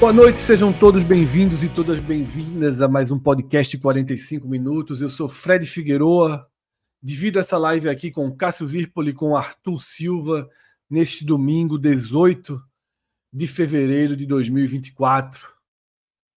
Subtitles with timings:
[0.00, 5.02] Boa noite, sejam todos bem-vindos e todas bem-vindas a mais um podcast 45 minutos.
[5.02, 6.48] Eu sou Fred Figueroa,
[7.02, 10.48] divido essa live aqui com Cássio Zirpoli e com Arthur Silva
[10.88, 12.58] neste domingo 18
[13.30, 15.52] de fevereiro de 2024.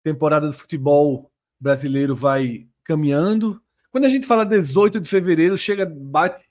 [0.04, 3.62] Temporada do futebol brasileiro vai caminhando.
[3.90, 6.44] Quando a gente fala 18 de fevereiro, chega bate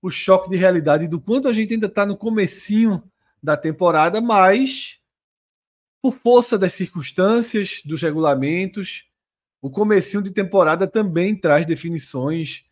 [0.00, 3.02] o choque de realidade do quanto a gente ainda está no comecinho
[3.42, 5.01] da temporada, mas
[6.02, 9.06] por força das circunstâncias, dos regulamentos,
[9.60, 12.64] o comecinho de temporada também traz definições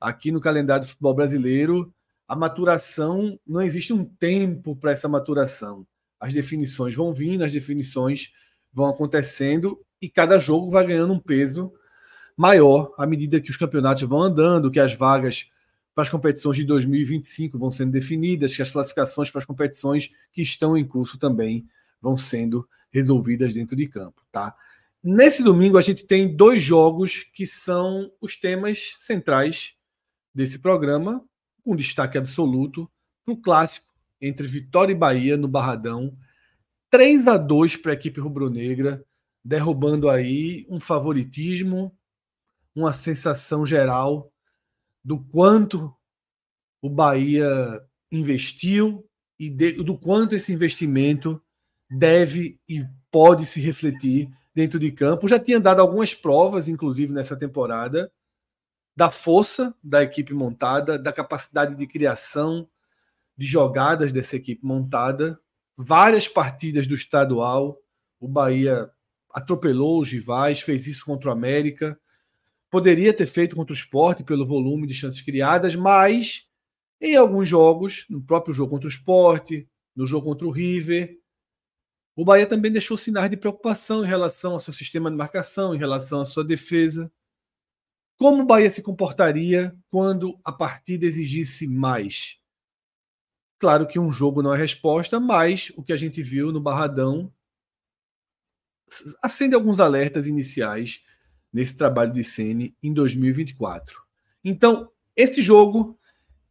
[0.00, 1.92] aqui no calendário do futebol brasileiro.
[2.28, 5.84] A maturação, não existe um tempo para essa maturação.
[6.20, 8.32] As definições vão vindo, as definições
[8.72, 11.72] vão acontecendo e cada jogo vai ganhando um peso
[12.36, 15.50] maior à medida que os campeonatos vão andando, que as vagas
[15.92, 20.42] para as competições de 2025 vão sendo definidas, que as classificações para as competições que
[20.42, 21.66] estão em curso também
[22.00, 24.56] vão sendo resolvidas dentro de campo, tá?
[25.02, 29.74] Nesse domingo a gente tem dois jogos que são os temas centrais
[30.34, 31.22] desse programa,
[31.62, 32.90] com destaque absoluto
[33.24, 36.16] para o clássico entre Vitória e Bahia no Barradão,
[36.90, 39.04] 3 a 2 para a equipe rubro-negra,
[39.44, 41.94] derrubando aí um favoritismo,
[42.74, 44.32] uma sensação geral
[45.04, 45.94] do quanto
[46.80, 49.06] o Bahia investiu
[49.38, 51.40] e de, do quanto esse investimento
[51.90, 55.28] deve e pode se refletir dentro de campo.
[55.28, 58.10] Já tinha dado algumas provas, inclusive nessa temporada,
[58.96, 62.68] da força da equipe montada, da capacidade de criação
[63.36, 65.38] de jogadas dessa equipe montada.
[65.76, 67.78] Várias partidas do estadual,
[68.18, 68.90] o Bahia
[69.30, 72.00] atropelou os rivais, fez isso contra o América.
[72.70, 76.48] Poderia ter feito contra o esporte pelo volume de chances criadas, mas
[76.98, 81.18] em alguns jogos, no próprio jogo contra o esporte, no jogo contra o River,
[82.16, 85.78] o Bahia também deixou sinais de preocupação em relação ao seu sistema de marcação, em
[85.78, 87.12] relação à sua defesa.
[88.16, 92.40] Como o Bahia se comportaria quando a partida exigisse mais?
[93.58, 97.30] Claro que um jogo não é resposta, mas o que a gente viu no Barradão
[99.22, 101.04] acende alguns alertas iniciais
[101.52, 104.00] nesse trabalho de Sene em 2024.
[104.42, 105.98] Então, esse jogo,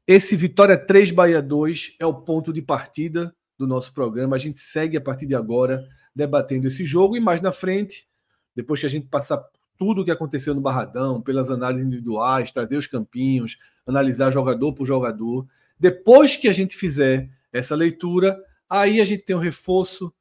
[0.06, 4.36] esse Vitória 3 Bahia 2 é o ponto de partida do nosso programa.
[4.36, 8.08] A gente segue a partir de agora debatendo esse jogo e mais na frente,
[8.56, 9.44] depois que a gente passar
[9.78, 14.86] tudo o que aconteceu no Barradão, pelas análises individuais, trazer os campinhos, analisar jogador por
[14.86, 15.46] jogador.
[15.80, 20.14] Depois que a gente fizer essa leitura, aí a gente tem um reforço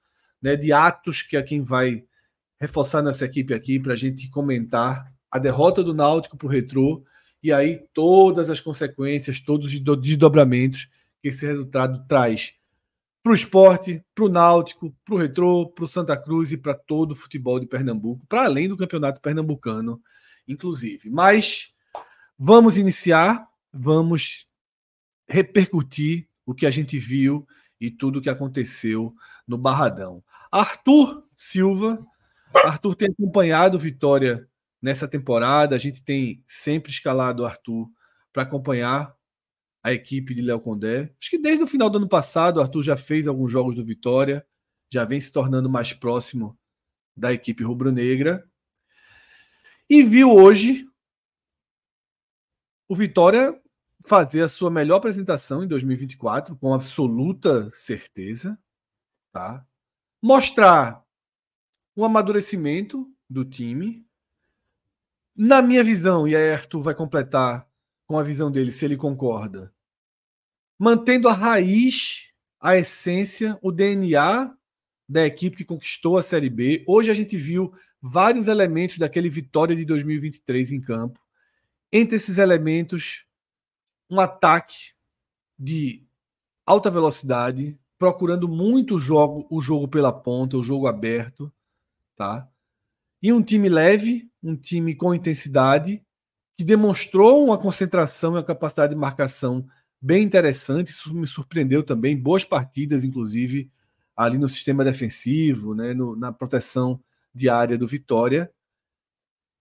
[0.43, 2.05] né, de atos que é quem vai
[2.59, 7.05] reforçar nossa equipe aqui para a gente comentar a derrota do Náutico para o Retrô
[7.43, 10.89] e aí todas as consequências, todos os desdobramentos
[11.21, 12.55] que esse resultado traz
[13.25, 16.75] para o esporte, para o Náutico, para o Retrô, para o Santa Cruz e para
[16.75, 19.99] todo o futebol de Pernambuco, para além do campeonato pernambucano,
[20.47, 21.09] inclusive.
[21.09, 21.73] Mas
[22.39, 24.47] vamos iniciar, vamos
[25.27, 27.49] repercutir o que a gente viu
[27.81, 29.15] e tudo o que aconteceu
[29.49, 30.23] no Barradão.
[30.53, 32.07] Arthur Silva,
[32.53, 34.47] Arthur tem acompanhado Vitória
[34.83, 37.89] nessa temporada, a gente tem sempre escalado o Arthur
[38.35, 39.17] para acompanhar
[39.85, 41.15] a equipe de Léo Condé.
[41.21, 43.85] Acho que desde o final do ano passado, o Arthur já fez alguns jogos do
[43.85, 44.45] Vitória,
[44.91, 46.59] já vem se tornando mais próximo
[47.15, 48.49] da equipe rubro-negra.
[49.89, 50.89] E viu hoje
[52.89, 53.61] o Vitória
[54.07, 58.59] fazer a sua melhor apresentação em 2024, com absoluta certeza.
[59.33, 59.67] Tá?
[60.23, 61.05] Mostrar
[61.95, 64.07] um amadurecimento do time.
[65.37, 67.69] Na minha visão, e aí Arthur vai completar
[68.07, 69.74] com a visão dele, se ele concorda,
[70.79, 72.31] mantendo a raiz,
[72.61, 74.55] a essência, o DNA
[75.09, 76.85] da equipe que conquistou a Série B.
[76.87, 81.21] Hoje a gente viu vários elementos daquele Vitória de 2023 em campo.
[81.93, 83.25] Entre esses elementos,
[84.11, 84.93] um ataque
[85.59, 86.05] de
[86.67, 91.53] alta velocidade, procurando muito o jogo, o jogo pela ponta, o jogo aberto,
[92.17, 92.49] tá?
[93.23, 96.05] E um time leve, um time com intensidade,
[96.57, 99.67] que demonstrou uma concentração e uma capacidade de marcação
[100.05, 100.89] bem interessante.
[100.89, 102.15] Isso me surpreendeu também.
[102.15, 103.71] Boas partidas, inclusive,
[104.15, 107.03] ali no sistema defensivo, né, no, na proteção
[107.35, 108.53] diária do Vitória.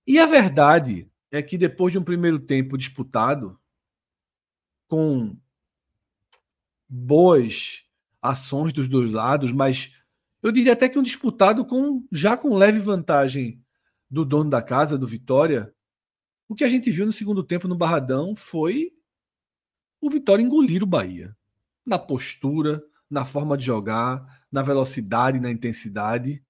[0.05, 3.57] E a verdade é que depois de um primeiro tempo disputado,
[4.85, 5.35] com
[6.89, 7.85] boas
[8.21, 9.93] ações dos dois lados, mas
[10.43, 13.63] eu diria até que um disputado com já com leve vantagem
[14.11, 15.73] do dono da casa, do Vitória.
[16.49, 18.92] O que a gente viu no segundo tempo no Barradão foi
[20.03, 21.35] o Vitória engolir o Bahia.
[21.85, 26.43] Na postura, na forma de jogar, na velocidade, na intensidade.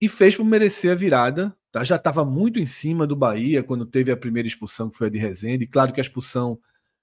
[0.00, 1.56] E fez por merecer a virada.
[1.72, 1.82] Tá?
[1.82, 5.10] Já estava muito em cima do Bahia quando teve a primeira expulsão, que foi a
[5.10, 5.66] de Rezende.
[5.66, 6.58] Claro que a expulsão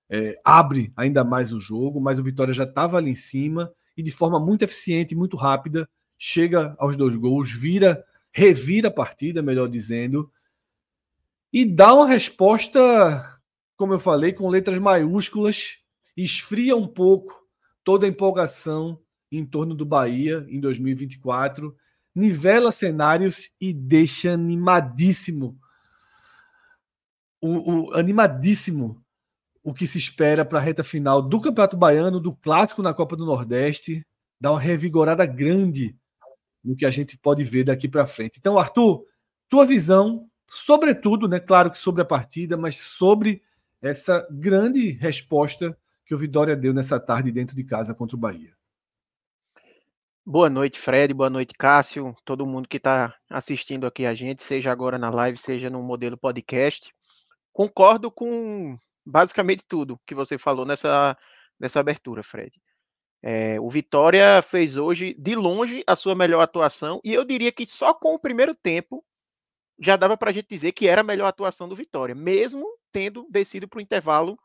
[0.09, 4.01] é, abre ainda mais o jogo, mas o Vitória já estava ali em cima e
[4.01, 9.67] de forma muito eficiente, muito rápida, chega aos dois gols, vira, revira a partida, melhor
[9.67, 10.31] dizendo,
[11.51, 13.32] e dá uma resposta
[13.83, 15.79] como eu falei, com letras maiúsculas,
[16.15, 17.37] esfria um pouco
[17.83, 18.97] toda a empolgação
[19.29, 21.75] em torno do Bahia em 2024,
[22.15, 25.59] nivela cenários e deixa animadíssimo
[27.43, 29.03] o, o animadíssimo
[29.61, 33.17] o que se espera para a reta final do Campeonato Baiano, do clássico na Copa
[33.17, 34.05] do Nordeste,
[34.39, 35.93] dá uma revigorada grande
[36.63, 38.39] no que a gente pode ver daqui para frente.
[38.39, 39.05] Então, Arthur,
[39.49, 43.41] tua visão, sobretudo, né, claro que sobre a partida, mas sobre
[43.83, 48.55] essa grande resposta que o Vitória deu nessa tarde dentro de casa contra o Bahia.
[50.25, 51.13] Boa noite, Fred.
[51.13, 52.15] Boa noite, Cássio.
[52.23, 56.17] Todo mundo que está assistindo aqui a gente, seja agora na live, seja no modelo
[56.17, 56.93] podcast.
[57.51, 61.17] Concordo com basicamente tudo que você falou nessa,
[61.59, 62.53] nessa abertura, Fred.
[63.21, 67.65] É, o Vitória fez hoje, de longe, a sua melhor atuação, e eu diria que
[67.65, 69.03] só com o primeiro tempo
[69.77, 73.27] já dava para a gente dizer que era a melhor atuação do Vitória, mesmo tendo
[73.29, 74.37] descido para o intervalo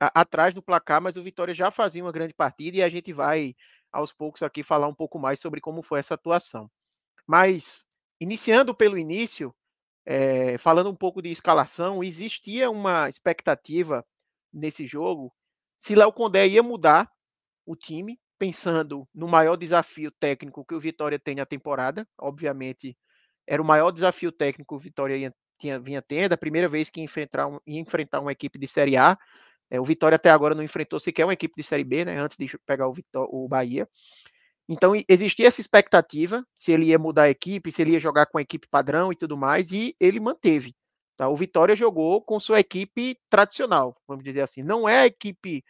[0.00, 3.12] a, atrás do placar, mas o Vitória já fazia uma grande partida e a gente
[3.12, 3.54] vai
[3.92, 6.70] aos poucos aqui falar um pouco mais sobre como foi essa atuação.
[7.26, 7.86] Mas,
[8.20, 9.54] iniciando pelo início,
[10.06, 14.04] é, falando um pouco de escalação, existia uma expectativa
[14.52, 15.32] nesse jogo
[15.76, 17.10] se Léo Condé ia mudar
[17.66, 22.06] o time, pensando no maior desafio técnico que o Vitória tem na temporada.
[22.18, 22.96] Obviamente,
[23.46, 26.90] era o maior desafio técnico que o Vitória ia, tinha, vinha tendo, a primeira vez
[26.90, 29.16] que enfrentar, um, enfrentar uma equipe de Série A.
[29.70, 32.36] É, o Vitória até agora não enfrentou sequer uma equipe de Série B, né, antes
[32.36, 33.88] de pegar o, Vitória, o Bahia.
[34.68, 38.38] Então existia essa expectativa se ele ia mudar a equipe, se ele ia jogar com
[38.38, 40.74] a equipe padrão e tudo mais, e ele manteve.
[41.16, 41.28] Tá?
[41.28, 44.62] O Vitória jogou com sua equipe tradicional, vamos dizer assim.
[44.62, 45.64] Não é a equipe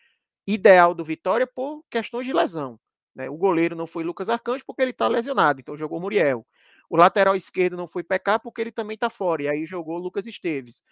[0.47, 2.79] ideal do Vitória por questões de lesão.
[3.15, 3.29] Né?
[3.29, 6.47] O goleiro não foi Lucas Arcanjo porque ele está lesionado, então jogou Muriel.
[6.93, 10.27] O lateral esquerdo não foi pecar porque ele também está fora, e aí jogou Lucas
[10.27, 10.83] Esteves.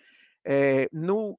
[0.43, 1.38] É, no,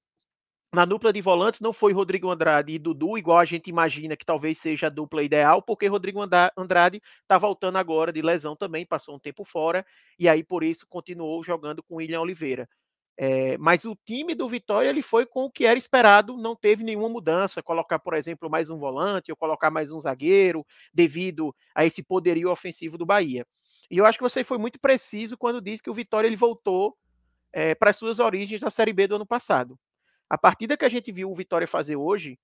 [0.71, 4.23] na dupla de volantes não foi Rodrigo Andrade e Dudu, igual a gente imagina que
[4.23, 6.21] talvez seja a dupla ideal, porque Rodrigo
[6.55, 9.83] Andrade está voltando agora de lesão também, passou um tempo fora,
[10.19, 12.69] e aí por isso continuou jogando com William Oliveira.
[13.17, 16.83] É, mas o time do Vitória ele foi com o que era esperado, não teve
[16.83, 17.63] nenhuma mudança.
[17.63, 20.63] Colocar, por exemplo, mais um volante ou colocar mais um zagueiro,
[20.93, 23.43] devido a esse poderio ofensivo do Bahia.
[23.91, 26.97] E eu acho que você foi muito preciso quando disse que o Vitória ele voltou
[27.51, 29.77] é, para as suas origens na Série B do ano passado.
[30.29, 32.39] A partida que a gente viu o Vitória fazer hoje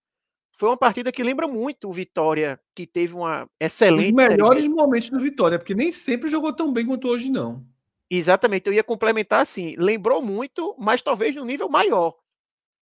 [0.51, 4.09] foi uma partida que lembra muito o Vitória, que teve uma excelente.
[4.09, 7.65] Os melhores momentos do Vitória, porque nem sempre jogou tão bem quanto hoje, não.
[8.09, 12.13] Exatamente, eu ia complementar assim, lembrou muito, mas talvez no nível maior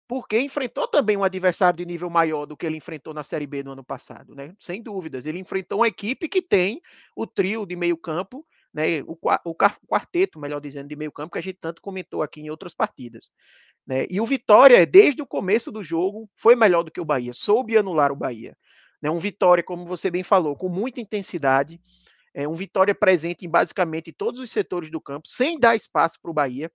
[0.07, 3.61] porque enfrentou também um adversário de nível maior do que ele enfrentou na Série B
[3.61, 4.55] no ano passado, né?
[4.59, 5.25] Sem dúvidas.
[5.25, 6.81] Ele enfrentou uma equipe que tem
[7.15, 9.01] o trio de meio-campo, né?
[9.01, 12.73] O, o quarteto, melhor dizendo, de meio-campo, que a gente tanto comentou aqui em outras
[12.73, 13.29] partidas.
[13.85, 14.05] Né?
[14.09, 17.77] E o Vitória, desde o começo do jogo, foi melhor do que o Bahia, soube
[17.77, 18.55] anular o Bahia.
[19.01, 19.09] Né?
[19.09, 21.81] Um Vitória, como você bem falou, com muita intensidade,
[22.33, 26.31] é um Vitória presente em basicamente todos os setores do campo, sem dar espaço para
[26.31, 26.71] o Bahia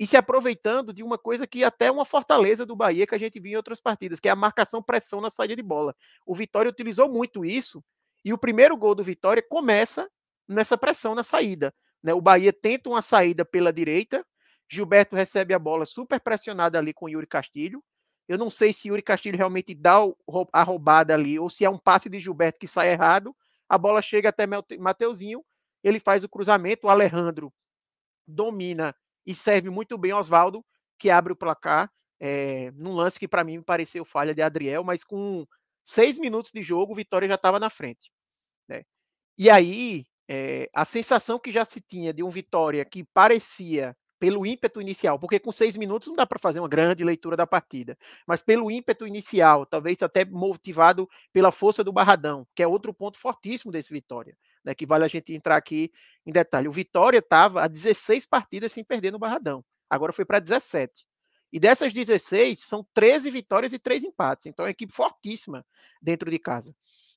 [0.00, 3.38] e se aproveitando de uma coisa que até uma fortaleza do Bahia que a gente
[3.38, 5.94] viu em outras partidas, que é a marcação-pressão na saída de bola.
[6.24, 7.84] O Vitória utilizou muito isso
[8.24, 10.10] e o primeiro gol do Vitória começa
[10.48, 11.74] nessa pressão na saída.
[12.02, 12.14] Né?
[12.14, 14.26] O Bahia tenta uma saída pela direita,
[14.66, 17.84] Gilberto recebe a bola super pressionada ali com Yuri Castilho.
[18.26, 19.98] Eu não sei se Yuri Castilho realmente dá
[20.50, 23.36] a roubada ali ou se é um passe de Gilberto que sai errado.
[23.68, 24.46] A bola chega até
[24.78, 25.44] Mateuzinho,
[25.84, 27.52] ele faz o cruzamento, o Alejandro
[28.26, 28.94] domina
[29.26, 30.64] e serve muito bem Oswaldo,
[30.98, 31.90] que abre o placar.
[32.20, 35.46] é, num lance que para mim pareceu falha de Adriel, mas com
[35.82, 38.10] seis minutos de jogo, Vitória já estava na frente.
[38.68, 38.82] Né?
[39.38, 44.44] E aí, é, a sensação que já se tinha de um Vitória que parecia pelo
[44.44, 47.96] ímpeto inicial, porque com seis minutos não dá para fazer uma grande leitura da partida,
[48.26, 53.18] mas pelo ímpeto inicial, talvez até motivado pela força do Barradão, que é outro ponto
[53.18, 55.90] fortíssimo desse Vitória, né, que vale a gente entrar aqui
[56.26, 56.68] em detalhe.
[56.68, 61.06] O Vitória estava a 16 partidas sem perder no Barradão, agora foi para 17.
[61.52, 64.46] E dessas 16, são 13 vitórias e 3 empates.
[64.46, 65.66] Então é uma equipe fortíssima
[66.00, 66.72] dentro de casa.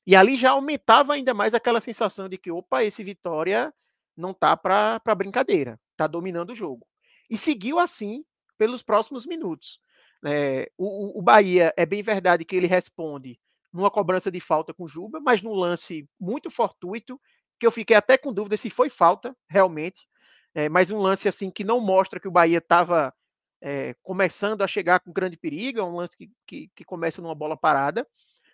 [0.08, 3.72] E ali já aumentava ainda mais aquela sensação de que, opa, esse Vitória
[4.18, 6.86] não tá para brincadeira, tá dominando o jogo
[7.30, 8.24] e seguiu assim
[8.58, 9.80] pelos próximos minutos.
[10.26, 13.40] É, o, o, Bahia, é bem verdade que ele responde
[13.74, 17.20] numa cobrança de falta com Juba, mas num lance muito fortuito,
[17.64, 20.06] que eu fiquei até com dúvida se foi falta, realmente,
[20.54, 23.14] é, mas um lance assim que não mostra que o Bahia estava
[23.62, 27.34] é, começando a chegar com grande perigo, é um lance que, que, que começa numa
[27.34, 28.06] bola parada.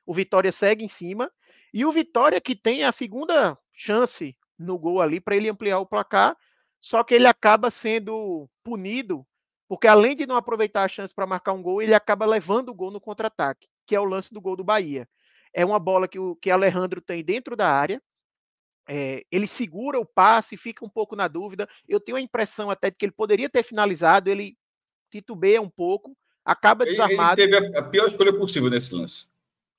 [0.06, 1.32] O Vitória segue em cima,
[1.74, 5.88] e o Vitória que tem a segunda chance no gol ali para ele ampliar o
[5.88, 6.38] placar,
[6.80, 9.26] só que ele acaba sendo punido,
[9.68, 12.76] porque além de não aproveitar a chance para marcar um gol, ele acaba levando o
[12.76, 15.10] gol no contra-ataque, que é o lance do gol do Bahia.
[15.52, 18.00] É uma bola que o que Alejandro tem dentro da área,
[18.90, 21.70] é, ele segura o passe, fica um pouco na dúvida.
[21.88, 24.58] Eu tenho a impressão até de que ele poderia ter finalizado, ele
[25.12, 27.40] titubeia um pouco, acaba desarmado.
[27.40, 29.30] Ele teve a, pior escolha possível nesse lance.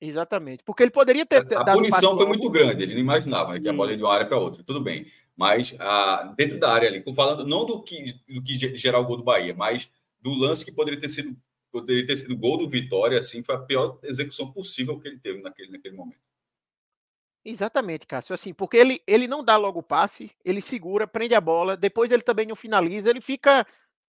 [0.01, 1.45] Exatamente, porque ele poderia ter.
[1.55, 4.15] A, a punição foi muito grande, ele não imaginava que a bola ia de uma
[4.15, 4.63] área para outra.
[4.63, 5.07] Tudo bem.
[5.37, 9.17] Mas ah, dentro da área ali, falando não do que, do que gerar o gol
[9.17, 9.91] do Bahia, mas
[10.23, 11.37] do lance que poderia ter sido
[11.73, 15.41] poderia ter sido gol do Vitória, assim, foi a pior execução possível que ele teve
[15.41, 16.30] naquele, naquele momento.
[17.45, 18.35] Exatamente, Cássio.
[18.35, 22.11] Assim, porque ele, ele não dá logo o passe, ele segura, prende a bola, depois
[22.11, 23.67] ele também não finaliza, ele fica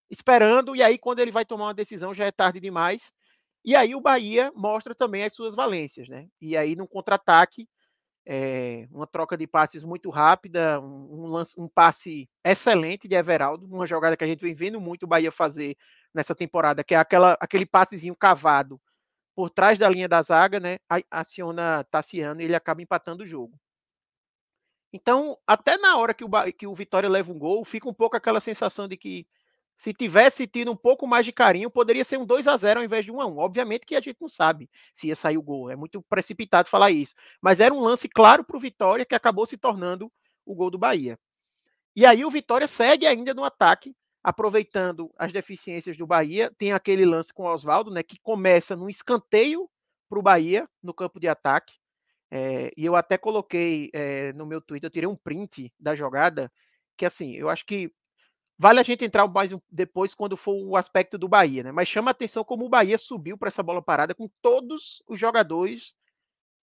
[0.10, 3.12] esperando, e aí quando ele vai tomar uma decisão já é tarde demais.
[3.64, 6.28] E aí o Bahia mostra também as suas valências, né?
[6.42, 7.68] E aí no contra-ataque,
[8.26, 13.66] é, uma troca de passes muito rápida, um, um, lance, um, passe excelente de Everaldo,
[13.66, 15.76] uma jogada que a gente vem vendo muito o Bahia fazer
[16.14, 18.80] nessa temporada, que é aquela, aquele passezinho cavado
[19.42, 20.78] por trás da linha da zaga, né?
[21.10, 23.60] Aciona Tassiano e ele acaba empatando o jogo.
[24.94, 28.16] Então, até na hora que o, que o Vitória leva um gol, fica um pouco
[28.16, 29.26] aquela sensação de que
[29.76, 32.86] se tivesse tido um pouco mais de carinho, poderia ser um 2 a 0 ao
[32.86, 33.38] invés de 1 a 1.
[33.40, 36.92] Obviamente que a gente não sabe se ia sair o gol, é muito precipitado falar
[36.92, 40.12] isso, mas era um lance claro para o Vitória que acabou se tornando
[40.46, 41.18] o gol do Bahia.
[41.96, 46.52] E aí o Vitória segue ainda no ataque, aproveitando as deficiências do Bahia.
[46.58, 49.70] Tem aquele lance com o Oswaldo, né, que começa num escanteio
[50.10, 51.76] para o Bahia no campo de ataque.
[52.30, 56.52] É, e eu até coloquei é, no meu Twitter, eu tirei um print da jogada,
[56.96, 57.92] que assim, eu acho que
[58.62, 61.72] Vale a gente entrar mais depois quando for o aspecto do Bahia, né?
[61.72, 65.96] Mas chama atenção como o Bahia subiu para essa bola parada com todos os jogadores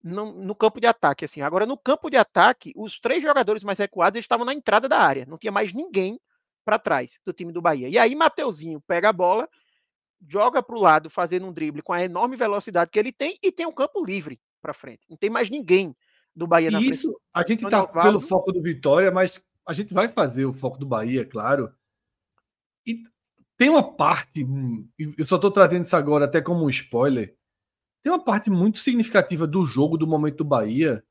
[0.04, 1.24] no, no, campo de ataque.
[1.24, 5.00] Assim, agora no campo de ataque, os três jogadores mais recuados estavam na entrada da
[5.00, 5.26] área.
[5.26, 6.20] Não tinha mais ninguém
[6.68, 7.88] para trás do time do Bahia.
[7.88, 9.48] E aí Mateuzinho pega a bola,
[10.28, 13.54] joga para o lado, fazendo um drible com a enorme velocidade que ele tem e
[13.54, 15.00] tem um campo livre para frente.
[15.10, 15.96] Não tem mais ninguém
[16.36, 17.22] do Bahia na Isso, frente.
[17.34, 20.86] a gente está pelo foco do Vitória, mas a gente vai fazer o foco do
[20.86, 21.74] Bahia, claro.
[22.86, 23.02] E
[23.56, 24.46] tem uma parte,
[25.18, 27.34] eu só estou trazendo isso agora até como um spoiler.
[28.04, 31.02] Tem uma parte muito significativa do jogo, do momento do Bahia,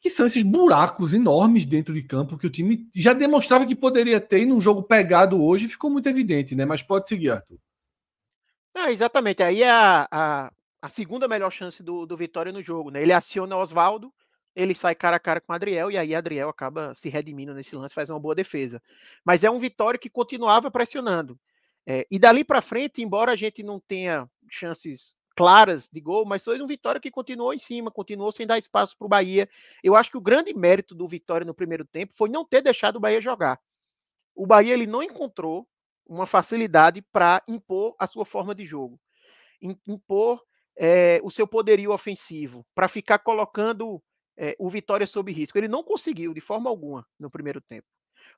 [0.00, 4.20] que são esses buracos enormes dentro de campo que o time já demonstrava que poderia
[4.20, 6.64] ter num jogo pegado hoje ficou muito evidente, né?
[6.64, 7.58] Mas pode seguir, Arthur.
[8.74, 9.42] É, exatamente.
[9.42, 13.02] Aí é a, a, a segunda melhor chance do, do Vitória no jogo, né?
[13.02, 14.12] Ele aciona o Oswaldo,
[14.54, 17.74] ele sai cara a cara com o Adriel, e aí Adriel acaba se redimindo nesse
[17.74, 18.80] lance, faz uma boa defesa.
[19.24, 21.38] Mas é um Vitória que continuava pressionando.
[21.86, 26.42] É, e dali para frente, embora a gente não tenha chances claras de gol, mas
[26.42, 29.48] foi um Vitória que continuou em cima, continuou sem dar espaço para o Bahia.
[29.84, 32.96] Eu acho que o grande mérito do Vitória no primeiro tempo foi não ter deixado
[32.96, 33.60] o Bahia jogar.
[34.34, 35.64] O Bahia ele não encontrou
[36.04, 38.98] uma facilidade para impor a sua forma de jogo,
[39.86, 40.42] impor
[40.76, 44.02] é, o seu poderio ofensivo, para ficar colocando
[44.36, 45.56] é, o Vitória sob risco.
[45.56, 47.86] Ele não conseguiu de forma alguma no primeiro tempo.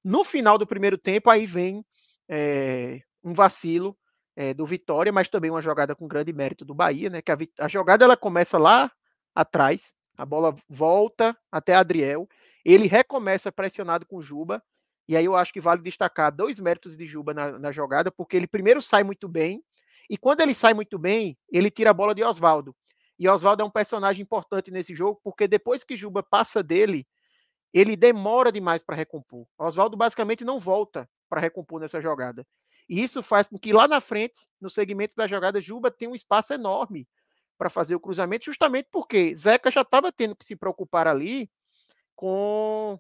[0.04, 1.82] No final do primeiro tempo, aí vem
[2.28, 3.96] é, um vacilo
[4.40, 7.20] é, do Vitória, mas também uma jogada com grande mérito do Bahia, né?
[7.20, 8.90] Que a, a, jogada ela começa lá
[9.34, 12.26] atrás, a bola volta até Adriel,
[12.64, 14.62] ele recomeça pressionado com Juba,
[15.06, 18.34] e aí eu acho que vale destacar dois méritos de Juba na, na jogada, porque
[18.34, 19.62] ele primeiro sai muito bem,
[20.08, 22.74] e quando ele sai muito bem, ele tira a bola de Oswaldo.
[23.18, 27.06] E Oswaldo é um personagem importante nesse jogo, porque depois que Juba passa dele,
[27.74, 29.46] ele demora demais para recompor.
[29.58, 32.46] Oswaldo basicamente não volta para recompor nessa jogada.
[32.90, 36.14] E isso faz com que lá na frente, no segmento da jogada, Juba tem um
[36.14, 37.08] espaço enorme
[37.56, 41.48] para fazer o cruzamento, justamente porque Zeca já estava tendo que se preocupar ali
[42.16, 42.98] com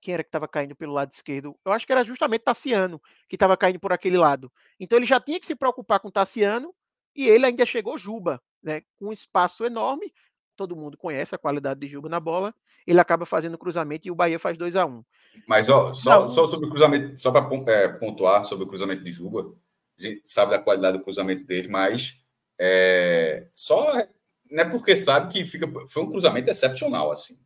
[0.00, 1.58] quem era que estava caindo pelo lado esquerdo?
[1.64, 4.50] Eu acho que era justamente Tassiano que estava caindo por aquele lado.
[4.78, 6.72] Então ele já tinha que se preocupar com Tassiano
[7.14, 10.14] e ele ainda chegou Juba, né, com um espaço enorme.
[10.54, 12.54] Todo mundo conhece a qualidade de Juba na bola.
[12.90, 15.04] Ele acaba fazendo o cruzamento e o Bahia faz 2 a 1 um.
[15.46, 19.12] Mas ó, só, só sobre o cruzamento, só para é, pontuar sobre o cruzamento de
[19.12, 19.54] Juba,
[19.96, 22.16] a gente sabe da qualidade do cruzamento dele, mas
[22.58, 23.92] é, só
[24.50, 27.38] não é porque sabe que fica, foi um cruzamento excepcional assim.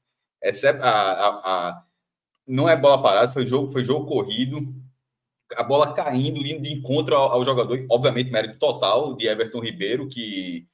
[0.42, 1.84] Excep, a, a, a
[2.46, 4.74] não é bola parada, foi jogo, foi jogo corrido,
[5.56, 10.08] a bola caindo, indo de encontro ao, ao jogador, obviamente mérito total de Everton Ribeiro,
[10.08, 10.66] que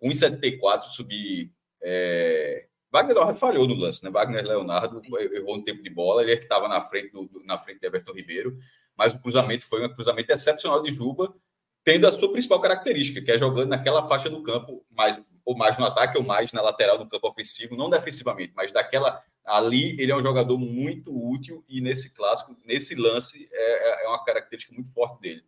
[0.00, 1.52] 1,74 subir.
[1.82, 2.66] É...
[2.92, 4.10] Wagner Leonardo falhou no lance, né?
[4.10, 5.00] Wagner Leonardo
[5.32, 7.86] errou no tempo de bola, ele é que estava na frente do, na frente de
[7.86, 8.58] Everton Ribeiro,
[8.94, 11.34] mas o cruzamento foi um cruzamento excepcional de Juba,
[11.82, 15.78] tendo a sua principal característica, que é jogando naquela faixa do campo, mais, ou mais
[15.78, 20.12] no ataque ou mais na lateral do campo ofensivo, não defensivamente, mas daquela ali ele
[20.12, 24.74] é um jogador muito útil e nesse clássico, nesse lance, é, é, é uma característica
[24.74, 25.42] muito forte dele.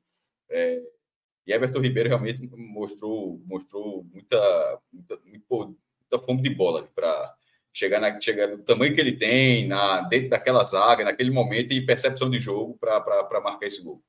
[0.49, 0.83] É,
[1.47, 5.19] e Everton Ribeiro realmente mostrou, mostrou muita, muita,
[6.15, 7.35] muita fome de bola para
[7.73, 11.85] chegar, na, chegar no tamanho que ele tem, na, dentro daquela zaga, naquele momento, e
[11.85, 14.03] percepção de jogo para marcar esse gol.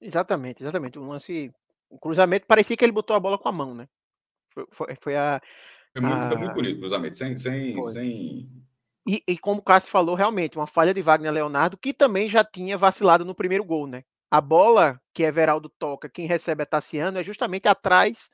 [0.00, 0.98] Exatamente, exatamente.
[0.98, 1.52] Um lance,
[1.90, 3.86] um cruzamento, parecia que ele botou a bola com a mão, né?
[4.52, 5.40] Foi, foi, foi a,
[5.92, 7.36] foi muito, foi muito bonito o cruzamento, sem.
[7.36, 8.48] sem, sem...
[9.06, 12.44] E, e, como o Cássio falou, realmente, uma falha de Wagner Leonardo, que também já
[12.44, 14.02] tinha vacilado no primeiro gol, né?
[14.30, 18.30] A bola que Everaldo toca, quem recebe é Tassiano, é justamente atrás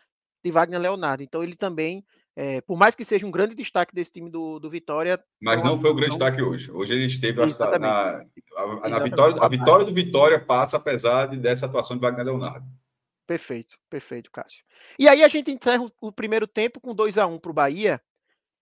[0.46, 1.24] de Wagner Leonardo.
[1.24, 2.04] Então ele também,
[2.36, 5.22] é, por mais que seja um grande destaque desse time do, do Vitória.
[5.42, 6.18] Mas não, não foi o grande não...
[6.18, 6.70] destaque hoje.
[6.70, 8.24] Hoje ele esteve na, na,
[8.88, 9.36] na vitória.
[9.40, 12.64] A vitória do Vitória passa apesar de, dessa atuação de Wagner Leonardo.
[13.26, 14.62] Perfeito, perfeito, Cássio.
[14.96, 18.00] E aí a gente encerra o primeiro tempo com 2 a 1 para o Bahia,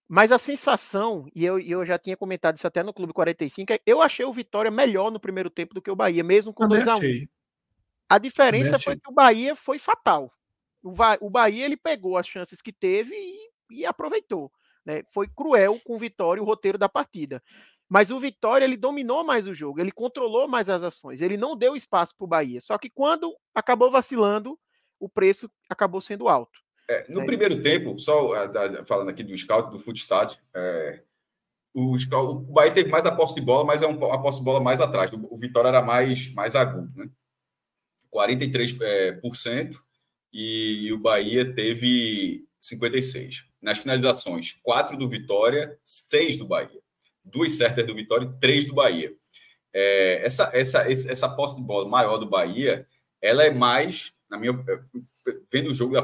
[0.09, 3.81] mas a sensação, e eu, eu já tinha comentado isso até no Clube 45, é,
[3.85, 6.89] eu achei o Vitória melhor no primeiro tempo do que o Bahia, mesmo com 2
[6.89, 7.27] a 1 um.
[8.09, 10.33] A diferença foi que o Bahia foi fatal.
[10.85, 14.53] O, Bahia ele pegou as chances que teve e, e aproveitou.
[14.85, 15.03] Né?
[15.11, 17.43] Foi cruel com o Vitória o roteiro da partida.
[17.89, 21.57] Mas o Vitória ele dominou mais o jogo, ele controlou mais as ações, ele não
[21.57, 22.61] deu espaço para o Bahia.
[22.61, 24.59] Só que quando acabou vacilando,
[24.99, 26.59] o preço acabou sendo alto.
[26.89, 27.27] É, no é.
[27.27, 31.03] primeiro tempo, só uh, falando aqui do scout, do Footstat, é,
[31.73, 34.45] o, o Bahia teve mais a posse de bola, mas é um, a posse de
[34.45, 35.11] bola mais atrás.
[35.13, 37.09] O, Vitória era mais, mais agudo, né?
[38.13, 39.83] 43% é, por cento,
[40.35, 43.45] e, e o Bahia teve 56%.
[43.63, 46.85] Nas finalizações, 4 do Vitória, 6 do Bahia
[47.25, 49.13] duas certas do Vitória e três do Bahia.
[49.73, 52.87] É, essa, essa, essa posse de bola maior do Bahia,
[53.21, 54.53] ela é mais, na minha
[55.51, 55.95] vendo o jogo,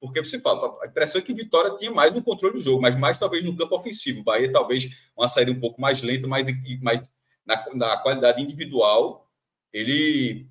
[0.00, 2.98] porque você fala, a impressão é que Vitória tinha mais no controle do jogo, mas
[2.98, 4.24] mais talvez no campo ofensivo.
[4.24, 6.46] Bahia talvez uma saída um pouco mais lenta, mas,
[6.80, 7.08] mas
[7.44, 9.30] na, na qualidade individual,
[9.70, 10.48] ele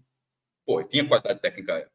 [0.64, 1.90] pô, tinha qualidade técnica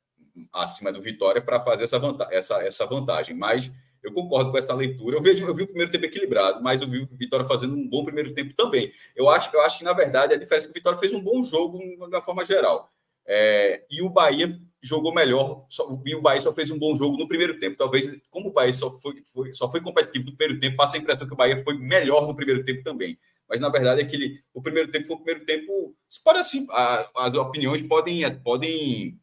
[0.52, 3.70] acima do Vitória para fazer essa, vantagem, essa, essa vantagem, mas
[4.02, 5.16] eu concordo com essa leitura.
[5.16, 7.88] Eu, vejo, eu vi o primeiro tempo equilibrado, mas eu vi o Vitória fazendo um
[7.88, 8.92] bom primeiro tempo também.
[9.14, 11.20] Eu acho, eu acho que, na verdade, a diferença é que o Vitória fez um
[11.20, 11.78] bom jogo
[12.10, 12.90] da forma geral.
[13.24, 17.16] É, e o Bahia jogou melhor, só, e o Bahia só fez um bom jogo
[17.16, 17.76] no primeiro tempo.
[17.76, 21.00] Talvez, como o Bahia só foi, foi, só foi competitivo no primeiro tempo, passa a
[21.00, 23.16] impressão que o Bahia foi melhor no primeiro tempo também.
[23.48, 25.94] Mas, na verdade, é que o primeiro tempo foi o primeiro tempo.
[26.24, 29.20] Pode assim, a, as opiniões podem, podem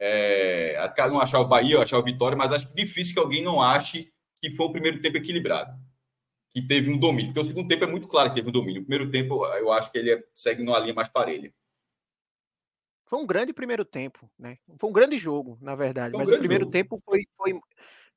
[0.00, 0.76] é,
[1.08, 4.50] não achar o Bahia, achar o Vitória, mas acho difícil que alguém não ache que
[4.50, 5.76] foi o primeiro tempo equilibrado,
[6.50, 7.32] que teve um domínio.
[7.32, 8.82] Porque o segundo tempo é muito claro que teve um domínio.
[8.82, 11.52] O primeiro tempo, eu acho que ele é, segue numa linha mais parelha.
[13.06, 14.58] Foi um grande primeiro tempo, né?
[14.76, 16.14] Foi um grande jogo, na verdade.
[16.14, 16.72] Um mas o primeiro jogo.
[16.72, 17.60] tempo foi, foi,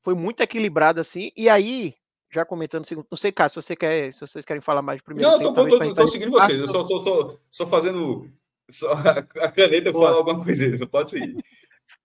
[0.02, 1.32] foi muito equilibrado, assim.
[1.36, 1.96] E aí,
[2.30, 3.08] já comentando o segundo.
[3.10, 5.54] Não sei, Cássio, se, você quer, se vocês querem falar mais do primeiro não, tempo.
[5.54, 6.60] Não, eu tô, seguindo vocês.
[6.60, 8.30] Eu só tô, só fazendo.
[8.70, 8.92] Só,
[9.42, 11.42] a caneta fala alguma coisa, pode seguir.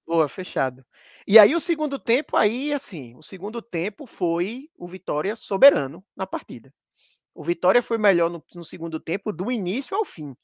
[0.06, 0.84] Boa, fechado.
[1.26, 6.26] E aí o segundo tempo, aí assim, o segundo tempo foi o Vitória soberano na
[6.26, 6.72] partida.
[7.34, 10.34] O Vitória foi melhor no, no, segundo tempo do início ao fim.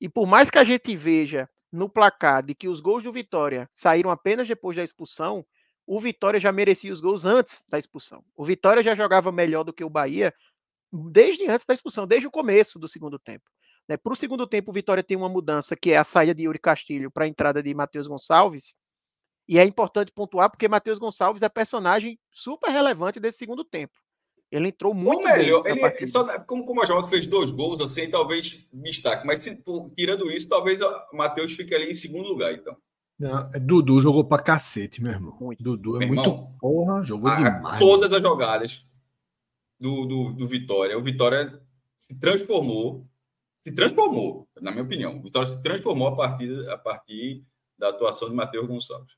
[0.00, 3.68] E por mais que a gente veja no placar de que os gols do Vitória
[3.72, 5.46] saíram apenas depois da expulsão,
[5.86, 8.22] o Vitória já merecia os gols antes da expulsão.
[8.36, 10.34] O Vitória já jogava melhor do que o Bahia
[10.92, 13.44] desde antes da expulsão, desde o começo do segundo tempo.
[13.88, 13.96] Né?
[13.96, 16.58] Para o segundo tempo, o Vitória tem uma mudança que é a saída de Yuri
[16.58, 18.74] Castilho para a entrada de Matheus Gonçalves,
[19.48, 23.94] e é importante pontuar porque Matheus Gonçalves é personagem super relevante desse segundo tempo.
[24.50, 25.82] Ele entrou muito Ou melhor, bem.
[25.82, 29.26] Ele, só, como, como a Jota fez dois gols, assim, talvez destaque.
[29.26, 29.62] Mas se,
[29.96, 32.76] tirando isso, talvez o Matheus fique ali em segundo lugar, então.
[33.18, 35.34] Não, é, Dudu jogou pra cacete, meu irmão.
[35.40, 35.62] Muito.
[35.62, 37.78] Dudu é meu muito irmão, porra, jogou a, demais.
[37.78, 38.84] Todas as jogadas
[39.80, 41.58] do, do, do Vitória, o Vitória
[41.96, 43.06] se transformou,
[43.56, 45.16] se transformou, na minha opinião.
[45.16, 47.42] O Vitória se transformou a partir, a partir
[47.78, 49.14] da atuação de Matheus Gonçalves.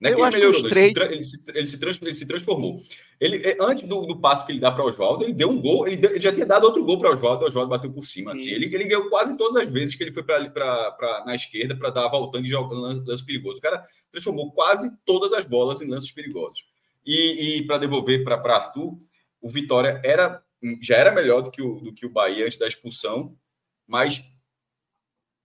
[0.00, 0.96] Não é que ele melhorou, que três...
[0.96, 2.80] ele, se, ele, se, ele, se, transformou.
[3.18, 5.60] Ele, é, antes do, do passe que ele dá para o Oswaldo, ele deu um
[5.60, 7.92] gol, ele, deu, ele, já tinha dado outro gol para o Oswaldo, o Oswaldo bateu
[7.92, 8.30] por cima.
[8.30, 8.48] Assim.
[8.48, 12.06] Ele, ele ganhou quase todas as vezes que ele foi pra na esquerda para dar
[12.06, 13.58] voltando e jogando lance, lance perigoso.
[13.58, 16.64] O cara transformou quase todas as bolas em lances perigosos.
[17.04, 18.96] E, e para devolver para Arthur,
[19.40, 20.40] o Vitória era,
[20.80, 23.36] já era melhor do que, o, do que o Bahia antes da expulsão,
[23.84, 24.22] mas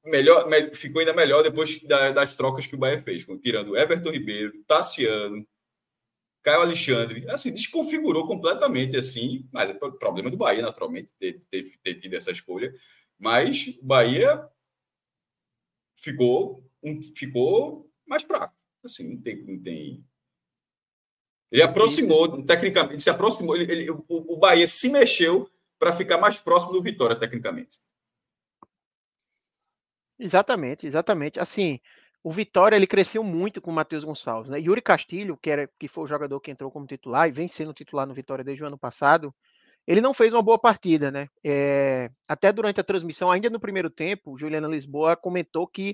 [0.05, 4.63] melhor, ficou ainda melhor depois da, das trocas que o Bahia fez, tirando Everton Ribeiro,
[4.65, 5.45] Tassiano,
[6.41, 11.95] Caio Alexandre, assim, desconfigurou completamente, assim, mas é problema do Bahia, naturalmente, ter, ter, ter
[11.95, 12.73] tido essa escolha,
[13.17, 14.45] mas o Bahia
[15.95, 20.05] ficou, um, ficou mais fraco, assim, não tem, não tem...
[21.49, 26.41] Ele aproximou, tecnicamente, se aproximou, ele, ele o, o Bahia se mexeu para ficar mais
[26.41, 27.77] próximo do Vitória, tecnicamente.
[30.23, 31.37] Exatamente, exatamente.
[31.37, 31.79] Assim,
[32.23, 34.57] o Vitória ele cresceu muito com o Matheus Gonçalves, né?
[34.57, 37.73] Yuri Castilho, que era que foi o jogador que entrou como titular e vem sendo
[37.73, 39.35] titular no Vitória desde o ano passado,
[39.85, 41.27] ele não fez uma boa partida, né?
[41.43, 45.93] É, até durante a transmissão, ainda no primeiro tempo, Juliana Lisboa comentou que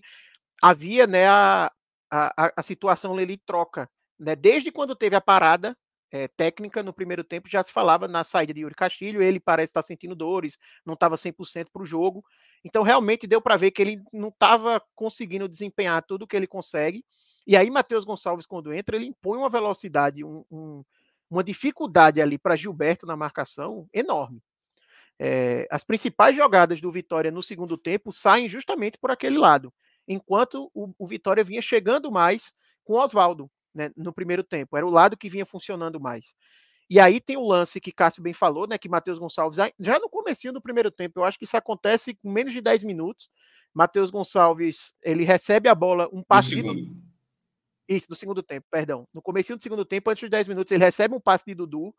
[0.61, 1.71] havia, né, a,
[2.11, 3.89] a, a situação ali troca,
[4.19, 4.35] né?
[4.35, 5.75] Desde quando teve a parada
[6.11, 9.71] é, técnica no primeiro tempo, já se falava na saída de Yuri Castilho, ele parece
[9.71, 12.23] estar sentindo dores, não estava 100% para o jogo,
[12.63, 17.03] então realmente deu para ver que ele não estava conseguindo desempenhar tudo que ele consegue,
[17.47, 20.83] e aí Matheus Gonçalves, quando entra, ele impõe uma velocidade, um, um,
[21.29, 24.41] uma dificuldade ali para Gilberto na marcação enorme.
[25.17, 29.73] É, as principais jogadas do Vitória no segundo tempo saem justamente por aquele lado,
[30.07, 34.77] enquanto o, o Vitória vinha chegando mais com o Oswaldo né, no primeiro tempo.
[34.77, 36.33] Era o lado que vinha funcionando mais.
[36.89, 38.77] E aí tem o lance que Cássio bem falou, né?
[38.77, 42.31] Que Matheus Gonçalves, já no começo do primeiro tempo, eu acho que isso acontece com
[42.31, 43.29] menos de 10 minutos.
[43.73, 46.73] Matheus Gonçalves, ele recebe a bola, um passe do...
[47.87, 49.07] Isso, no segundo tempo, perdão.
[49.13, 51.93] No começo do segundo tempo, antes de 10 minutos, ele recebe um passe de Dudu,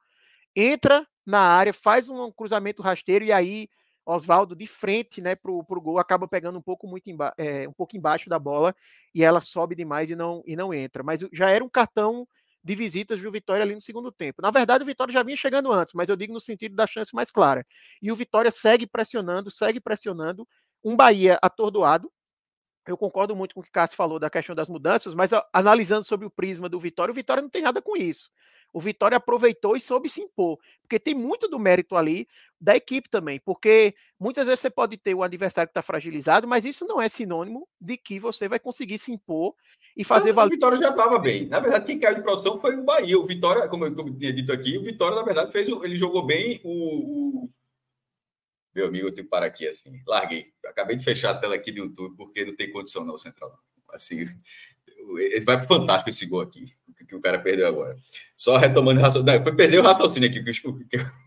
[0.54, 3.68] entra na área, faz um cruzamento rasteiro e aí
[4.04, 7.96] Oswaldo de frente, né, pro, pro gol, acaba pegando um pouco muito é, um pouco
[7.96, 8.74] embaixo da bola
[9.14, 11.02] e ela sobe demais e não, e não entra.
[11.02, 12.26] Mas já era um cartão
[12.62, 14.42] de visitas do Vitória ali no segundo tempo.
[14.42, 17.14] Na verdade, o Vitória já vinha chegando antes, mas eu digo no sentido da chance
[17.14, 17.66] mais clara.
[18.02, 20.46] E o Vitória segue pressionando, segue pressionando.
[20.84, 22.10] Um Bahia atordoado.
[22.86, 26.04] Eu concordo muito com o que o Cássio falou da questão das mudanças, mas analisando
[26.04, 28.30] sobre o prisma do Vitória, o Vitória não tem nada com isso
[28.72, 30.58] o Vitória aproveitou e soube se impor.
[30.80, 32.28] Porque tem muito do mérito ali
[32.60, 33.40] da equipe também.
[33.40, 37.08] Porque muitas vezes você pode ter um adversário que está fragilizado, mas isso não é
[37.08, 39.54] sinônimo de que você vai conseguir se impor
[39.96, 40.48] e fazer valer.
[40.48, 41.46] O Vitória já estava bem.
[41.46, 43.18] Na verdade, quem caiu de produção foi o Bahia.
[43.18, 46.60] O Vitória, como eu, tinha dito aqui, o Vitória, na verdade, fez, ele jogou bem
[46.64, 47.50] o, o...
[48.74, 50.00] Meu amigo, eu tenho que parar aqui assim.
[50.06, 50.52] Larguei.
[50.64, 53.52] Acabei de fechar a tela aqui do YouTube porque não tem condição, não, Central.
[53.92, 54.24] Assim,
[55.44, 56.72] vai para fantástico esse gol aqui
[57.10, 57.96] que o cara perdeu agora.
[58.36, 59.42] Só retomando o raciocínio.
[59.42, 60.38] Foi perder o raciocínio aqui,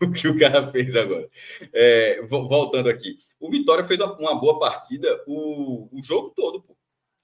[0.02, 1.28] o que, o cara fez agora.
[1.74, 3.18] É, voltando aqui.
[3.38, 6.62] O Vitória fez uma, boa partida o, o jogo todo.
[6.62, 6.74] Pô.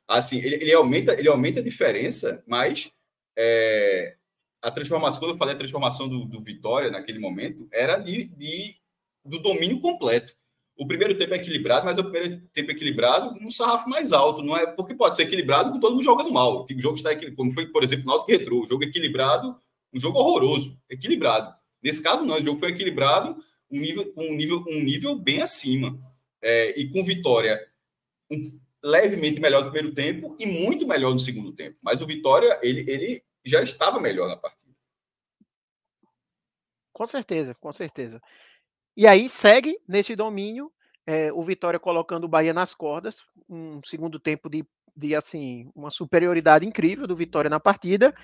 [0.07, 2.93] Assim, ele, ele, aumenta, ele aumenta a diferença, mas
[3.37, 4.17] é,
[4.61, 8.77] a transformação, quando eu falei a transformação do, do Vitória naquele momento, era de, de,
[9.25, 10.37] do domínio completo
[10.81, 14.15] o primeiro tempo é equilibrado, mas é o primeiro tempo é equilibrado num sarrafo mais
[14.15, 14.67] alto, não é?
[14.67, 16.65] Porque pode ser equilibrado com todo mundo jogando mal.
[16.65, 19.61] O jogo está equilibrado, como foi, por exemplo, no Alto Retrô, o jogo equilibrado,
[19.93, 21.55] um jogo horroroso, equilibrado.
[21.83, 23.37] Nesse caso, não, o jogo foi equilibrado,
[23.71, 25.99] um nível, um nível, um nível bem acima.
[26.41, 27.61] É, e com vitória
[28.33, 31.77] um, levemente melhor no primeiro tempo e muito melhor no segundo tempo.
[31.83, 34.75] Mas o Vitória, ele, ele já estava melhor na partida.
[36.91, 38.19] Com certeza, com certeza.
[38.97, 40.71] E aí segue nesse domínio
[41.07, 44.65] é, o Vitória colocando o Bahia nas cordas, um segundo tempo de,
[44.97, 48.15] de assim uma superioridade incrível do Vitória na partida.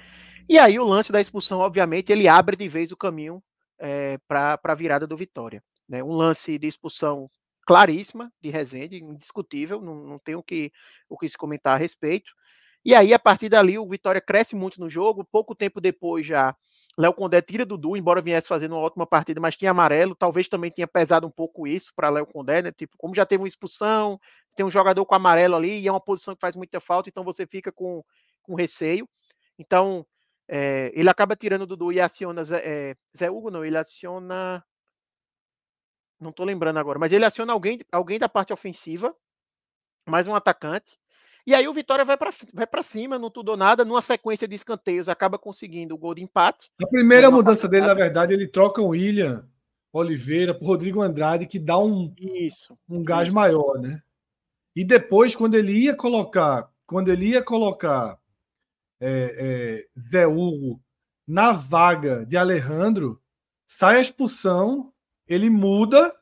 [0.48, 3.42] E aí o lance da expulsão, obviamente, ele abre de vez o caminho
[3.78, 5.62] é, para a virada do Vitória.
[5.88, 6.02] Né?
[6.02, 7.28] Um lance de expulsão
[7.66, 10.70] claríssima de Rezende, indiscutível, não, não tem o que,
[11.08, 12.30] o que se comentar a respeito.
[12.84, 15.24] E aí, a partir dali, o Vitória cresce muito no jogo.
[15.24, 16.54] Pouco tempo depois, já
[16.98, 20.14] Léo Condé tira Dudu, embora viesse fazendo uma ótima partida, mas tinha amarelo.
[20.14, 22.72] Talvez também tenha pesado um pouco isso para Léo Condé, né?
[22.72, 24.18] Tipo, como já teve uma expulsão,
[24.56, 27.22] tem um jogador com amarelo ali e é uma posição que faz muita falta, então
[27.24, 28.02] você fica com,
[28.42, 29.08] com receio.
[29.58, 30.06] Então,
[30.48, 34.64] É, ele acaba tirando Dudu e aciona Zé, é, Zé Hugo, não, ele aciona.
[36.20, 39.14] Não estou lembrando agora, mas ele aciona alguém, alguém da parte ofensiva,
[40.08, 40.98] mais um atacante.
[41.46, 44.56] E aí o Vitória vai para vai cima, não tudo ou nada, numa sequência de
[44.56, 46.72] escanteios, acaba conseguindo o gol de empate.
[46.82, 49.48] A primeira mudança dele, na verdade, ele troca o William
[49.92, 53.34] Oliveira por Rodrigo Andrade, que dá um, isso, um gás isso.
[53.36, 54.02] maior, né?
[54.74, 58.18] E depois, quando ele ia colocar, quando ele ia colocar
[59.00, 60.82] é, é, Zé Hugo
[61.26, 63.22] na vaga de Alejandro,
[63.66, 64.92] sai a expulsão,
[65.28, 66.12] ele muda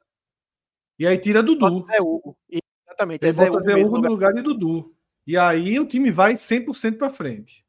[0.99, 1.85] e aí tira Dudu.
[1.87, 2.37] Zé Hugo.
[2.49, 3.27] Exatamente.
[3.27, 4.94] Ele é bota Zé Hugo no lugar de Dudu.
[5.27, 7.65] E aí o time vai 100% para frente.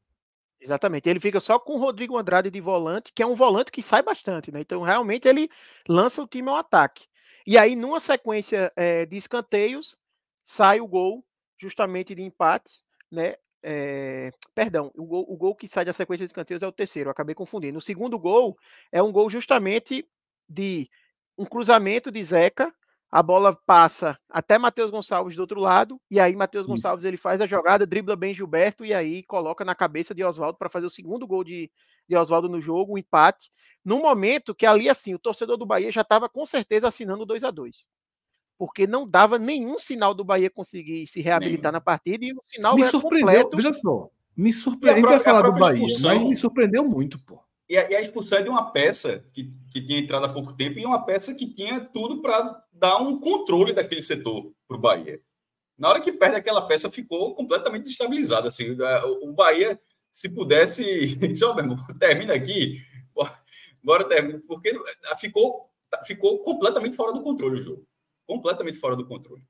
[0.60, 1.08] Exatamente.
[1.10, 4.02] Ele fica só com o Rodrigo Andrade de volante, que é um volante que sai
[4.02, 4.60] bastante, né?
[4.60, 5.50] Então, realmente, ele
[5.88, 7.06] lança o time ao ataque.
[7.46, 9.98] E aí, numa sequência é, de escanteios,
[10.44, 11.24] sai o gol
[11.58, 13.36] justamente de empate, né?
[13.62, 17.10] É, perdão, o gol, o gol, que sai da sequência de escanteios é o terceiro,
[17.10, 17.78] acabei confundindo.
[17.78, 18.58] O segundo gol
[18.92, 20.08] é um gol justamente
[20.48, 20.90] de
[21.38, 22.74] um cruzamento de Zeca,
[23.12, 27.40] a bola passa até Matheus Gonçalves do outro lado, e aí Matheus Gonçalves ele faz
[27.40, 30.90] a jogada, dribla bem Gilberto, e aí coloca na cabeça de Oswaldo para fazer o
[30.90, 31.72] segundo gol de,
[32.08, 33.52] de Oswaldo no jogo, um empate,
[33.84, 37.44] num momento que ali assim, o torcedor do Bahia já estava com certeza assinando 2
[37.44, 37.88] a 2
[38.58, 41.78] porque não dava nenhum sinal do Bahia conseguir se reabilitar Nem.
[41.78, 43.58] na partida e o sinal me surpreendeu, completo.
[43.58, 44.94] Veja só, me surpreendeu.
[44.94, 47.45] A, gente vai falar do Bahia, expulsão, mas me surpreendeu muito, pô.
[47.68, 50.54] E a, e a, expulsão é de uma peça que, que tinha entrado há pouco
[50.54, 54.80] tempo e uma peça que tinha tudo para dar um controle daquele setor para o
[54.80, 55.20] Bahia.
[55.78, 58.48] Na hora que perde aquela peça, ficou completamente desestabilizado.
[58.48, 58.78] Assim,
[59.22, 59.80] o Bahia,
[60.12, 61.18] se pudesse.
[61.36, 62.82] Só mesmo, termina aqui.
[63.84, 64.74] Bora termina, porque
[65.20, 65.70] ficou,
[66.06, 67.88] ficou completamente fora do controle o jogo
[68.26, 69.44] completamente fora do controle.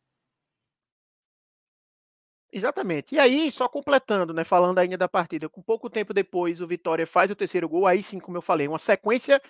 [2.55, 3.13] Exatamente.
[3.13, 7.05] E aí, só completando, né, falando ainda da partida, com pouco tempo depois o Vitória
[7.05, 9.41] faz o terceiro gol, aí sim, como eu falei, uma sequência,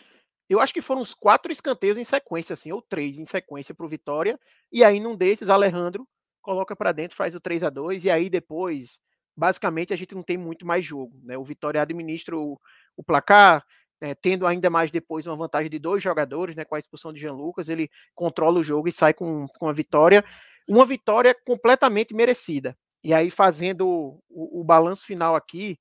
[0.49, 3.85] eu acho que foram uns quatro escanteios em sequência, assim, ou três em sequência para
[3.85, 4.39] o Vitória,
[4.71, 6.07] e aí num desses, Alejandro
[6.41, 8.99] coloca para dentro, faz o 3 a 2 e aí depois,
[9.37, 12.59] basicamente, a gente não tem muito mais jogo, né, o Vitória administra o,
[12.97, 13.63] o placar,
[14.01, 17.21] é, tendo ainda mais depois uma vantagem de dois jogadores, né, com a expulsão de
[17.21, 20.25] Jean Lucas, ele controla o jogo e sai com, com a vitória.
[20.67, 22.75] Uma vitória completamente merecida.
[23.05, 25.77] E aí, fazendo o, o balanço final aqui,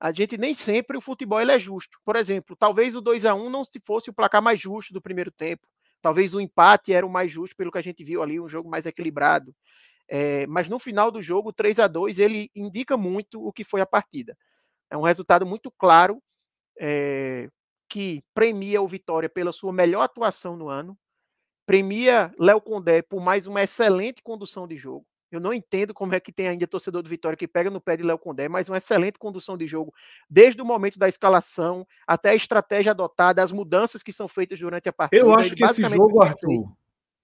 [0.00, 1.98] a gente nem sempre o futebol é justo.
[2.02, 5.02] Por exemplo, talvez o 2 a 1 não se fosse o placar mais justo do
[5.02, 5.68] primeiro tempo.
[6.00, 8.70] Talvez o empate era o mais justo pelo que a gente viu ali, um jogo
[8.70, 9.54] mais equilibrado.
[10.08, 13.82] É, mas no final do jogo, 3 a 2 ele indica muito o que foi
[13.82, 14.34] a partida.
[14.90, 16.22] É um resultado muito claro
[16.80, 17.50] é,
[17.86, 20.96] que premia o Vitória pela sua melhor atuação no ano,
[21.66, 25.04] premia Léo Condé por mais uma excelente condução de jogo.
[25.34, 27.96] Eu não entendo como é que tem ainda torcedor do Vitória que pega no pé
[27.96, 29.92] de Léo Condé, mas uma excelente condução de jogo,
[30.28, 34.88] desde o momento da escalação até a estratégia adotada, as mudanças que são feitas durante
[34.88, 35.22] a partida.
[35.22, 36.72] Eu acho que esse jogo, Arthur,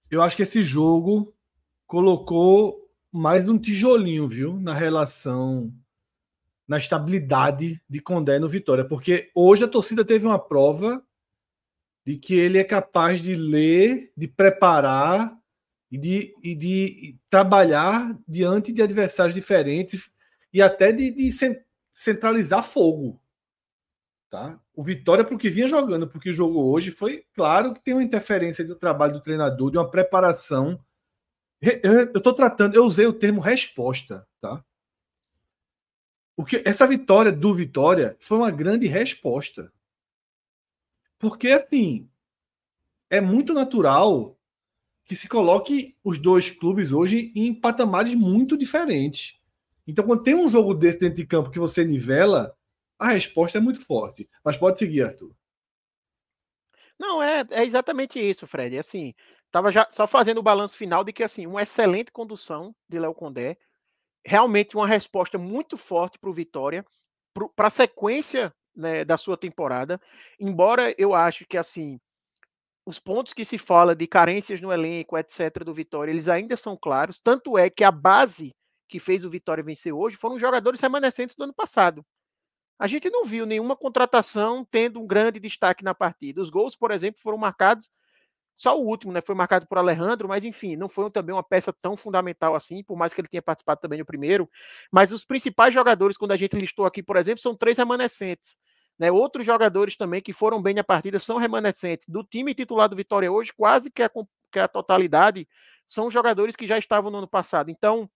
[0.09, 1.33] eu acho que esse jogo
[1.85, 5.71] colocou mais um tijolinho, viu, na relação
[6.67, 11.03] na estabilidade de Condé no Vitória, porque hoje a torcida teve uma prova
[12.05, 15.35] de que ele é capaz de ler, de preparar
[15.91, 20.11] e de, e de trabalhar diante de adversários diferentes
[20.53, 21.29] e até de, de
[21.91, 23.19] centralizar fogo.
[24.29, 24.59] Tá?
[24.75, 28.63] O Vitória, o que vinha jogando, porque jogou hoje, foi claro que tem uma interferência
[28.63, 30.79] do trabalho do treinador, de uma preparação.
[31.61, 34.63] Eu estou tratando, eu usei o termo resposta, tá?
[36.35, 39.73] Porque essa vitória do Vitória foi uma grande resposta.
[41.17, 42.09] Porque, assim,
[43.09, 44.38] é muito natural
[45.09, 49.39] que se coloque os dois clubes hoje em patamares muito diferentes.
[49.87, 52.55] Então, quando tem um jogo desse dentro de campo que você nivela,
[52.99, 54.29] a resposta é muito forte.
[54.43, 55.35] Mas pode seguir, Arthur.
[56.99, 58.77] Não, é, é exatamente isso, Fred.
[58.77, 59.15] Assim,
[59.47, 63.15] estava já só fazendo o balanço final de que assim, uma excelente condução de Léo
[63.15, 63.57] Condé,
[64.23, 66.85] realmente uma resposta muito forte para o Vitória,
[67.55, 69.99] para a sequência né, da sua temporada.
[70.39, 71.99] Embora eu acho que assim
[72.89, 76.75] os pontos que se fala de carências no elenco, etc., do Vitória, eles ainda são
[76.75, 77.19] claros.
[77.19, 78.55] Tanto é que a base
[78.87, 82.03] que fez o Vitória vencer hoje foram jogadores remanescentes do ano passado.
[82.79, 86.41] A gente não viu nenhuma contratação tendo um grande destaque na partida.
[86.41, 87.91] Os gols, por exemplo, foram marcados
[88.57, 89.21] só o último, né?
[89.21, 92.97] Foi marcado por Alejandro, mas enfim, não foi também uma peça tão fundamental assim, por
[92.97, 94.49] mais que ele tenha participado também no primeiro.
[94.91, 98.57] Mas os principais jogadores, quando a gente listou aqui, por exemplo, são três remanescentes.
[98.99, 99.09] Né?
[99.11, 102.07] Outros jogadores também que foram bem na partida são remanescentes.
[102.07, 104.11] Do time titular do Vitória hoje, quase que a,
[104.51, 105.47] que a totalidade
[105.85, 107.71] são jogadores que já estavam no ano passado.
[107.71, 108.09] Então,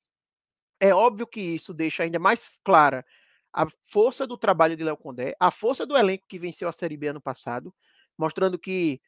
[0.79, 3.05] é óbvio que isso deixa ainda mais clara
[3.53, 6.97] a força do trabalho de Léo Condé, a força do elenco que venceu a Série
[6.97, 7.73] B ano passado,
[8.17, 8.99] mostrando que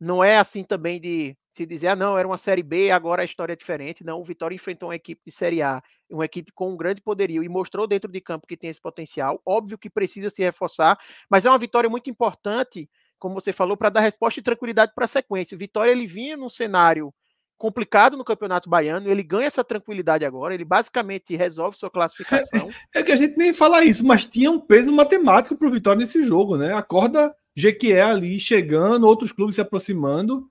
[0.00, 3.24] não é assim também de se dizer, ah, não, era uma Série B, agora a
[3.24, 4.04] história é diferente.
[4.04, 7.42] Não, o Vitória enfrentou uma equipe de Série A, uma equipe com um grande poderio
[7.42, 9.42] e mostrou dentro de campo que tem esse potencial.
[9.44, 10.96] Óbvio que precisa se reforçar,
[11.28, 15.04] mas é uma vitória muito importante, como você falou, para dar resposta e tranquilidade para
[15.04, 15.56] a sequência.
[15.56, 17.12] O Vitória ele vinha num cenário
[17.56, 22.70] complicado no Campeonato Baiano, ele ganha essa tranquilidade agora, ele basicamente resolve sua classificação.
[22.94, 25.70] É, é que a gente nem fala isso, mas tinha um peso matemático para o
[25.72, 26.72] Vitória nesse jogo, né?
[26.72, 30.48] Acorda Jequié ali chegando, outros clubes se aproximando.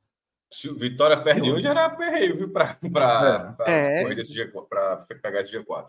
[0.52, 2.52] Se o Vitória perde hoje, era perreio, viu?
[2.52, 2.78] Para
[3.66, 4.02] é.
[4.02, 4.06] é.
[4.06, 5.88] pegar esse G4.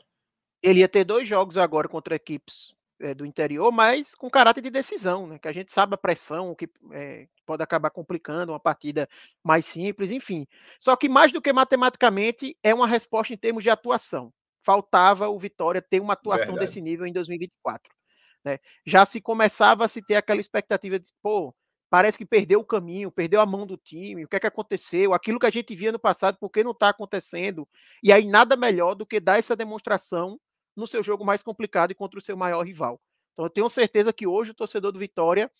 [0.62, 4.70] Ele ia ter dois jogos agora contra equipes é, do interior, mas com caráter de
[4.70, 5.38] decisão, né?
[5.38, 9.08] Que a gente sabe a pressão que é, pode acabar complicando uma partida
[9.42, 10.46] mais simples, enfim.
[10.78, 14.32] Só que mais do que matematicamente é uma resposta em termos de atuação.
[14.62, 16.66] Faltava o Vitória ter uma atuação Verdade.
[16.66, 17.97] desse nível em 2024.
[18.44, 18.58] Né?
[18.86, 21.54] Já se começava a se ter aquela expectativa de, pô,
[21.90, 25.14] parece que perdeu o caminho, perdeu a mão do time, o que é que aconteceu?
[25.14, 27.66] Aquilo que a gente via no passado, por que não está acontecendo?
[28.02, 30.38] E aí nada melhor do que dar essa demonstração
[30.76, 33.00] no seu jogo mais complicado e contra o seu maior rival.
[33.32, 35.50] Então eu tenho certeza que hoje o torcedor do Vitória,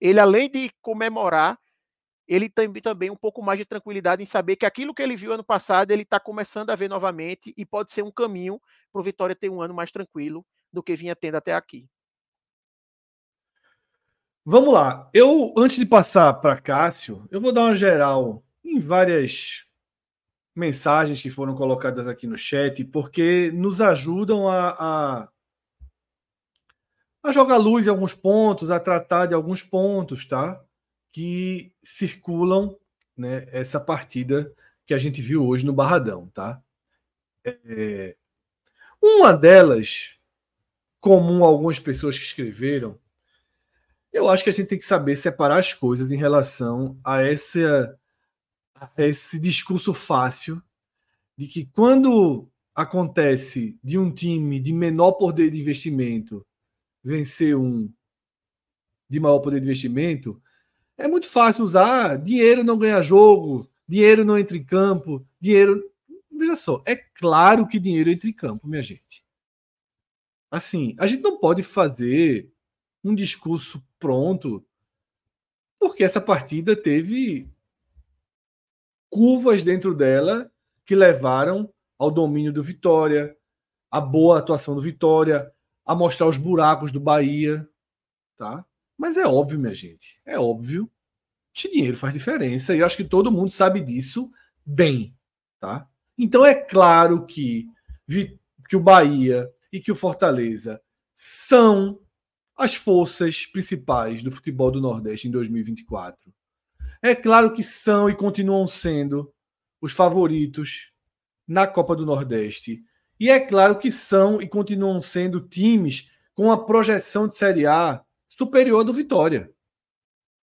[0.00, 1.58] ele além de comemorar,
[2.26, 5.32] ele tem também um pouco mais de tranquilidade em saber que aquilo que ele viu
[5.32, 8.60] ano passado, ele está começando a ver novamente e pode ser um caminho
[8.92, 11.86] para o Vitória ter um ano mais tranquilo do que vinha tendo até aqui.
[14.48, 15.10] Vamos lá.
[15.12, 19.64] Eu, antes de passar para Cássio, eu vou dar uma geral em várias
[20.54, 25.28] mensagens que foram colocadas aqui no chat, porque nos ajudam a, a,
[27.24, 30.64] a jogar luz em alguns pontos, a tratar de alguns pontos, tá?
[31.10, 32.78] Que circulam
[33.16, 34.54] né, essa partida
[34.86, 36.62] que a gente viu hoje no Barradão, tá?
[37.44, 38.14] É,
[39.02, 40.14] uma delas,
[41.00, 42.96] comum algumas pessoas que escreveram,
[44.16, 49.02] eu acho que a gente tem que saber separar as coisas em relação a, a
[49.04, 50.62] esse discurso fácil
[51.36, 56.44] de que quando acontece de um time de menor poder de investimento
[57.04, 57.92] vencer um
[59.08, 60.42] de maior poder de investimento,
[60.98, 65.80] é muito fácil usar dinheiro não ganha jogo, dinheiro não entra em campo, dinheiro.
[66.32, 69.24] Veja só, é claro que dinheiro entra em campo, minha gente.
[70.50, 72.50] Assim, a gente não pode fazer
[73.04, 74.64] um discurso pronto,
[75.80, 77.50] porque essa partida teve
[79.10, 80.48] curvas dentro dela
[80.84, 83.36] que levaram ao domínio do Vitória,
[83.90, 85.52] a boa atuação do Vitória,
[85.84, 87.68] a mostrar os buracos do Bahia,
[88.36, 88.64] tá?
[88.96, 90.88] Mas é óbvio, minha gente, é óbvio
[91.52, 94.30] que dinheiro faz diferença e eu acho que todo mundo sabe disso
[94.64, 95.16] bem,
[95.58, 95.88] tá?
[96.16, 97.68] Então é claro que
[98.68, 100.80] que o Bahia e que o Fortaleza
[101.12, 101.98] são
[102.56, 106.32] as forças principais do futebol do Nordeste em 2024.
[107.02, 109.32] É claro que são e continuam sendo
[109.80, 110.92] os favoritos
[111.46, 112.82] na Copa do Nordeste.
[113.20, 118.02] E é claro que são e continuam sendo times com a projeção de Série A
[118.26, 119.52] superior do Vitória.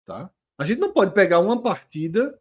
[0.05, 0.29] Tá?
[0.57, 2.37] A gente não pode pegar uma partida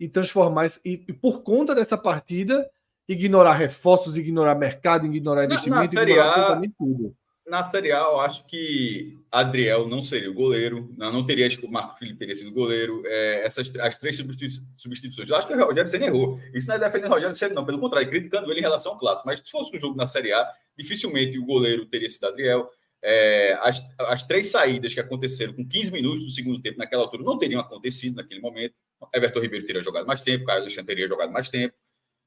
[0.00, 2.68] e transformar e, e por conta dessa partida
[3.06, 7.16] ignorar reforços, ignorar mercado, ignorar investimento, na, na ignorar absolutamente tudo
[7.48, 11.58] na Série A, eu acho que Adriel não seria o goleiro, não, não teria, acho
[11.58, 13.02] que o Marco Felipe teria sido o goleiro.
[13.06, 15.28] É, essas as três substituições.
[15.28, 16.40] Eu acho que o Rogério Senna errou.
[16.52, 17.64] Isso não é defendendo o Rogério Senna, não.
[17.64, 19.26] Pelo contrário, criticando ele em relação ao clássico.
[19.26, 22.70] Mas se fosse um jogo na Série A, dificilmente o goleiro teria sido Adriel.
[23.02, 27.22] É, as, as três saídas que aconteceram com 15 minutos do segundo tempo naquela altura
[27.22, 28.74] não teriam acontecido naquele momento.
[29.14, 31.74] Everton Ribeiro teria jogado mais tempo, Caio Alexandre teria jogado mais tempo.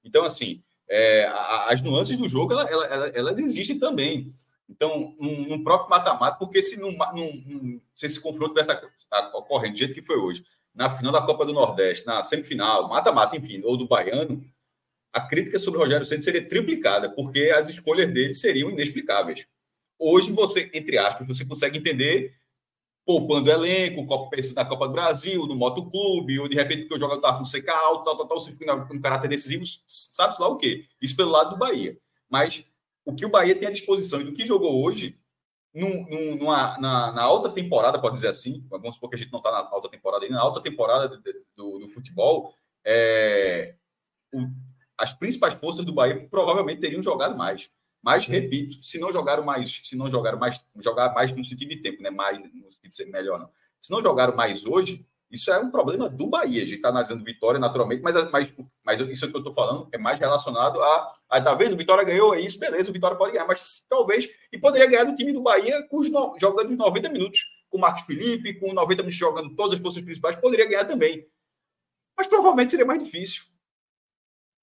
[0.03, 1.25] Então, assim, é,
[1.67, 4.33] as nuances do jogo elas, elas, elas existem também.
[4.71, 8.71] Então, no próprio mata-mata, porque se, num, num, se esse confronto tivesse
[9.33, 13.35] ocorrendo do jeito que foi hoje, na final da Copa do Nordeste, na semifinal, mata-mata,
[13.35, 14.41] enfim, ou do Baiano,
[15.11, 19.45] a crítica sobre o Rogério Santos seria triplicada, porque as escolhas dele seriam inexplicáveis.
[19.99, 22.33] Hoje, você, entre aspas, você consegue entender
[23.05, 24.05] poupando o elenco,
[24.53, 27.43] da Copa do Brasil, no Moto Clube, ou de repente porque o jogador estava com
[27.43, 30.85] CK alto, tal, tal, tal, com caráter decisivo, sabe-se lá o quê?
[31.01, 31.97] Isso pelo lado do Bahia.
[32.29, 32.65] Mas
[33.05, 35.19] o que o Bahia tem à disposição e do que jogou hoje,
[35.73, 39.39] num, numa, na, na, alta temporada, pode dizer assim, vamos supor que a gente não
[39.39, 41.21] está na alta temporada ainda, na alta temporada do,
[41.55, 42.53] do, do futebol,
[42.85, 43.75] é,
[44.33, 44.47] o,
[44.97, 47.71] as principais forças do Bahia provavelmente teriam jogado mais.
[48.03, 51.77] Mas, repito, se não jogaram mais, se não jogaram mais, jogar mais no sentido de
[51.77, 52.09] tempo, né?
[52.09, 53.49] Mais no sentido de ser melhor, não.
[53.79, 56.61] Se não jogaram mais hoje, Isso é um problema do Bahia.
[56.61, 58.53] A gente está analisando Vitória naturalmente, mas, mas,
[58.85, 61.07] mas isso que eu estou falando é mais relacionado a.
[61.29, 61.77] a tá vendo?
[61.77, 64.29] Vitória ganhou, é isso, beleza, o Vitória pode ganhar, mas talvez.
[64.51, 66.07] E poderia ganhar do time do Bahia com os
[66.39, 70.05] jogando os 90 minutos, com o Marcos Felipe, com 90 minutos jogando todas as posições
[70.05, 71.25] principais, poderia ganhar também.
[72.17, 73.50] Mas provavelmente seria mais difícil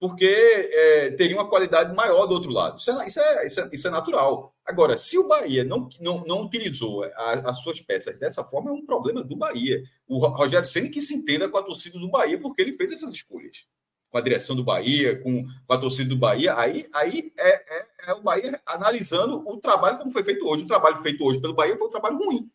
[0.00, 2.78] porque é, teria uma qualidade maior do outro lado.
[2.78, 4.54] Isso é, isso é, isso é, isso é natural.
[4.64, 8.86] Agora, se o Bahia não, não, não utilizou as suas peças dessa forma, é um
[8.86, 9.82] problema do Bahia.
[10.06, 13.10] O Rogério Senna que se entenda com a torcida do Bahia, porque ele fez essas
[13.10, 13.66] escolhas.
[14.10, 17.86] Com a direção do Bahia, com, com a torcida do Bahia, aí, aí é, é,
[18.06, 20.64] é o Bahia analisando o trabalho como foi feito hoje.
[20.64, 22.48] O trabalho feito hoje pelo Bahia foi um trabalho ruim.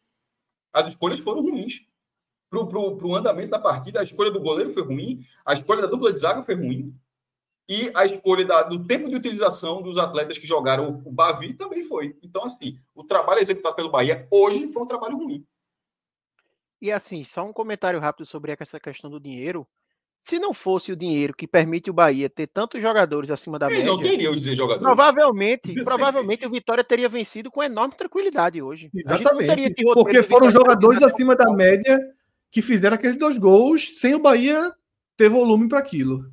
[0.71, 1.81] As escolhas foram ruins.
[2.49, 6.13] Para o andamento da partida, a escolha do goleiro foi ruim, a escolha da dupla
[6.13, 6.95] de zaga foi ruim
[7.67, 11.85] e a escolha da, do tempo de utilização dos atletas que jogaram o Bavi também
[11.85, 12.15] foi.
[12.21, 15.45] Então, assim, o trabalho executado pelo Bahia hoje foi um trabalho ruim.
[16.81, 19.65] E assim, só um comentário rápido sobre essa questão do dinheiro.
[20.19, 23.75] Se não fosse o dinheiro que permite o Bahia ter tantos jogadores acima da Ele
[23.75, 24.81] média, não teria os jogadores.
[24.81, 28.89] Provavelmente, provavelmente o Vitória teria vencido com enorme tranquilidade hoje.
[28.93, 29.73] Exatamente.
[29.93, 31.97] Porque foram jogadores acima da média
[32.51, 34.73] que fizeram aqueles dois gols sem o Bahia
[35.17, 36.25] ter volume para aquilo.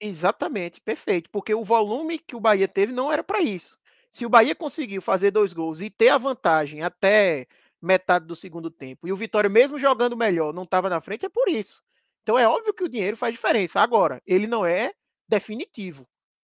[0.00, 1.30] Exatamente, perfeito.
[1.30, 3.78] Porque o volume que o Bahia teve não era para isso.
[4.10, 7.46] Se o Bahia conseguiu fazer dois gols e ter a vantagem até
[7.80, 11.28] metade do segundo tempo, e o Vitória, mesmo jogando melhor, não estava na frente, é
[11.28, 11.82] por isso.
[12.22, 13.80] Então é óbvio que o dinheiro faz diferença.
[13.80, 14.92] Agora, ele não é
[15.28, 16.06] definitivo.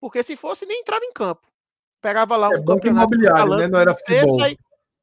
[0.00, 1.46] Porque se fosse, nem entrava em campo.
[2.00, 3.68] Pegava lá é um campeonato imobiliário, né?
[3.68, 4.42] Não era futebol.
[4.42, 4.56] Aí,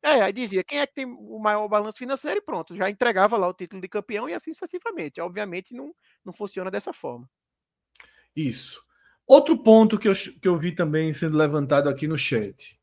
[0.04, 3.38] é, aí dizia quem é que tem o maior balanço financeiro e pronto, já entregava
[3.38, 5.22] lá o título de campeão e assim sucessivamente.
[5.22, 5.94] Obviamente não,
[6.26, 7.30] não funciona dessa forma.
[8.38, 8.86] Isso.
[9.26, 12.80] Outro ponto que eu, que eu vi também sendo levantado aqui no chat.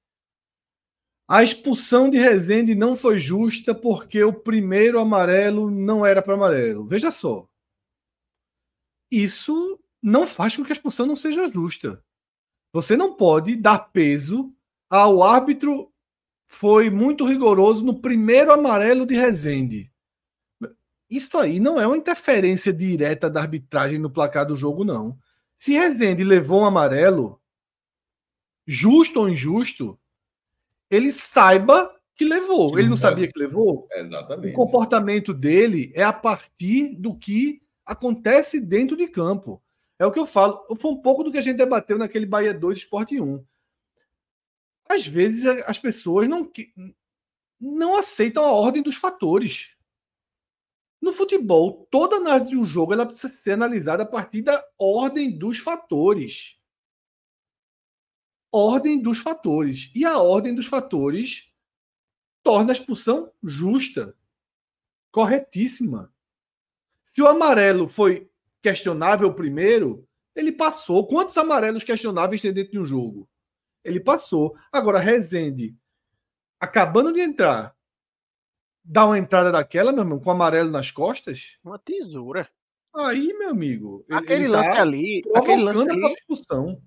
[1.29, 6.85] A expulsão de Rezende não foi justa porque o primeiro amarelo não era para amarelo.
[6.87, 7.49] Veja só.
[9.11, 12.05] Isso não faz com que a expulsão não seja justa.
[12.73, 14.53] Você não pode dar peso
[14.91, 15.91] ao árbitro
[16.47, 19.91] foi muito rigoroso no primeiro amarelo de Rezende.
[21.09, 25.19] Isso aí não é uma interferência direta da arbitragem no placar do jogo, não.
[25.55, 27.41] Se Rezende levou um amarelo,
[28.67, 29.99] justo ou injusto,
[30.91, 32.79] ele saiba que levou.
[32.79, 33.01] Ele não é.
[33.01, 33.89] sabia que levou?
[33.93, 34.53] Exatamente.
[34.53, 39.63] O comportamento dele é a partir do que acontece dentro de campo.
[39.99, 40.65] É o que eu falo.
[40.77, 43.45] Foi um pouco do que a gente debateu naquele Bahia 2 Esporte 1.
[44.89, 46.51] Às vezes as pessoas não,
[47.61, 49.74] não aceitam a ordem dos fatores.
[51.05, 55.37] No futebol, toda análise de um jogo ela precisa ser analisada a partir da ordem
[55.37, 56.59] dos fatores.
[58.51, 59.93] Ordem dos fatores.
[59.95, 61.53] E a ordem dos fatores
[62.43, 64.17] torna a expulsão justa,
[65.13, 66.11] corretíssima.
[67.03, 68.31] Se o amarelo foi
[68.63, 71.07] questionável primeiro, ele passou.
[71.07, 73.29] Quantos amarelos questionáveis tem dentro de um jogo?
[73.85, 74.57] Ele passou.
[74.73, 75.77] Agora, Rezende,
[76.59, 77.74] acabando de entrar,
[78.85, 81.57] dar uma entrada daquela, meu irmão, com amarelo nas costas.
[81.65, 82.49] Uma tesoura.
[82.95, 84.05] Aí, meu amigo.
[84.11, 85.23] Aquele lance tá ali.
[85.35, 86.15] Aquele lance ali.
[86.15, 86.81] Discussão.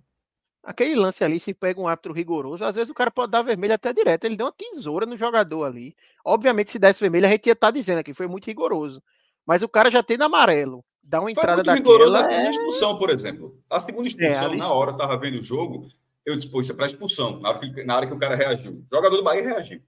[0.64, 3.74] Aquele lance ali, se pega um árbitro rigoroso, às vezes o cara pode dar vermelho
[3.74, 4.26] até direto.
[4.26, 5.96] Ele deu uma tesoura no jogador ali.
[6.26, 9.02] Obviamente, se desse vermelho, a gente ia estar tá dizendo aqui, foi muito rigoroso.
[9.46, 10.84] Mas o cara já tem no amarelo.
[11.02, 12.50] Dá uma entrada foi muito rigoroso na segunda é...
[12.50, 13.58] expulsão, por exemplo.
[13.70, 14.58] A segunda expulsão, é, ali...
[14.58, 15.88] na hora, eu tava vendo o jogo,
[16.26, 18.74] eu dispus isso é para expulsão, na hora, que, na hora que o cara reagiu.
[18.74, 19.82] O jogador do Bahia reagiu.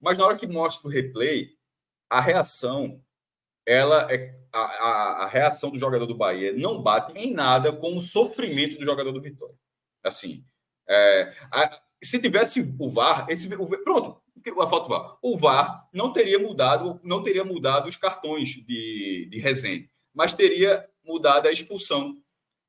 [0.00, 1.50] Mas na hora que mostra o replay,
[2.10, 3.02] a reação,
[3.66, 7.96] ela é a, a, a, reação do jogador do Bahia não bate em nada com
[7.96, 9.56] o sofrimento do jogador do Vitória.
[10.02, 10.44] Assim,
[10.88, 14.20] é, a, se tivesse o VAR, esse o, pronto,
[14.60, 15.18] a falta VAR.
[15.22, 20.86] O VAR não teria mudado, não teria mudado os cartões de, de Resende, mas teria
[21.04, 22.16] mudado a expulsão.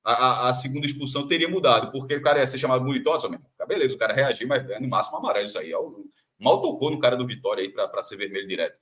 [0.04, 3.28] A, a, a, segunda expulsão teria mudado, porque o cara ia ser chamado bonitoso,
[3.68, 5.72] beleza, o cara reagiu, mas é no máximo amarelo isso aí.
[5.72, 6.06] É o,
[6.40, 8.80] mal tocou no cara do Vitória aí para ser vermelho direto.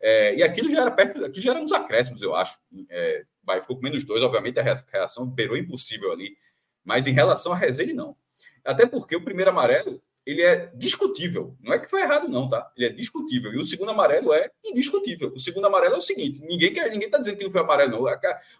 [0.00, 2.58] É, e aquilo já era perto, aquilo já era nos acréscimos, eu acho.
[2.90, 6.36] É, vai, ficou com menos dois, obviamente a reação beirou impossível ali.
[6.84, 8.16] Mas em relação a Rezende, não.
[8.64, 11.56] Até porque o primeiro amarelo, ele é discutível.
[11.60, 12.70] Não é que foi errado, não, tá?
[12.76, 13.52] Ele é discutível.
[13.52, 15.32] E o segundo amarelo é indiscutível.
[15.34, 17.92] O segundo amarelo é o seguinte: ninguém quer, ninguém tá dizendo que não foi amarelo,
[17.92, 18.04] não.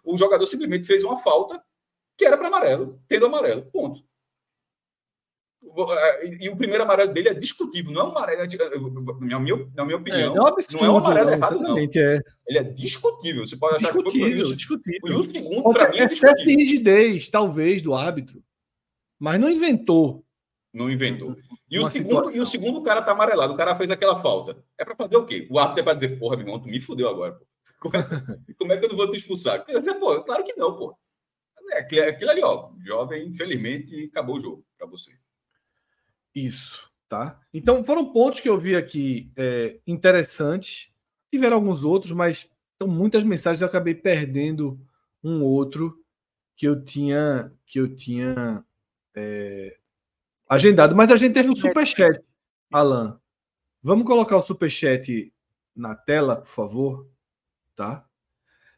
[0.03, 1.61] O jogador simplesmente fez uma falta
[2.17, 3.63] que era para amarelo, tendo amarelo.
[3.71, 4.06] Ponto.
[6.39, 8.41] E o primeiro amarelo dele é discutível, não é um amarelo,
[9.21, 11.77] na minha, na minha opinião, é, é um absurdo, não é um amarelo errado, não.
[11.77, 12.21] É.
[12.47, 13.45] Ele é discutível.
[13.45, 15.11] Você pode achar discutível, que foi discutível.
[15.11, 18.41] E o segundo, para mim, é excesso de rigidez, talvez, do árbitro.
[19.19, 20.25] Mas não inventou.
[20.73, 21.35] Não inventou.
[21.69, 24.57] E o, segundo, e o segundo cara tá amarelado, o cara fez aquela falta.
[24.77, 25.47] É para fazer o quê?
[25.49, 27.37] O árbitro é para dizer, porra, meu irmão, tu me fudeu agora.
[27.79, 28.03] Como é,
[28.57, 29.65] como é que eu não vou te expulsar?
[29.99, 30.97] Pô, claro que não, pô.
[31.71, 32.71] É aquilo ali, ó.
[32.85, 35.11] Jovem, infelizmente, acabou o jogo para você.
[36.37, 37.39] Isso, tá?
[37.51, 40.91] Então, foram pontos que eu vi aqui é, interessantes.
[41.31, 43.59] Tiveram alguns outros, mas são muitas mensagens.
[43.59, 44.79] Eu acabei perdendo
[45.23, 45.99] um outro
[46.55, 48.63] que eu tinha que eu tinha
[49.15, 49.77] é,
[50.47, 50.95] agendado.
[50.95, 52.21] Mas a gente teve um superchat,
[52.71, 53.19] Alan.
[53.81, 55.33] Vamos colocar o superchat
[55.75, 57.09] na tela, por favor,
[57.75, 58.05] tá?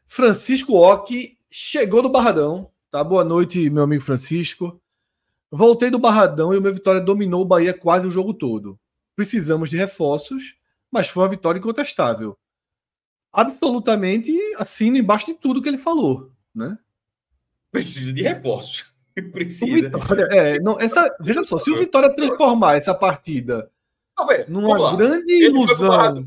[0.06, 3.04] Francisco Ock chegou do Barradão, tá?
[3.04, 4.80] Boa noite, meu amigo Francisco.
[5.50, 8.78] Voltei do Barradão e o meu Vitória dominou o Bahia quase o jogo todo.
[9.16, 10.56] Precisamos de reforços,
[10.90, 12.38] mas foi uma vitória incontestável.
[13.32, 16.78] Absolutamente assino embaixo de tudo que ele falou, né?
[17.70, 18.94] Precisa de reforços.
[19.32, 19.88] Precisa.
[19.90, 23.70] Vitória, é, não, essa, veja só, se o Vitória transformar essa partida
[24.48, 26.26] não, numa grande ilusão.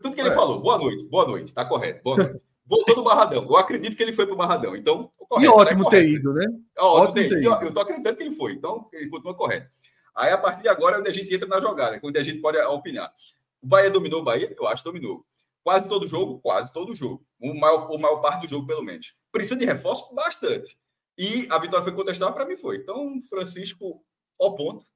[0.00, 0.34] Tudo que ele é.
[0.34, 2.40] falou, boa noite, boa noite, tá correto, boa noite.
[2.70, 3.42] Voltou do Barradão.
[3.42, 4.76] Eu acredito que ele foi pro Barradão.
[4.76, 6.46] Então, correto, e ótimo ter ido, né?
[6.78, 7.52] É ótimo, ter ido.
[7.62, 8.52] Eu tô acreditando que ele foi.
[8.52, 9.68] Então, ele continua correto.
[10.14, 12.40] Aí, a partir de agora, é onde a gente entra na jogada, onde a gente
[12.40, 13.12] pode opinar.
[13.60, 14.54] O Bahia dominou o Bahia?
[14.56, 15.26] Eu acho que dominou.
[15.64, 16.38] Quase todo jogo?
[16.38, 17.26] Quase todo jogo.
[17.40, 19.16] O maior, o maior parte do jogo, pelo menos.
[19.32, 20.14] Precisa de reforço?
[20.14, 20.78] Bastante.
[21.18, 22.76] E a vitória foi contestada, para mim foi.
[22.76, 24.00] Então, Francisco,
[24.38, 24.86] ao ponto.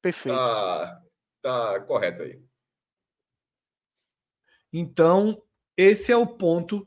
[0.00, 0.36] Perfeito.
[0.36, 1.02] Tá,
[1.42, 2.40] tá correto aí.
[4.72, 5.42] Então,
[5.76, 6.86] esse é o ponto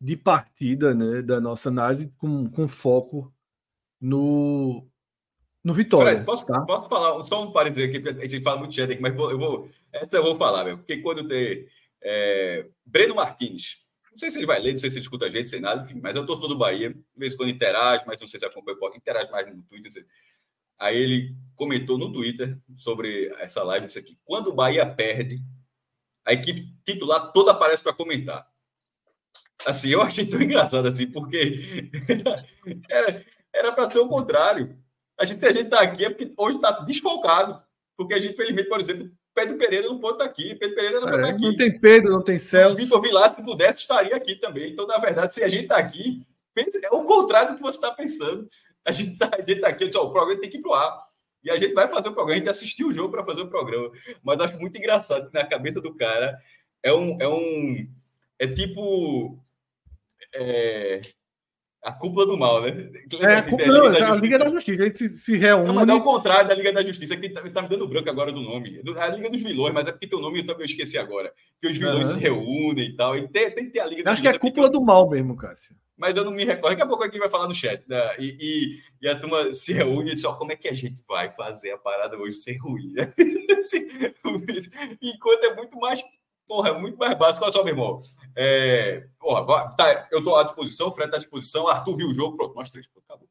[0.00, 3.32] de partida né, da nossa análise com, com foco
[4.00, 4.86] no,
[5.62, 6.12] no Vitória.
[6.12, 6.62] Fred, posso, tá?
[6.62, 9.30] posso falar só um parênteses aqui, porque a gente fala muito de aqui, mas vou,
[9.30, 11.66] eu vou, essa eu vou falar, meu, porque quando tem
[12.00, 13.76] é, Breno Martins,
[14.10, 15.84] não sei se ele vai ler, não sei se ele escuta a gente, sem nada,
[15.84, 18.46] enfim, mas eu torço do Bahia, de vez em quando interage, mas não sei se
[18.46, 20.04] acompanha, interage mais no Twitter.
[20.78, 24.18] Aí ele comentou no Twitter sobre essa live, isso aqui.
[24.24, 25.42] Quando o Bahia perde,
[26.24, 28.50] a equipe titular toda aparece para comentar.
[29.66, 31.90] Assim, eu achei tão engraçado assim, porque
[33.52, 34.76] era para ser o contrário.
[35.18, 37.62] A gente, a gente tá aqui é porque hoje está desfalcado.
[37.96, 40.54] Porque a gente, felizmente, por exemplo, Pedro Pereira não pode estar tá aqui.
[40.54, 41.46] Pedro Pereira não pode estar tá aqui.
[41.46, 42.76] Não tem Pedro, não tem Celso.
[42.76, 44.72] Vitor Vilar, se pudesse, estaria aqui também.
[44.72, 46.26] Então, na verdade, se a gente está aqui,
[46.82, 48.48] é o contrário do que você está pensando.
[48.84, 49.36] A gente está tá
[49.68, 50.98] aqui, disse, o programa tem que ir para o ar.
[51.42, 53.48] E a gente vai fazer o programa, a gente assistiu o jogo para fazer o
[53.48, 53.90] programa.
[54.22, 56.38] Mas eu acho muito engraçado que na cabeça do cara
[56.82, 57.18] é um.
[57.20, 57.88] É, um,
[58.38, 59.38] é tipo.
[60.34, 61.00] É,
[61.82, 62.90] a cúpula do mal, né?
[63.20, 64.82] É, a, cúpula, não, da a Liga da Justiça.
[64.82, 65.66] A gente se, se reúne.
[65.66, 68.10] Não, mas é o contrário da Liga da Justiça, que tá, tá me dando branco
[68.10, 68.82] agora do nome.
[68.98, 71.32] A Liga dos Vilões, mas é porque teu nome eu também esqueci agora.
[71.60, 72.14] Que os vilões uhum.
[72.14, 73.16] se reúnem e tal.
[73.16, 74.38] E tem, tem que ter a Liga da Acho Justiça.
[74.38, 75.74] Que é a cúpula do mal mesmo, Cássio.
[75.96, 76.72] Mas eu não me recordo.
[76.72, 77.88] Daqui a pouco aqui vai falar no chat.
[77.88, 78.16] Né?
[78.18, 81.02] E, e, e, a turma se reúne e diz: ó, como é que a gente
[81.08, 82.92] vai fazer a parada hoje sem ruim?
[85.00, 86.02] Enquanto é muito mais
[86.46, 87.44] porra, é muito mais básico.
[87.44, 88.02] Olha só, meu irmão.
[88.36, 92.14] É, porra, tá, eu estou à disposição, o Fred está à disposição, Arthur viu o
[92.14, 93.28] jogo, pronto, nós três, pronto, acabou.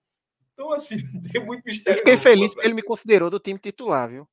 [0.53, 0.97] Então, assim,
[1.31, 1.99] tem muito mistério.
[1.99, 4.27] fiquei feliz porque ele me considerou do time titular, viu?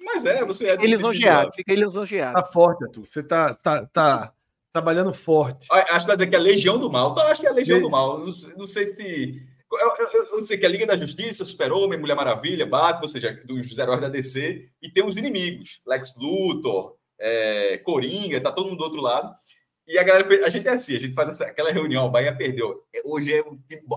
[0.00, 0.76] Mas é, você é.
[0.76, 2.34] Lisonjeado, fica lisonjeado.
[2.34, 3.04] Tá forte, Arthur.
[3.04, 4.32] Você tá, tá, tá
[4.72, 5.66] trabalhando forte.
[5.70, 7.12] Acho que vai dizer que é Legião do Mal.
[7.12, 7.82] Então, acho que é a Legião Le...
[7.82, 8.18] do Mal.
[8.18, 9.42] Não, não sei se.
[9.72, 13.08] Eu, eu, eu, sei que é a Liga da Justiça, Super-Homem, Mulher Maravilha, Batman, ou
[13.08, 18.68] seja, dos heróis da DC, e tem os inimigos, Lex Luthor, é, Coringa, tá todo
[18.68, 19.34] mundo do outro lado.
[19.88, 22.34] E a galera, a gente é assim, a gente faz essa, aquela reunião, o Bahia
[22.34, 22.82] perdeu.
[23.04, 23.38] Hoje é,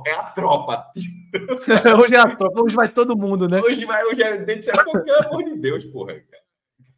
[0.06, 0.92] é a tropa.
[2.00, 3.60] hoje é a tropa, hoje vai todo mundo, né?
[3.60, 6.22] Hoje vai, hoje é dentro de pelo amor de Deus, porra.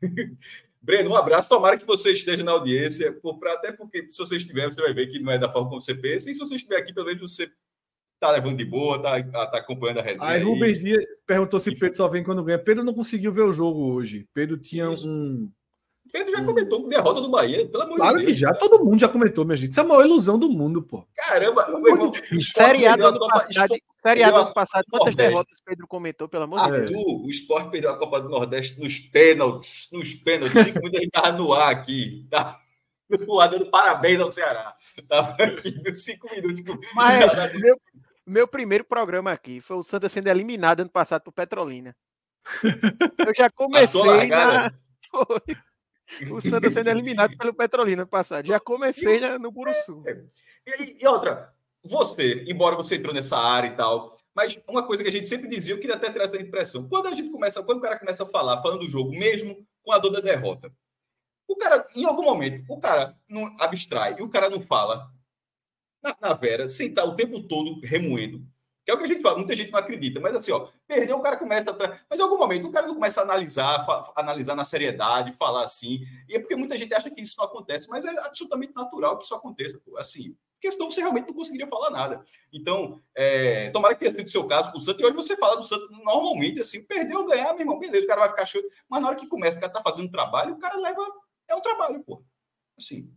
[0.81, 1.47] Breno, um abraço.
[1.47, 5.07] Tomara que você esteja na audiência, por, até porque se você estiver, você vai ver
[5.07, 6.29] que não é da forma como você pensa.
[6.29, 7.49] E se você estiver aqui, pelo menos você
[8.19, 10.31] tá levando de boa, tá, tá acompanhando a resenha.
[10.31, 12.59] Aí Rubens Dias perguntou se Pedro só vem quando ganha.
[12.59, 14.27] Pedro não conseguiu ver o jogo hoje.
[14.33, 15.07] Pedro tinha Isso.
[15.07, 15.49] um
[16.11, 16.45] Pedro já hum.
[16.45, 18.37] comentou derrota do Bahia, pelo amor claro de Deus.
[18.37, 19.71] que já, todo mundo já comentou, minha gente.
[19.71, 21.05] Isso é a maior ilusão do mundo, pô.
[21.15, 21.67] Caramba,
[22.53, 26.43] Série A do ano passado, Série A do ano passado, quantas derrotas Pedro comentou, pelo
[26.43, 26.91] amor de Deus?
[26.91, 30.63] o Sport perdeu a Copa do Nordeste nos pênaltis, nos pênaltis.
[30.63, 32.59] Cinco minutos a gente tava no ar aqui, tá?
[33.09, 34.75] No ar dando parabéns ao Ceará.
[35.07, 36.61] Tava aqui nos cinco minutos.
[36.93, 37.79] Mas, meu,
[38.25, 41.95] meu primeiro programa aqui foi o Santa sendo eliminado ano passado por Petrolina.
[42.63, 44.71] Eu já comecei na...
[46.29, 48.45] O Santa sendo eliminado pelo Petrolina passado.
[48.45, 50.03] Já comecei no Buruçu.
[50.05, 50.21] É.
[50.79, 51.53] E, e, outra,
[51.83, 55.49] você, embora você entrou nessa área e tal, mas uma coisa que a gente sempre
[55.49, 56.87] dizia, eu queria até trazer a impressão.
[56.87, 59.91] Quando a gente começa, quando o cara começa a falar, falando do jogo, mesmo com
[59.91, 60.71] a dor da derrota,
[61.47, 65.11] o cara, em algum momento, o cara não abstrai e o cara não fala
[66.01, 68.45] na, na Vera, sem estar o tempo todo remoendo.
[68.83, 71.17] Que é o que a gente fala, muita gente não acredita, mas assim, ó, perdeu,
[71.17, 71.99] o cara começa a.
[72.09, 76.03] Mas em algum momento o cara não começa a analisar, analisar na seriedade, falar assim.
[76.27, 79.25] E é porque muita gente acha que isso não acontece, mas é absolutamente natural que
[79.25, 79.79] isso aconteça.
[79.97, 82.21] Assim, questão você realmente não conseguiria falar nada.
[82.51, 85.37] Então, é, tomara que tenha sido o seu caso com o Santos, e hoje você
[85.37, 88.61] fala do Santos normalmente, assim, perdeu ganhar, meu irmão, beleza, o cara vai ficar show,
[88.89, 91.03] mas na hora que começa, o cara tá fazendo trabalho, o cara leva.
[91.47, 92.23] É um trabalho, pô.
[92.77, 93.13] Assim.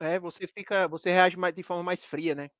[0.00, 2.50] É, você fica, você reage mais, de forma mais fria, né?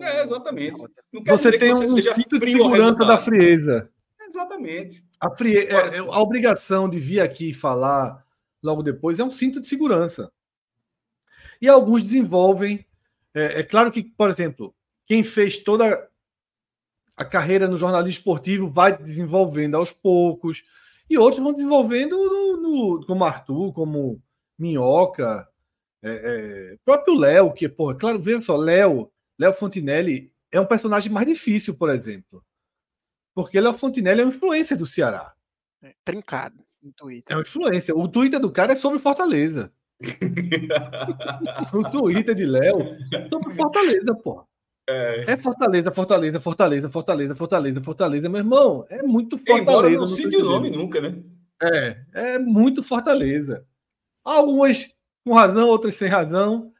[0.00, 0.80] É, exatamente.
[1.26, 3.90] você tem um cinto de segurança da frieza.
[4.28, 5.04] Exatamente.
[5.20, 5.58] A, frie...
[5.58, 8.24] É, é, a obrigação de vir aqui falar
[8.62, 10.30] logo depois é um cinto de segurança.
[11.60, 12.86] E alguns desenvolvem.
[13.34, 14.74] É, é claro que, por exemplo,
[15.06, 16.08] quem fez toda
[17.16, 20.62] a carreira no jornalismo esportivo vai desenvolvendo aos poucos,
[21.10, 22.56] e outros vão desenvolvendo no,
[22.98, 24.22] no como Arthur, como
[24.56, 25.48] Minhoca,
[26.02, 31.12] é, é, próprio Léo, que, porra, claro, veja só, Léo Léo Fontinelli é um personagem
[31.12, 32.44] mais difícil, por exemplo.
[33.34, 35.32] Porque Léo Fontinelli é uma influência do Ceará.
[35.82, 37.32] É, trincado no Twitter.
[37.32, 37.96] É uma influência.
[37.96, 39.72] O Twitter do cara é sobre Fortaleza.
[41.72, 44.44] o Twitter de Léo é sobre Fortaleza, pô.
[44.88, 45.32] É.
[45.32, 45.36] é.
[45.36, 48.86] Fortaleza, Fortaleza, Fortaleza, Fortaleza, Fortaleza, Fortaleza, meu irmão.
[48.88, 49.62] É muito Fortaleza.
[49.62, 51.22] Embora não cite o nome nunca, né?
[51.62, 53.66] É, é muito Fortaleza.
[54.24, 54.90] Algumas
[55.24, 56.72] com razão, outras sem razão.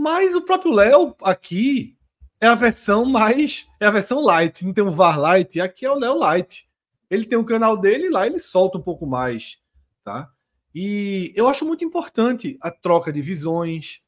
[0.00, 1.94] Mas o próprio Léo aqui
[2.40, 3.68] é a versão mais.
[3.78, 4.64] É a versão light.
[4.64, 5.60] Não tem um VAR light.
[5.60, 6.66] Aqui é o Léo Light.
[7.10, 9.58] Ele tem o um canal dele lá ele solta um pouco mais.
[10.02, 10.32] Tá?
[10.74, 14.00] E eu acho muito importante a troca de visões.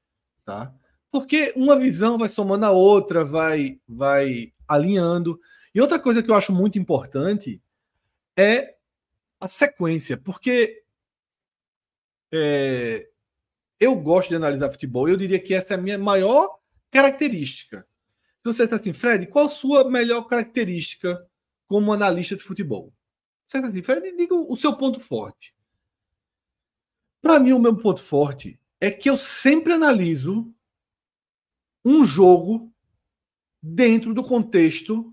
[0.46, 0.74] Tá?
[1.10, 5.38] Porque uma visão vai somando a outra, vai, vai alinhando.
[5.74, 7.60] E outra coisa que eu acho muito importante
[8.34, 8.76] é
[9.38, 10.16] a sequência.
[10.16, 10.84] Porque
[12.32, 13.10] é,
[13.82, 16.56] eu gosto de analisar futebol eu diria que essa é a minha maior
[16.88, 17.84] característica.
[18.38, 21.26] Se você está assim, Fred, qual sua melhor característica
[21.66, 22.92] como analista de futebol?
[23.44, 25.52] Você está assim, Fred, diga o seu ponto forte.
[27.20, 30.54] Para mim, o meu ponto forte é que eu sempre analiso
[31.84, 32.72] um jogo
[33.60, 35.12] dentro do contexto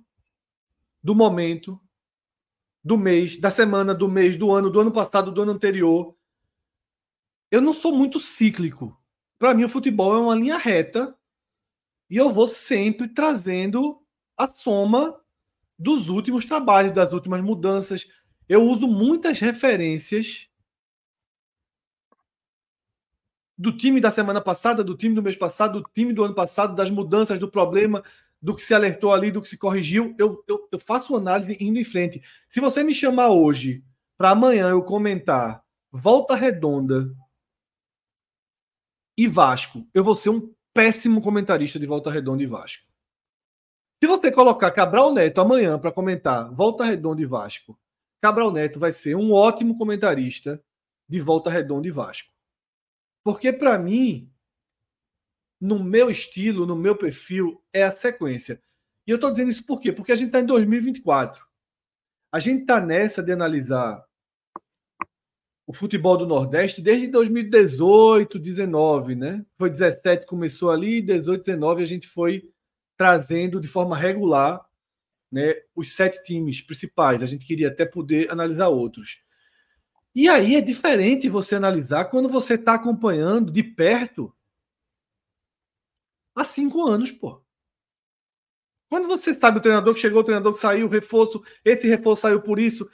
[1.02, 1.80] do momento,
[2.84, 6.16] do mês, da semana, do mês, do ano, do ano passado, do ano anterior
[7.52, 8.98] eu não sou muito cíclico.
[9.38, 11.16] Para mim, o futebol é uma linha reta
[12.10, 14.02] e eu vou sempre trazendo
[14.38, 15.20] a soma
[15.78, 18.08] dos últimos trabalhos, das últimas mudanças.
[18.48, 20.48] Eu uso muitas referências
[23.58, 26.76] do time da semana passada, do time do mês passado, do time do ano passado,
[26.76, 28.04] das mudanças, do problema,
[28.42, 30.16] do que se alertou ali, do que se corrigiu.
[30.18, 32.22] Eu, eu, eu faço análise indo em frente.
[32.48, 33.84] Se você me chamar hoje
[34.18, 37.14] para amanhã eu comentar volta redonda
[39.20, 42.88] e Vasco, eu vou ser um péssimo comentarista de Volta Redonda e Vasco.
[44.02, 47.78] Se você colocar Cabral Neto amanhã para comentar Volta Redonda e Vasco,
[48.22, 50.64] Cabral Neto vai ser um ótimo comentarista
[51.06, 52.32] de Volta Redonda e Vasco.
[53.22, 54.32] Porque para mim,
[55.60, 58.64] no meu estilo, no meu perfil, é a sequência.
[59.06, 59.92] E eu estou dizendo isso por quê?
[59.92, 61.46] Porque a gente está em 2024.
[62.32, 64.02] A gente está nessa de analisar
[65.70, 69.46] o futebol do Nordeste desde 2018, 19, né?
[69.56, 72.50] Foi 17 começou ali, 18, 19 a gente foi
[72.98, 74.68] trazendo de forma regular,
[75.32, 77.22] né, os sete times principais.
[77.22, 79.22] A gente queria até poder analisar outros.
[80.16, 84.36] E aí é diferente você analisar quando você está acompanhando de perto
[86.36, 87.44] há cinco anos, pô.
[88.90, 92.24] Quando você sabe o treinador que chegou, o treinador que saiu, o reforço, esse reforço
[92.24, 92.90] saiu por isso,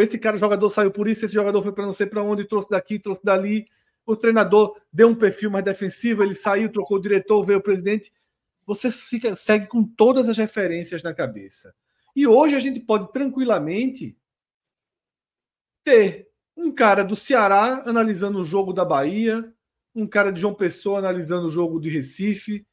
[0.00, 2.68] esse cara jogador saiu por isso, esse jogador foi para não sei para onde, trouxe
[2.70, 3.64] daqui, trouxe dali.
[4.06, 8.12] O treinador deu um perfil mais defensivo, ele saiu, trocou o diretor, veio o presidente.
[8.66, 11.74] Você fica, segue com todas as referências na cabeça.
[12.14, 14.16] E hoje a gente pode tranquilamente
[15.82, 19.52] ter um cara do Ceará analisando o jogo da Bahia,
[19.94, 22.64] um cara de João Pessoa analisando o jogo de Recife,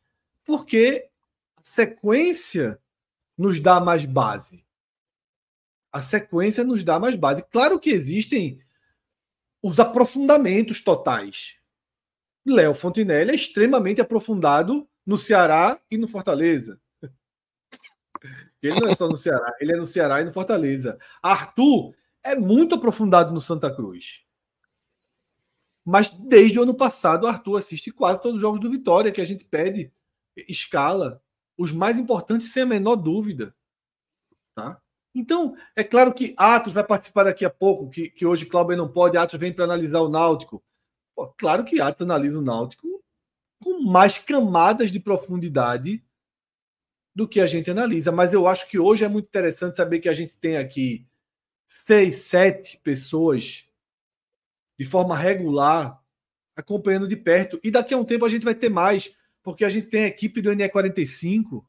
[0.46, 1.10] porque
[1.58, 2.80] a sequência
[3.38, 4.64] nos dá mais base
[5.92, 7.44] a sequência nos dá mais base.
[7.52, 8.60] Claro que existem
[9.62, 11.58] os aprofundamentos totais.
[12.46, 16.80] Léo Fontinelli é extremamente aprofundado no Ceará e no Fortaleza.
[18.62, 20.98] Ele não é só no Ceará, ele é no Ceará e no Fortaleza.
[21.22, 24.24] Arthur é muito aprofundado no Santa Cruz.
[25.84, 29.26] Mas desde o ano passado, Arthur assiste quase todos os jogos do Vitória que a
[29.26, 29.92] gente pede,
[30.48, 31.24] escala,
[31.58, 33.56] os mais importantes sem a menor dúvida.
[34.54, 34.80] Tá?
[35.14, 38.88] Então, é claro que Atos vai participar daqui a pouco, que, que hoje Cláudio não
[38.88, 40.64] pode, Atos vem para analisar o Náutico.
[41.16, 42.88] Pô, claro que Atos analisa o Náutico
[43.62, 46.04] com mais camadas de profundidade
[47.14, 48.12] do que a gente analisa.
[48.12, 51.06] Mas eu acho que hoje é muito interessante saber que a gente tem aqui
[51.66, 53.66] seis, sete pessoas
[54.80, 56.02] de forma regular
[56.56, 57.60] acompanhando de perto.
[57.64, 60.08] E daqui a um tempo a gente vai ter mais, porque a gente tem a
[60.08, 61.64] equipe do NE45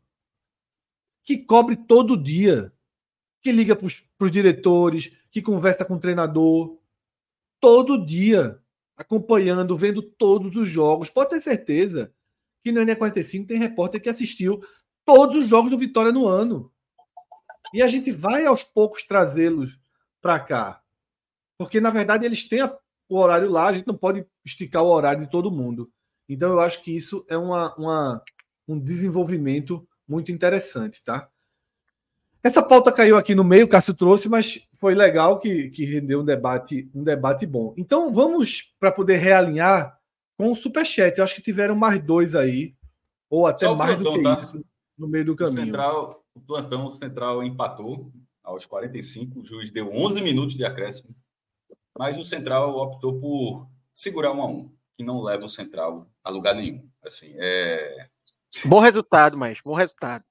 [1.25, 2.73] que cobre todo dia,
[3.43, 6.79] que liga para os diretores, que conversa com o treinador,
[7.61, 8.61] todo dia,
[8.97, 11.11] acompanhando, vendo todos os jogos.
[11.11, 12.13] Pode ter certeza
[12.63, 14.63] que no NE45 tem repórter que assistiu
[15.05, 16.73] todos os jogos do Vitória no ano.
[17.75, 19.79] E a gente vai aos poucos trazê-los
[20.21, 20.83] para cá.
[21.59, 22.63] Porque, na verdade, eles têm
[23.09, 25.91] o horário lá, a gente não pode esticar o horário de todo mundo.
[26.29, 28.23] Então, eu acho que isso é uma, uma
[28.69, 31.29] um desenvolvimento muito interessante, tá?
[32.43, 36.23] Essa pauta caiu aqui no meio, o Cássio trouxe, mas foi legal que, que rendeu
[36.23, 37.73] um debate, um debate bom.
[37.77, 39.97] Então vamos para poder realinhar
[40.37, 41.17] com o Superchat.
[41.17, 42.75] Eu acho que tiveram mais dois aí,
[43.31, 44.35] ou até Só mais plantão, do que tá?
[44.35, 44.65] isso,
[44.99, 45.61] no meio do caminho.
[45.61, 48.13] O, central, o plantão central empatou
[48.43, 51.15] aos 45, o juiz deu 11 minutos de acréscimo,
[51.97, 56.31] mas o central optou por segurar um a um, que não leva o central a
[56.31, 56.89] lugar nenhum.
[57.05, 58.09] Assim, é...
[58.65, 60.25] Bom resultado, mas bom resultado.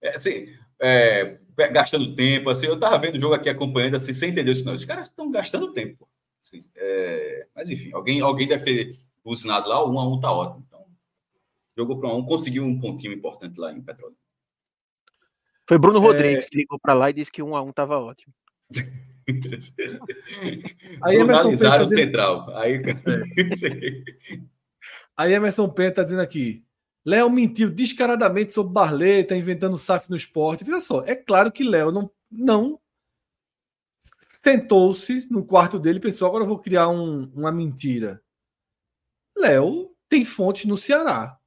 [0.00, 0.44] É, assim,
[0.80, 2.50] é, gastando tempo.
[2.50, 4.74] Assim, eu estava vendo o jogo aqui acompanhando, assim, sem entender isso, não.
[4.74, 6.08] Os caras estão gastando tempo.
[6.42, 10.32] Assim, é, mas enfim, alguém, alguém deve ter buzinado lá, o 1 a 1 tá
[10.32, 10.64] ótimo.
[10.66, 10.86] Então,
[11.76, 14.16] jogou para um, conseguiu um pontinho importante lá em Petróleo.
[15.68, 16.48] Foi Bruno Rodrigues é...
[16.48, 18.32] que ligou para lá e disse que 1 a 1 estava ótimo.
[21.02, 22.56] Aí Emerson Penta o central.
[22.56, 22.80] Aí, é.
[25.16, 26.64] Aí Emerson Penta está dizendo aqui:
[27.06, 30.64] Léo mentiu descaradamente sobre Barleta, inventando SAF no esporte.
[30.64, 32.80] Veja só, é claro que Léo não, não
[34.42, 38.20] sentou-se no quarto dele e pensou: agora eu vou criar um, uma mentira.
[39.38, 41.38] Léo tem fontes no Ceará.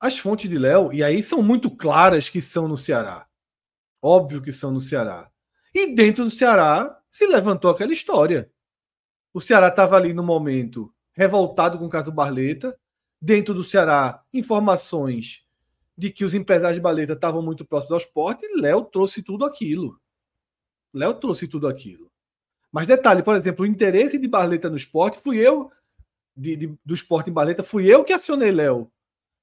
[0.00, 3.28] As fontes de Léo, e aí são muito claras que são no Ceará.
[4.02, 5.30] Óbvio que são no Ceará.
[5.72, 8.50] E dentro do Ceará se levantou aquela história.
[9.32, 12.76] O Ceará estava ali no momento revoltado com o caso Barleta
[13.20, 15.44] dentro do Ceará informações
[15.96, 19.44] de que os empresários de baleta estavam muito próximos ao esporte, e Léo trouxe tudo
[19.44, 20.00] aquilo.
[20.94, 22.10] Léo trouxe tudo aquilo.
[22.72, 25.70] Mas detalhe, por exemplo, o interesse de Barleta no esporte fui eu,
[26.34, 28.90] de, de, do esporte em Barleta, fui eu que acionei Léo.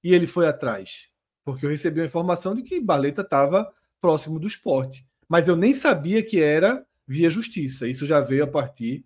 [0.03, 1.09] E ele foi atrás.
[1.43, 3.71] Porque eu recebi a informação de que Barleta estava
[4.01, 5.05] próximo do esporte.
[5.28, 7.88] Mas eu nem sabia que era via justiça.
[7.88, 9.05] Isso já veio a partir.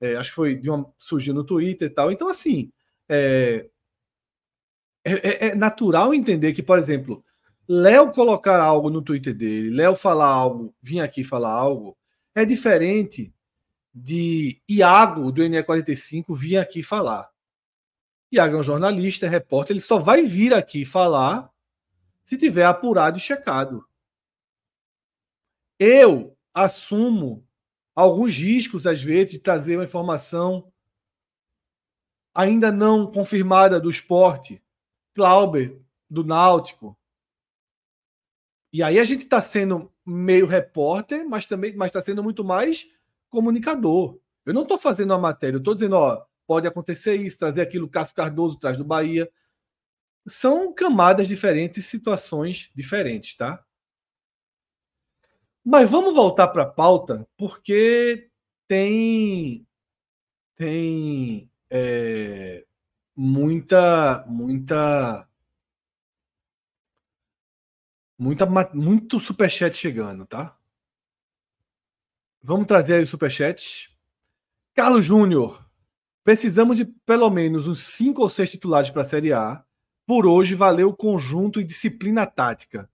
[0.00, 2.12] É, acho que foi de uma, surgiu no Twitter e tal.
[2.12, 2.70] Então, assim,
[3.08, 3.68] é,
[5.06, 7.24] é, é, é, natural entender que, por exemplo,
[7.68, 11.96] Léo colocar algo no Twitter dele, Léo falar algo, vir aqui falar algo,
[12.34, 13.32] é diferente
[13.94, 17.30] de Iago, do NE45, vir aqui falar.
[18.32, 21.48] Iago é um jornalista, é repórter, ele só vai vir aqui falar
[22.24, 23.86] se tiver apurado e checado.
[25.78, 27.46] Eu assumo
[27.94, 30.72] alguns riscos, às vezes, de trazer uma informação
[32.34, 34.60] ainda não confirmada do esporte
[35.16, 36.96] Glauber, do Náutico.
[38.72, 42.86] E aí a gente está sendo meio repórter, mas também mas está sendo muito mais
[43.30, 44.20] comunicador.
[44.44, 47.88] Eu não estou fazendo a matéria, eu estou dizendo, ó, pode acontecer isso, trazer aquilo,
[47.88, 49.30] Cássio Cardoso traz do Bahia.
[50.26, 53.64] São camadas diferentes, situações diferentes, tá?
[55.64, 58.30] Mas vamos voltar para a pauta, porque
[58.68, 59.66] tem
[60.54, 62.65] tem é,
[63.16, 65.26] muita, muita,
[68.18, 70.56] muita, muito superchat chegando, tá?
[72.42, 73.90] Vamos trazer aí o superchat.
[74.74, 75.66] Carlos Júnior,
[76.22, 79.64] precisamos de pelo menos uns cinco ou seis titulares para a Série A.
[80.06, 82.88] Por hoje, valeu conjunto e disciplina tática.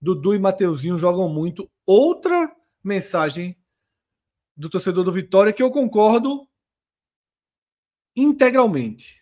[0.00, 1.68] Dudu e Mateuzinho jogam muito.
[1.86, 2.54] Outra
[2.84, 3.58] mensagem
[4.54, 6.46] do torcedor do Vitória que eu concordo
[8.14, 9.21] integralmente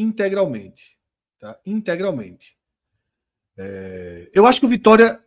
[0.00, 0.98] integralmente.
[1.38, 1.58] Tá?
[1.66, 2.56] Integralmente.
[3.56, 4.30] É...
[4.32, 5.22] Eu acho que o Vitória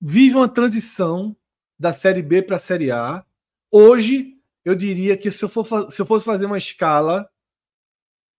[0.00, 1.36] vive uma transição
[1.78, 3.24] da Série B para a Série A.
[3.70, 7.28] Hoje, eu diria que se eu, for, se eu fosse fazer uma escala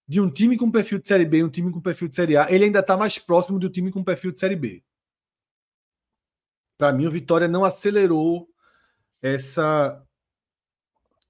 [0.08, 2.38] de um time com perfil de Série B e um time com perfil de Série
[2.38, 4.84] A, ele ainda está mais próximo do time com perfil de Série B.
[6.78, 8.48] Para mim, o Vitória não acelerou
[9.22, 10.02] essa,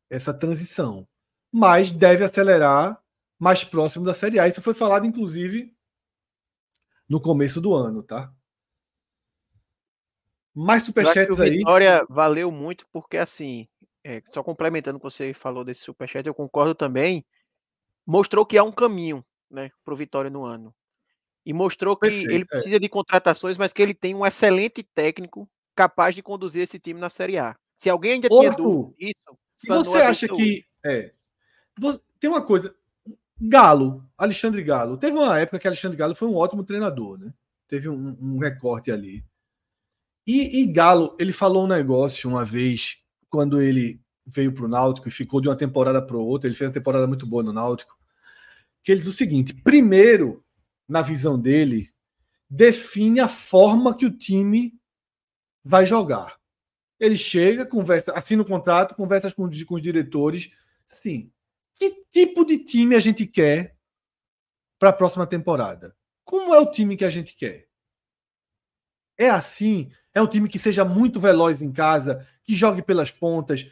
[0.09, 1.07] essa transição,
[1.51, 3.01] mas deve acelerar
[3.39, 4.47] mais próximo da Série A.
[4.47, 5.75] Isso foi falado, inclusive,
[7.07, 8.31] no começo do ano, tá?
[10.53, 11.57] Mais superchats aí.
[11.57, 13.67] Vitória valeu muito porque, assim,
[14.03, 17.23] é, só complementando o que você falou desse superchat, eu concordo também.
[18.05, 20.73] Mostrou que há um caminho, né, para o Vitória no ano.
[21.45, 22.45] E mostrou que Perfeito, ele é.
[22.45, 22.79] precisa é.
[22.79, 27.09] de contratações, mas que ele tem um excelente técnico capaz de conduzir esse time na
[27.09, 27.55] Série A.
[27.77, 29.37] Se alguém ainda tinha dúvida disso.
[29.55, 30.65] Você acha que.
[30.83, 31.13] É,
[32.19, 32.75] tem uma coisa.
[33.39, 34.97] Galo, Alexandre Galo.
[34.97, 37.33] Teve uma época que Alexandre Galo foi um ótimo treinador, né?
[37.67, 39.23] Teve um, um recorte ali.
[40.25, 45.07] E, e, Galo, ele falou um negócio uma vez, quando ele veio para o Náutico
[45.07, 46.47] e ficou de uma temporada para outra.
[46.47, 47.97] Ele fez uma temporada muito boa no Náutico.
[48.83, 50.43] Que ele diz o seguinte: primeiro,
[50.87, 51.89] na visão dele,
[52.49, 54.73] define a forma que o time
[55.63, 56.37] vai jogar.
[56.99, 60.51] Ele chega, conversa, assina o contrato, conversa com, com os diretores.
[60.89, 61.31] Assim,
[61.77, 63.77] que tipo de time a gente quer
[64.79, 65.95] para a próxima temporada?
[66.23, 67.67] Como é o time que a gente quer?
[69.17, 69.91] É assim?
[70.13, 73.69] É um time que seja muito veloz em casa, que jogue pelas pontas.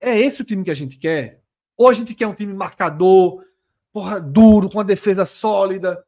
[0.00, 1.42] É esse o time que a gente quer?
[1.76, 3.44] Ou a gente quer um time marcador,
[3.92, 6.04] porra, duro, com uma defesa sólida?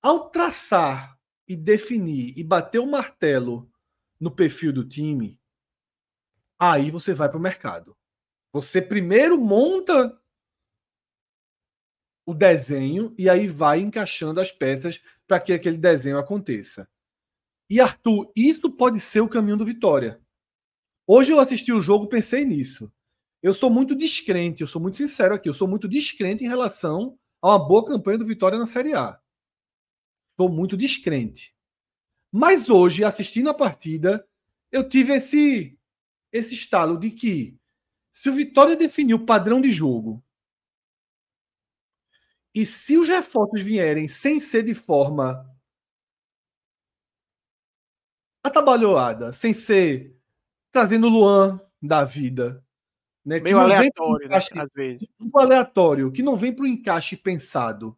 [0.00, 3.70] Ao traçar e definir e bater o martelo
[4.18, 5.38] no perfil do time,
[6.58, 7.96] aí você vai para o mercado.
[8.52, 10.20] Você primeiro monta
[12.26, 16.88] o desenho e aí vai encaixando as peças para que aquele desenho aconteça.
[17.68, 20.20] E Arthur, isso pode ser o caminho do Vitória.
[21.06, 22.92] Hoje eu assisti o jogo, pensei nisso.
[23.42, 27.18] Eu sou muito descrente, eu sou muito sincero aqui, eu sou muito descrente em relação
[27.40, 29.18] a uma boa campanha do Vitória na Série A.
[30.36, 31.54] Sou muito descrente.
[32.30, 34.26] Mas hoje, assistindo a partida,
[34.70, 35.78] eu tive esse
[36.32, 37.58] esse estalo de que
[38.12, 40.22] se o Vitória definir o padrão de jogo
[42.54, 45.50] e se os reforços vierem sem ser de forma
[48.44, 50.14] atabalhoada, sem ser
[50.70, 52.62] trazendo o Luan da vida,
[53.24, 53.40] né?
[53.40, 55.08] Meio que aleatório, né, encaixe, né, às vezes.
[55.18, 57.96] Um aleatório, que não vem para o encaixe pensado.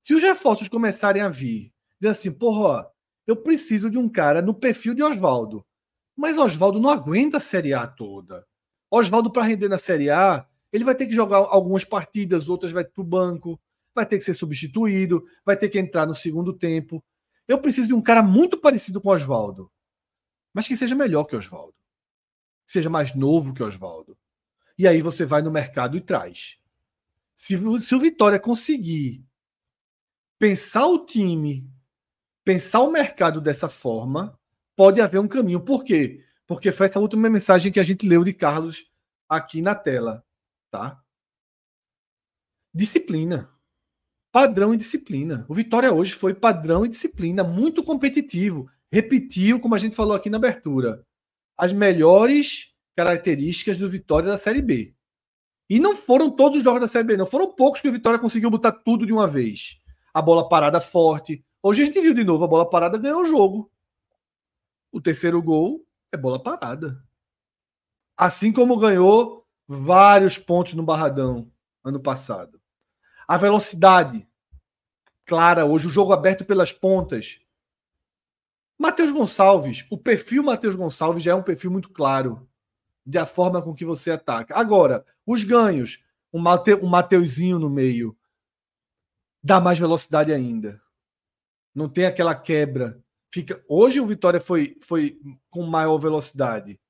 [0.00, 2.90] Se os reforços começarem a vir, dizer assim, porra,
[3.26, 5.66] eu preciso de um cara no perfil de Oswaldo.
[6.16, 8.46] Mas Oswaldo não aguenta a Série A toda.
[8.90, 12.84] Oswaldo, para render na Série A, ele vai ter que jogar algumas partidas, outras vai
[12.84, 13.60] para o banco,
[13.94, 17.02] vai ter que ser substituído, vai ter que entrar no segundo tempo.
[17.48, 19.70] Eu preciso de um cara muito parecido com Oswaldo,
[20.52, 21.74] mas que seja melhor que Oswaldo,
[22.66, 24.16] seja mais novo que Oswaldo.
[24.78, 26.58] E aí você vai no mercado e traz.
[27.34, 29.24] Se, se o Vitória conseguir
[30.38, 31.70] pensar o time,
[32.44, 34.38] pensar o mercado dessa forma,
[34.74, 35.60] pode haver um caminho.
[35.60, 36.22] Por quê?
[36.46, 38.90] Porque foi essa última mensagem que a gente leu de Carlos
[39.28, 40.24] aqui na tela,
[40.70, 41.02] tá?
[42.72, 43.50] Disciplina.
[44.30, 45.46] Padrão e disciplina.
[45.48, 48.70] O Vitória hoje foi padrão e disciplina, muito competitivo.
[48.92, 51.04] Repetiu, como a gente falou aqui na abertura,
[51.56, 54.94] as melhores características do Vitória da Série B.
[55.68, 57.26] E não foram todos os jogos da Série B, não.
[57.26, 59.80] Foram poucos que o Vitória conseguiu botar tudo de uma vez.
[60.14, 61.44] A bola parada forte.
[61.62, 63.70] Hoje a gente viu de novo, a bola parada ganhou o jogo.
[64.92, 67.02] O terceiro gol é bola parada.
[68.16, 71.50] Assim como ganhou vários pontos no Barradão
[71.84, 72.60] ano passado.
[73.28, 74.26] A velocidade
[75.24, 77.40] clara hoje, o jogo aberto pelas pontas.
[78.78, 82.48] Matheus Gonçalves, o perfil Matheus Gonçalves já é um perfil muito claro
[83.04, 84.56] da forma com que você ataca.
[84.56, 88.16] Agora, os ganhos, um, Mate, um Mateuzinho no meio,
[89.42, 90.80] dá mais velocidade ainda.
[91.74, 93.02] Não tem aquela quebra
[93.36, 95.20] Fica, hoje o Vitória foi, foi
[95.50, 96.80] com maior velocidade.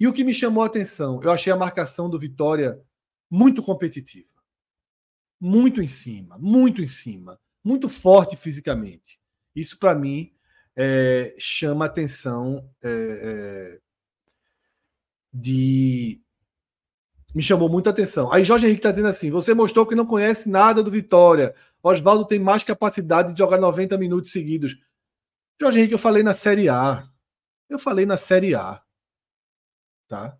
[0.00, 2.80] E o que me chamou a atenção, eu achei a marcação do Vitória
[3.30, 4.26] muito competitiva.
[5.38, 9.20] Muito em cima, muito em cima, muito forte fisicamente.
[9.54, 10.32] Isso para mim
[10.74, 13.80] é, chama atenção é, é,
[15.30, 16.18] de
[17.34, 18.32] me chamou muita atenção.
[18.32, 21.54] Aí Jorge Henrique está dizendo assim: você mostrou que não conhece nada do Vitória.
[21.82, 24.78] Oswaldo tem mais capacidade de jogar 90 minutos seguidos.
[25.60, 27.06] Jorge Henrique, eu falei na Série A.
[27.68, 28.82] Eu falei na Série A.
[30.08, 30.38] Tá?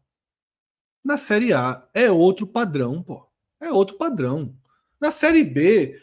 [1.04, 3.28] Na Série A é outro padrão, pô.
[3.60, 4.56] É outro padrão.
[4.98, 6.00] Na Série B,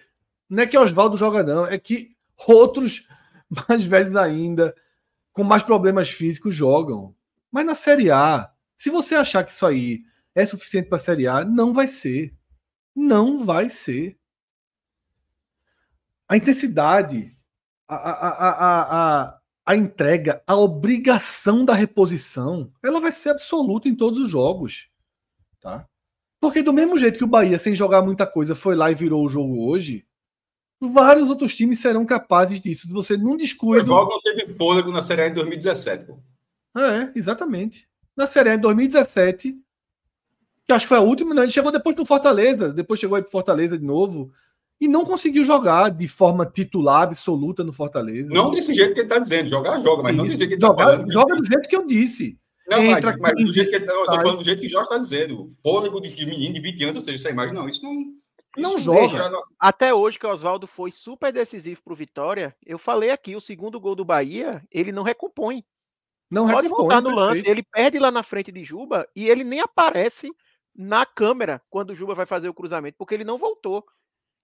[0.48, 1.66] não é que Oswaldo joga, não.
[1.66, 2.16] É que
[2.48, 3.08] outros
[3.68, 4.76] mais velhos ainda,
[5.34, 7.16] com mais problemas físicos, jogam.
[7.52, 10.04] Mas na Série A, se você achar que isso aí
[10.36, 12.36] é suficiente para a Série A, não vai ser.
[12.96, 14.18] Não vai ser.
[16.30, 17.37] A intensidade
[17.88, 24.20] a, a, a, a, entrega, a obrigação da reposição, ela vai ser absoluta em todos
[24.20, 24.90] os jogos.
[25.62, 25.88] Tá?
[26.40, 29.26] Porque do mesmo jeito que o Bahia, sem jogar muita coisa, foi lá e virou
[29.26, 30.06] o jogo hoje,
[30.80, 32.88] vários outros times serão capazes disso.
[32.88, 33.84] Se você não descuida.
[33.84, 36.06] O jogo não teve fôlego na Série A em 2017.
[36.06, 36.20] Pô.
[36.80, 37.88] É, exatamente.
[38.16, 39.58] Na Série A em 2017,
[40.66, 41.44] que acho que foi a última, né?
[41.44, 44.32] ele chegou depois no Fortaleza, depois chegou aí pro Fortaleza de novo.
[44.80, 48.34] E não conseguiu jogar de forma titular absoluta no Fortaleza.
[48.34, 50.18] Não desse jeito que ele está dizendo, jogar, joga, mas Isso.
[50.18, 51.12] não desse jeito que ele está falando.
[51.12, 52.40] Joga do jeito que eu disse.
[52.70, 54.88] Não, Entra mas, mas do jeito que ele tá, falando do jeito que o Jorge
[54.88, 55.54] está dizendo.
[55.64, 57.96] Fôlego de, de menino de 20 anos, ou seja, essa imagem, não, isso não.
[58.58, 59.32] Não joga.
[59.60, 63.42] Até hoje que o Oswaldo foi super decisivo para o Vitória, eu falei aqui, o
[63.42, 65.64] segundo gol do Bahia, ele não recompõe.
[66.30, 69.44] Não Pode recompõe, voltar no lance, ele perde lá na frente de Juba e ele
[69.44, 70.30] nem aparece
[70.76, 73.86] na câmera quando o Juba vai fazer o cruzamento, porque ele não voltou.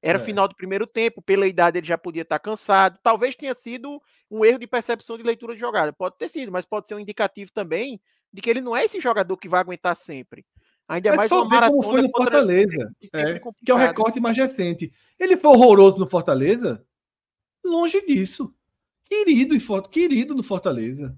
[0.06, 0.22] Era é.
[0.22, 3.00] final do primeiro tempo, pela idade ele já podia estar cansado.
[3.02, 5.94] Talvez tenha sido um erro de percepção de leitura de jogada.
[5.94, 8.02] Pode ter sido, mas pode ser um indicativo também
[8.32, 10.46] de que ele não é esse jogador que vai aguentar sempre.
[10.90, 14.36] Ainda é mais só ver como foi no Fortaleza, é, que é o recorte mais
[14.36, 14.92] recente.
[15.18, 16.86] Ele foi horroroso no Fortaleza?
[17.64, 18.54] Longe disso.
[19.06, 19.56] Querido,
[19.90, 21.18] querido no Fortaleza.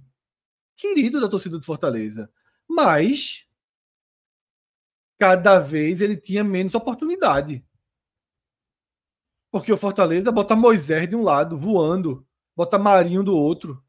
[0.75, 2.29] Querido da torcida do Fortaleza.
[2.69, 3.47] Mas
[5.17, 7.65] cada vez ele tinha menos oportunidade.
[9.55, 13.81] Porque o Fortaleza bota Moisés de um lado, voando, bota Marinho do outro.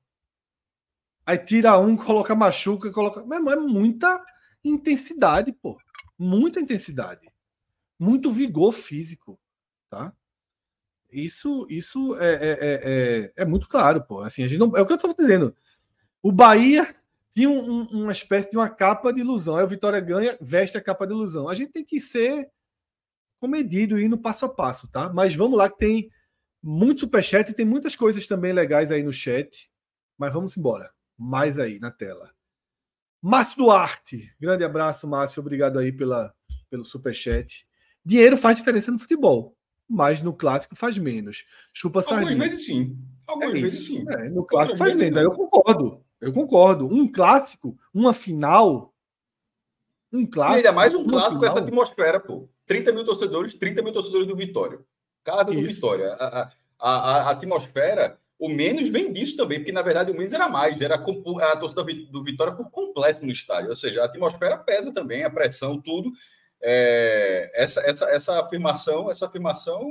[1.26, 3.24] Aí tira um, coloca machuca, coloca.
[3.26, 4.24] Mas é muita
[4.64, 5.76] intensidade, pô.
[6.16, 7.28] Muita intensidade.
[7.98, 9.40] Muito vigor físico,
[9.90, 10.12] tá?
[11.10, 14.20] Isso, isso é, é, é, é, é muito claro, pô.
[14.20, 15.52] Assim, a gente não, é o que eu estou dizendo.
[16.22, 16.94] O Bahia
[17.32, 19.56] tinha um, uma espécie de uma capa de ilusão.
[19.56, 21.48] Aí o Vitória ganha, veste a capa de ilusão.
[21.48, 22.52] A gente tem que ser
[23.46, 25.08] comedido e indo passo a passo, tá?
[25.12, 26.10] Mas vamos lá que tem
[26.62, 29.70] muito superchat e tem muitas coisas também legais aí no chat.
[30.18, 30.90] Mas vamos embora.
[31.16, 32.30] Mais aí na tela.
[33.22, 35.40] Márcio Duarte, grande abraço, Márcio.
[35.40, 36.34] Obrigado aí pela,
[36.68, 37.66] pelo superchat.
[38.04, 39.56] Dinheiro faz diferença no futebol,
[39.88, 41.44] mas no clássico faz menos.
[41.72, 42.30] Chupa sardinha.
[42.30, 42.98] Algumas vezes sim.
[43.26, 44.04] Algumas é vezes sim.
[44.10, 45.18] É, no clássico faz menos.
[45.18, 46.04] Aí eu concordo.
[46.20, 46.86] Eu concordo.
[46.86, 48.94] Um clássico, uma final.
[50.12, 50.56] Um clássico.
[50.56, 52.48] E ainda mais um clássico com essa atmosfera, pô.
[52.66, 54.80] 30 mil torcedores, 30 mil torcedores do Vitória.
[55.24, 55.74] Casa do Isso.
[55.74, 56.12] Vitória.
[56.14, 60.32] A, a, a, a atmosfera o menos vem disso também, porque na verdade o menos
[60.32, 64.58] era mais, era a torcida do Vitória por completo no estádio, ou seja, a atmosfera
[64.58, 66.12] pesa também, a pressão, tudo.
[66.60, 69.88] É, essa, essa, essa afirmação, essa afirmação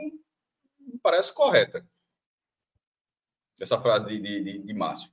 [1.01, 1.86] parece correta.
[3.59, 5.09] Essa frase de, de, de, de Márcio.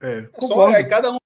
[0.00, 1.18] É, é só é, cada um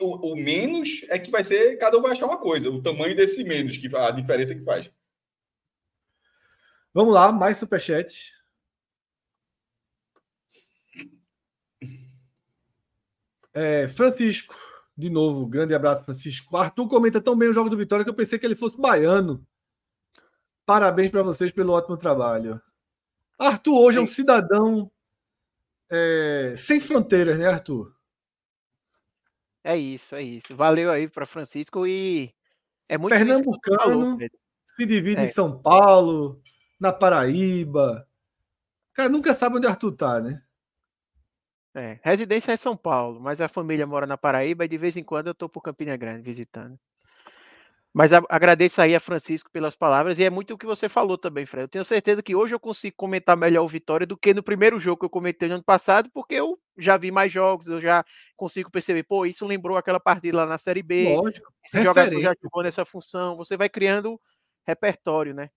[0.00, 3.16] o, o, menos é que vai ser, cada um vai achar uma coisa, o tamanho
[3.16, 4.90] desse menos, que a diferença que faz.
[6.92, 8.32] Vamos lá, mais superchat.
[13.52, 14.54] É, Francisco,
[14.96, 16.56] de novo, grande abraço, Francisco.
[16.56, 19.46] Arthur comenta tão bem o jogo do Vitória que eu pensei que ele fosse baiano.
[20.66, 22.60] Parabéns para vocês pelo ótimo trabalho.
[23.38, 24.90] Arthur hoje é um cidadão
[25.90, 27.94] é, sem fronteiras, né, Arthur?
[29.64, 30.54] É isso, é isso.
[30.54, 32.32] Valeu aí para Francisco e
[32.86, 33.78] é muito pernambucano.
[33.78, 34.18] Falou,
[34.76, 35.24] se divide é.
[35.24, 36.42] em São Paulo,
[36.78, 38.06] na Paraíba.
[38.92, 40.42] Cara, nunca sabe onde Arthur tá, né?
[41.74, 45.02] É, residência é São Paulo, mas a família mora na Paraíba e de vez em
[45.02, 46.78] quando eu estou por Campina Grande visitando.
[47.94, 51.16] Mas a, agradeço aí a Francisco pelas palavras e é muito o que você falou
[51.16, 51.62] também, Fred.
[51.62, 54.80] Eu tenho certeza que hoje eu consigo comentar melhor o Vitória do que no primeiro
[54.80, 58.04] jogo que eu comentei no ano passado, porque eu já vi mais jogos, eu já
[58.36, 61.04] consigo perceber, pô, isso lembrou aquela partida lá na Série B.
[61.04, 61.52] Lógico.
[61.64, 61.84] Esse referente.
[61.84, 63.36] jogador já jogou nessa função.
[63.36, 64.20] Você vai criando
[64.66, 65.48] repertório, né?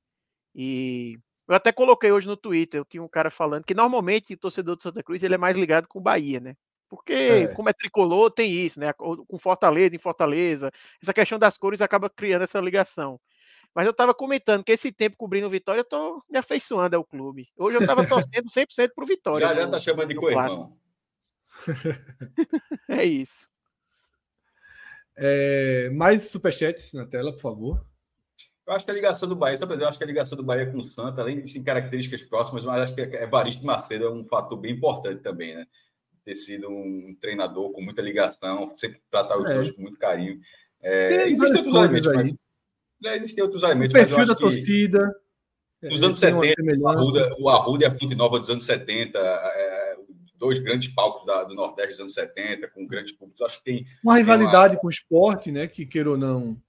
[0.53, 1.17] E
[1.47, 4.75] eu até coloquei hoje no Twitter, eu tinha um cara falando que normalmente o torcedor
[4.75, 6.55] do Santa Cruz ele é mais ligado com o Bahia, né?
[6.89, 7.47] Porque, é.
[7.47, 8.93] como é tricolor, tem isso, né?
[8.93, 10.71] Com Fortaleza, em Fortaleza,
[11.01, 13.19] essa questão das cores acaba criando essa ligação.
[13.75, 17.03] Mas eu estava comentando que esse tempo cobrindo o Vitória, eu tô me afeiçoando ao
[17.03, 17.49] clube.
[17.57, 19.47] Hoje eu estava torcendo 100% pro Vitória.
[19.47, 20.77] Já já tá chamando de co-irmão.
[22.89, 23.49] é isso.
[25.15, 27.85] É, mais superchats na tela, por favor.
[28.67, 30.69] Eu acho que a ligação do Bahia, sabe, eu acho que a ligação do Bahia
[30.69, 34.25] com o Santa, além de características próximas, mas acho que é Evaristo Macedo é um
[34.25, 35.65] fator bem importante também, né?
[36.27, 39.53] Ter sido um treinador com muita ligação, sempre tratar os é.
[39.53, 40.37] dois com muito carinho.
[40.83, 42.33] É, existem outros elementos, mas,
[43.05, 43.93] é, existem outros elementos.
[43.93, 45.15] O perfil da torcida.
[45.81, 49.95] Nos anos 70, o Arruda, o Arruda e a Fonte Nova dos anos 70, é,
[50.35, 53.41] dois grandes palcos da, do Nordeste dos anos 70, com grandes públicos.
[53.43, 53.85] Acho que tem.
[54.03, 54.81] Uma rivalidade uma...
[54.81, 55.65] com o esporte, né?
[55.65, 56.61] Que queira ou não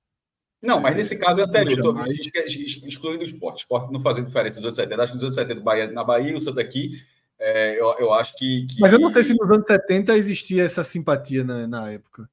[0.61, 1.95] não, mas nesse caso é anterior.
[1.95, 2.13] Mais...
[2.13, 3.57] Excluindo o esporte.
[3.57, 5.03] O esporte não fazendo diferença nos anos 70.
[5.03, 7.01] Acho que nos anos 70, Bahia, na Bahia, o Santa aqui,
[7.39, 10.65] é, eu, eu acho que, que, Mas eu não sei se nos anos 70 existia
[10.65, 12.29] essa simpatia na, na época.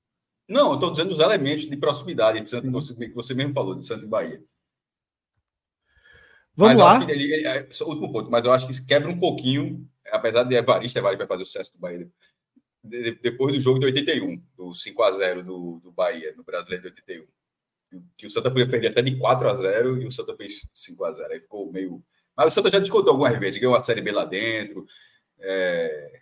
[0.47, 3.53] Não, eu estou dizendo os elementos de proximidade de Santa, que você, que você mesmo
[3.53, 4.43] falou, de Santa e Bahia.
[6.55, 7.11] Vamos mas lá.
[7.11, 10.55] Ele, ele, é, último ponto, mas eu acho que isso quebra um pouquinho, apesar de
[10.55, 12.07] Evaristo, Evaristo vai fazer o sucesso do Bahia
[13.21, 16.89] depois do jogo de 81, do 5 a 0 do, do Bahia, no Brasileiro de
[17.01, 17.25] 81
[18.17, 21.05] que o Santa podia perder até de 4 a 0 e o Santa fez 5
[21.05, 22.03] a 0 Aí ficou meio
[22.35, 24.85] Mas o Santa já discutiu algumas vezes, ganhou a Série B lá dentro.
[25.39, 26.21] É,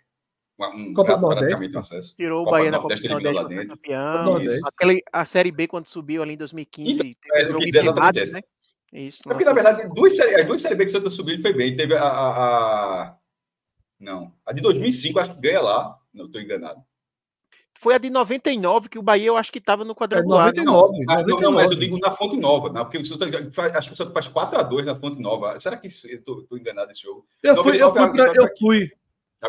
[0.60, 1.76] um, Copa do Nordeste.
[1.76, 2.16] Acesso.
[2.16, 3.68] Tirou o Bahia da Copa do Nordeste, lá dentro.
[3.68, 4.36] campeão.
[4.64, 8.42] Aquele, a Série B, quando subiu ali em 2015, teve é, um jogo né?
[8.92, 11.34] Isso, é porque, na verdade, duas série, as duas séries B que o Santa subiu,
[11.34, 11.76] ele foi bem.
[11.76, 13.16] Teve a, a, a,
[13.98, 15.98] Não, a de 2005, acho que ganha lá.
[16.12, 16.80] Não estou enganado.
[17.76, 20.48] Foi a de 99 que o Bahia, eu acho que estava no quadrangular.
[20.48, 21.42] É 99, não, 99.
[21.42, 22.82] Não, mas eu digo na Fonte Nova, né?
[22.82, 23.26] porque o Santa,
[23.76, 25.58] acho que o Santa faz 4x2 na Fonte Nova.
[25.58, 27.26] Será que estou enganado esse jogo?
[27.42, 28.90] Eu fui, eu fui, pra, eu fui,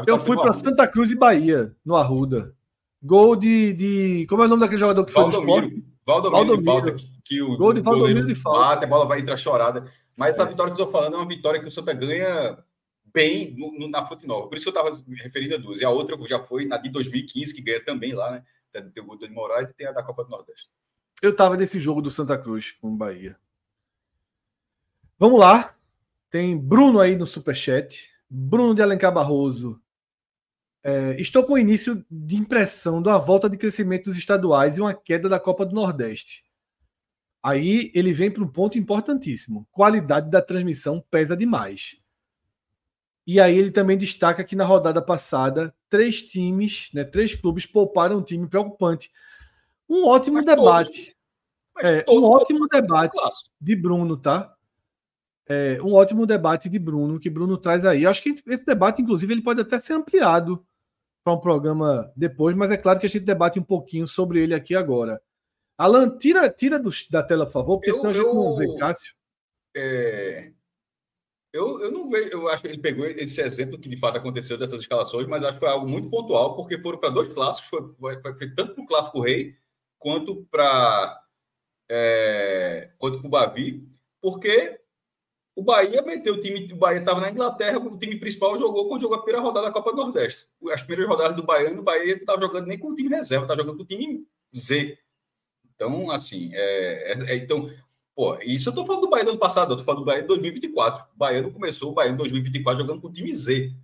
[0.07, 2.53] eu fui para Santa Cruz e Bahia, no Arruda.
[3.01, 4.25] Gol de, de.
[4.27, 5.83] Como é o nome daquele jogador que foi Valdomiro, do?
[6.05, 6.95] Valdomiro, Valdomiro.
[6.97, 8.59] De que o, Gol de Valdomiro de falta.
[8.59, 9.85] Bate, a bola vai entrar chorada.
[10.15, 10.41] Mas é.
[10.41, 12.57] a vitória que eu estou falando é uma vitória que o Santa ganha
[13.15, 14.49] bem no, no, na Fonte Nova.
[14.49, 15.79] Por isso que eu estava me referindo a duas.
[15.79, 18.43] E a outra já foi na de 2015, que ganha também lá, né?
[18.93, 20.69] Tem o gol de Moraes e tem a da Copa do Nordeste.
[21.21, 23.37] Eu estava nesse jogo do Santa Cruz com o Bahia.
[25.17, 25.73] Vamos lá.
[26.29, 28.11] Tem Bruno aí no Superchat.
[28.29, 29.81] Bruno de Alencar Barroso.
[30.83, 34.93] É, estou com o início de impressão da volta de crescimento dos estaduais e uma
[34.93, 36.43] queda da Copa do Nordeste.
[37.41, 39.65] Aí ele vem para um ponto importantíssimo.
[39.71, 41.97] Qualidade da transmissão pesa demais.
[43.27, 48.17] E aí ele também destaca que na rodada passada, três times, né, três clubes pouparam
[48.17, 49.11] um time preocupante.
[49.89, 51.15] Um ótimo Mas debate.
[51.81, 53.17] É, um ótimo debate
[53.59, 54.55] de Bruno, tá?
[55.47, 58.05] É, um ótimo debate de Bruno, que Bruno traz aí.
[58.05, 60.65] Acho que esse debate, inclusive, ele pode até ser ampliado
[61.23, 64.53] para um programa depois, mas é claro que a gente debate um pouquinho sobre ele
[64.53, 65.21] aqui agora.
[65.77, 68.55] Alan, tira, tira do, da tela, por favor, porque eu, senão a gente eu, não
[68.55, 69.13] vê Cássio.
[69.75, 70.51] É,
[71.55, 74.57] eu, eu não vejo, eu acho que ele pegou esse exemplo que de fato aconteceu
[74.57, 78.19] dessas escalações, mas acho que foi algo muito pontual, porque foram para dois clássicos, foi,
[78.19, 79.55] foi, foi tanto para o Clássico Rei
[79.97, 81.23] quanto para
[81.89, 83.87] é, quanto para o Bavi,
[84.21, 84.81] porque
[85.55, 89.01] o Bahia meteu o time, o Bahia estava na Inglaterra, o time principal jogou quando
[89.01, 90.49] jogou a primeira rodada da Copa do Nordeste.
[90.73, 93.45] As primeiras rodadas do Bahia, o Bahia não estava jogando nem com o time reserva,
[93.45, 94.99] estava jogando com o time Z.
[95.73, 97.69] Então, assim, é, é, é então,
[98.15, 100.21] Pô, isso eu tô falando do Bahia do ano passado, eu tô falando do Bahia
[100.21, 101.03] de 2024.
[101.13, 103.75] O Bahia não começou o Bahia em 2024 jogando com o time Z.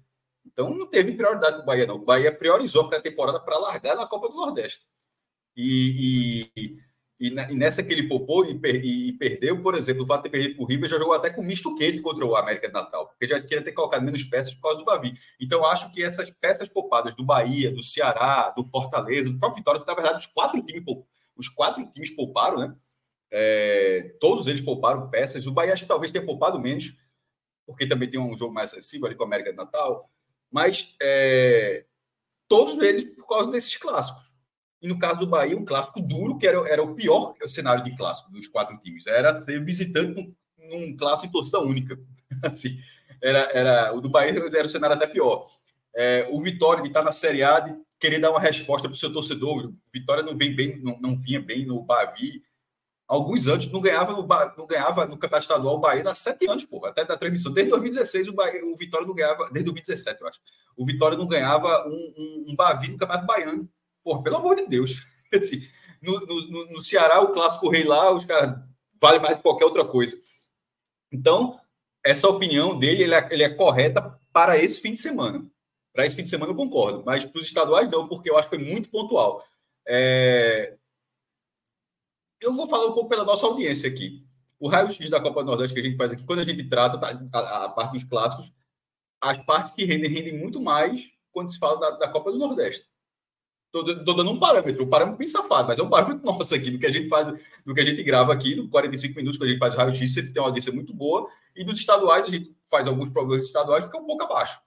[0.46, 1.96] Então não teve prioridade do Bahia, não.
[1.96, 4.86] O Bahia priorizou a pré-temporada para largar na Copa do Nordeste.
[5.56, 6.78] E, e,
[7.20, 10.30] e, e, nessa que ele poupou e, per, e, perdeu, por exemplo, o fato de
[10.30, 12.74] ter perdido para o River, já jogou até com misto quente contra o América de
[12.74, 15.14] Natal, porque já queria ter colocado menos peças por causa do Bavi.
[15.42, 19.82] Então acho que essas peças poupadas do Bahia, do Ceará, do Fortaleza, do próprio Vitória,
[19.82, 20.84] que na verdade os quatro times,
[21.36, 22.76] os quatro times pouparam, né?
[23.32, 25.48] É, todos eles pouparam peças.
[25.48, 26.94] O Bahia acho que talvez tenha poupado menos,
[27.66, 30.10] porque também tem um jogo mais acessível ali com a América de Natal.
[30.52, 31.86] Mas é,
[32.48, 34.30] todos eles por causa desses clássicos.
[34.82, 37.96] E no caso do Bahia, um clássico duro, que era, era o pior cenário de
[37.96, 39.08] clássico dos quatro times.
[39.08, 41.98] Era ser visitante num, clássico de torcida única.
[42.44, 42.78] Assim,
[43.22, 45.46] era, era, o do Bahia era o cenário até pior.
[45.96, 48.98] É, o Vitória, que está na Série A, de querer dar uma resposta para o
[48.98, 49.72] seu torcedor.
[49.94, 52.42] Vitória não, vem bem, não, não vinha bem no Bavi
[53.12, 54.26] alguns anos não ganhava no,
[54.58, 57.52] não ganhava no Campeonato Estadual o Bahia há sete anos, pô, até da transmissão.
[57.52, 60.40] Desde 2016 o, Bahia, o Vitória não ganhava, desde 2017, eu acho.
[60.78, 63.70] O Vitória não ganhava um, um, um Bavi no Campeonato Baiano.
[64.02, 64.96] Pô, pelo amor de Deus.
[65.36, 65.68] Assim,
[66.02, 68.58] no, no, no, Ceará, o clássico rei lá, os caras
[69.00, 70.16] vale mais que qualquer outra coisa.
[71.12, 71.60] Então,
[72.06, 75.46] essa opinião dele ele é, ele é correta para esse fim de semana.
[75.94, 78.50] Para esse fim de semana eu concordo, mas para os estaduais não, porque eu acho
[78.50, 79.44] que foi muito pontual.
[79.86, 80.78] É,
[82.42, 84.26] eu vou falar um pouco pela nossa audiência aqui.
[84.60, 86.98] O raio-x da Copa do Nordeste que a gente faz aqui, quando a gente trata
[86.98, 88.52] tá, a, a, parte dos clássicos,
[89.20, 92.86] as partes que rendem, rendem muito mais quando se fala da, da Copa do Nordeste.
[93.74, 96.78] Estou dando um parâmetro, um parâmetro bem safado, mas é um parâmetro nosso aqui, do
[96.78, 97.32] que a gente faz,
[97.66, 100.34] do que a gente grava aqui, do 45 minutos que a gente faz raio-x, sempre
[100.34, 103.98] tem uma audiência muito boa, e dos estaduais, a gente faz alguns programas estaduais, fica
[103.98, 104.60] um pouco abaixo.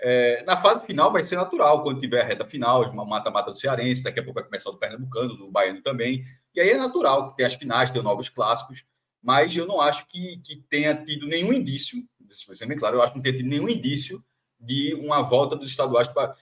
[0.00, 3.58] É, na fase final vai ser natural, quando tiver a reta final, uma mata-mata do
[3.58, 6.24] Cearense, daqui a pouco vai começar do Pernambucano, do Baiano também.
[6.58, 8.84] E aí é natural que tem as finais, tem novos clássicos,
[9.22, 13.12] mas eu não acho que, que tenha tido nenhum indício, isso bem claro, eu acho
[13.12, 14.24] que não tenha tido nenhum indício
[14.58, 16.34] de uma volta dos estaduais pra,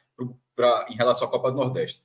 [0.55, 2.01] pra, em relação à Copa do Nordeste.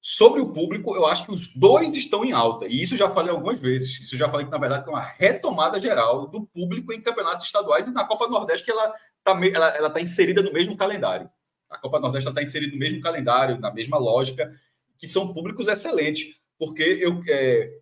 [0.00, 2.66] Sobre o público, eu acho que os dois estão em alta.
[2.66, 4.00] E isso já falei algumas vezes.
[4.00, 7.88] Isso já falei que, na verdade, é uma retomada geral do público em campeonatos estaduais
[7.88, 11.28] e na Copa do Nordeste, que ela está ela, ela tá inserida no mesmo calendário.
[11.68, 14.54] A Copa do Nordeste está inserida no mesmo calendário, na mesma lógica,
[14.96, 16.38] que são públicos excelentes.
[16.58, 17.78] Porque eu é,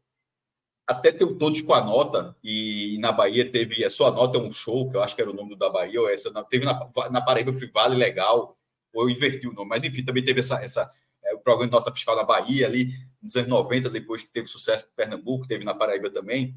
[0.86, 4.52] até tenho todos com a nota, e na Bahia teve a sua nota é um
[4.52, 7.20] show, que eu acho que era o nome da Bahia, ou essa, teve na, na
[7.20, 8.56] Paraíba Vale Legal,
[8.92, 10.90] ou eu inverti o nome, mas enfim, também teve essa, essa
[11.24, 12.92] é, o programa de nota fiscal na Bahia, ali
[13.22, 16.56] nos anos 90, depois que teve sucesso em Pernambuco, teve na Paraíba também.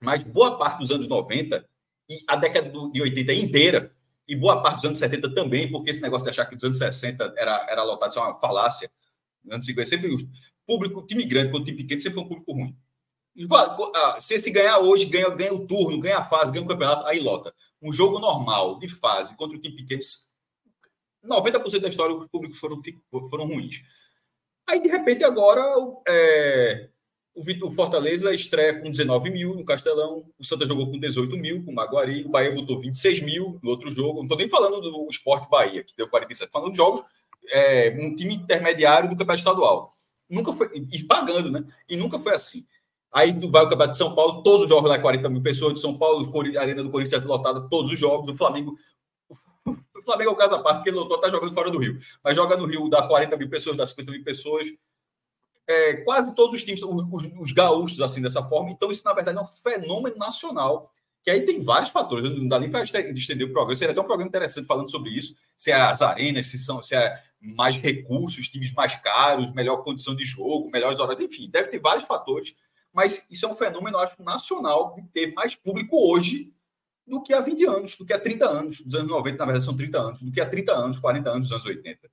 [0.00, 1.66] Mas boa parte dos anos 90
[2.08, 3.92] e a década de 80 inteira,
[4.26, 6.78] e boa parte dos anos 70 também, porque esse negócio de achar que dos anos
[6.78, 8.90] 60 era, era lotado, isso é uma falácia.
[9.50, 10.18] Anos 50, sempre o
[10.72, 12.76] público, time grande quanto time pequeno, sempre foi um público ruim.
[13.94, 17.06] Ah, se esse ganhar hoje, ganha, ganha o turno, ganha a fase, ganha o campeonato,
[17.06, 17.54] aí lota.
[17.80, 20.02] Um jogo normal, de fase, contra o time pequeno,
[21.24, 22.80] 90% da história os públicos foram,
[23.30, 23.82] foram ruins.
[24.68, 25.62] Aí, de repente, agora
[26.08, 26.88] é,
[27.34, 31.70] o Fortaleza estreia com 19 mil no Castelão, o Santa jogou com 18 mil, com
[31.70, 34.18] o Maguari, o Bahia botou 26 mil no outro jogo.
[34.18, 37.02] Não estou nem falando do Esporte Bahia, que deu 47, falando de jogos,
[37.50, 39.92] é, um time intermediário do Campeonato Estadual.
[40.28, 41.64] Nunca foi, e pagando, né?
[41.88, 42.66] E nunca foi assim.
[43.12, 45.80] Aí vai ao Campeonato de São Paulo, todos os jogos lá, 40 mil pessoas, de
[45.80, 48.76] São Paulo, Arena do Corinthians lotada, todos os jogos, do Flamengo.
[49.94, 51.96] O Flamengo é o caso à parte, porque ele lotou, tá jogando fora do Rio.
[52.24, 54.66] Mas joga no Rio, dá 40 mil pessoas, dá 50 mil pessoas
[55.66, 58.70] é, quase todos os times, os, os, gaúchos, assim, dessa forma.
[58.70, 60.90] Então, isso, na verdade, é um fenômeno nacional.
[61.22, 63.76] Que aí tem vários fatores, não dá nem para estender o programa.
[63.76, 65.36] Seria até um programa interessante falando sobre isso.
[65.56, 70.16] Se é as arenas, se, são, se é mais recursos, times mais caros, melhor condição
[70.16, 72.56] de jogo, melhores horas, enfim, deve ter vários fatores.
[72.92, 76.52] Mas isso é um fenômeno, acho, nacional de ter mais público hoje
[77.06, 78.80] do que há 20 anos, do que há 30 anos.
[78.80, 81.42] Dos anos 90, na verdade, são 30 anos, do que há 30 anos, 40 anos,
[81.42, 82.10] dos anos 80.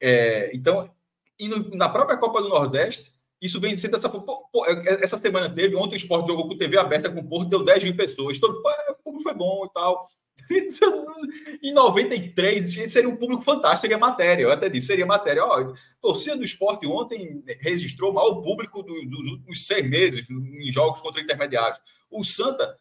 [0.00, 0.90] É, então,
[1.38, 3.13] e no, na própria Copa do Nordeste,
[3.44, 4.08] isso vem sendo essa.
[4.08, 7.50] É, é, essa semana teve, ontem o esporte jogou com TV aberta com o Porto,
[7.50, 8.38] deu 10 mil pessoas.
[8.38, 8.62] Todo
[9.04, 10.06] mundo foi bom e tal.
[11.62, 14.44] em 93, seria um público fantástico, seria matéria.
[14.44, 15.44] Eu até disse, seria matéria.
[15.44, 20.72] Ó, torcida do esporte ontem registrou o maior público do, dos últimos seis meses em
[20.72, 21.78] jogos contra intermediários.
[22.10, 22.78] O Santa,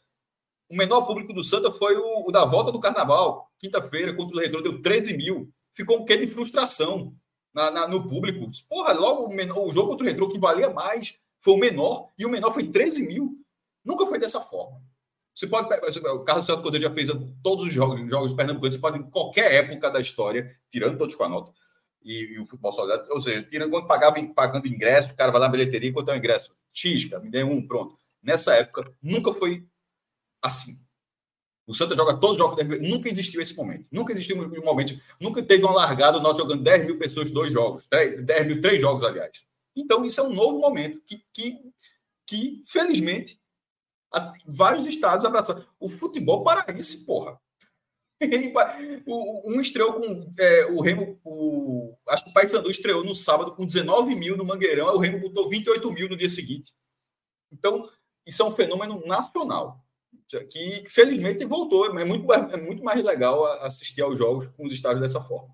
[0.70, 4.40] o menor público do Santa foi o, o da volta do Carnaval, quinta-feira, contra o
[4.40, 5.52] Retrô, deu 13 mil.
[5.74, 7.14] Ficou um quê de frustração
[7.54, 8.50] na, na, no público.
[8.68, 12.10] Porra, logo o, menor, o jogo contra o Retrô que valia mais foi o menor,
[12.18, 13.38] e o menor foi 13 mil.
[13.84, 14.82] Nunca foi dessa forma.
[15.36, 17.10] Você pode o Carlos Celso Cordeiro já fez
[17.42, 21.24] todos os jogos, jogos pernambucanos, você pode em qualquer época da história, tirando todos com
[21.24, 21.52] a nota,
[22.04, 25.42] e, e o futebol solidário, ou seja, tirando quando pagava pagando ingresso, o cara vai
[25.42, 26.56] lá na bilheteria, quanto é o ingresso?
[26.72, 27.98] X, cara, me dê um, pronto.
[28.22, 29.66] Nessa época, nunca foi
[30.42, 30.83] assim.
[31.66, 33.88] O Santa joga todos os jogos, nunca existiu esse momento.
[33.92, 37.54] Nunca existiu um momento, nunca teve uma largada, o Náutico jogando 10 mil pessoas, dois
[37.54, 39.46] jogos, 10 mil, três jogos, aliás.
[39.76, 41.62] Então, isso é um novo momento que, que,
[42.28, 43.40] que felizmente,
[44.46, 45.66] vários estados abraçaram.
[45.80, 47.40] O futebol paraense, porra.
[49.06, 53.66] Um estreou com é, o Remo, o, acho que o Paysandu estreou no sábado com
[53.66, 56.74] 19 mil no Mangueirão, o Remo botou 28 mil no dia seguinte.
[57.52, 57.90] Então,
[58.26, 59.83] isso é um fenômeno nacional
[60.50, 61.86] que felizmente voltou.
[62.00, 65.54] É muito, é muito mais legal assistir aos jogos com os estádios dessa forma.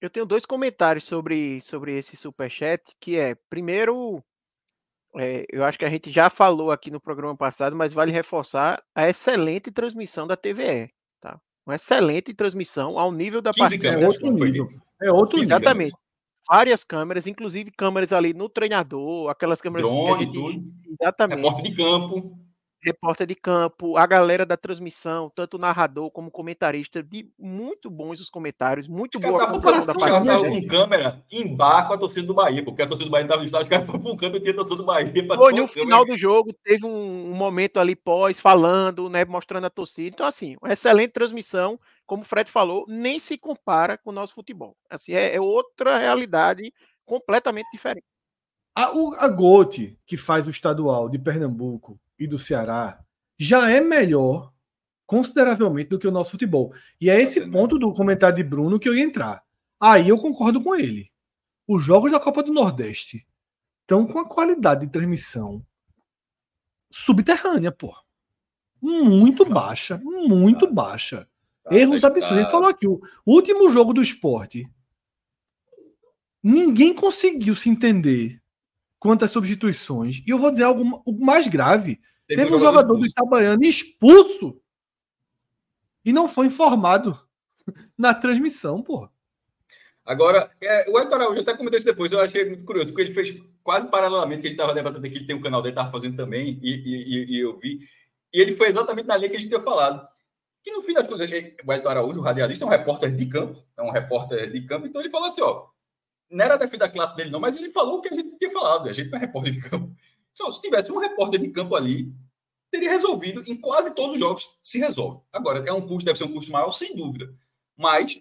[0.00, 4.22] Eu tenho dois comentários sobre, sobre esse superchat, que é, primeiro,
[5.16, 8.80] é, eu acho que a gente já falou aqui no programa passado, mas vale reforçar
[8.94, 10.92] a excelente transmissão da TVE.
[11.20, 11.40] Tá?
[11.66, 13.88] Uma excelente transmissão ao nível da partida.
[13.88, 14.66] É outro nível.
[15.02, 15.92] É outro Exatamente.
[15.92, 16.07] Nível
[16.48, 19.88] várias câmeras, inclusive câmeras ali no treinador, aquelas câmeras.
[19.88, 20.64] Drone, gente, tudo.
[21.00, 21.42] Exatamente.
[21.42, 22.47] Repórter de campo.
[22.80, 28.20] Repórter de campo, a galera da transmissão, tanto o narrador como comentarista, de muito bons
[28.20, 30.48] os comentários, muito boa a comparação da partida.
[30.48, 33.40] com câmera em bar com a torcida do Bahia, porque a torcida do Bahia estava
[33.40, 35.12] no estádio, os caras foram um canto e tinha a torcida do Bahia.
[35.34, 39.70] Foi no final do jogo, teve um, um, momento ali pós, falando, né, mostrando a
[39.70, 40.08] torcida.
[40.08, 41.78] Então, assim, uma excelente transmissão
[42.08, 44.74] como o Fred falou, nem se compara com o nosso futebol.
[44.88, 46.72] Assim, é, é outra realidade
[47.04, 48.06] completamente diferente.
[48.74, 53.02] A, o, a GOT, que faz o estadual de Pernambuco e do Ceará,
[53.38, 54.52] já é melhor
[55.06, 56.74] consideravelmente do que o nosso futebol.
[57.00, 59.42] E é esse ponto do comentário de Bruno que eu ia entrar.
[59.80, 61.10] Aí eu concordo com ele.
[61.66, 63.26] Os jogos da Copa do Nordeste
[63.82, 65.64] estão com a qualidade de transmissão
[66.90, 67.94] subterrânea, pô.
[68.80, 71.28] Muito baixa, muito baixa.
[71.64, 72.38] Tá Erros absurdos.
[72.38, 74.68] A gente falou aqui, o último jogo do esporte.
[76.42, 78.40] Ninguém conseguiu se entender
[78.98, 80.22] quantas substituições.
[80.26, 80.84] E eu vou dizer algo
[81.20, 82.00] mais grave.
[82.26, 83.00] Teve, Teve um jogador expulso.
[83.00, 84.60] do Itabaiana expulso
[86.04, 87.18] e não foi informado
[87.96, 89.10] na transmissão, porra.
[90.04, 93.14] Agora, é, o Edson Araújo até comentou isso depois, eu achei muito curioso, porque ele
[93.14, 96.16] fez quase paralelamente, que ele estava debatendo aqui, ele tem um canal dele, estava fazendo
[96.16, 97.80] também, e, e, e, eu vi.
[98.32, 100.08] E ele foi exatamente na linha que a gente tinha falado.
[100.62, 103.62] Que no fim das contas, o Elton Araújo, o radialista, é um repórter de campo,
[103.76, 105.66] é um repórter de campo, então ele falou assim: ó,
[106.30, 108.52] não era da da classe dele, não, mas ele falou o que a gente tinha
[108.52, 109.94] falado, a gente não é repórter de campo.
[110.32, 112.12] Se tivesse um repórter de campo ali,
[112.70, 115.20] teria resolvido, em quase todos os jogos se resolve.
[115.32, 117.32] Agora, é um custo, deve ser um custo maior, sem dúvida.
[117.76, 118.20] Mas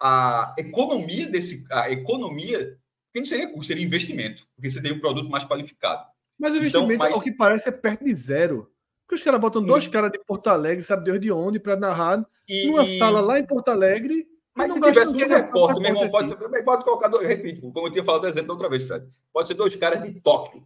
[0.00, 1.64] a economia desse.
[1.70, 2.78] A economia.
[3.12, 6.04] Que não seria custo, seria investimento, porque você tem um produto mais qualificado.
[6.36, 7.14] Mas o então, investimento, então, mas...
[7.14, 8.68] ao que parece, é perto de zero
[9.06, 12.26] Porque os caras botam dois caras de Porto Alegre, sabe Deus de onde, para narrar
[12.48, 12.66] e...
[12.66, 14.26] numa sala lá em Porto Alegre.
[14.54, 17.90] Mas não se tivesse que repórter, meu irmão, pode, pode colocar dois, repito, como eu
[17.90, 19.08] tinha falado do exemplo da outra vez, Fred.
[19.32, 20.64] Pode ser dois caras de Tóquio.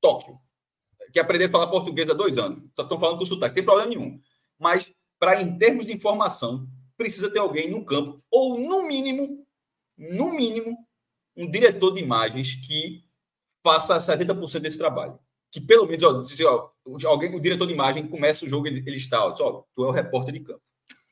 [0.00, 0.38] Tóquio.
[1.12, 2.62] Que aprenderam a falar português há dois anos.
[2.78, 4.20] Estão falando com sotaque, tem problema nenhum.
[4.58, 9.44] Mas, para em termos de informação, precisa ter alguém no campo, ou no mínimo,
[9.98, 10.76] no mínimo,
[11.36, 13.04] um diretor de imagens que
[13.62, 15.18] faça 70% desse trabalho.
[15.50, 18.96] Que pelo menos, ó, ó, alguém, o diretor de imagem começa o jogo, ele, ele
[18.96, 20.62] está, ó, tu é o repórter de campo.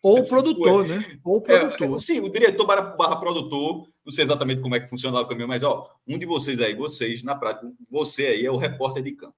[0.04, 1.18] Ou o produtor, né?
[1.24, 1.96] Ou o é, produtor.
[1.96, 5.26] É, sim, o diretor barra, barra, produtor, não sei exatamente como é que funciona o
[5.26, 9.02] caminho, mas ó, um de vocês aí, vocês, na prática, você aí é o repórter
[9.02, 9.34] de campo.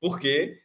[0.00, 0.60] Porque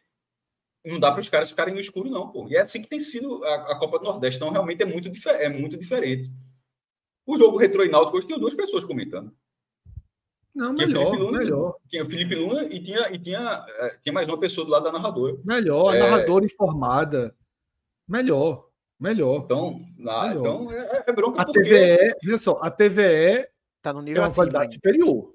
[0.83, 2.47] não dá para os caras ficarem no escuro, não, pô.
[2.47, 4.37] E é assim que tem sido a, a Copa do Nordeste.
[4.37, 6.27] Então, realmente é muito, é muito diferente.
[7.23, 9.31] O jogo Retro e Náutico hoje tinha duas pessoas comentando.
[10.53, 11.77] Não, melhor, Luna, melhor.
[11.87, 14.83] Tinha o Felipe Luna e tinha, e tinha, é, tinha mais uma pessoa do lado
[14.83, 15.37] da narradora.
[15.45, 15.99] Melhor, a é...
[15.99, 17.35] narradora informada.
[18.07, 18.70] Melhor,
[19.01, 19.41] melhor.
[19.43, 20.39] Então, na, melhor.
[20.39, 21.61] então é, é bronca A porque...
[21.61, 23.47] TVE, veja só, a TVE
[23.81, 25.33] tá no nível é uma qualidade superior.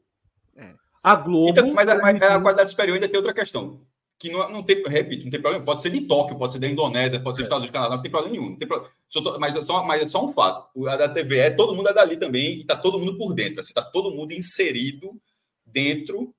[0.56, 0.74] É.
[1.02, 1.50] A Globo.
[1.50, 3.80] Então, mas, a, mas a qualidade superior ainda tem outra questão
[4.18, 5.64] que não, não tem, repito, não tem problema.
[5.64, 7.48] Pode ser de Tóquio, pode ser da Indonésia, pode ser dos é.
[7.48, 8.56] Estados Unidos, Canadá, não tem problema nenhum.
[8.56, 8.92] Tem problema,
[9.38, 10.88] mas, é só, mas é só um fato.
[10.88, 13.60] A da TVE, é, todo mundo é dali também e está todo mundo por dentro.
[13.60, 15.20] Está assim, todo mundo inserido
[15.64, 16.34] dentro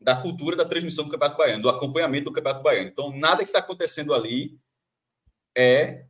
[0.00, 2.88] da cultura da transmissão do Campeonato Baiano, do acompanhamento do Campeonato Baiano.
[2.88, 4.58] Então, nada que está acontecendo ali
[5.54, 6.06] é.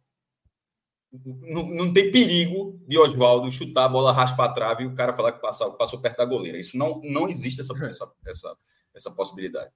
[1.13, 5.13] Não, não tem perigo de Oswaldo chutar a bola, raspar a trave e o cara
[5.13, 6.59] falar que passou, passou perto da goleira.
[6.59, 8.57] Isso não, não existe essa, essa, essa,
[8.95, 9.71] essa possibilidade.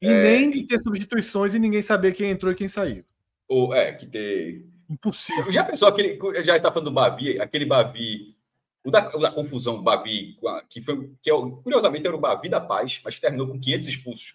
[0.00, 3.04] E é, nem de ter substituições e ninguém saber quem entrou e quem saiu.
[3.46, 4.64] Ou, é, que ter.
[4.88, 5.52] Impossível.
[5.52, 6.18] Já pensou aquele.
[6.42, 8.34] Já está falando do Bavi, aquele Bavi.
[8.82, 10.38] O da, o da confusão, Bavi,
[10.70, 11.12] que foi.
[11.20, 14.32] Que é, curiosamente era o Bavi da Paz, mas terminou com 500 expulsos.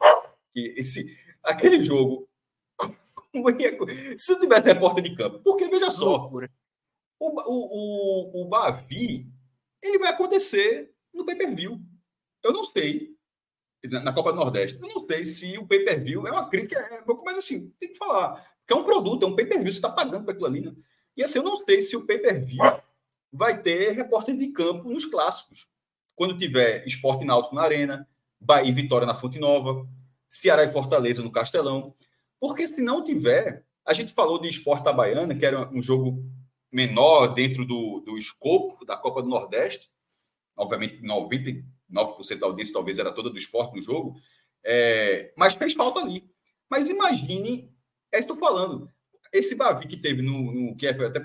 [0.53, 2.29] Que esse, aquele jogo.
[4.17, 5.39] Se não tivesse repórter de campo.
[5.43, 6.29] Porque, veja só.
[6.29, 6.41] O,
[7.19, 9.27] o, o, o Bavi,
[9.81, 11.79] ele vai acontecer no pay per view.
[12.43, 13.15] Eu não sei
[13.87, 14.79] na Copa do Nordeste.
[14.81, 18.43] Eu não sei se o pay-per-view é uma crítica, é, mas assim, tem que falar.
[18.67, 20.73] Que é um produto, é um pay-per-view, você está pagando para aquilo ali, né?
[21.15, 22.63] E assim, eu não sei se o pay-per-view
[23.31, 25.67] vai ter repórter de campo nos clássicos.
[26.15, 28.07] Quando tiver esporte náutico na Arena,
[28.39, 29.87] Bahia e Vitória na Fonte Nova,
[30.27, 31.93] Ceará e Fortaleza no Castelão.
[32.39, 36.23] Porque se não tiver, a gente falou de esporte Baiana, que era um jogo
[36.71, 39.89] menor dentro do, do escopo da Copa do Nordeste,
[40.57, 44.15] obviamente 90 9% da audiência talvez era toda do esporte no jogo,
[44.63, 46.27] é, mas fez falta ali.
[46.69, 47.71] Mas imagine,
[48.11, 48.89] é estou falando,
[49.31, 51.23] esse Bavi que teve no, no que é até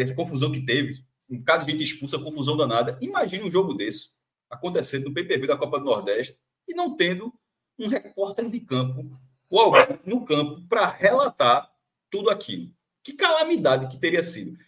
[0.00, 2.96] essa confusão que teve, um bocado de gente expulsa, confusão danada.
[3.00, 4.10] Imagine um jogo desse
[4.48, 6.38] acontecendo no PPV da Copa do Nordeste
[6.68, 7.32] e não tendo
[7.78, 9.10] um repórter de campo
[9.50, 11.70] ou alguém no campo para relatar
[12.10, 12.70] tudo aquilo.
[13.02, 14.58] Que calamidade que teria sido.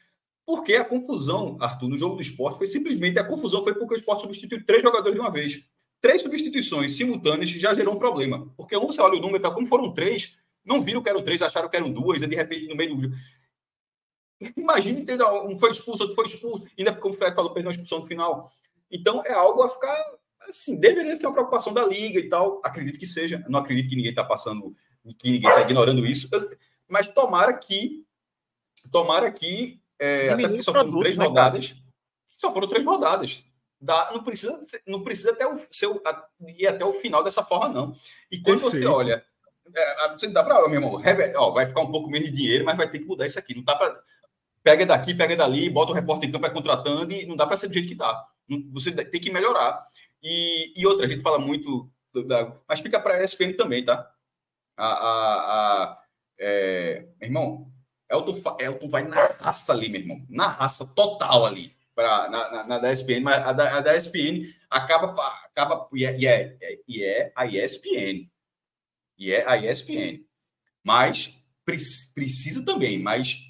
[0.47, 3.99] Porque a confusão, Arthur, no jogo do esporte foi simplesmente a confusão foi porque o
[3.99, 5.63] esporte substituiu três jogadores de uma vez.
[6.01, 8.51] Três substituições simultâneas já gerou um problema.
[8.57, 11.43] Porque um você olha o número, tá, como foram três, não viram que eram três,
[11.43, 13.11] acharam que eram duas, e de repente no meio do.
[14.57, 17.73] Imagine ter um foi expulso, outro foi expulso, ainda como o Fred falou, perdeu uma
[17.73, 18.49] expulsão no final.
[18.91, 19.97] Então é algo a ficar
[20.49, 22.61] assim, deveria ser uma preocupação da liga e tal.
[22.65, 23.45] Acredito que seja.
[23.49, 24.75] Não acredito que ninguém está passando,
[25.19, 26.29] que ninguém está ignorando isso.
[26.89, 28.05] Mas tomara que,
[28.91, 31.75] tomara que é, até porque só foram produto, três né, rodadas.
[32.29, 33.45] Só foram três rodadas.
[33.81, 36.03] Dá, não precisa, não precisa até o, seu,
[36.57, 37.93] ir até o final dessa forma, não.
[38.31, 38.83] E quando Perfeito.
[38.83, 39.25] você olha,
[39.75, 41.03] é, você dá para, meu irmão,
[41.37, 43.55] ó, vai ficar um pouco menos de dinheiro, mas vai ter que mudar isso aqui.
[43.55, 44.01] Não dá para.
[44.63, 47.57] Pega daqui, pega dali, bota o repórter em campo, vai contratando e não dá para
[47.57, 48.27] ser do jeito que está.
[48.73, 49.79] Você tem que melhorar.
[50.23, 51.91] E, e outra, a gente fala muito,
[52.27, 54.11] da, mas fica para a ESPN também, tá?
[54.77, 56.03] A, a, a
[56.39, 57.73] é, irmão,
[58.11, 60.25] Elton, Elton vai na raça ali, meu irmão.
[60.29, 61.77] Na raça total ali.
[61.95, 66.07] Pra, na, na, na da ESPN, mas a da, a da ESPN acaba, acaba e,
[66.07, 68.31] é, e, é, é a ESPN.
[69.19, 70.25] E é a ESPN.
[70.85, 73.48] Mas precisa também, mas meu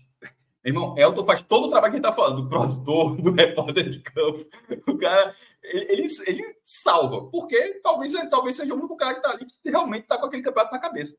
[0.68, 4.00] irmão, Elton faz todo o trabalho que ele está falando, do produtor, do repórter de
[4.00, 4.46] campo.
[4.86, 9.46] O cara, ele, ele salva, porque talvez, talvez seja o único cara que está ali
[9.46, 11.16] que realmente está com aquele campeonato na cabeça.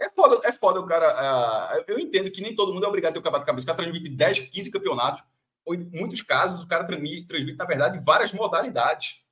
[0.00, 1.76] É foda, é foda o cara.
[1.78, 3.64] Uh, eu entendo que nem todo mundo é obrigado a ter o campeonato de cabeça.
[3.64, 5.22] O cara transmite 10, 15 campeonatos.
[5.64, 9.22] Ou em muitos casos, o cara transmite, transmite na verdade, várias modalidades.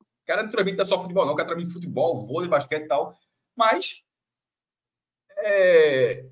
[0.00, 1.32] O cara não transmite só futebol, não.
[1.32, 3.18] O cara transmite futebol, vôlei, basquete e tal.
[3.56, 4.04] Mas
[5.38, 6.24] é,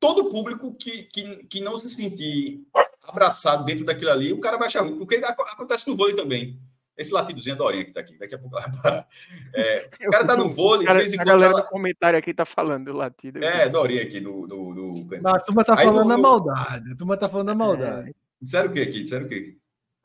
[0.00, 2.66] todo público que, que, que não se sentir
[3.02, 4.96] abraçado dentro daquilo ali, o cara vai achar ruim.
[4.96, 6.58] Porque acontece no vôlei também.
[6.96, 8.18] Esse latidozinho é Dorinha que tá aqui.
[8.18, 9.08] Daqui a pouco vai parar.
[9.54, 11.20] É, o cara tá no vôlei, quando.
[11.20, 11.62] A galera ela...
[11.62, 13.42] no comentário aqui tá falando do latido.
[13.42, 14.46] É, Dorinha aqui no.
[14.46, 14.94] no, no...
[15.22, 16.92] Não, a turma tá Aí falando da maldade.
[16.92, 18.10] A turma tá falando da maldade.
[18.10, 18.12] É.
[18.40, 19.02] Disseram o que aqui?
[19.02, 19.56] Disseram o que?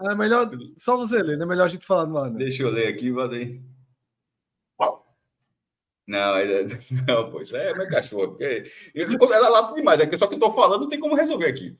[0.02, 0.50] É melhor.
[0.78, 2.30] Só você ler, não é melhor a gente falar no ar.
[2.30, 2.38] Né?
[2.40, 3.62] Deixa eu ler aqui, aí.
[6.08, 6.36] Não,
[7.08, 8.38] não, pô, é meu cachorro.
[8.42, 11.76] Ela lata demais, é que só que eu tô falando não tem como resolver aqui.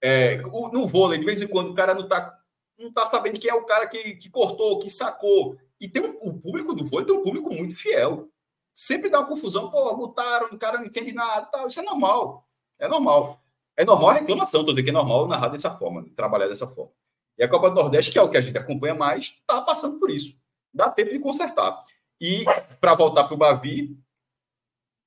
[0.00, 2.38] É, no vôlei, de vez em quando, o cara não tá,
[2.78, 5.56] não tá sabendo quem é o cara que, que cortou, que sacou.
[5.80, 8.28] E tem um, o público do vôlei tem um público muito fiel.
[8.74, 11.66] Sempre dá uma confusão, pô, botaram, o cara não entende nada, tal.
[11.66, 12.46] isso é normal.
[12.78, 13.42] É normal.
[13.76, 16.92] É normal a reclamação, tô dizendo que é normal narrar dessa forma, trabalhar dessa forma.
[17.38, 19.98] E a Copa do Nordeste, que é o que a gente acompanha mais, está passando
[19.98, 20.38] por isso.
[20.72, 21.78] Dá tempo de consertar.
[22.20, 22.44] E
[22.80, 23.98] para voltar para o Bavi,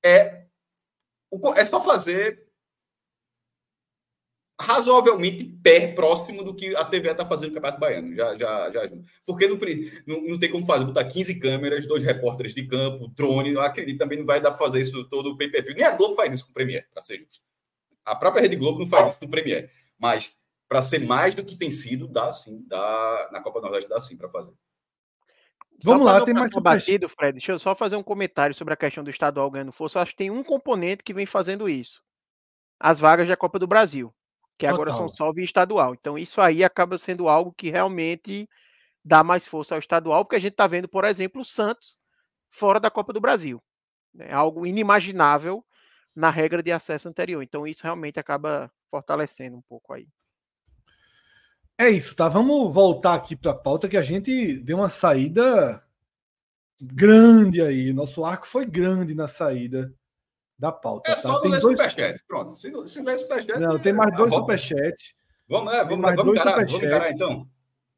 [0.04, 0.46] é,
[1.56, 2.44] é só fazer
[4.60, 8.14] razoavelmente pé próximo do que a TV está fazendo no Campeonato Baiano.
[8.14, 8.96] Já, já, já.
[9.26, 9.58] Porque não,
[10.06, 13.52] não, não, tem como fazer, botar 15 câmeras, dois repórteres de campo, drone.
[13.52, 15.74] Eu acredito também não vai dar para fazer isso todo o pay-per-view.
[15.74, 17.42] Nem a Globo faz isso com o Premier, para ser justo.
[18.04, 19.70] A própria Rede Globo não faz isso com o Premier.
[19.98, 20.36] Mas
[20.68, 22.64] para ser mais do que tem sido, dá sim.
[22.66, 24.52] Dá, na Copa do Nordeste dá sim para fazer.
[25.82, 27.38] Vamos lá, tem mais batido, Fred.
[27.38, 29.98] Deixa eu só fazer um comentário sobre a questão do estadual ganhando força.
[29.98, 32.02] Eu acho que tem um componente que vem fazendo isso.
[32.78, 34.14] As vagas da Copa do Brasil,
[34.58, 34.74] que Total.
[34.74, 35.94] agora são só via estadual.
[35.94, 38.48] Então isso aí acaba sendo algo que realmente
[39.04, 41.98] dá mais força ao estadual, porque a gente está vendo, por exemplo, o Santos
[42.50, 43.62] fora da Copa do Brasil.
[44.18, 45.64] É algo inimaginável
[46.14, 47.42] na regra de acesso anterior.
[47.42, 50.06] Então isso realmente acaba fortalecendo um pouco aí.
[51.78, 52.28] É isso, tá?
[52.28, 55.82] Vamos voltar aqui para a pauta que a gente deu uma saída
[56.80, 57.92] grande aí.
[57.92, 59.92] Nosso arco foi grande na saída
[60.58, 61.10] da pauta.
[61.10, 61.20] É tá?
[61.20, 62.22] só tem dois superchat.
[62.28, 62.54] Pronto.
[62.54, 63.58] Se, se superchat.
[63.58, 65.14] Não, tem mais dois superchats.
[65.48, 67.48] Vamos, é, vamos, mais vamos, dois encarar, vamos encarar então.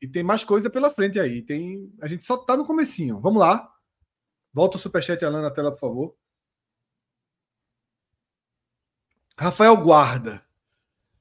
[0.01, 1.43] E tem mais coisa pela frente aí.
[1.43, 3.21] Tem, a gente só tá no comecinho.
[3.21, 3.71] Vamos lá.
[4.53, 6.17] Volta o superchat Alan na tela, por favor.
[9.39, 10.46] Rafael Guarda.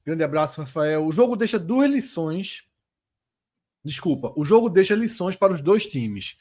[0.06, 1.04] Grande abraço, Rafael.
[1.04, 2.64] O jogo deixa duas lições.
[3.84, 6.38] Desculpa, o jogo deixa lições para os dois times.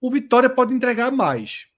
[0.00, 1.68] O Vitória pode entregar mais,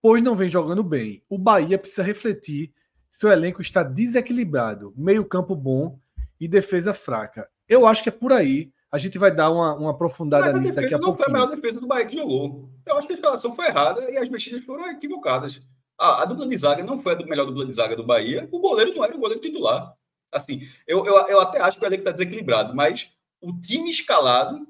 [0.00, 1.22] pois não vem jogando bem.
[1.28, 2.72] O Bahia precisa refletir
[3.08, 5.98] se o elenco está desequilibrado, meio-campo bom
[6.40, 7.50] e defesa fraca.
[7.68, 8.72] Eu acho que é por aí.
[8.90, 11.10] A gente vai dar uma, uma aprofundada nisso daqui a pouco.
[11.10, 12.70] Não foi a melhor defesa do Bahia que jogou.
[12.86, 15.60] Eu acho que a escalação foi errada e as mexidas foram equivocadas.
[15.98, 18.48] a dupla de zaga não foi a melhor dupla de zaga do Bahia.
[18.50, 19.97] O goleiro não era o goleiro titular.
[20.32, 23.10] Assim, eu, eu, eu até acho que o elenco está desequilibrado, mas
[23.40, 24.66] o time escalado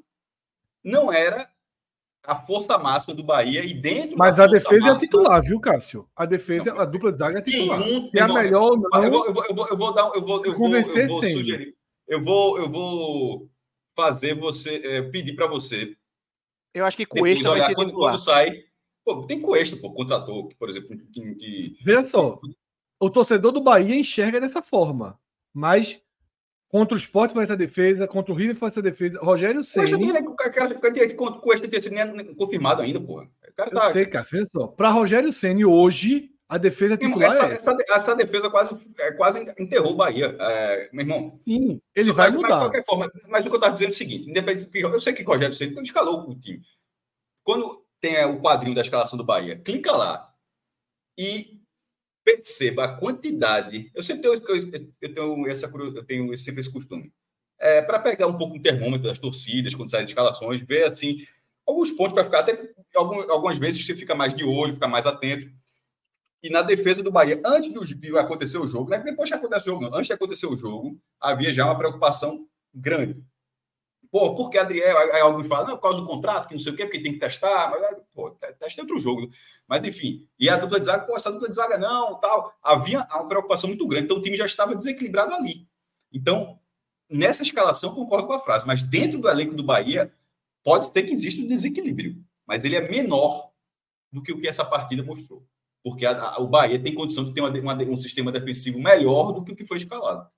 [0.84, 1.50] não era
[2.24, 6.08] a força máxima do Bahia e dentro Mas a defesa máxima, é titular, viu, Cássio?
[6.14, 7.80] A defesa, não, a dupla de zaga é titular.
[7.80, 9.04] Um, é a melhor não.
[9.04, 11.22] Eu vou, eu vou, eu vou, eu vou dar, eu vou, eu vou, eu vou
[11.22, 11.74] sugerir.
[12.06, 13.50] Eu vou, eu vou
[13.96, 15.96] fazer você é, pedir para você.
[16.74, 18.64] Eu acho que Cuesta vai ser quando, quando sai.
[19.04, 21.78] Pô, tem Cuesta, pô, contratou, por exemplo, que, que...
[21.82, 22.38] Veja só,
[23.00, 25.18] o torcedor do Bahia enxerga dessa forma.
[25.54, 26.00] Mas
[26.68, 29.18] contra o Sport vai essa defesa, contra o River vai essa defesa.
[29.20, 29.90] Rogério Ceni.
[31.40, 33.26] Com esse ter sido confirmado ainda, pô.
[33.56, 33.86] cara tá...
[33.86, 34.26] Eu sei, cara.
[34.30, 34.66] Veja só.
[34.66, 37.70] Para Rogério Ceni hoje a defesa titular essa, é essa.
[37.70, 41.32] Essa, essa, defesa quase, é, quase enterrou o Bahia, é, meu irmão.
[41.34, 42.48] Sim, ele vai mas, mudar.
[42.48, 44.32] Mas, de qualquer forma, mas o que eu estava dizendo é o seguinte:
[44.74, 46.62] eu sei que o Rogério Ceni escalou o time.
[47.42, 50.32] Quando tem o quadrinho da escalação do Bahia, clica lá
[51.18, 51.57] e
[52.28, 53.90] perceba a quantidade.
[53.94, 54.34] Eu sempre tenho,
[55.00, 57.10] eu tenho, essa, eu tenho sempre esse costume.
[57.58, 61.26] É, para pegar um pouco o termômetro das torcidas, quando saem as escalações, ver assim,
[61.66, 65.50] alguns pontos para ficar, até algumas vezes você fica mais de olho, fica mais atento.
[66.42, 69.68] E na defesa do Bahia, antes de acontecer o jogo, não é depois que acontece
[69.68, 73.24] o jogo, não, antes de acontecer o jogo, havia já uma preocupação grande.
[74.10, 74.96] Pô, por que Adriel?
[74.96, 77.12] Aí alguns falam, não, por causa do contrato, que não sei o quê, porque tem
[77.12, 77.70] que testar.
[77.70, 79.28] Mas, pô, testa outro jogo.
[79.66, 80.26] Mas, enfim.
[80.38, 82.54] E a dupla de zaga, pô, essa dupla de zaga não, tal.
[82.62, 84.06] Havia uma preocupação muito grande.
[84.06, 85.68] Então, o time já estava desequilibrado ali.
[86.12, 86.58] Então,
[87.10, 88.66] nessa escalação, concordo com a frase.
[88.66, 90.12] Mas dentro do elenco do Bahia,
[90.64, 92.16] pode ser que exista um desequilíbrio.
[92.46, 93.50] Mas ele é menor
[94.10, 95.46] do que o que essa partida mostrou.
[95.82, 99.32] Porque a, a, o Bahia tem condição de ter uma, uma, um sistema defensivo melhor
[99.32, 100.28] do que o que foi escalado.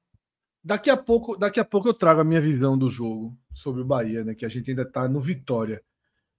[0.62, 3.84] Daqui a pouco, daqui a pouco eu trago a minha visão do jogo sobre o
[3.84, 4.34] Bahia, né?
[4.34, 5.82] Que a gente ainda está no Vitória.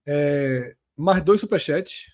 [0.06, 2.12] É, mais dois superchats.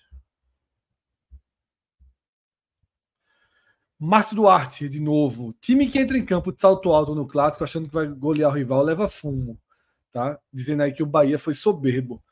[3.98, 5.52] Márcio Duarte, de novo.
[5.54, 8.54] Time que entra em campo de salto alto no clássico, achando que vai golear o
[8.54, 9.60] rival, leva fumo.
[10.12, 10.38] Tá?
[10.52, 12.22] Dizendo aí que o Bahia foi soberbo.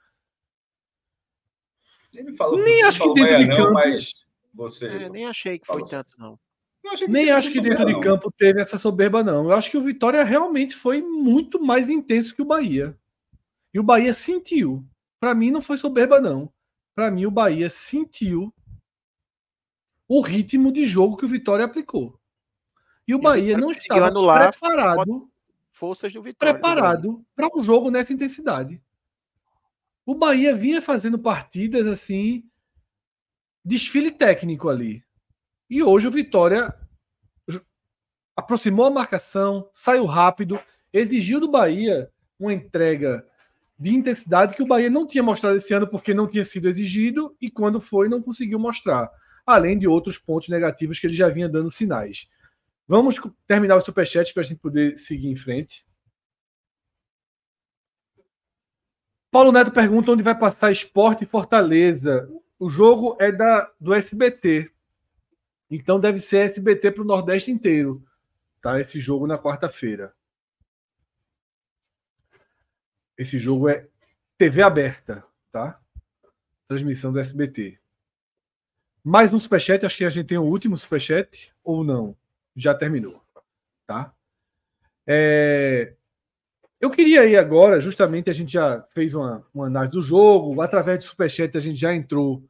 [2.15, 3.73] Ele falou nem acho que dentro de campo.
[3.73, 4.15] Mas
[4.55, 6.39] você, é, nem achei que foi tanto, não.
[7.09, 9.47] Nem acho que dentro de campo teve essa soberba, não.
[9.47, 12.99] Eu acho que o Vitória realmente foi muito mais intenso que o Bahia.
[13.73, 14.87] E o Bahia sentiu.
[15.19, 16.53] Para mim não foi soberba não.
[16.95, 18.53] Para mim o Bahia sentiu
[20.09, 22.19] o ritmo de jogo que o Vitória aplicou.
[23.07, 25.31] E o Bahia não estava preparado
[25.71, 26.55] forças do Vitória.
[26.55, 28.81] Preparado para um jogo nessa intensidade.
[30.05, 32.49] O Bahia vinha fazendo partidas assim
[33.65, 35.05] desfile técnico ali.
[35.69, 36.75] E hoje o Vitória
[38.37, 40.61] aproximou a marcação, saiu rápido,
[40.93, 43.27] exigiu do Bahia uma entrega
[43.79, 47.37] de intensidade que o Bahia não tinha mostrado esse ano porque não tinha sido exigido
[47.41, 49.11] e quando foi não conseguiu mostrar,
[49.45, 52.29] além de outros pontos negativos que ele já vinha dando sinais.
[52.87, 55.85] Vamos terminar o superchat para a gente poder seguir em frente.
[59.31, 62.31] Paulo Neto pergunta onde vai passar Esporte e Fortaleza.
[62.59, 64.71] O jogo é da do SBT.
[65.71, 68.03] Então deve ser SBT para o Nordeste inteiro
[68.67, 68.81] tá?
[68.81, 70.13] Esse jogo na quarta-feira.
[73.17, 73.87] Esse jogo é
[74.37, 75.81] TV aberta, tá?
[76.67, 77.79] Transmissão do SBT.
[79.05, 82.17] Mais um superchat, acho que a gente tem o último superchat, ou não?
[82.57, 83.23] Já terminou,
[83.87, 84.13] tá?
[85.07, 85.95] É...
[86.81, 90.99] Eu queria ir agora, justamente a gente já fez uma, uma análise do jogo, através
[90.99, 92.45] do superchat a gente já entrou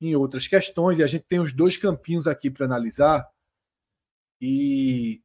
[0.00, 3.28] em outras questões e a gente tem os dois campinhos aqui para analisar.
[4.40, 5.22] E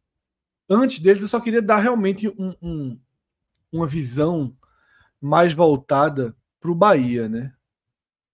[0.70, 3.00] antes deles, eu só queria dar realmente um, um,
[3.72, 4.56] uma visão
[5.22, 7.54] mais voltada para o Bahia, né?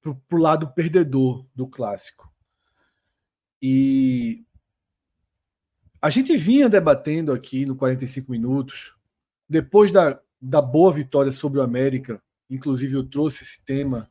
[0.02, 2.32] Para o lado perdedor do clássico.
[3.62, 4.44] E
[6.02, 8.96] a gente vinha debatendo aqui no 45 minutos,
[9.48, 14.10] depois da, da boa vitória sobre o América, inclusive eu trouxe esse tema,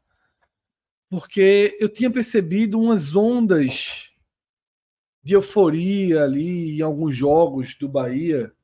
[1.10, 4.12] porque eu tinha percebido umas ondas
[5.22, 8.54] de euforia ali em alguns jogos do Bahia.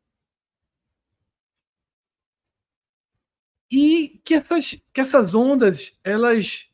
[3.70, 6.70] E que essas, que essas ondas elas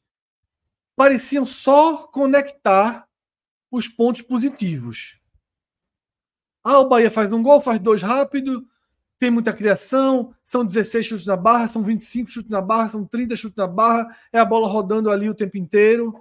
[0.95, 3.09] pareciam só conectar
[3.71, 5.19] os pontos positivos.
[6.63, 8.69] Ah, o Bahia faz um gol, faz dois rápido,
[9.23, 13.37] tem muita criação, são 16 chutes na barra, são 25 chutes na barra, são 30
[13.37, 16.13] chutes na barra, é a bola rodando ali o tempo inteiro.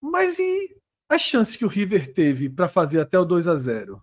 [0.00, 0.76] Mas e
[1.08, 4.00] as chances que o River teve para fazer até o 2 a 0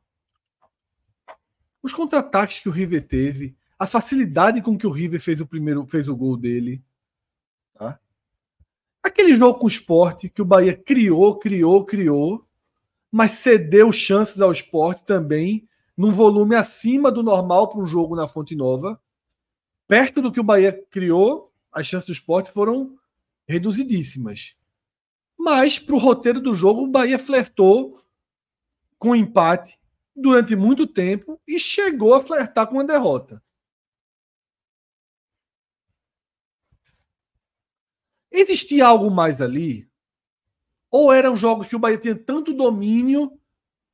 [1.82, 5.86] os contra-ataques que o River teve, a facilidade com que o River fez o primeiro
[5.86, 6.84] fez o gol dele,
[7.74, 7.98] tá?
[9.02, 12.46] Aquele jogo com o esporte que o Bahia criou, criou, criou,
[13.10, 15.66] mas cedeu chances ao esporte também,
[15.98, 19.02] num volume acima do normal para um jogo na Fonte Nova.
[19.88, 22.98] Perto do que o Bahia criou, as chances do esporte foram
[23.48, 24.56] reduzidíssimas.
[25.38, 28.02] Mas, para o roteiro do jogo, o Bahia flertou
[28.98, 29.80] com empate
[30.16, 33.44] durante muito tempo e chegou a flertar com a derrota.
[38.32, 39.88] Existia algo mais ali?
[40.90, 43.40] Ou eram jogos que o Bahia tinha tanto domínio,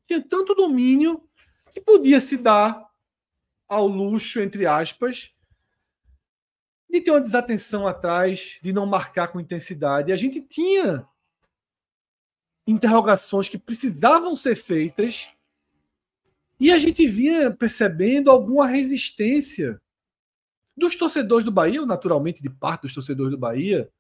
[0.06, 1.29] tinha tanto domínio,
[1.72, 2.90] que podia se dar
[3.68, 5.32] ao luxo, entre aspas,
[6.90, 10.12] de ter uma desatenção atrás, de não marcar com intensidade.
[10.12, 11.08] A gente tinha
[12.66, 15.30] interrogações que precisavam ser feitas
[16.60, 19.82] e a gente vinha percebendo alguma resistência
[20.76, 23.92] dos torcedores do Bahia, ou naturalmente de parte dos torcedores do Bahia,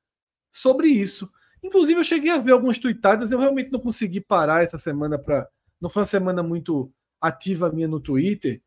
[0.49, 1.31] sobre isso.
[1.63, 5.47] Inclusive, eu cheguei a ver algumas tuitadas, eu realmente não consegui parar essa semana para.
[5.79, 6.91] Não foi uma semana muito
[7.21, 8.61] ativa minha no Twitter,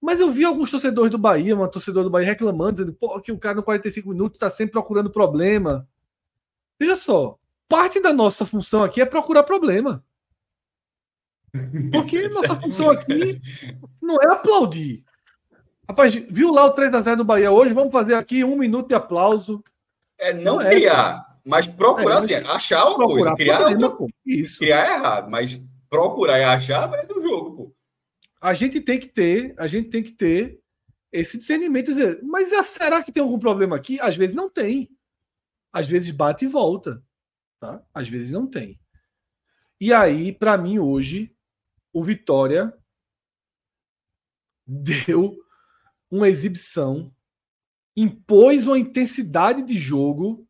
[0.00, 3.30] mas eu vi alguns torcedores do Bahia, uma torcedor do Bahia reclamando, dizendo Pô, que
[3.30, 5.86] o cara no 45 minutos está sempre procurando problema.
[6.78, 7.38] Veja só,
[7.68, 10.02] parte da nossa função aqui é procurar problema.
[11.92, 13.40] Porque nossa função aqui
[14.00, 15.04] não é aplaudir.
[15.86, 17.74] Rapaz, viu lá o 3x0 do Bahia hoje?
[17.74, 19.62] Vamos fazer aqui um minuto de aplauso.
[20.18, 23.34] É não, não é, criar, é, mas procurar, é, assim, achar uma coisa.
[23.34, 23.96] Criar, problema,
[24.58, 27.59] criar é errado, mas procurar e achar é do jogo.
[28.40, 30.60] A gente tem que ter, a gente tem que ter
[31.12, 31.86] esse discernimento.
[31.86, 34.00] Dizer, mas será que tem algum problema aqui?
[34.00, 34.90] Às vezes não tem.
[35.72, 37.02] Às vezes bate e volta.
[37.58, 37.82] Tá?
[37.92, 38.80] Às vezes não tem.
[39.80, 41.34] E aí, para mim, hoje,
[41.92, 42.72] o Vitória
[44.66, 45.36] deu
[46.10, 47.14] uma exibição,
[47.96, 50.46] impôs uma intensidade de jogo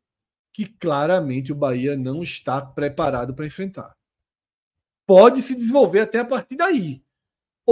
[0.52, 3.96] que claramente o Bahia não está preparado para enfrentar.
[5.06, 7.02] Pode se desenvolver até a partir daí.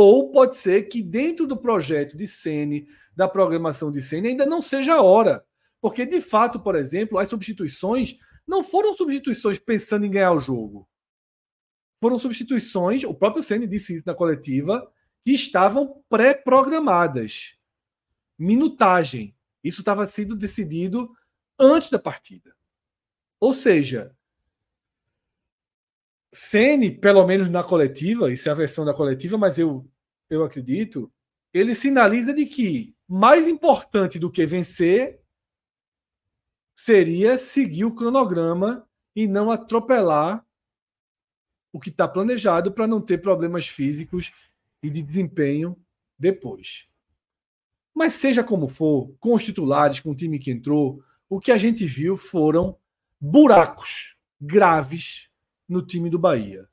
[0.01, 4.63] Ou pode ser que dentro do projeto de Sene, da programação de Sene, ainda não
[4.63, 5.45] seja a hora.
[5.81, 8.17] Porque, de fato, por exemplo, as substituições
[8.47, 10.89] não foram substituições pensando em ganhar o jogo.
[12.01, 14.89] Foram substituições, o próprio Ceni disse isso na coletiva,
[15.25, 17.57] que estavam pré-programadas.
[18.39, 19.37] Minutagem.
[19.65, 21.11] Isso estava sendo decidido
[21.59, 22.55] antes da partida.
[23.41, 24.17] Ou seja,
[26.33, 29.89] Ceni, pelo menos na coletiva, isso é a versão da coletiva, mas eu,
[30.29, 31.11] eu acredito,
[31.53, 35.21] ele sinaliza de que mais importante do que vencer
[36.75, 38.87] seria seguir o cronograma
[39.17, 40.47] e não atropelar
[41.73, 44.33] o que está planejado para não ter problemas físicos
[44.83, 45.77] e de desempenho
[46.19, 46.89] depois.
[47.95, 51.59] Mas seja como for, com os titulares, com o time que entrou, o que a
[51.59, 52.79] gente viu foram
[53.21, 55.28] buracos graves
[55.69, 56.69] no time do Bahia.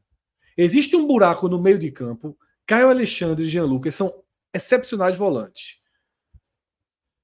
[0.57, 2.37] Existe um buraco no meio de campo.
[2.65, 4.23] Caio Alexandre e Jean Lucas são
[4.53, 5.81] excepcionais volantes.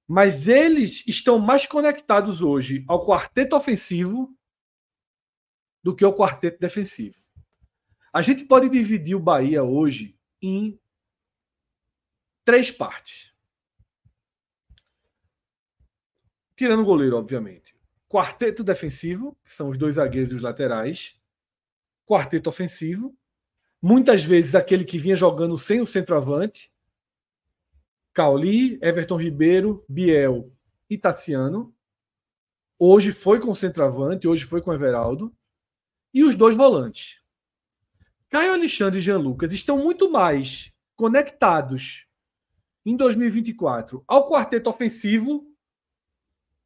[0.08, 4.36] Mas eles estão mais conectados hoje ao quarteto ofensivo
[5.82, 7.22] do que ao quarteto defensivo.
[8.14, 10.78] A gente pode dividir o Bahia hoje em
[12.44, 13.32] três partes.
[16.56, 17.74] Tirando o goleiro, obviamente.
[18.10, 21.21] Quarteto defensivo, que são os dois zagueiros e os laterais.
[22.12, 23.18] Quarteto ofensivo,
[23.82, 26.70] muitas vezes aquele que vinha jogando sem o centroavante,
[28.14, 30.52] Cauli, Everton Ribeiro, Biel
[30.90, 31.74] e Tassiano.
[32.78, 35.34] Hoje foi com o centroavante, hoje foi com o Everaldo.
[36.14, 37.22] E os dois volantes.
[38.30, 42.06] Caio Alexandre e Jean Lucas estão muito mais conectados
[42.86, 45.50] em 2024 ao quarteto ofensivo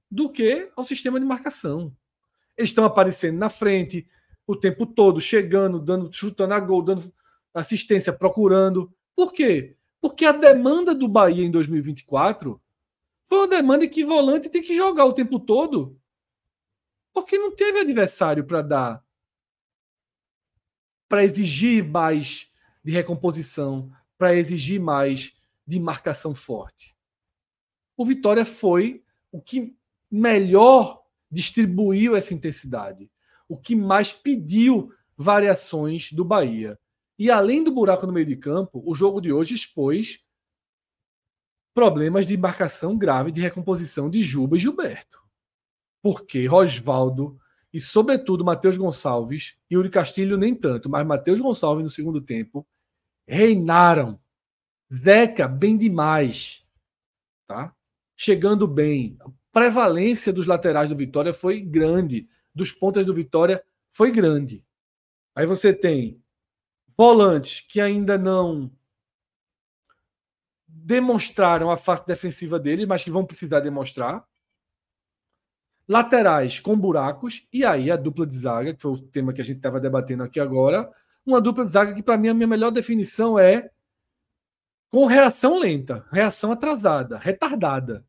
[0.09, 1.95] do que ao sistema de marcação.
[2.57, 4.09] Eles estão aparecendo na frente
[4.47, 7.11] o tempo todo, chegando, dando, chutando a gol, dando
[7.53, 8.93] assistência, procurando.
[9.15, 9.75] Por quê?
[10.01, 12.61] Porque a demanda do Bahia em 2024
[13.23, 15.99] foi uma demanda que volante tem que jogar o tempo todo.
[17.13, 19.05] Porque não teve adversário para dar
[21.07, 22.51] para exigir mais
[22.83, 25.35] de recomposição, para exigir mais
[25.65, 26.95] de marcação forte.
[27.95, 29.75] O Vitória foi o que
[30.09, 33.09] melhor distribuiu essa intensidade,
[33.47, 36.79] o que mais pediu variações do Bahia.
[37.17, 40.25] E além do buraco no meio de campo, o jogo de hoje expôs
[41.73, 45.19] problemas de marcação grave de recomposição de Juba e Gilberto.
[46.01, 47.39] Porque Rosvaldo
[47.75, 52.65] e, sobretudo, Matheus Gonçalves, e Yuri Castilho nem tanto, mas Matheus Gonçalves no segundo tempo
[53.27, 54.17] reinaram.
[54.93, 56.65] Zeca, bem demais.
[57.45, 57.75] Tá?
[58.15, 59.17] Chegando bem.
[59.19, 62.29] A prevalência dos laterais do Vitória foi grande.
[62.55, 64.65] Dos pontas do Vitória foi grande.
[65.35, 66.23] Aí você tem
[66.97, 68.71] volantes que ainda não
[70.65, 74.25] demonstraram a face defensiva deles, mas que vão precisar demonstrar.
[75.87, 79.43] Laterais com buracos, e aí a dupla de zaga, que foi o tema que a
[79.43, 80.91] gente estava debatendo aqui agora.
[81.25, 83.69] Uma dupla de zaga que, para mim, a minha melhor definição é
[84.89, 88.05] com reação lenta, reação atrasada, retardada.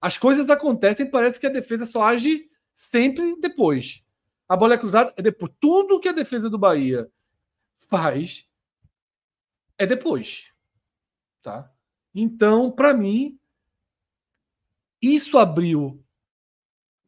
[0.00, 4.04] As coisas acontecem, parece que a defesa só age sempre depois.
[4.46, 5.50] A bola é cruzada é depois.
[5.58, 7.10] Tudo que a defesa do Bahia
[7.78, 8.46] faz
[9.78, 10.52] é depois,
[11.42, 11.72] tá?
[12.14, 13.38] Então, para mim,
[15.00, 16.02] isso abriu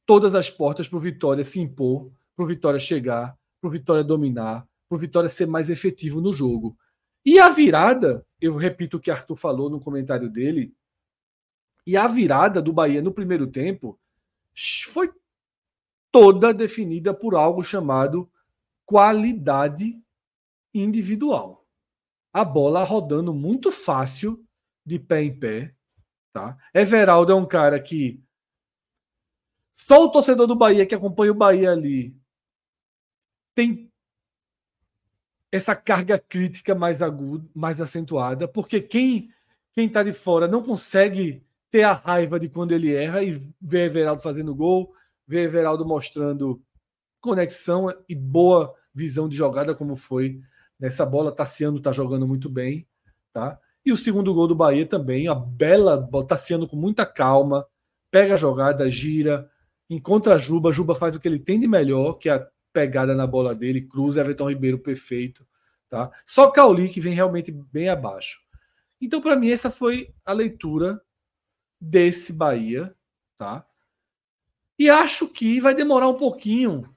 [0.04, 4.02] todas as portas para o Vitória se impor, para o Vitória chegar, para o Vitória
[4.02, 6.76] dominar, para o Vitória ser mais efetivo no jogo.
[7.24, 10.74] E a virada, eu repito o que Arthur falou no comentário dele,
[11.86, 13.98] e a virada do Bahia no primeiro tempo
[14.88, 15.10] foi
[16.10, 18.30] toda definida por algo chamado
[18.84, 20.00] qualidade
[20.72, 21.66] individual.
[22.32, 24.44] A bola rodando muito fácil,
[24.84, 25.74] de pé em pé.
[26.32, 26.56] Tá?
[26.72, 28.22] Everaldo é um cara que.
[29.72, 32.16] Só o torcedor do Bahia que acompanha o Bahia ali
[33.54, 33.90] tem
[35.50, 39.32] essa carga crítica mais aguda, mais acentuada, porque quem
[39.72, 43.86] quem está de fora não consegue ter a raiva de quando ele erra e ver
[43.86, 44.92] Everaldo fazendo gol,
[45.28, 46.60] ver Everaldo mostrando
[47.20, 50.40] conexão e boa visão de jogada como foi
[50.78, 52.86] Nessa bola, Tassiano está jogando muito bem.
[53.32, 53.58] Tá?
[53.84, 57.66] E o segundo gol do Bahia também, a bela bola, Tassiano com muita calma,
[58.10, 59.50] pega a jogada, gira,
[59.90, 63.14] encontra a Juba, Juba faz o que ele tem de melhor, que é a pegada
[63.14, 65.44] na bola dele, cruza, Everton Ribeiro perfeito.
[65.88, 66.10] Tá?
[66.24, 68.40] Só Cauli que vem realmente bem abaixo.
[69.00, 71.00] Então, para mim, essa foi a leitura
[71.80, 72.94] desse Bahia.
[73.36, 73.66] Tá?
[74.78, 76.88] E acho que vai demorar um pouquinho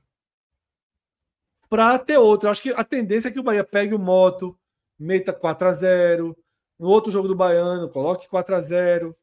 [1.67, 2.47] para ter outro.
[2.47, 4.57] Eu acho que a tendência é que o Bahia pegue o moto,
[4.99, 6.37] meta 4 a 0
[6.77, 9.15] no outro jogo do Baiano, coloque 4 a 0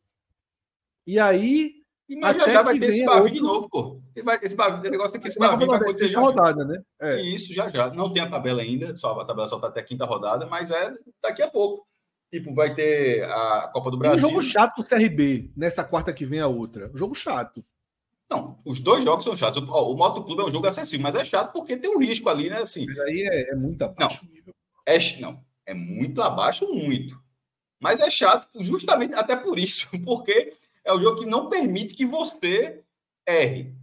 [1.07, 1.79] E aí.
[2.09, 3.35] E mas já, já vai ter esse Bavi outro...
[3.35, 4.03] de novo, pô.
[4.43, 6.21] Esse, Bavi, esse negócio aqui, esse Bavi vai acontecer já.
[6.21, 6.83] rodada, né?
[6.99, 7.21] É.
[7.21, 7.91] Isso, já já.
[7.93, 10.71] Não tem a tabela ainda, só, a tabela só está até a quinta rodada, mas
[10.71, 10.91] é
[11.23, 11.87] daqui a pouco.
[12.33, 14.17] Tipo, vai ter a Copa do Brasil.
[14.17, 16.91] um jogo chato pro CRB, nessa quarta que vem a outra.
[16.95, 17.63] Um jogo chato.
[18.31, 19.63] Não, os dois jogos são chatos.
[19.63, 22.29] O, o Moto Clube é um jogo acessível, mas é chato porque tem um risco
[22.29, 22.59] ali, né?
[22.59, 24.55] Assim, mas aí é, é muito abaixo não, nível.
[24.87, 27.19] É, não, é muito abaixo, muito.
[27.81, 30.53] Mas é chato justamente até por isso, porque
[30.85, 32.83] é o jogo que não permite que você
[33.27, 33.75] erre.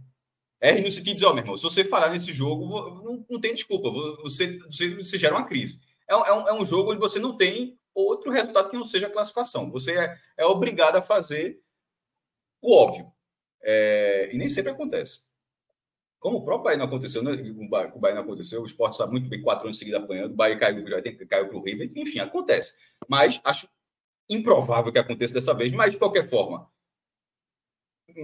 [0.60, 2.66] Erre no sentido de dizer, oh, meu irmão, se você parar nesse jogo,
[3.04, 3.90] não, não tem desculpa,
[4.22, 5.80] você, você, você gera uma crise.
[6.08, 9.06] É, é, um, é um jogo onde você não tem outro resultado que não seja
[9.06, 9.70] a classificação.
[9.70, 11.60] Você é, é obrigado a fazer
[12.60, 13.10] o óbvio.
[13.62, 15.26] É, e nem sempre acontece.
[16.18, 17.32] Como o próprio Bahia não aconteceu, né?
[17.32, 20.58] o Bahia não aconteceu, o esporte sabe muito bem, quatro anos seguidos apanhando, o Bahia
[20.58, 22.76] caiu, já tem, caiu para o River, enfim, acontece.
[23.08, 23.68] Mas acho
[24.28, 26.68] improvável que aconteça dessa vez, mas de qualquer forma,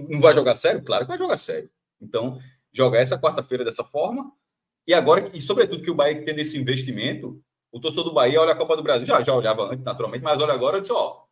[0.09, 0.83] não vai jogar sério?
[0.83, 1.69] Claro que vai jogar sério.
[2.01, 2.39] Então,
[2.71, 4.31] jogar essa quarta-feira dessa forma,
[4.87, 7.41] e agora, e sobretudo que o Bahia tendo esse investimento,
[7.71, 10.39] o torcedor do Bahia olha a Copa do Brasil, já, já olhava antes, naturalmente, mas
[10.39, 11.25] olha agora e diz, ó,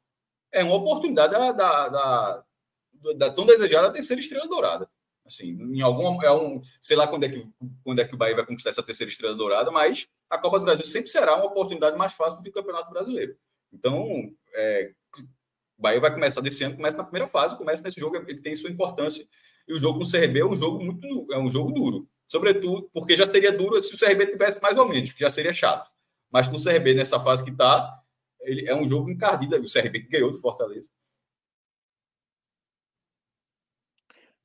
[0.52, 2.46] é uma oportunidade da, da, da,
[3.18, 4.90] da tão desejada terceira estrela dourada.
[5.26, 7.48] Assim, em algum é um, sei lá quando é que
[7.84, 10.66] quando é que o Bahia vai conquistar essa terceira estrela dourada, mas a Copa do
[10.66, 13.36] Brasil sempre será uma oportunidade mais fácil do que o Campeonato Brasileiro.
[13.72, 14.92] Então, é,
[15.78, 18.56] o Bahia vai começar desse ano, começa na primeira fase, começa nesse jogo, ele tem
[18.56, 19.26] sua importância.
[19.68, 22.08] E o jogo com o CRB é um jogo muito é um jogo duro.
[22.28, 25.54] Sobretudo, porque já seria duro se o CRB tivesse mais ou menos, que já seria
[25.54, 25.90] chato.
[26.32, 28.02] Mas com o CRB nessa fase que está,
[28.42, 29.58] ele é um jogo encardido.
[29.58, 30.90] O CRB que ganhou do Fortaleza.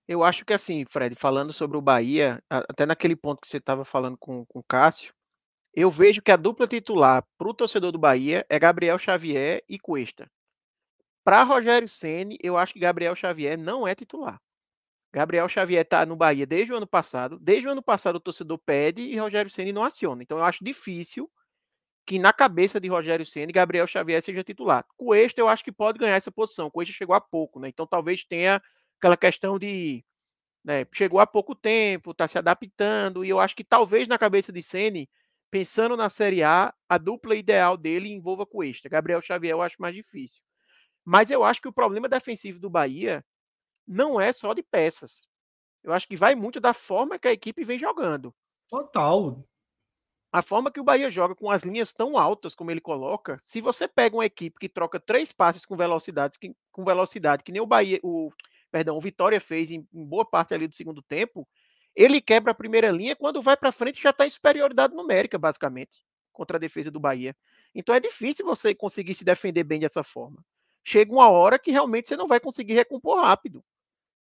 [0.09, 3.85] Eu acho que assim, Fred, falando sobre o Bahia, até naquele ponto que você estava
[3.85, 5.13] falando com, com o Cássio,
[5.75, 9.79] eu vejo que a dupla titular para o torcedor do Bahia é Gabriel Xavier e
[9.79, 10.31] Cuesta.
[11.25, 14.41] Para Rogério Ceni, eu acho que Gabriel Xavier não é titular.
[15.13, 17.39] Gabriel Xavier está no Bahia desde o ano passado.
[17.41, 20.23] Desde o ano passado o torcedor pede e Rogério Ceni não aciona.
[20.23, 21.29] Então eu acho difícil
[22.07, 24.85] que na cabeça de Rogério Ceni Gabriel Xavier seja titular.
[24.97, 26.71] Cuesta eu acho que pode ganhar essa posição.
[26.71, 27.69] Cuesta chegou há pouco, né?
[27.69, 28.63] Então talvez tenha
[28.99, 30.05] aquela questão de
[30.65, 34.53] né, chegou há pouco tempo, está se adaptando e eu acho que talvez na cabeça
[34.53, 35.09] de Ceni
[35.51, 38.89] pensando na Série A, a dupla ideal dele envolva Cuesta.
[38.89, 40.43] Gabriel Xavier eu acho mais difícil.
[41.05, 43.25] Mas eu acho que o problema defensivo do Bahia
[43.87, 45.29] não é só de peças.
[45.85, 48.35] Eu acho que vai muito da forma que a equipe vem jogando.
[48.69, 49.47] Total.
[50.33, 53.61] A forma que o Bahia joga com as linhas tão altas como ele coloca, se
[53.61, 57.63] você pega uma equipe que troca três passes com velocidade, que, com velocidade, que nem
[57.63, 58.33] o Bahia, o
[58.71, 61.47] perdão, o Vitória fez em, em boa parte ali do segundo tempo,
[61.97, 66.05] ele quebra a primeira linha, quando vai para frente já está em superioridade numérica, basicamente,
[66.31, 67.35] contra a defesa do Bahia.
[67.75, 70.45] Então é difícil você conseguir se defender bem dessa forma.
[70.85, 73.65] Chega uma hora que realmente você não vai conseguir recompor rápido.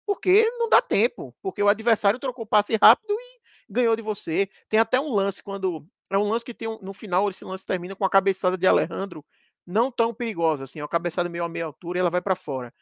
[0.04, 1.34] Porque não dá tempo.
[1.40, 4.48] Porque o adversário trocou passe rápido e ganhou de você.
[4.68, 5.86] Tem até um lance quando.
[6.10, 8.66] É um lance que tem um, no final, esse lance termina com a cabeçada de
[8.66, 9.24] Alejandro,
[9.64, 12.34] não tão perigosa, assim, é uma cabeçada meio a meia altura e ela vai para
[12.34, 12.74] fora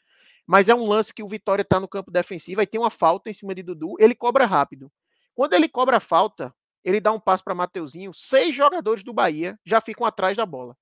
[0.49, 3.29] mas é um lance que o Vitória está no campo defensivo, aí tem uma falta
[3.29, 4.91] em cima de Dudu, ele cobra rápido.
[5.35, 9.61] Quando ele cobra a falta, ele dá um passo para Mateuzinho, seis jogadores do Bahia
[9.63, 10.75] já ficam atrás da bola.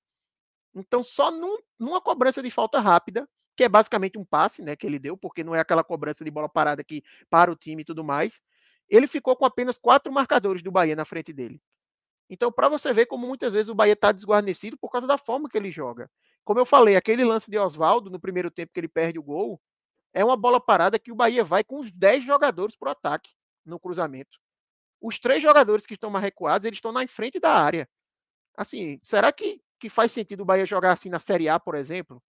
[0.73, 4.87] Então, só num, numa cobrança de falta rápida, que é basicamente um passe né, que
[4.87, 7.85] ele deu, porque não é aquela cobrança de bola parada que para o time e
[7.85, 8.41] tudo mais,
[8.89, 11.61] ele ficou com apenas quatro marcadores do Bahia na frente dele.
[12.31, 15.49] Então, para você ver como muitas vezes o Bahia está desguarnecido por causa da forma
[15.49, 16.09] que ele joga.
[16.47, 19.61] Como eu falei, aquele lance de Oswaldo no primeiro tempo que ele perde o gol,
[20.15, 23.33] é uma bola parada que o Bahia vai com os 10 jogadores para o ataque
[23.65, 24.39] no cruzamento.
[25.01, 27.89] Os três jogadores que estão mais recuados, eles estão na frente da área.
[28.57, 32.23] Assim, será que, que faz sentido o Bahia jogar assim na Série A, por exemplo?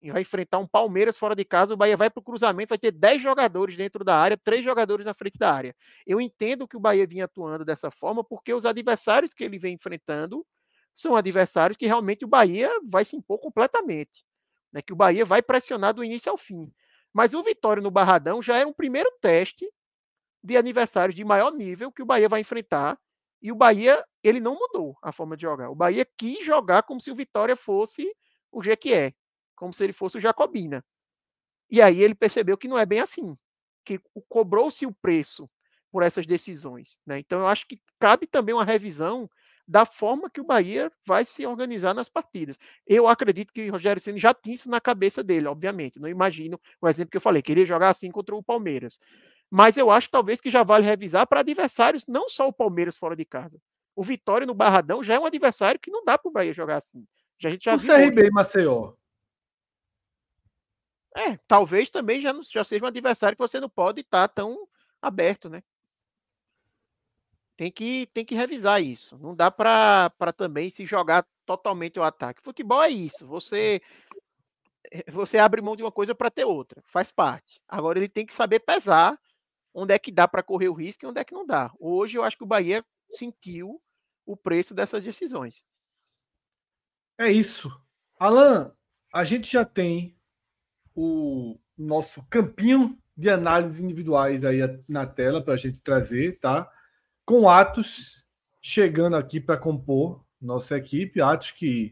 [0.00, 2.78] E vai enfrentar um Palmeiras fora de casa, o Bahia vai para o cruzamento, vai
[2.78, 5.76] ter 10 jogadores dentro da área, três jogadores na frente da área.
[6.06, 9.74] Eu entendo que o Bahia vinha atuando dessa forma porque os adversários que ele vem
[9.74, 10.42] enfrentando
[10.94, 14.24] são adversários que realmente o Bahia vai se impor completamente.
[14.72, 16.72] Né, que o Bahia vai pressionar do início ao fim.
[17.12, 19.70] Mas o Vitória no Barradão já era um primeiro teste
[20.42, 22.98] de adversários de maior nível que o Bahia vai enfrentar.
[23.40, 25.68] E o Bahia, ele não mudou a forma de jogar.
[25.70, 28.10] O Bahia quis jogar como se o Vitória fosse
[28.50, 29.14] o Jequié,
[29.54, 30.84] como se ele fosse o Jacobina.
[31.70, 33.36] E aí ele percebeu que não é bem assim,
[33.84, 35.50] que cobrou-se o preço
[35.90, 36.98] por essas decisões.
[37.06, 37.18] Né?
[37.18, 39.28] Então eu acho que cabe também uma revisão
[39.72, 42.58] da forma que o Bahia vai se organizar nas partidas.
[42.86, 45.98] Eu acredito que o Rogério Ceni já tinha isso na cabeça dele, obviamente.
[45.98, 49.00] Não imagino o exemplo que eu falei, queria jogar assim contra o Palmeiras.
[49.50, 53.16] Mas eu acho talvez que já vale revisar para adversários, não só o Palmeiras fora
[53.16, 53.58] de casa.
[53.96, 56.76] O Vitória no Barradão já é um adversário que não dá para o Bahia jogar
[56.76, 57.06] assim.
[57.38, 58.92] Já, a gente já o CRB e Maceió.
[61.16, 64.68] É, talvez também já, já seja um adversário que você não pode estar tá tão
[65.00, 65.62] aberto, né?
[67.62, 69.16] Tem que, tem que revisar isso.
[69.18, 72.42] Não dá para também se jogar totalmente o ataque.
[72.42, 73.24] Futebol é isso.
[73.28, 73.78] Você
[74.90, 76.82] eh, você abre mão de uma coisa para ter outra.
[76.84, 77.60] Faz parte.
[77.68, 79.16] Agora ele tem que saber pesar
[79.72, 81.72] onde é que dá para correr o risco e onde é que não dá.
[81.78, 83.80] Hoje eu acho que o Bahia sentiu
[84.26, 85.62] o preço dessas decisões.
[87.16, 87.70] É isso.
[88.18, 88.74] Alan,
[89.14, 90.14] a gente já tem
[90.96, 94.58] o nosso campinho de análises individuais aí
[94.88, 96.68] na tela para a gente trazer, tá?
[97.24, 98.24] Com Atos
[98.62, 101.88] chegando aqui para compor nossa equipe, Atos que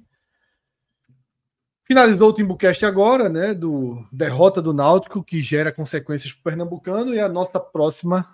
[1.85, 3.55] finalizou o Timbucast agora, né?
[3.55, 8.29] Do derrota do Náutico que gera consequências para o Pernambucano e a nossa próxima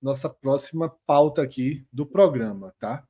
[0.00, 3.04] nossa próxima pauta aqui do programa, tá?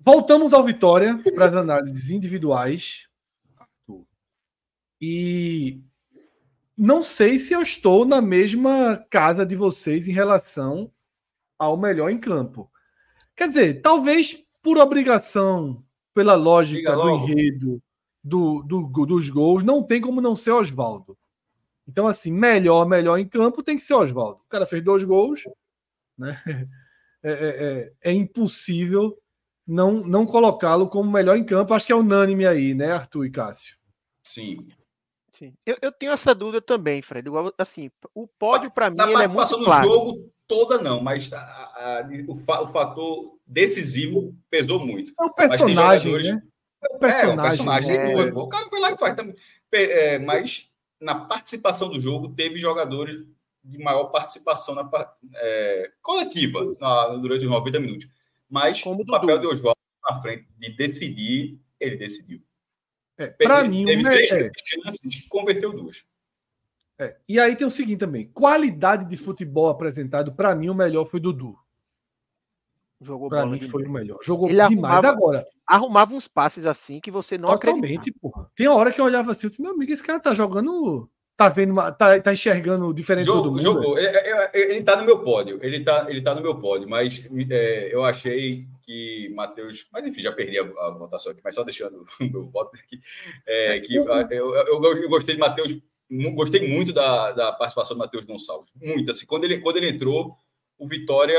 [0.00, 3.08] Voltamos ao Vitória para as análises individuais.
[5.00, 5.80] E
[6.76, 10.90] não sei se eu estou na mesma casa de vocês em relação
[11.58, 12.70] ao melhor em campo.
[13.36, 17.82] Quer dizer, talvez por obrigação, pela lógica do enredo,
[18.22, 21.16] do, do, dos gols, não tem como não ser Oswaldo.
[21.86, 24.42] Então, assim, melhor, melhor em campo tem que ser Oswaldo.
[24.44, 25.44] O cara fez dois gols,
[26.16, 26.40] né?
[27.20, 29.18] É, é, é, é impossível
[29.66, 31.74] não, não colocá-lo como melhor em campo.
[31.74, 33.76] Acho que é unânime aí, né, Arthur e Cássio?
[34.22, 34.68] Sim.
[35.32, 35.52] Sim.
[35.66, 37.28] Eu, eu tenho essa dúvida também, Fred.
[37.28, 39.88] Igual, assim, o pódio para mim ele é muito claro.
[39.88, 45.12] jogo toda não, mas a, a, o, o, fator decisivo pesou muito.
[45.20, 46.42] É o personagem, né?
[46.82, 47.30] É o personagem.
[47.30, 47.96] É, o personagem.
[47.96, 48.32] É...
[48.32, 49.16] O cara foi lá e faz.
[49.72, 53.16] É, mas na participação do jogo teve jogadores
[53.62, 54.88] de maior participação na
[55.36, 58.08] é, coletiva na, durante os 90 minutos.
[58.48, 62.40] Mas Como o papel de Oswaldo na frente de decidir, ele decidiu.
[63.18, 66.04] É, para mim, teve três é, chances, converteu duas.
[66.98, 71.06] É, e aí tem o seguinte também: qualidade de futebol apresentado, para mim, o melhor
[71.06, 71.56] foi Dudu.
[73.00, 74.18] Jogou pra mim foi o melhor.
[74.22, 75.46] Jogou ele demais arrumava, agora.
[75.64, 78.50] Arrumava uns passes assim que você não Totalmente, porra.
[78.56, 81.08] Tem hora que eu olhava assim, eu disse, meu amigo, esse cara tá jogando
[81.38, 83.62] tá vendo, tá, tá enxergando diferente Jogo, do mundo?
[83.62, 83.96] Jogou.
[83.96, 85.60] Ele, é, é, é, ele tá no meu pódio.
[85.62, 89.86] Ele tá, ele tá no meu pódio, mas é, eu achei que Matheus.
[89.92, 92.98] Mas enfim, já perdi a, a votação aqui, mas só deixando o meu voto aqui.
[93.46, 94.04] É, que, eu,
[94.34, 95.78] eu, eu, gostei de Matheus.
[96.10, 98.72] Gostei muito da, da participação do Matheus Gonçalves.
[98.74, 99.10] Muito.
[99.10, 100.36] Assim, quando, ele, quando ele entrou,
[100.78, 101.38] o Vitória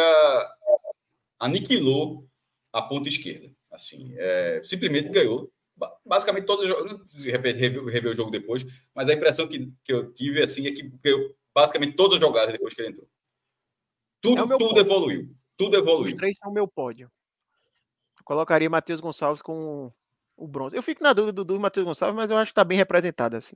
[1.39, 2.27] aniquilou
[2.71, 3.49] a ponta esquerda.
[3.71, 5.51] Assim, é, simplesmente ganhou
[6.05, 9.93] basicamente todos os jogos, de repente rever, o jogo depois, mas a impressão que, que
[9.93, 13.07] eu tive assim é que eu, basicamente todas as jogadas depois que ele entrou.
[14.21, 15.33] Tudo, é tudo evoluiu.
[15.55, 16.13] Tudo evoluiu.
[16.13, 17.09] Os três são o meu pódio.
[18.17, 19.91] Eu colocaria Matheus Gonçalves com
[20.35, 20.75] o bronze.
[20.75, 23.37] Eu fico na dúvida do e Matheus Gonçalves, mas eu acho que está bem representado
[23.37, 23.55] assim.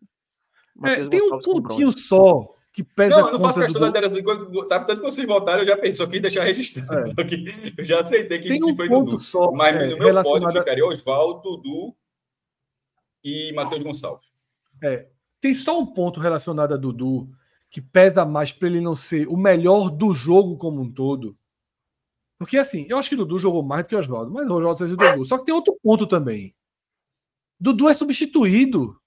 [0.84, 3.92] É, tem um pontinho só que pesa Não, eu não faço questão do...
[3.92, 4.68] da interação.
[4.68, 7.12] Tá, tanto que vocês voltaram, eu já pensou que deixar registrado.
[7.12, 7.74] É.
[7.78, 9.24] Eu já aceitei que, tem um que foi ponto Dudu.
[9.24, 10.42] Só, mas é, no meu relacionado...
[10.42, 11.96] pódio ficaria Oswaldo, Dudu
[13.24, 14.28] e Matheus Gonçalves.
[14.82, 15.08] É,
[15.40, 17.30] tem só um ponto relacionado a Dudu
[17.70, 21.38] que pesa mais para ele não ser o melhor do jogo como um todo.
[22.40, 24.94] Porque assim, eu acho que Dudu jogou mais do que Oswaldo, mas o Oswaldo seja
[24.96, 25.26] o Dudu.
[25.26, 26.56] Só que tem outro ponto também.
[27.60, 29.00] Dudu é substituído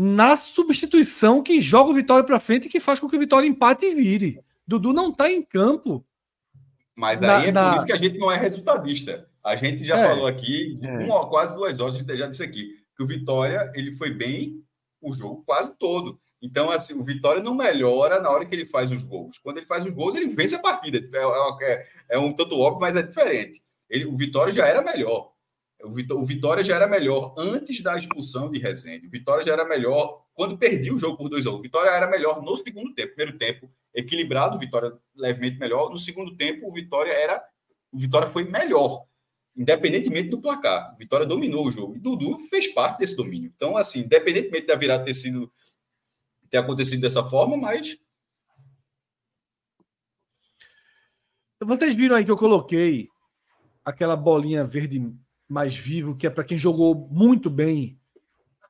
[0.00, 3.48] na substituição que joga o Vitória para frente e que faz com que o Vitória
[3.48, 4.40] empate e vire.
[4.64, 6.06] Dudu não está em campo.
[6.94, 7.70] Mas aí na, é na...
[7.70, 9.28] por isso que a gente não é resultadista.
[9.42, 10.98] A gente já é, falou aqui, é.
[10.98, 14.62] uma, quase duas horas, a gente já disse aqui, que o Vitória ele foi bem
[15.00, 16.20] o jogo quase todo.
[16.40, 19.38] Então, assim, o Vitória não melhora na hora que ele faz os gols.
[19.38, 20.98] Quando ele faz os gols, ele vence a partida.
[20.98, 23.60] É, é, é um tanto óbvio, mas é diferente.
[23.90, 25.32] Ele, o Vitória já era melhor.
[25.82, 29.06] O Vitória já era melhor antes da expulsão de Rezende.
[29.06, 31.54] O Vitória já era melhor quando perdia o jogo por 2 a 1.
[31.54, 31.58] Um.
[31.58, 33.14] O Vitória era melhor no segundo tempo.
[33.14, 35.90] Primeiro tempo equilibrado, o Vitória levemente melhor.
[35.90, 37.42] No segundo tempo, o Vitória era
[37.92, 39.06] o Vitória foi melhor
[39.56, 40.96] independentemente do placar.
[40.96, 41.96] Vitória dominou o jogo.
[41.96, 43.52] E Dudu fez parte desse domínio.
[43.54, 45.52] Então, assim, independentemente da virada ter sido
[46.48, 47.98] ter acontecido dessa forma, mas
[51.60, 53.08] vocês viram aí que eu coloquei
[53.84, 54.98] aquela bolinha verde
[55.48, 57.98] mais vivo, que é para quem jogou muito bem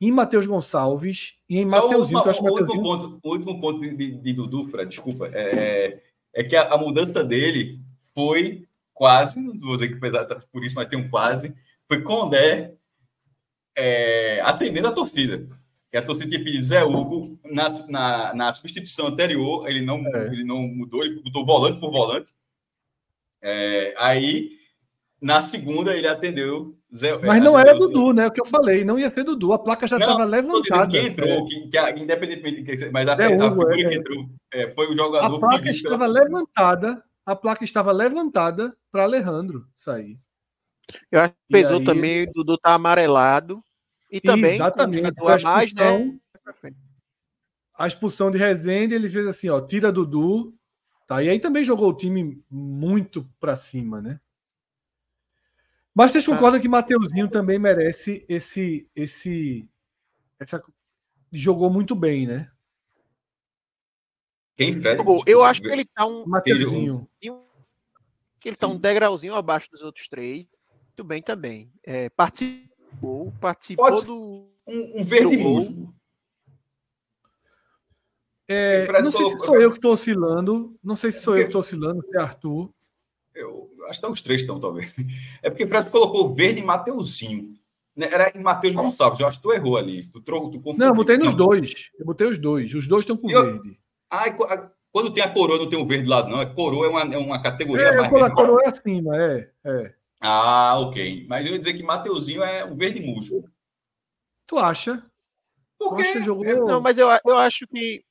[0.00, 2.22] em Matheus Gonçalves e em Mateuzinho.
[2.22, 6.00] que o, último ponto, o último ponto de, de Dudu, Fred, desculpa, é,
[6.32, 7.80] é que a, a mudança dele
[8.14, 11.52] foi quase, não vou dizer que pesado por isso, mas tem um quase,
[11.88, 12.74] foi Condé
[13.76, 15.46] é, atendendo a torcida.
[15.90, 20.26] Que a torcida tinha pedido Zé Hugo na, na, na substituição anterior, ele não, é.
[20.26, 22.34] ele não mudou, ele botou volante por volante.
[23.40, 24.57] É, aí,
[25.20, 28.26] na segunda, ele atendeu Zé, Mas não era Dudu, né?
[28.26, 30.90] O que eu falei, não ia ser Dudu, a placa já estava levantada.
[30.90, 34.26] Quem entrou, que, que, independentemente, que, mas a, a, Hugo, a figura é, que entrou
[34.52, 35.36] é, foi o jogador.
[35.36, 40.18] A placa estava levantada a placa estava levantada para Alejandro sair.
[41.12, 41.84] Eu acho que pesou aí...
[41.84, 43.62] também o Dudu tá amarelado.
[44.10, 46.18] E também Exatamente, a mais, né?
[47.76, 50.54] a expulsão de Rezende, ele fez assim, ó, tira Dudu,
[51.06, 51.22] tá?
[51.22, 54.18] E aí também jogou o time muito para cima, né?
[55.98, 59.68] Mas vocês concordam que Mateuzinho também merece esse esse
[60.38, 60.62] essa
[61.32, 62.48] jogou muito bem, né?
[64.56, 65.24] Quem jogou?
[65.26, 67.08] Eu acho que ele tá um Mateuzinho.
[67.18, 70.46] Que ele tá um degrauzinho abaixo dos outros três.
[70.86, 71.72] Muito bem também.
[71.82, 75.92] É, participou, participou Pode do um, um verde musgo.
[78.46, 80.78] É, não sei se sou eu que estou oscilando.
[80.80, 82.72] Não sei se sou eu que estou oscilando, se é Arthur.
[83.38, 84.94] Eu acho que os três estão, talvez.
[85.42, 87.56] É porque o Fred colocou verde e Mateuzinho.
[87.94, 89.20] Né, era em Matheus Gonçalves.
[89.20, 90.06] Eu acho que tu errou ali.
[90.06, 91.90] Tu, tu, tu não, eu botei nos dois.
[91.98, 92.72] Eu botei os dois.
[92.74, 93.44] Os dois estão com eu...
[93.44, 93.78] verde.
[94.10, 94.24] Ah,
[94.90, 96.40] quando tem a coroa, não tem o verde do lado, não.
[96.40, 98.24] A coroa é uma, é uma categoria é, mais.
[98.24, 99.94] A coroa é acima, é, é.
[100.20, 101.26] Ah, ok.
[101.28, 103.48] Mas eu ia dizer que Mateuzinho é o verde musgo.
[104.46, 105.04] Tu acha?
[105.78, 106.04] Porque...
[106.04, 106.44] Você jogou...
[106.66, 108.02] Não, mas eu, eu acho que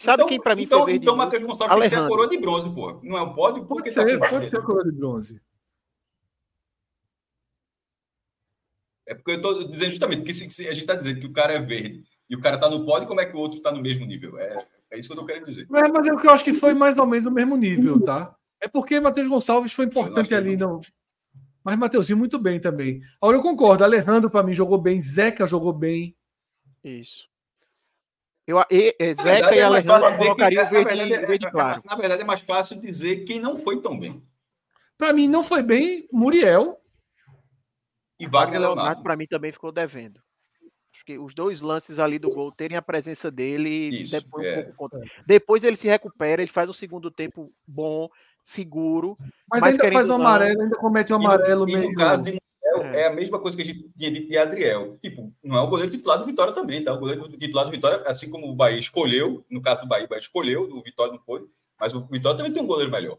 [0.00, 1.04] Sabe então, quem para mim então, foi verde?
[1.04, 3.00] Então, Matheus Gonçalves tem que ser a coroa de bronze, pô.
[3.02, 3.66] Não é um pódio?
[3.66, 5.42] Pode ser, tá pode ser a coroa de bronze.
[9.06, 11.32] É porque eu estou dizendo justamente, porque se, se a gente está dizendo que o
[11.32, 13.70] cara é verde e o cara está no pódio, como é que o outro está
[13.70, 14.38] no mesmo nível?
[14.38, 15.62] É, é isso que eu estou querendo dizer.
[15.64, 18.00] É, mas é o que eu acho que foi mais ou menos no mesmo nível,
[18.00, 18.34] tá?
[18.58, 20.80] É porque Matheus Gonçalves foi importante ali, não.
[21.62, 23.02] Mas Mateuzinho muito bem também.
[23.20, 26.16] Agora eu concordo, Alejandro para mim jogou bem, Zeca jogou bem.
[26.82, 27.29] Isso.
[28.50, 31.82] Eu, e, e, Zeca e é Alejandro colocariam o verde, verdade, verde é, claro.
[31.84, 34.20] Na verdade, é mais fácil dizer quem não foi tão bem.
[34.98, 36.76] Para mim, não foi bem Muriel.
[38.18, 40.20] E Wagner Leonardo, para mim, também ficou devendo.
[40.92, 44.02] Acho que os dois lances ali do gol terem a presença dele.
[44.02, 44.58] Isso, depois, é.
[44.58, 48.08] um pouco, depois ele se recupera, ele faz um segundo tempo bom,
[48.42, 49.16] seguro.
[49.48, 51.84] Mas, mas ainda faz um amarelo, ainda comete um amarelo e, meio.
[51.84, 52.40] E no caso de
[52.94, 53.02] é.
[53.02, 53.06] é.
[53.06, 54.98] a mesma coisa que a gente tinha dito de Adriel.
[54.98, 56.92] Tipo, não é o goleiro titular do Vitória também, tá?
[56.92, 60.08] O goleiro titular do Vitória, assim como o Bahia escolheu, no caso do Bahia, o
[60.08, 61.48] Bahia escolheu, o Vitória não foi,
[61.78, 63.18] mas o Vitória também tem um goleiro melhor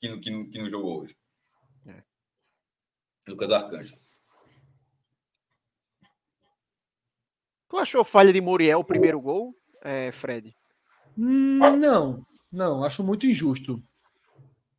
[0.00, 1.16] que, no, que, no, que não jogou hoje.
[1.86, 2.02] É.
[3.28, 3.96] Lucas Arcanjo.
[7.68, 10.56] Tu achou falha de Muriel o primeiro gol, é, Fred?
[11.18, 13.82] Hum, não, não, acho muito injusto.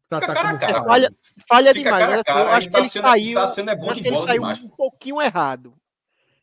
[0.07, 1.15] Tratar cara como cara, falha,
[1.47, 2.05] falha demais.
[2.05, 4.31] Cara, cara, eu acho que tá ele sendo, saiu, tá sendo é bom de bola
[4.31, 4.63] demais.
[4.63, 5.73] um pouquinho errado.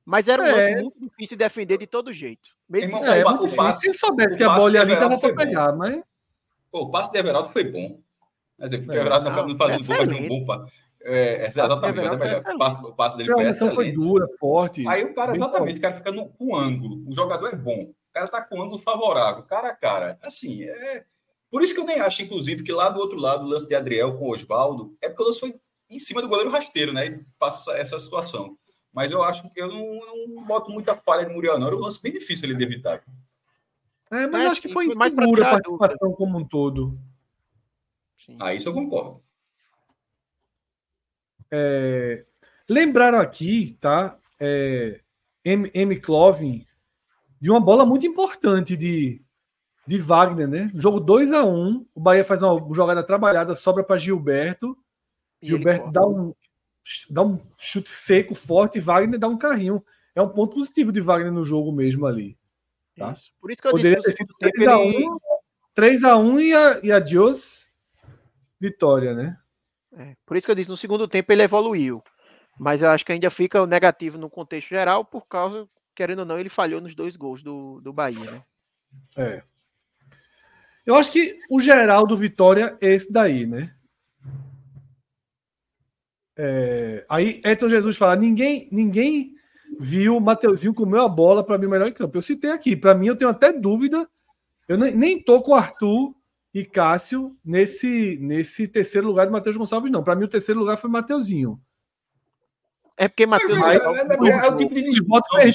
[0.05, 0.53] Mas era um é.
[0.53, 2.51] lance muito difícil de defender de todo jeito.
[2.69, 5.73] Mesmo é, o, o passe, se ele soubesse que a bola ali estava para pegar,
[5.73, 5.79] bom.
[5.79, 6.05] mas.
[6.71, 7.99] Pô, o passe de Everaldo foi bom.
[8.59, 10.67] Mas é, o Everaldo não, não fazendo gol, fazendo um bom
[11.07, 12.41] é, exatamente, mas é melhor.
[12.41, 13.75] O passe, o passe dele foi excelente.
[13.75, 14.89] foi dura, forte.
[14.89, 17.07] Aí o cara, exatamente, o cara fica no, com ângulo.
[17.07, 17.83] O jogador é bom.
[17.83, 20.19] O cara tá com ângulo favorável, cara a cara.
[20.23, 21.05] Assim, é
[21.55, 23.77] por isso que eu nem acho, inclusive, que lá do outro lado, o lance de
[23.77, 25.55] Adriel com o Oswaldo, é porque o lance foi
[25.89, 27.07] em cima do goleiro rasteiro, né?
[27.07, 28.59] E passa essa, essa situação.
[28.93, 31.69] Mas eu acho que eu não, não boto muita falha de Muriel, não.
[31.69, 33.05] Era um lance bem difícil ele de evitar.
[34.11, 36.99] É, mas eu acho que foi insegura a participação como um todo.
[38.19, 38.37] Sim.
[38.41, 39.23] Ah, isso eu concordo.
[41.53, 42.27] É,
[42.69, 44.19] lembraram aqui, tá?
[44.41, 45.01] É,
[45.45, 45.71] M.
[45.73, 46.01] M.
[46.01, 46.67] Clovin,
[47.41, 49.24] de uma bola muito importante de
[49.87, 50.69] de Wagner, né?
[50.75, 54.77] Jogo 2 a 1 um, o Bahia faz uma jogada trabalhada, sobra para Gilberto.
[55.43, 56.35] E Gilberto dá um,
[57.11, 59.85] dá um chute seco, forte, e Wagner dá um carrinho.
[60.15, 62.39] É um ponto positivo de Wagner no jogo mesmo ali.
[62.97, 63.13] Tá?
[63.13, 63.33] Isso.
[63.41, 65.19] Por isso que eu Poderia disse ter sido 3x1
[65.75, 67.73] 3 a 1 e, a, e adiós
[68.61, 69.37] vitória, né?
[69.97, 72.03] É, por isso que eu disse, no segundo tempo ele evoluiu.
[72.59, 76.39] Mas eu acho que ainda fica negativo no contexto geral, por causa, querendo ou não,
[76.39, 78.43] ele falhou nos dois gols do, do Bahia, né?
[79.17, 79.43] É.
[80.87, 83.75] Eu acho que o geral do Vitória é esse daí, né?
[86.37, 89.35] É, aí Edson Jesus fala: ninguém, ninguém
[89.79, 92.19] viu o Mateuzinho comer a bola para mim melhor em campo.
[92.19, 94.09] Eu citei aqui, para mim eu tenho até dúvida.
[94.69, 96.15] Eu nem, nem tô com Arthur
[96.53, 100.03] e Cássio nesse, nesse terceiro lugar do Matheus Gonçalves, não.
[100.03, 101.61] Para mim o terceiro lugar foi Mateuzinho.
[102.97, 103.61] É porque Matheus.
[103.61, 104.83] É, é, é, é, o tipo de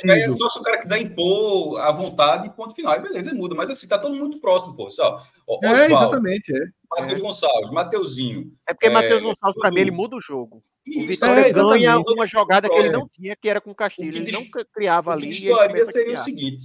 [0.05, 0.19] né?
[0.19, 2.93] É se o cara quiser impor a vontade, ponto final.
[2.93, 3.55] Aí beleza, muda.
[3.55, 4.91] Mas assim, tá todo muito próximo, pô.
[4.91, 6.53] Só, Osvaldo, é, exatamente.
[6.53, 6.65] É.
[6.97, 8.49] Matheus Gonçalves, Mateuzinho.
[8.67, 10.61] É porque é, Matheus Gonçalves, para mim, ele muda o jogo.
[10.85, 13.75] Isso, o Vitória é, ganha uma jogada que ele não tinha, que era com o
[13.75, 14.17] Castilho.
[14.17, 15.27] Ele nunca criava ali.
[15.27, 16.63] O que seria o seguinte: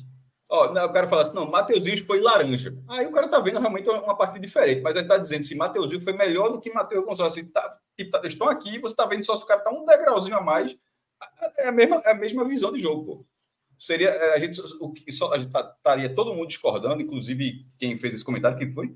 [0.48, 2.76] Ó, o cara fala assim, não, Mateuzinho foi laranja.
[2.88, 6.01] Aí o cara tá vendo realmente uma partida diferente, mas ele tá dizendo se Mateuzinho
[6.01, 7.36] foi melhor do que Matheus Gonçalves.
[7.36, 10.37] Assim, tá, tipo, estão aqui, você tá vendo só se o cara tá um degrauzinho
[10.37, 10.77] a mais.
[11.59, 13.27] É a mesma, é a mesma visão de jogo, pô.
[13.79, 17.66] Seria, é, a gente, o que só, a gente tá, estaria todo mundo discordando, inclusive
[17.79, 18.95] quem fez esse comentário, quem foi?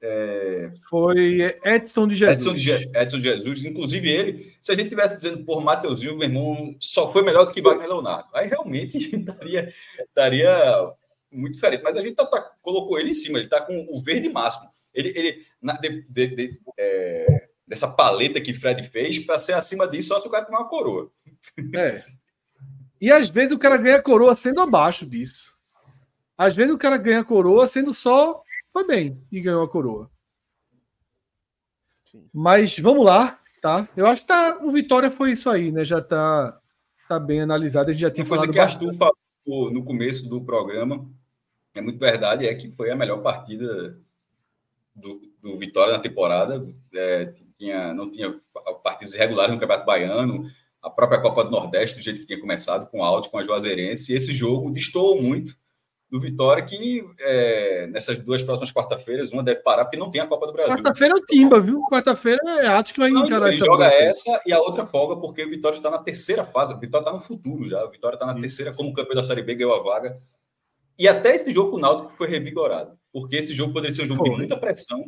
[0.00, 0.70] É...
[0.88, 2.42] Foi Edson de Jesus.
[2.42, 6.28] Edson de, Edson de Jesus, inclusive ele, se a gente tivesse dizendo por Mateuzinho, meu
[6.28, 8.28] irmão, só foi melhor do que Wagner Leonardo.
[8.34, 10.92] Aí realmente estaria, estaria
[11.32, 11.82] muito diferente.
[11.82, 14.68] Mas a gente tá, tá, colocou ele em cima, ele está com o verde máximo.
[14.92, 20.08] Ele, ele na, de, de, é, dessa paleta que Fred fez, para ser acima disso,
[20.08, 21.10] só se o cara tomar uma coroa.
[21.74, 21.94] É.
[23.00, 25.54] E às vezes o cara ganha coroa sendo abaixo disso.
[26.36, 28.42] Às vezes o cara ganha coroa sendo só.
[28.72, 30.10] Foi bem e ganhou a coroa.
[32.32, 33.88] Mas vamos lá, tá?
[33.96, 35.84] Eu acho que tá, o Vitória foi isso aí, né?
[35.84, 36.58] Já tá,
[37.08, 37.90] tá bem analisado.
[37.90, 38.84] A gente já tinha Uma falado que bastante.
[38.86, 39.14] Arthur
[39.44, 41.08] falou no começo do programa,
[41.74, 43.98] é muito verdade, é que foi a melhor partida
[44.94, 46.66] do, do Vitória na temporada.
[46.92, 48.34] É, tinha, não tinha
[48.82, 50.44] partidas irregulares no Campeonato Baiano,
[50.82, 54.12] a própria Copa do Nordeste, do jeito que tinha começado, com a com a Juazeirense,
[54.12, 55.56] e esse jogo destoou muito
[56.10, 60.26] do Vitória, que é, nessas duas próximas quarta-feiras, uma deve parar, porque não tem a
[60.28, 60.76] Copa do Brasil.
[60.76, 61.80] Quarta-feira é o Timba, viu?
[61.90, 63.64] Quarta-feira é Atos que vai não, encarar ele essa.
[63.64, 67.02] joga essa e a outra folga, porque o Vitória está na terceira fase, o Vitória
[67.02, 68.42] está no futuro já, o Vitória está na Isso.
[68.42, 70.20] terceira, como campeão da Série B, ganhou a vaga.
[70.96, 74.06] E até esse jogo com o Náutico foi revigorado, porque esse jogo poderia ser um
[74.06, 75.04] jogo de muita pressão,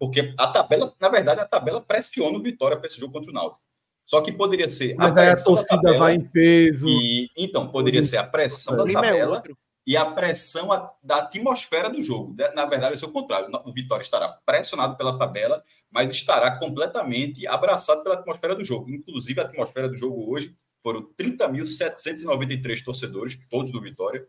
[0.00, 3.34] porque a tabela, na verdade, a tabela pressiona o Vitória para esse jogo contra o
[3.34, 3.60] Náutico.
[4.06, 4.96] Só que poderia ser.
[4.96, 6.88] Mas a aí a torcida tabela, vai em peso.
[6.88, 9.42] E, então, poderia ser a pressão da é tabela
[9.86, 10.68] e a pressão
[11.02, 12.34] da atmosfera do jogo.
[12.54, 13.50] Na verdade, é o contrário.
[13.66, 18.90] O Vitória estará pressionado pela tabela, mas estará completamente abraçado pela atmosfera do jogo.
[18.90, 24.26] Inclusive, a atmosfera do jogo hoje foram 30.793 torcedores, todos do Vitória.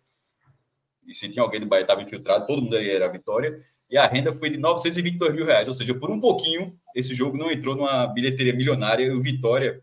[1.07, 3.65] E se tinha alguém do Bahia estava infiltrado, todo mundo ali era Vitória.
[3.91, 5.68] E a renda foi de 922 mil reais.
[5.68, 9.03] Ou seja, por um pouquinho, esse jogo não entrou numa bilheteria milionária.
[9.03, 9.81] E o Vitória,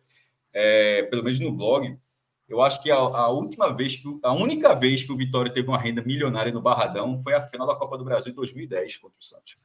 [0.51, 1.94] é, pelo menos no blog,
[2.48, 5.68] eu acho que a, a, última vez, que a única vez que o Vitória teve
[5.68, 9.18] uma renda milionária no Barradão foi a final da Copa do Brasil em 2010 contra
[9.20, 9.59] o Santos.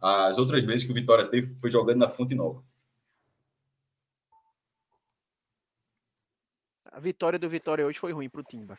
[0.00, 2.64] As outras vezes que o Vitória teve foi jogando na Fonte Nova.
[6.86, 8.78] A vitória do Vitória hoje foi ruim para o Timba.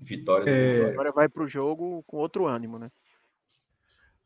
[0.00, 0.72] Vitória do é...
[0.72, 0.92] Vitória.
[0.92, 2.90] Agora vai para o jogo com outro ânimo, né?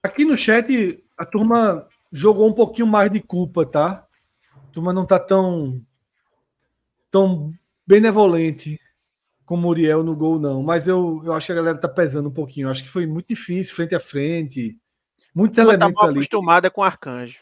[0.03, 4.07] Aqui no chat, a turma jogou um pouquinho mais de culpa, tá?
[4.55, 5.81] A turma não tá tão,
[7.11, 7.53] tão
[7.87, 8.81] benevolente
[9.45, 10.63] como o Muriel no gol, não.
[10.63, 12.67] Mas eu, eu acho que a galera tá pesando um pouquinho.
[12.67, 14.77] Eu acho que foi muito difícil, frente a frente.
[15.35, 16.19] Muitos tá elementos tá ali.
[16.19, 17.41] acostumada com arcanjo.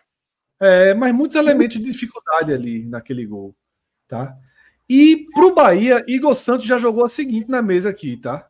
[0.60, 3.54] É, mas muitos elementos de dificuldade ali naquele gol,
[4.06, 4.36] tá?
[4.88, 8.49] E pro Bahia, Igor Santos já jogou a seguinte na mesa aqui, tá?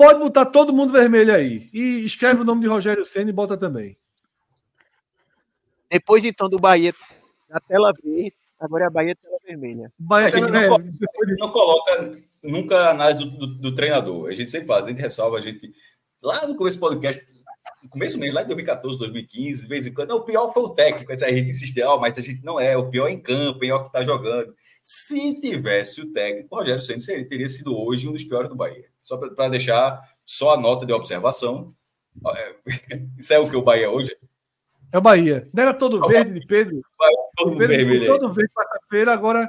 [0.00, 1.68] Pode botar todo mundo vermelho aí.
[1.74, 3.98] E escreve o nome de Rogério Senna e bota também.
[5.90, 6.94] Depois então do Bahia,
[7.50, 9.92] a tela verde, Agora é a Bahia tela vermelha.
[9.98, 10.68] Bahia a gente não, é,
[11.38, 12.12] não, coloca
[12.42, 14.30] nunca a análise do, do, do, treinador.
[14.30, 15.70] A gente sempre faz, a gente ressalva, a gente.
[16.22, 17.22] Lá no começo do podcast,
[17.82, 20.62] no começo mesmo, lá em 2014, 2015, de vez em quando, não, o pior foi
[20.62, 21.12] o técnico.
[21.12, 23.58] A gente insiste, oh, mas a gente não é, o pior é em campo, o
[23.58, 24.54] pior que está jogando.
[24.82, 28.89] Se tivesse o técnico, o Rogério Senna teria sido hoje um dos piores do Bahia.
[29.02, 31.74] Só para deixar só a nota de observação.
[32.36, 32.54] É,
[33.18, 34.16] isso é o que o Bahia hoje
[34.92, 35.48] é o Bahia.
[35.52, 36.80] Não era todo verde de Pedro?
[37.36, 38.06] Todo Pedro vermelho.
[38.06, 39.48] Todo verde quarta-feira, agora.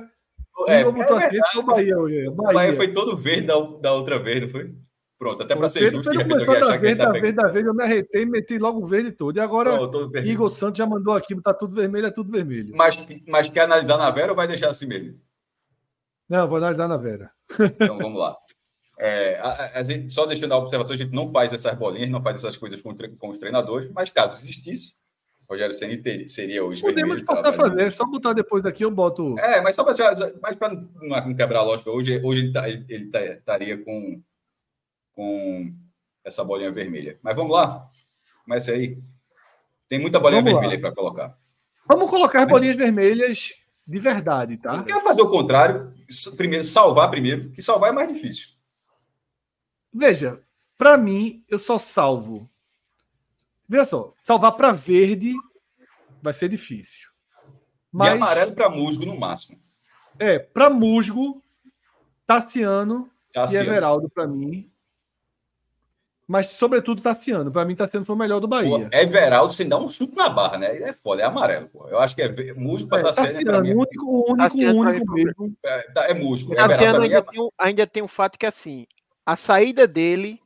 [0.68, 2.28] É, é assim, o Bahia hoje.
[2.28, 2.54] O Bahia.
[2.54, 4.76] Bahia foi todo verde da, da outra vez, não foi?
[5.18, 6.12] Pronto, até para ser Pedro, justo.
[6.12, 8.82] Pedro começou da verde, tá da verde, da verde, eu me arretei e meti logo
[8.82, 9.38] o verde todo.
[9.38, 12.76] E agora, Pronto, Igor Santos já mandou aqui, tá tudo vermelho, é tudo vermelho.
[12.76, 15.16] Mas, mas quer analisar na Vera ou vai deixar assim mesmo?
[16.28, 17.32] Não, vou analisar na Vera.
[17.60, 18.36] Então vamos lá.
[19.04, 22.22] É, a, a, gente, só deixando a observação, a gente não faz essas bolinhas, não
[22.22, 24.94] faz essas coisas com, com os treinadores, mas caso existisse,
[25.50, 26.82] Rogério Ceni seria hoje.
[26.82, 29.40] Podemos passar a fazer, é só botar depois daqui, eu boto.
[29.40, 29.96] É, mas só para
[30.40, 34.22] mas não quebrar a lógica, hoje, hoje ele, tá, ele tá, estaria com,
[35.14, 35.68] com
[36.24, 37.18] essa bolinha vermelha.
[37.24, 37.90] Mas vamos lá.
[38.46, 39.00] Começa aí.
[39.90, 41.36] Tem muita bolinha vamos vermelha para colocar.
[41.88, 42.50] Vamos colocar mas...
[42.50, 43.50] bolinhas vermelhas
[43.88, 44.78] de verdade, tá?
[44.78, 45.92] Não quero fazer o contrário.
[46.38, 48.51] Primeiro, salvar primeiro, que salvar é mais difícil.
[49.94, 50.42] Veja,
[50.78, 52.50] para mim, eu só salvo
[53.72, 55.34] Veja só, salvar para verde
[56.22, 57.08] vai ser difícil.
[57.90, 59.62] Mas, e amarelo para musgo no máximo.
[60.20, 61.42] É, para musgo,
[62.28, 63.66] Tassiano, Tassiano.
[63.66, 64.70] e Everaldo para mim.
[66.28, 67.50] Mas, sobretudo, Tassiano.
[67.50, 68.90] Para mim, Tassiano foi o melhor do Bahia.
[68.90, 70.78] Pô, Everaldo sem dar um chute na barra, né?
[70.90, 71.70] É foda, é amarelo.
[71.70, 71.88] Pô.
[71.88, 73.30] Eu acho que é musgo para é, Tassiano.
[73.30, 75.58] Tassiano, é, o único, único, Tassiano, único mesmo.
[75.66, 76.54] É, é musgo.
[76.54, 77.22] Tassiano ainda, é...
[77.22, 78.86] tem um, ainda tem um fato que, assim,
[79.26, 80.42] a saída dele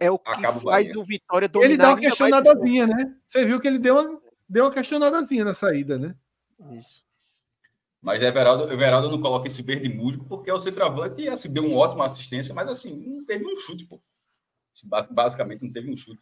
[0.00, 1.70] é o que Acaba faz o, o Vitória dominar.
[1.70, 3.14] Ele dá uma questionadazinha, né?
[3.26, 6.14] Você viu que ele deu uma, deu uma questionadazinha na saída, né?
[6.72, 7.04] Isso.
[8.00, 11.64] Mas Everaldo, Everaldo não coloca esse verde musgo porque é o centroavante e assim, deu
[11.64, 14.00] uma ótima assistência, mas assim, não teve um chute, pô.
[15.10, 16.20] Basicamente não teve um chute.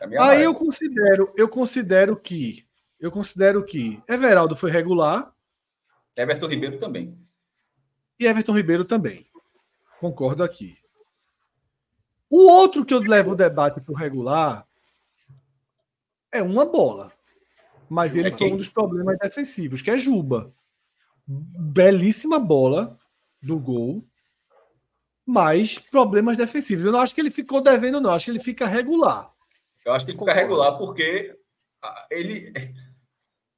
[0.00, 2.66] É Aí eu considero, eu considero que
[3.00, 5.32] eu considero que Everaldo foi regular.
[6.16, 7.16] Everton Ribeiro também.
[8.18, 9.27] E Everton Ribeiro também.
[10.00, 10.78] Concordo aqui.
[12.30, 14.66] O outro que eu levo o debate para o regular
[16.30, 17.12] é uma bola.
[17.88, 20.52] Mas ele é foi um dos problemas defensivos, que é Juba.
[21.26, 22.98] Belíssima bola
[23.42, 24.04] do gol,
[25.24, 26.84] mas problemas defensivos.
[26.84, 28.10] Eu não acho que ele ficou devendo, não.
[28.10, 29.32] Acho que ele fica regular.
[29.84, 31.36] Eu acho que ele fica regular porque
[32.10, 32.52] ele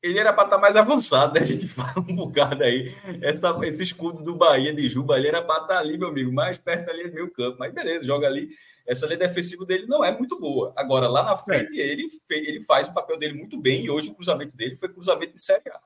[0.03, 1.41] ele era para estar tá mais avançado, né?
[1.41, 2.95] A gente fala um bocado aí.
[3.21, 6.33] Essa, esse escudo do Bahia de Juba ali era para estar tá ali, meu amigo,
[6.33, 7.57] mais perto ali do meio campo.
[7.59, 8.51] Mas beleza, joga ali.
[8.87, 10.73] Essa linha defensiva dele não é muito boa.
[10.77, 11.87] Agora, lá na frente, é.
[11.87, 13.85] ele, ele faz o papel dele muito bem.
[13.85, 15.81] E hoje o cruzamento dele foi cruzamento de Série A.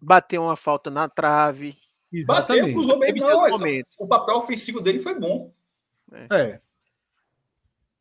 [0.00, 1.76] Bateu uma falta na trave.
[2.12, 2.60] Exatamente.
[2.60, 3.14] Bateu, cruzou bem.
[3.14, 5.52] Não, então, o papel ofensivo dele foi bom.
[6.12, 6.40] É.
[6.40, 6.60] é.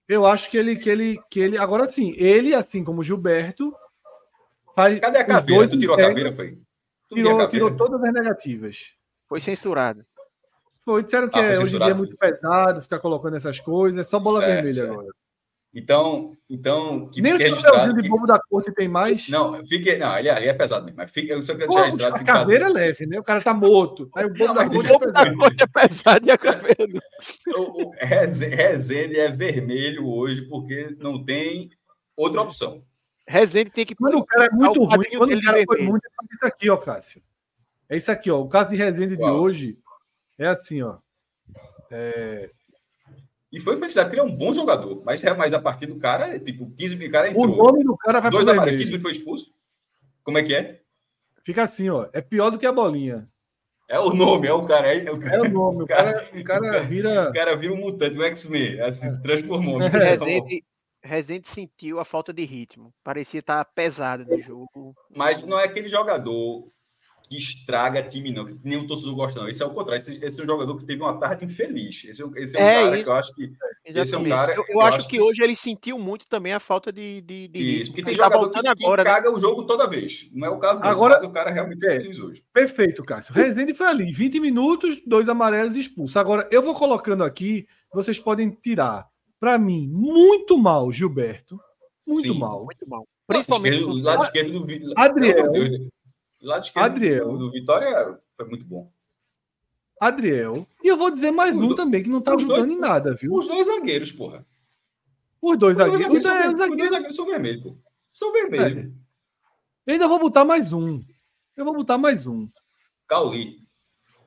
[0.07, 1.57] Eu acho que ele, que ele, que ele.
[1.57, 3.75] Agora sim, ele, assim como o Gilberto,
[4.79, 5.67] Faz Cadê a caveira?
[5.67, 6.57] Tu tirou a caveira, foi?
[7.13, 7.49] tirou, caveira.
[7.49, 8.93] tirou todas as negativas.
[9.27, 10.05] Foi censurado.
[10.85, 13.99] Foi, disseram que ah, é, hoje em dia é muito pesado ficar colocando essas coisas,
[13.99, 14.93] é só bola certo, vermelha certo.
[14.93, 15.07] agora.
[15.75, 19.27] Então, então que Nem o registrado de bobo da corte tem mais.
[19.27, 22.15] Não, fique, não, ele, ele é pesado mesmo, mas fica, eu só quero registrado.
[22.15, 23.19] A caveira é leve, né?
[23.19, 24.09] O cara tá morto.
[24.15, 25.43] Aí o bobo da corte é pesado.
[25.59, 26.87] é pesado e a caveira.
[27.53, 31.69] o, o Rezende é vermelho hoje porque não tem
[32.15, 32.81] outra opção.
[33.29, 33.93] Rezende tem que.
[33.93, 36.77] Quando o cara é muito ruim, quando o cara foi muito, é isso aqui, ó,
[36.77, 37.21] Cássio.
[37.87, 38.39] É isso aqui, ó.
[38.39, 39.77] O caso de Rezende de hoje
[40.35, 40.97] é assim, ó.
[41.91, 42.49] É...
[43.51, 46.35] E foi precisar ele é um bom jogador, mas, é, mas a partir do cara,
[46.35, 47.45] é, tipo, 15 mil cara entrou.
[47.45, 49.53] O nome do cara vai Dois amarelos, 15 mil foi expulso.
[50.23, 50.81] Como é que é?
[51.43, 52.07] Fica assim, ó.
[52.11, 53.29] É pior do que a bolinha.
[53.87, 54.95] É o nome, é o cara.
[54.95, 55.83] É, o, cara, é o nome.
[55.83, 57.29] O cara, o cara vira.
[57.29, 58.81] O cara vira um mutante, um X-Men.
[58.81, 59.17] Assim, é.
[59.17, 59.77] transformou.
[59.77, 60.63] Rezende,
[61.03, 62.93] Rezende sentiu a falta de ritmo.
[63.03, 64.93] Parecia estar pesado no jogo.
[65.15, 66.69] Mas não é aquele jogador
[67.29, 68.45] que estraga time, não.
[68.45, 69.47] Que nenhum torcedor gosta, não.
[69.47, 69.99] Esse é o contrário.
[69.99, 72.03] Esse, esse é um jogador que teve uma tarde infeliz.
[72.05, 73.53] Esse, é esse é um é, cara que eu acho que.
[73.85, 74.53] Esse é um cara.
[74.55, 77.21] Eu, eu acho, acho que, que, hoje ele sentiu muito também a falta de.
[77.21, 79.15] de, de Isso, porque tem tá jogador que, agora, que né?
[79.15, 80.27] caga o jogo toda vez.
[80.33, 82.43] Não é o caso desse, agora, o cara realmente é feliz hoje.
[82.51, 83.33] Perfeito, Cássio.
[83.33, 86.17] Rezende foi ali, 20 minutos, dois amarelos expulsos.
[86.17, 89.07] Agora, eu vou colocando aqui, vocês podem tirar
[89.39, 91.59] para mim, muito mal, Gilberto.
[92.05, 92.65] Muito Sim, mal.
[92.65, 93.07] Muito mal.
[93.25, 95.51] Principalmente o lado esquerdo do Adriel.
[96.41, 97.37] O lado esquerdo Adriel.
[97.37, 98.91] do Vitória foi muito bom.
[99.99, 100.67] Adriel.
[100.83, 101.75] E eu vou dizer mais os um do...
[101.75, 103.31] também, que não tá ajudando dois, em nada, viu?
[103.33, 104.45] Os dois zagueiros, porra.
[105.41, 106.05] Os dois os zagueiros.
[106.05, 106.89] Os dois zagueiros, são, zagueiros...
[106.91, 107.77] zagueiros são vermelhos, pô.
[108.11, 108.85] São vermelhos.
[108.85, 108.91] É.
[109.85, 111.01] Eu ainda vou botar mais um.
[111.55, 112.49] Eu vou botar mais um.
[113.07, 113.59] Cauli.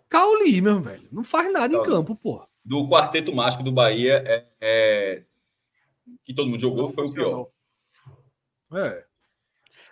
[0.08, 1.08] Cauli, meu velho.
[1.10, 1.88] Não faz nada Cauli.
[1.88, 5.22] em campo, porra do quarteto mágico do Bahia é, é,
[6.24, 7.48] que todo mundo jogou foi o pior.
[8.74, 9.04] É.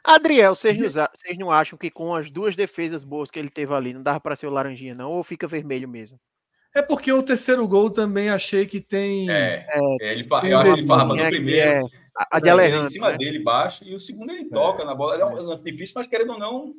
[0.02, 3.74] Adriel, vocês não, vocês não acham que com as duas defesas boas que ele teve
[3.74, 5.12] ali, não dava para ser o laranjinha, não?
[5.12, 6.18] Ou fica vermelho mesmo?
[6.74, 9.28] É porque o terceiro gol também achei que tem.
[9.28, 11.70] É, é ele, tem eu acho que ele farma no primeiro.
[11.70, 11.82] É,
[12.30, 13.18] a de Alejandro, em cima né?
[13.18, 14.86] dele, baixo, e o segundo ele toca é.
[14.86, 15.16] na bola.
[15.16, 16.74] É um lance difícil, mas querendo ou não.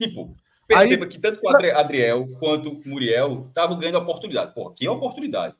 [0.00, 0.36] Tipo,
[0.66, 1.08] Perceba Aí...
[1.08, 4.54] que tanto o Adriel quanto o Muriel estavam ganhando oportunidade.
[4.54, 5.54] Pô, aqui é oportunidade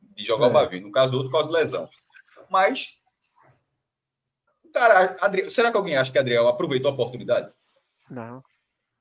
[0.00, 0.48] de jogar é.
[0.50, 0.80] o Bavi.
[0.80, 1.88] No caso do outro, por causa de lesão.
[2.48, 2.98] Mas,
[4.72, 7.52] cara, Adriel, será que alguém acha que Adriel aproveitou a oportunidade?
[8.10, 8.42] Não.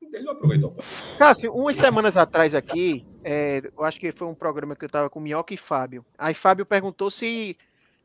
[0.02, 0.76] Ele não aproveitou.
[1.18, 5.10] Cássio, umas semanas atrás aqui, é, eu acho que foi um programa que eu estava
[5.10, 6.06] com Minhoca e Fábio.
[6.18, 7.58] Aí Fábio perguntou se,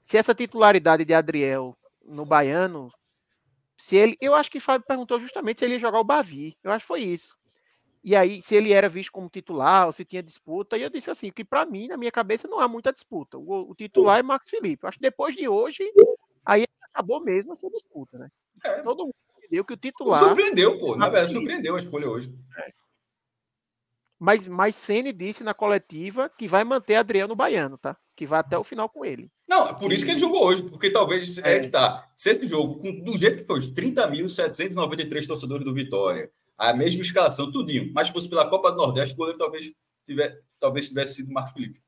[0.02, 2.93] se essa titularidade de Adriel no Baiano
[3.76, 6.56] se ele, eu acho que Fábio perguntou justamente se ele ia jogar o Bavi.
[6.62, 7.36] Eu acho que foi isso.
[8.02, 11.10] E aí, se ele era visto como titular ou se tinha disputa, e eu disse
[11.10, 13.38] assim, que para mim, na minha cabeça, não há muita disputa.
[13.38, 14.84] O, o titular é Max Felipe.
[14.84, 15.90] Eu acho que depois de hoje,
[16.44, 18.28] aí acabou mesmo essa disputa, né?
[18.62, 18.82] É.
[18.82, 20.18] Todo mundo entendeu que o titular.
[20.18, 20.96] Surpreendeu, pô.
[20.96, 22.32] Na verdade, surpreendeu a escolha hoje.
[22.59, 22.72] É.
[24.18, 27.96] Mas, mas Ceni disse na coletiva que vai manter Adriano no Baiano, tá?
[28.14, 29.30] Que vai até o final com ele.
[29.48, 32.08] Não, é por isso que ele jogou hoje, porque talvez é, é que tá.
[32.16, 37.52] Se esse jogo, com, do jeito que foi, 30.793 torcedores do Vitória, a mesma escalação,
[37.52, 39.70] tudinho, mas fosse pela Copa do Nordeste, o goleiro talvez,
[40.06, 41.84] tiver, talvez tivesse sido Marcos Felipe.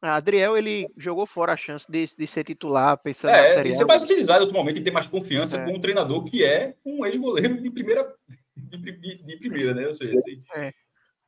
[0.00, 3.72] A Adriel, ele jogou fora a chance de, de ser titular, pensando é, na série.
[3.72, 5.64] ser mais utilizado em outro momento e ter mais confiança é.
[5.64, 8.14] com um treinador que é um ex-goleiro de primeira,
[8.54, 9.86] de, de, de, primeira, né?
[9.86, 10.42] Ou seja, tem...
[10.54, 10.74] É,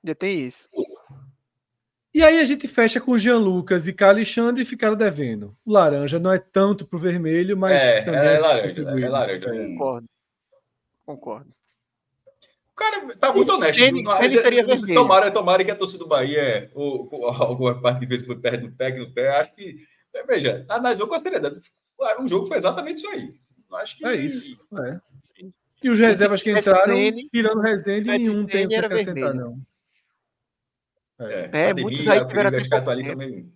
[0.05, 0.69] já tem isso.
[2.17, 5.55] E aí a gente fecha com Jean Lucas e Carlos Alexandre e ficaram devendo.
[5.63, 9.47] O laranja não é tanto pro vermelho, mas é, também é, é laranja, é laranja.
[9.55, 9.67] É.
[9.67, 10.09] Concordo.
[11.05, 11.51] Concordo.
[12.73, 13.79] O cara tá muito honesto.
[13.79, 17.07] Ele, não, ele tomara, tomara que a torcida do Bahia, ou,
[17.39, 19.77] alguma parte que fez por perto do pé, no pé, acho que.
[20.27, 21.61] Veja, analisou com a seriedade.
[22.19, 23.35] O jogo foi exatamente isso aí.
[23.75, 24.07] Acho que.
[24.07, 24.57] É isso.
[24.87, 25.01] É.
[25.83, 26.97] E os reservas que entraram,
[27.31, 29.61] tirando Rezende, nenhum tem o que acrescentar, não.
[31.19, 32.51] É, é muitos aí tiveram.
[32.91, 33.53] Ali são meio...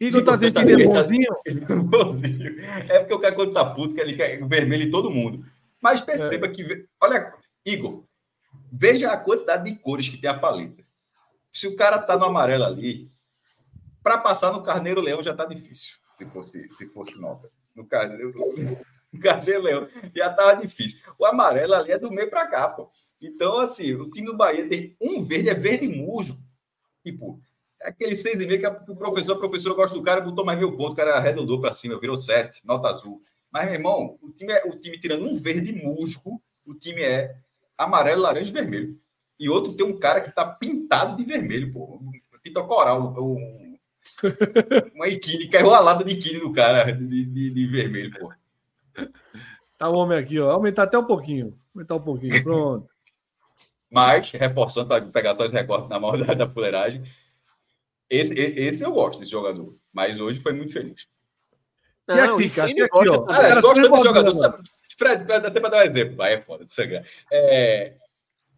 [0.00, 1.28] Igor tá dizendo que ele é bonzinho?
[2.88, 5.44] É porque o cara, quando tá puto, que ele quer vermelho em todo mundo.
[5.80, 6.50] Mas perceba é.
[6.50, 6.86] que.
[7.02, 7.34] Olha,
[7.66, 8.04] Igor,
[8.72, 10.82] veja a quantidade de cores que tem a paleta.
[11.52, 13.10] Se o cara tá no amarelo ali,
[14.02, 15.96] para passar no Carneiro Leão já tá difícil.
[16.16, 17.50] Se fosse, se fosse nota.
[17.74, 18.32] No Carneiro,
[19.20, 21.00] Carneiro Leão já tava difícil.
[21.18, 22.88] O amarelo ali é do meio para cá, pô.
[23.20, 26.36] Então, assim, o time do Bahia tem um verde, é verde musgo.
[27.04, 27.40] Tipo,
[27.80, 30.58] é aquele seis e meio que o professor, a professora gosta do cara, botou mais
[30.58, 33.20] mil pontos, o cara arredondou para cima, virou sete, nota azul.
[33.50, 37.36] Mas, meu irmão, o time, é, o time tirando um verde musgo, o time é
[37.76, 39.00] amarelo, laranja e vermelho.
[39.38, 42.00] E outro tem um cara que tá pintado de vermelho, pô.
[42.42, 43.78] Tito Coral, um,
[44.94, 48.32] uma equine, caiu a lata de equine do cara de, de, de, vermelho, pô.
[49.78, 50.50] Tá o homem aqui, ó.
[50.50, 51.58] Aumentar até um pouquinho.
[51.74, 52.88] Aumentar um pouquinho, pronto.
[53.90, 57.02] Mas, reforçando para pegar só os recortes na mão da, da fuleiragem,
[58.08, 61.08] esse, esse eu gosto desse jogador, mas hoje foi muito feliz.
[62.06, 63.26] Não, e aqui, cara, aqui, aqui, ó.
[63.28, 64.34] Ah, gosta desse jogador.
[64.36, 64.62] Sabe?
[64.96, 67.02] Fred, até para dar um exemplo, vai, é foda de sangue.
[67.32, 67.96] É,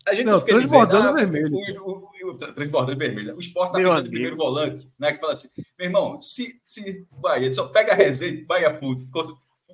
[0.06, 1.82] a gente não, fica transbordando dizendo, ah, vermelho.
[1.84, 3.36] O, o, o, transbordando vermelho.
[3.36, 5.12] O esporte tá de primeiro volante, né?
[5.12, 5.48] Que fala assim,
[5.78, 9.06] meu irmão, se, se vai, ele só pega a resenha, vai a puto.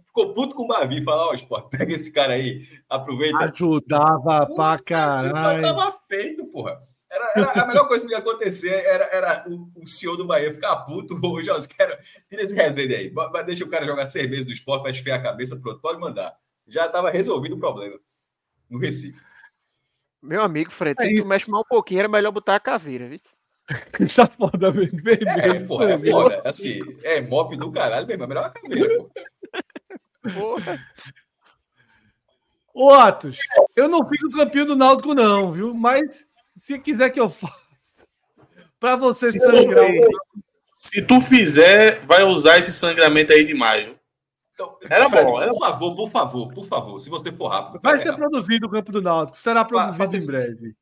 [0.09, 3.39] Ficou, puto com o Bavi, fala, ó, oh, esporte, pega esse cara aí, aproveita.
[3.39, 5.62] Ajudava Nossa, pra caralho.
[5.62, 6.78] Tava feito, porra.
[7.10, 10.52] Era, era, a melhor coisa que ia acontecer era, era o, o senhor do Bahia
[10.52, 11.18] ficar puto.
[11.24, 11.97] Hoje, ó, quero,
[12.28, 13.12] tira esse resenha aí.
[13.47, 15.56] Deixa o cara jogar seis meses do esporte para esfriar a cabeça.
[15.56, 16.36] Pronto, pode mandar.
[16.66, 17.98] Já estava resolvido o problema
[18.68, 19.18] no Recife.
[20.20, 23.09] Meu amigo, Fred, é se tu mexe mal um pouquinho, era melhor botar a caveira,
[23.09, 23.18] viu?
[24.14, 25.28] tá foda, vermelho.
[25.28, 26.43] É, porra, é foda.
[26.44, 28.28] Assim, é mop do caralho, meu irmão.
[28.28, 29.06] Melhor a caveira,
[30.28, 30.78] porra.
[32.74, 33.38] Ô, Atos,
[33.74, 35.74] eu não fiz o campeão do Náutico, não, viu?
[35.74, 38.06] Mas se quiser que eu faça,
[38.78, 39.88] para você se sangrar.
[40.72, 43.98] Se tu fizer, vai usar esse sangramento aí demais.
[44.52, 45.40] Então, era Fred, bom.
[45.40, 45.50] Era...
[45.50, 47.80] Por favor, por favor, por favor, se você for rápido.
[47.82, 48.28] Vai ser rápido.
[48.28, 49.38] produzido o campo do Náutico.
[49.38, 50.76] Será produzido em breve.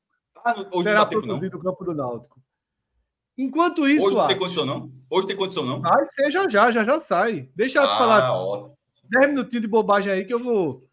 [0.44, 2.40] Ah, hoje Será produzido o campo do Náutico.
[3.38, 4.06] Enquanto isso.
[4.06, 4.92] Hoje não tem condição, não?
[5.10, 5.80] Hoje tem condição, não?
[5.80, 7.50] Vai ser já já, já já sai.
[7.54, 8.32] Deixa eu ah, te falar.
[8.32, 8.76] Ótimo.
[9.08, 10.88] 10 minutinhos de bobagem aí que eu vou.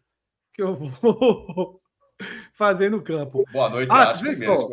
[0.52, 1.80] Que eu vou
[2.54, 3.44] fazer no campo.
[3.52, 4.68] Boa noite, Atos, vê só.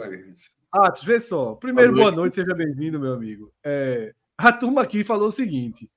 [0.72, 1.55] Atos, vê só.
[1.55, 3.51] Primeiro, boa noite, boa noite seja bem-vindo, meu amigo.
[3.63, 5.89] É, a turma aqui falou o seguinte.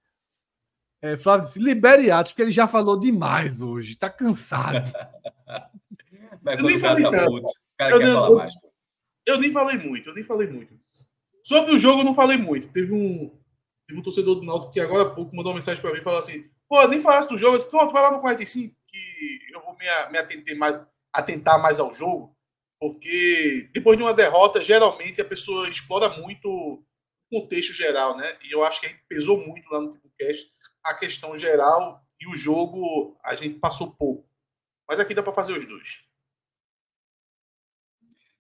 [1.03, 4.91] É, Flávio disse, libere Atos, porque ele já falou demais hoje, tá cansado.
[6.43, 7.47] Mas eu nem falei tá tanto.
[7.79, 8.55] eu, nem, mais,
[9.27, 10.75] eu nem falei muito, eu nem falei muito.
[11.43, 12.69] Sobre o jogo, eu não falei muito.
[12.69, 13.31] Teve um,
[13.87, 16.03] teve um torcedor do Náutico que agora há pouco mandou uma mensagem para mim e
[16.03, 17.57] falou assim: pô, nem falasse do jogo.
[17.57, 21.63] Eu disse, Pronto, vai lá no 45, que eu vou me, me atentar mais atentar
[21.63, 22.37] mais ao jogo,
[22.81, 26.85] porque depois de uma derrota, geralmente a pessoa explora muito o
[27.31, 28.37] contexto geral, né?
[28.43, 30.51] E eu acho que a gente pesou muito lá no TipoCast
[30.85, 34.29] a questão geral e o jogo a gente passou pouco.
[34.89, 36.05] Mas aqui dá para fazer os dois.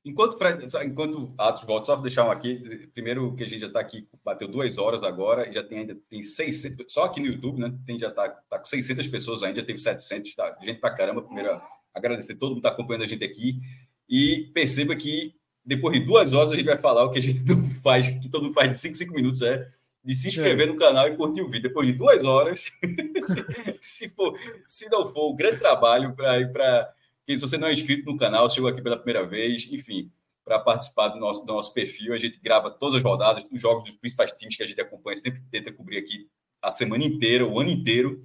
[0.05, 0.39] Enquanto,
[0.85, 2.89] enquanto Atos volta, só deixar um aqui.
[2.93, 5.97] Primeiro que a gente já está aqui, bateu duas horas agora, e já tem ainda
[6.10, 7.74] tem 600, só aqui no YouTube, né?
[7.86, 11.22] Tem, já está tá com 600 pessoas ainda, já teve 700, tá, gente para caramba.
[11.22, 11.60] Primeiro,
[11.94, 13.60] agradecer todo mundo que está acompanhando a gente aqui.
[14.09, 17.40] E perceba que depois de duas horas a gente vai falar o que a gente
[17.48, 19.66] não faz, que todo mundo faz de 5, 5 minutos, é
[20.05, 20.70] de se inscrever é.
[20.70, 21.62] no canal e curtir o vídeo.
[21.62, 22.70] Depois de duas horas,
[23.24, 26.93] se, se, for, se não for um grande trabalho para ir para.
[27.28, 30.10] Se você não é inscrito no canal, chegou aqui pela primeira vez, enfim,
[30.44, 33.84] para participar do nosso, do nosso perfil, a gente grava todas as rodadas, os jogos
[33.84, 36.28] dos principais times que a gente acompanha, sempre tenta cobrir aqui
[36.60, 38.20] a semana inteira, o ano inteiro.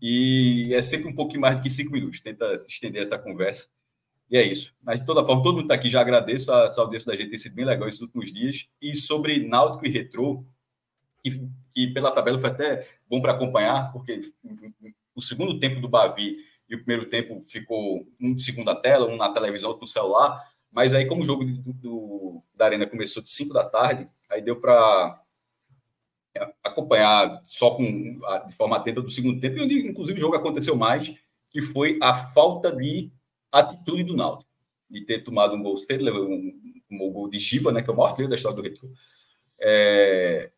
[0.00, 2.20] E é sempre um pouquinho mais do que cinco minutos.
[2.20, 3.68] Tenta estender essa conversa.
[4.30, 4.74] E é isso.
[4.82, 5.90] Mas de toda forma, todo mundo está aqui.
[5.90, 8.68] Já agradeço a, a audiência da gente ter sido bem legal esses últimos dias.
[8.80, 10.44] E sobre Náutico e Retrô,
[11.22, 14.32] que, que pela tabela foi até bom para acompanhar, porque
[15.14, 16.36] o segundo tempo do Bavi
[16.70, 20.48] e o primeiro tempo ficou um de segunda tela, um na televisão, outro no celular.
[20.70, 24.40] Mas aí, como o jogo do, do da Arena começou de 5 da tarde, aí
[24.40, 25.20] deu para
[26.62, 30.76] acompanhar só com, de forma atenta do segundo tempo, e onde, inclusive, o jogo aconteceu
[30.76, 31.12] mais,
[31.50, 33.10] que foi a falta de
[33.50, 34.48] atitude do Náutico,
[34.88, 37.96] de ter tomado um gol cedo, um, um, gol de Giva, né, que é o
[37.96, 38.88] maior da história do Retro.
[39.58, 40.52] É,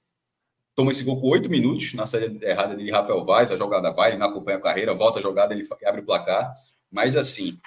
[0.75, 4.11] toma esse gol com oito minutos na saída errada de Rafael Vaz, a jogada vai,
[4.11, 6.55] ele não acompanha a carreira, volta a jogada, ele abre o placar,
[6.91, 7.59] mas assim,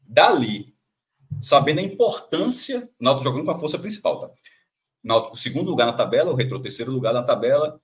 [0.00, 0.74] dali,
[1.40, 4.30] sabendo a importância, o Náutico jogando com a força principal, tá?
[5.02, 7.80] Náutico segundo lugar na tabela, o Retro terceiro lugar na tabela,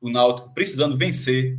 [0.00, 1.58] o Náutico precisando vencer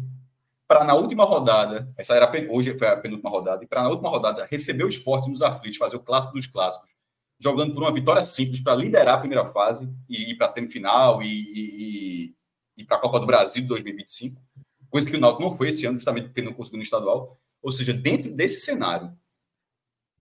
[0.68, 4.10] para na última rodada, essa era hoje foi a penúltima rodada, e para na última
[4.10, 6.90] rodada receber o esporte nos aflitos, fazer o clássico dos clássicos,
[7.38, 11.22] jogando por uma vitória simples para liderar a primeira fase e ir para a semifinal
[11.22, 12.36] e, e,
[12.78, 14.42] ir para a Copa do Brasil de 2025,
[14.90, 17.40] coisa que o Náutico não foi esse ano, justamente porque não conseguiu no estadual.
[17.62, 19.16] Ou seja, dentro desse cenário,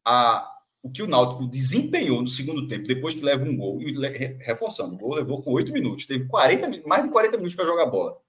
[0.05, 0.49] a,
[0.83, 3.93] o que o Náutico desempenhou no segundo tempo, depois que leva um gol, e
[4.39, 7.87] reforçando, o gol levou com oito minutos, teve 40, mais de 40 minutos para jogar
[7.87, 8.21] bola.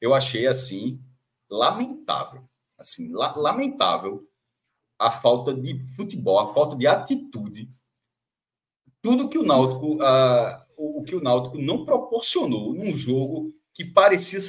[0.00, 1.00] Eu achei assim
[1.50, 4.20] lamentável, assim, la, lamentável
[4.98, 7.68] a falta de futebol, a falta de atitude,
[9.00, 14.40] tudo que o Náutico, uh, o que o Náutico não proporcionou num jogo que parecia,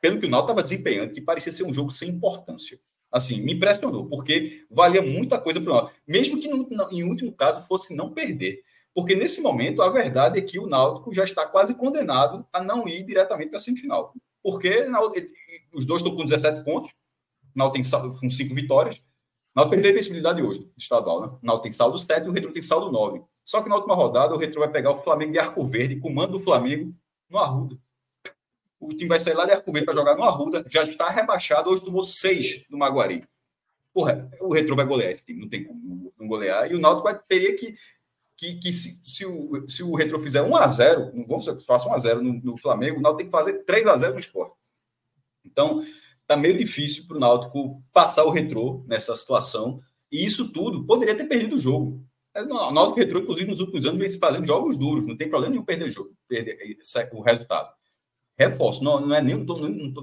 [0.00, 2.78] pelo que o Náutico estava desempenhando, que parecia ser um jogo sem importância.
[3.10, 7.32] Assim, me impressionou, porque valia muita coisa para o Náutico, mesmo que no, em último
[7.32, 8.62] caso fosse não perder.
[8.94, 12.86] Porque nesse momento a verdade é que o Náutico já está quase condenado a não
[12.86, 14.14] ir diretamente para a semifinal.
[14.40, 14.86] Porque
[15.74, 18.98] os dois estão com 17 pontos, o Náutico tem com 5 vitórias.
[18.98, 19.02] O
[19.56, 21.26] Náutico perdeu a invencibilidade hoje, estadual, né?
[21.42, 23.20] O Náutico tem saldo 7 e o Retro tem saldo 9.
[23.44, 26.38] Só que na última rodada o Retro vai pegar o Flamengo de Arco Verde, comando
[26.38, 26.94] do Flamengo
[27.28, 27.76] no Arruda.
[28.80, 31.70] O time vai sair lá de Arco Verde para jogar no Arruda, já está rebaixado,
[31.70, 33.24] hoje tomou 6 no Maguari.
[33.92, 36.70] Porra, o Retro vai golear esse time, não tem como não golear.
[36.70, 37.76] E o Náutico vai, teria que
[38.40, 42.20] que, que se, se, o, se o Retro fizer 1x0, não vamos que faça 1x0
[42.20, 44.56] no, no, Flamengo, o Náutico tem que fazer 3x0 no esporte.
[45.44, 45.84] Então,
[46.26, 49.78] tá meio difícil para o Náutico passar o Retro nessa situação.
[50.10, 52.02] E isso tudo poderia ter perdido o jogo.
[52.32, 55.28] É, o Náutico Retro, inclusive, nos últimos anos, vem se fazendo jogos duros, não tem
[55.28, 56.78] problema nenhum perder o jogo, perder
[57.12, 57.74] o resultado.
[58.40, 59.46] Reforço, não, não é nem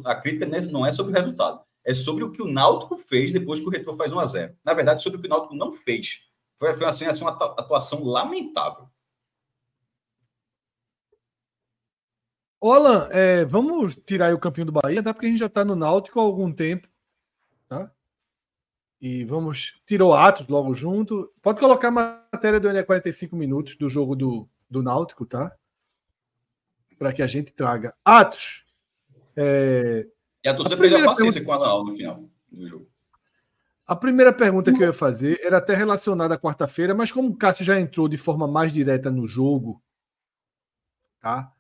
[0.06, 3.60] a crítica não é sobre o resultado, é sobre o que o Náutico fez depois
[3.60, 5.74] que o Retro faz 1 a 0 Na verdade, sobre o que o Náutico não
[5.74, 6.22] fez.
[6.60, 8.88] Foi, foi assim, assim, uma atuação lamentável.
[12.62, 15.76] Alan, é, vamos tirar o campinho do Bahia, até porque a gente já está no
[15.76, 16.88] Náutico há algum tempo.
[17.68, 17.92] Tá?
[19.02, 19.82] E vamos.
[19.84, 21.34] Tirou Atos logo junto.
[21.42, 25.56] Pode colocar a matéria do NE 45 minutos do jogo do, do Náutico, tá?
[26.98, 27.94] Para que a gente traga.
[28.04, 28.66] Atos.
[29.36, 30.08] É...
[30.44, 31.70] E a torcida perdeu a paciência pergunta...
[31.70, 32.88] com a no final do jogo.
[33.86, 37.38] A primeira pergunta que eu ia fazer era até relacionada à quarta-feira, mas como o
[37.38, 39.82] Cássio já entrou de forma mais direta no jogo,
[41.22, 41.54] tá?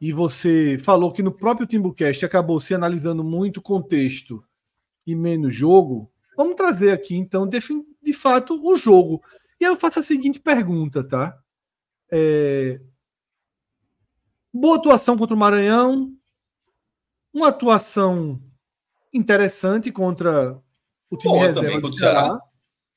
[0.00, 4.44] E você falou que no próprio Timbucast acabou se analisando muito contexto
[5.04, 7.58] e menos jogo, vamos trazer aqui então de,
[8.02, 9.20] de fato o jogo.
[9.60, 11.36] E aí eu faço a seguinte pergunta, tá?
[12.12, 12.80] É...
[14.56, 16.16] Boa atuação contra o Maranhão,
[17.32, 18.40] uma atuação
[19.12, 20.56] interessante contra
[21.10, 22.20] o time boa reserva também, do Ceará.
[22.22, 22.40] Ceará.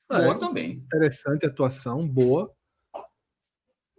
[0.08, 0.70] Boa é, também.
[0.70, 2.54] Interessante atuação, boa.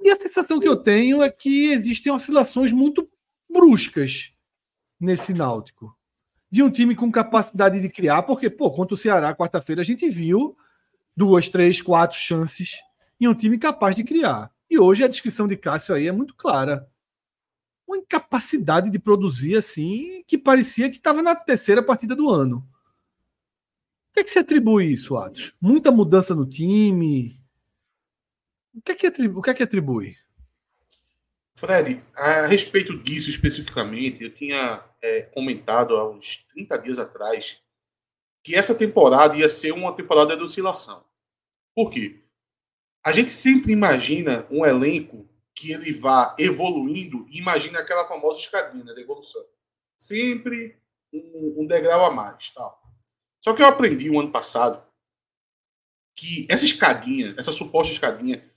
[0.01, 3.11] E a sensação que eu tenho é que existem oscilações muito
[3.51, 4.31] bruscas
[4.97, 5.93] nesse Náutico.
[6.49, 10.09] De um time com capacidade de criar, porque, pô, contra o Ceará, quarta-feira, a gente
[10.09, 10.57] viu
[11.13, 12.77] duas, três, quatro chances
[13.19, 14.49] em um time capaz de criar.
[14.69, 16.89] E hoje a descrição de Cássio aí é muito clara.
[17.89, 22.63] Uma incapacidade de produzir assim, que parecia que estava na terceira partida do ano
[24.19, 25.53] que, é que se atribui isso, Atos?
[25.61, 27.31] Muita mudança no time?
[28.73, 29.39] O que é que atribui?
[29.39, 30.17] O que é que atribui?
[31.55, 37.57] Fred, a respeito disso especificamente, eu tinha é, comentado há uns 30 dias atrás
[38.41, 41.03] que essa temporada ia ser uma temporada de oscilação.
[41.75, 42.21] Por quê?
[43.03, 45.28] A gente sempre imagina um elenco
[45.59, 49.45] que ele vá evoluindo imagina aquela famosa escadinha da evolução.
[49.97, 50.77] Sempre
[51.11, 52.49] um, um degrau a mais.
[52.51, 52.81] Tal.
[53.43, 54.81] Só que eu aprendi um ano passado
[56.15, 58.49] que essa escadinha, essa suposta escadinha,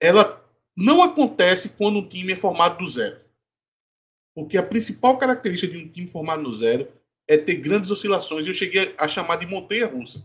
[0.00, 0.42] ela
[0.74, 3.20] não acontece quando um time é formado do zero.
[4.34, 6.90] Porque a principal característica de um time formado no zero
[7.26, 8.46] é ter grandes oscilações.
[8.46, 10.24] E eu cheguei a chamar de montanha russa.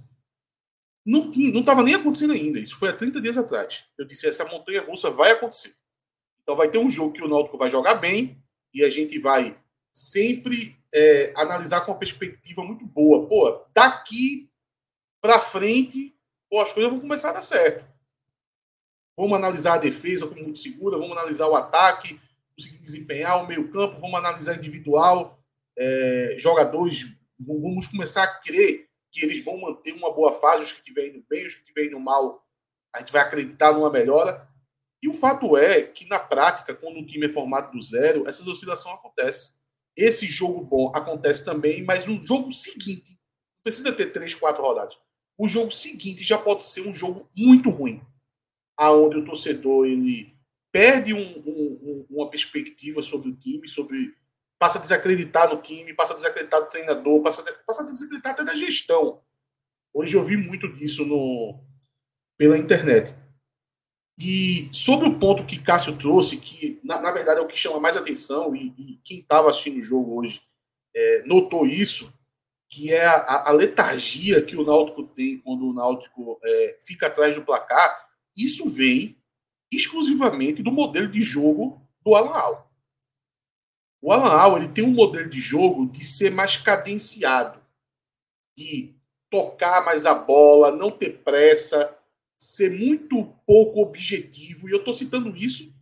[1.06, 2.60] Não estava nem acontecendo ainda.
[2.60, 3.84] Isso foi há 30 dias atrás.
[3.98, 5.76] Eu disse: essa montanha russa vai acontecer.
[6.44, 8.38] Então vai ter um jogo que o Náutico vai jogar bem
[8.74, 9.58] e a gente vai
[9.92, 13.28] sempre é, analisar com uma perspectiva muito boa.
[13.28, 14.50] Pô, daqui
[15.22, 16.16] para frente,
[16.50, 17.86] pô, as coisas vão começar a dar certo.
[19.18, 22.20] Vamos analisar a defesa como muito segura, vamos analisar o ataque,
[22.56, 25.40] conseguir desempenhar o meio-campo, vamos analisar individual,
[25.78, 27.06] é, jogadores,
[27.40, 31.26] vamos começar a crer que eles vão manter uma boa fase, os que estiverem indo
[31.30, 32.44] bem, os que estiverem indo mal,
[32.94, 34.48] a gente vai acreditar numa melhora.
[35.04, 38.48] E o fato é que, na prática, quando um time é formado do zero, essas
[38.48, 39.54] oscilações acontecem
[39.96, 44.98] esse jogo bom acontece também, mas um jogo seguinte, não precisa ter três, quatro rodadas.
[45.38, 48.02] O jogo seguinte já pode ser um jogo muito ruim,
[48.76, 50.34] aonde o torcedor ele
[50.72, 54.16] perde um, um, uma perspectiva sobre o time, sobre
[54.58, 58.32] passa a desacreditar no time, passa a desacreditar do treinador, passa a, passa a desacreditar
[58.32, 59.22] até da gestão.
[59.94, 61.60] Hoje eu vi muito disso no
[62.36, 63.16] pela internet.
[64.18, 67.80] E sobre o ponto que Cássio trouxe, que na, na verdade é o que chama
[67.80, 70.42] mais atenção, e, e quem estava assistindo o jogo hoje
[70.96, 72.14] é, notou isso,
[72.70, 77.36] que é a, a, letargia que o Náutico tem quando o Náutico é, fica atrás
[77.36, 78.08] do placar.
[78.36, 79.18] Isso vem
[79.72, 82.72] exclusivamente do modelo de jogo do Alan Al.
[84.02, 87.62] O Alan Al ele tem um modelo de jogo de ser mais cadenciado,
[88.58, 88.96] de
[89.30, 91.98] tocar mais a bola, não ter pressa,
[92.44, 94.68] ser muito pouco objetivo.
[94.68, 95.74] E eu estou citando isso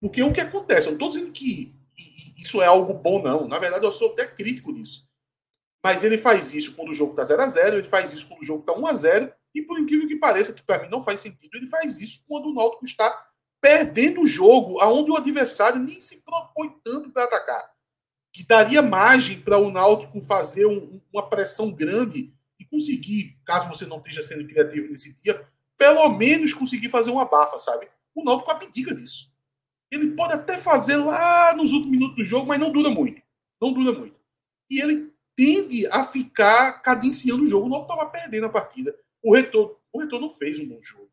[0.00, 0.86] porque é o que acontece.
[0.86, 1.74] Eu não estou dizendo que
[2.36, 3.48] isso é algo bom, não.
[3.48, 5.08] Na verdade, eu sou até crítico disso.
[5.82, 8.42] Mas ele faz isso quando o jogo está 0 a 0 ele faz isso quando
[8.42, 11.02] o jogo está 1 a 0 e por incrível que pareça, que para mim não
[11.02, 13.26] faz sentido, ele faz isso quando o Náutico está
[13.60, 17.72] perdendo o jogo, aonde o adversário nem se propõe tanto para atacar.
[18.32, 22.34] Que daria margem para o Náutico fazer um, uma pressão grande
[22.70, 25.46] conseguir, caso você não esteja sendo criativo nesse dia,
[25.76, 27.88] pelo menos conseguir fazer uma bafa, sabe?
[28.14, 29.32] O Náutico abdica disso.
[29.90, 33.22] Ele pode até fazer lá nos últimos minutos do jogo, mas não dura muito.
[33.60, 34.16] Não dura muito.
[34.70, 37.66] E ele tende a ficar cadenciando o jogo.
[37.66, 38.94] O Náutico estava perdendo a partida.
[39.22, 41.08] O Retorno, o Retorno não fez um bom jogo.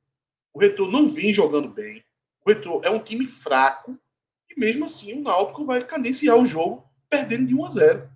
[0.54, 2.04] O Retorno não vem jogando bem.
[2.44, 3.98] O Retorno é um time fraco.
[4.50, 8.10] E mesmo assim, o Náutico vai cadenciar o jogo perdendo de 1 a 0.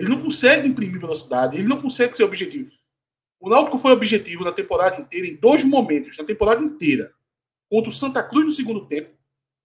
[0.00, 2.70] Ele não consegue imprimir velocidade, ele não consegue ser objetivo.
[3.38, 7.12] O Náutico foi objetivo na temporada inteira, em dois momentos, na temporada inteira.
[7.68, 9.14] Contra o Santa Cruz no segundo tempo,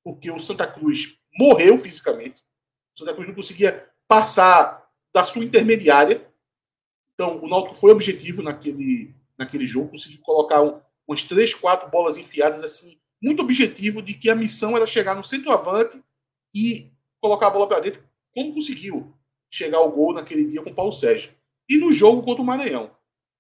[0.03, 2.43] porque o Santa Cruz morreu fisicamente.
[2.93, 6.27] O Santa Cruz não conseguia passar da sua intermediária.
[7.13, 12.17] Então, o Náutico foi objetivo naquele, naquele jogo, conseguiu colocar um, umas três, quatro bolas
[12.17, 15.97] enfiadas, assim, muito objetivo de que a missão era chegar no centroavante
[16.53, 16.91] e
[17.21, 18.03] colocar a bola para dentro,
[18.33, 19.15] como conseguiu
[19.55, 21.31] chegar ao gol naquele dia com o Paulo Sérgio.
[21.69, 22.91] E no jogo contra o Maranhão,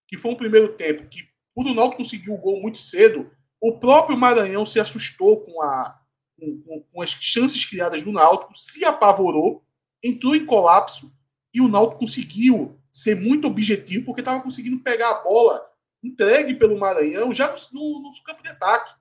[0.07, 1.27] que foi um primeiro tempo que,
[1.57, 3.31] o Náutico conseguir o gol muito cedo,
[3.61, 6.01] o próprio Maranhão se assustou com, a,
[6.37, 9.63] com, com as chances criadas do Náutico, se apavorou,
[10.03, 11.13] entrou em colapso
[11.53, 15.65] e o Náutico conseguiu ser muito objetivo porque estava conseguindo pegar a bola
[16.03, 18.93] entregue pelo Maranhão já no, no, no campo de ataque.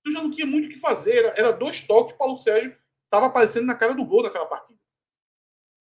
[0.00, 1.18] Então já não tinha muito o que fazer.
[1.18, 4.81] Era, era dois toques, Paulo Sérgio estava aparecendo na cara do gol naquela partida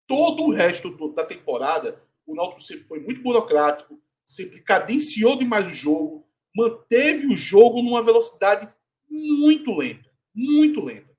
[0.09, 5.69] todo o resto do, da temporada, o Náutico sempre foi muito burocrático, sempre cadenciou demais
[5.69, 6.27] o jogo,
[6.57, 8.69] manteve o jogo numa velocidade
[9.09, 11.17] muito lenta, muito lenta.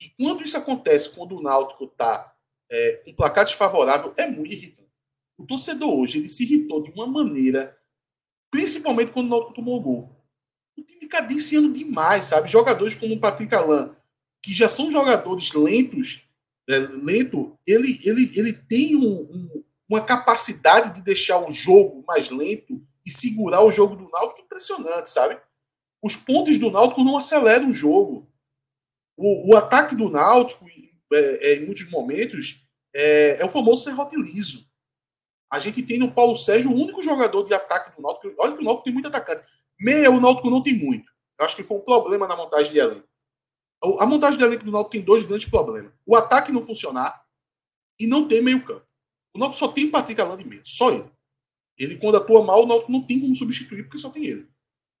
[0.00, 2.34] E quando isso acontece, quando o Náutico está
[2.70, 4.90] é, com placar desfavorável, é muito irritante.
[5.36, 7.76] O torcedor hoje ele se irritou de uma maneira,
[8.50, 10.16] principalmente quando o Náutico tomou o gol.
[10.78, 12.48] O time cadenciando demais, sabe?
[12.48, 13.94] Jogadores como o Patrick Alain,
[14.42, 16.22] que já são jogadores lentos,
[16.68, 22.80] lento, ele, ele, ele tem um, um, uma capacidade de deixar o jogo mais lento
[23.04, 25.40] e segurar o jogo do Náutico impressionante, sabe?
[26.02, 28.30] Os pontos do Náutico não aceleram o jogo.
[29.16, 30.66] O, o ataque do Náutico,
[31.12, 32.64] é, é, em muitos momentos,
[32.94, 34.66] é, é o famoso serrote liso.
[35.50, 38.34] A gente tem no Paulo Sérgio o único jogador de ataque do Náutico.
[38.38, 39.46] Olha que o Náutico tem muito atacante.
[39.78, 41.10] Meia, o Náutico não tem muito.
[41.38, 43.06] Eu acho que foi um problema na montagem de elenco.
[43.98, 45.92] A montagem do elenco do Náutico tem dois grandes problemas.
[46.06, 47.24] O ataque não funcionar
[47.98, 48.86] e não tem meio campo.
[49.34, 51.10] O Náutico só tem Patrick Alan de meio, só ele.
[51.76, 54.46] Ele, quando atua mal, o Náutico não tem como substituir, porque só tem ele.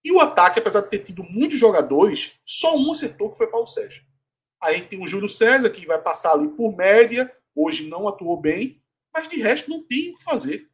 [0.04, 3.68] E o ataque, apesar de ter tido muitos jogadores, só um acertou, que foi Paulo
[3.68, 4.02] Sérgio.
[4.60, 8.82] Aí tem o Júlio César, que vai passar ali por média, hoje não atuou bem,
[9.12, 10.68] mas de resto não tem o que fazer.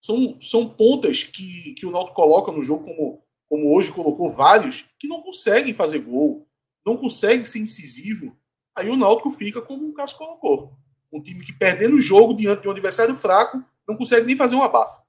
[0.00, 4.84] São, são pontas que, que o Náutico coloca no jogo, como, como hoje colocou vários,
[4.98, 6.48] que não conseguem fazer gol,
[6.84, 8.36] não consegue ser incisivo,
[8.74, 10.76] aí o Náutico fica como o Cássio colocou.
[11.12, 14.54] Um time que perdendo o jogo diante de um adversário fraco, não consegue nem fazer
[14.54, 15.02] um abafo.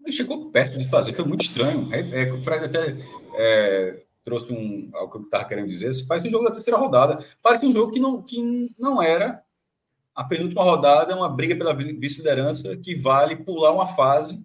[0.00, 1.92] Ele chegou perto de fazer, foi muito estranho.
[1.92, 2.96] É, é, o Fred até
[3.36, 5.90] é, trouxe um, algo que eu estava querendo dizer.
[6.08, 7.24] Parece um jogo da terceira rodada.
[7.40, 9.44] Parece um jogo que não, que não era
[10.14, 14.44] a penúltima rodada, uma briga pela vice-liderança que vale pular uma fase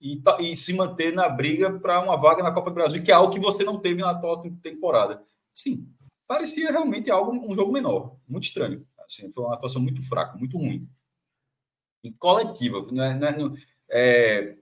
[0.00, 3.14] e, e se manter na briga para uma vaga na Copa do Brasil, que é
[3.14, 5.22] algo que você não teve na atual temporada.
[5.52, 5.88] Sim,
[6.26, 8.86] parecia realmente algo um jogo menor, muito estranho.
[8.98, 10.88] Assim, foi uma atuação muito fraca, muito ruim.
[12.02, 13.34] E coletiva, né, né,
[13.88, 14.56] é,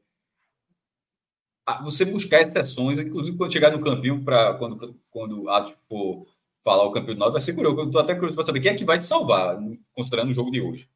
[1.83, 6.27] você buscar exceções, inclusive quando chegar no campinho, para quando, quando a, tipo,
[6.63, 7.79] falar o campeonato, vai ser curioso.
[7.79, 9.59] Eu estou até curioso para saber quem é que vai te salvar,
[9.95, 10.89] considerando o jogo de hoje.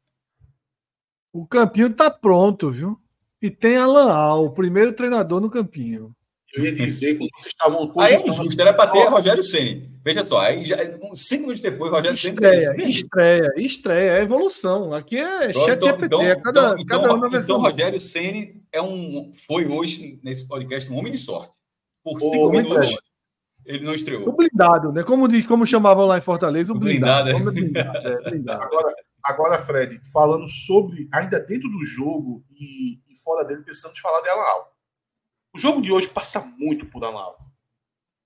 [1.31, 2.99] O campinho está pronto, viu?
[3.41, 6.13] E tem Alan Al, o primeiro treinador no campinho.
[6.53, 7.93] Eu ia dizer, quando vocês estavam.
[7.99, 9.87] Aí é injusto, era para ter Rogério Ceni.
[10.03, 10.77] Veja só, aí já,
[11.13, 12.33] cinco minutos depois, Rogério Ceni.
[12.33, 14.93] Estreia, estreia, estreia, é evolução.
[14.93, 18.63] Aqui é então, chat então, GPT, então, é cada, então, cada então, então Rogério Ceni
[18.71, 21.53] é um, foi hoje, nesse podcast, um homem de sorte.
[22.03, 22.97] Por cinco minutos.
[23.65, 24.27] Ele não estreou.
[24.27, 25.03] O blindado, né?
[25.03, 27.29] Como, como chamavam lá em Fortaleza, o, o blindado.
[27.29, 27.51] blindado, é.
[27.51, 28.63] blindado, é, blindado.
[28.63, 34.21] Agora, agora, Fred, falando sobre, ainda dentro do jogo e, e fora dele, precisamos falar
[34.21, 34.75] de Alau.
[35.55, 37.37] O jogo de hoje passa muito por Alau.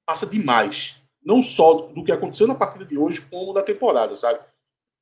[0.05, 1.01] Passa demais.
[1.23, 4.39] Não só do que aconteceu na partida de hoje, como da temporada, sabe?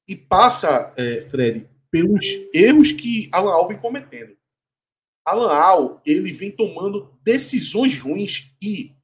[0.07, 4.35] E passa, é, Fred, pelos erros que Alan Al vem cometendo.
[5.26, 8.95] Alan Al, ele vem tomando decisões ruins e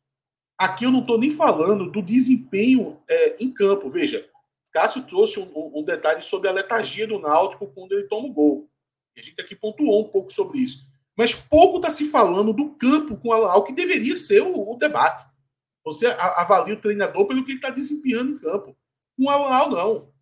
[0.58, 3.90] aqui eu não estou nem falando do desempenho é, em campo.
[3.90, 4.28] Veja,
[4.72, 8.70] Cássio trouxe um, um, detalhe sobre a letargia do Náutico quando ele toma o gol.
[9.18, 10.80] a gente aqui pontuou um pouco sobre isso.
[11.18, 14.72] Mas pouco está se falando do campo com o Alan Al, que deveria ser o,
[14.72, 15.26] o debate.
[15.84, 18.78] Você avalia o treinador pelo que ele está desempenhando em campo.
[19.18, 20.14] Com o Alan Al, não.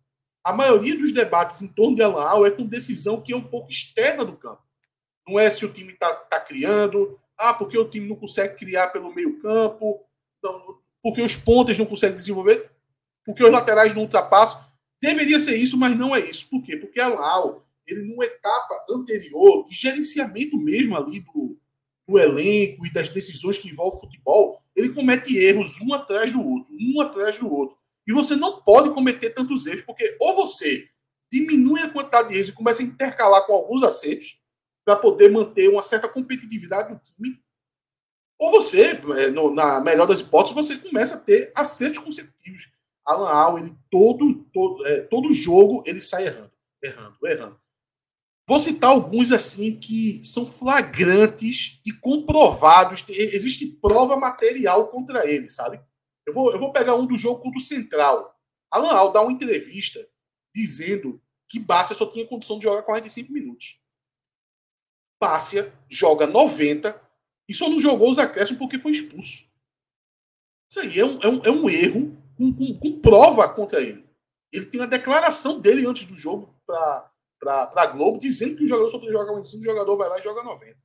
[0.42, 3.42] A maioria dos debates em torno de Alan Al é com decisão que é um
[3.42, 4.62] pouco externa do campo.
[5.28, 8.88] Não é se o time está tá criando, ah, porque o time não consegue criar
[8.88, 10.06] pelo meio campo,
[10.42, 12.70] não, porque os pontas não conseguem desenvolver,
[13.26, 14.64] porque os laterais não ultrapassam.
[15.02, 16.48] Deveria ser isso, mas não é isso.
[16.48, 16.76] Por quê?
[16.76, 21.58] Porque Alan Al, ele numa etapa anterior, de gerenciamento mesmo ali do,
[22.08, 26.72] do elenco e das decisões que envolvem futebol, ele comete erros um atrás do outro,
[26.80, 27.76] um atrás do outro.
[28.06, 30.88] E você não pode cometer tantos erros, porque ou você
[31.30, 34.38] diminui a quantidade de erros e começa a intercalar com alguns acertos
[34.84, 37.40] para poder manter uma certa competitividade do time,
[38.38, 42.68] ou você, é, no, na melhor das hipóteses, você começa a ter acertos consecutivos.
[43.06, 46.52] Alan Al, ele todo, todo, é, todo jogo ele sai errando,
[46.82, 47.60] errando, errando.
[48.48, 53.04] Vou citar alguns assim que são flagrantes e comprovados.
[53.08, 55.80] Existe prova material contra ele, sabe?
[56.24, 58.36] Eu vou, eu vou pegar um do jogo contra o Central.
[58.70, 60.06] Alan Al dá uma entrevista
[60.54, 63.78] dizendo que Bárcia só tinha condição de jogar 45 minutos.
[65.20, 67.00] Bárcia joga 90
[67.48, 69.44] e só não jogou os acréscimos porque foi expulso.
[70.70, 74.06] Isso aí é um, é um, é um erro com, com, com, prova contra ele.
[74.52, 77.10] Ele tem uma declaração dele antes do jogo para
[77.74, 80.22] a Globo dizendo que o jogador só pode jogar 45 o jogador vai lá e
[80.22, 80.76] joga 90.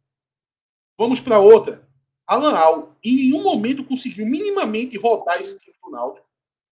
[0.97, 1.87] Vamos para outra.
[2.27, 6.27] Alan Al em nenhum momento conseguiu minimamente rodar esse time do Náutico,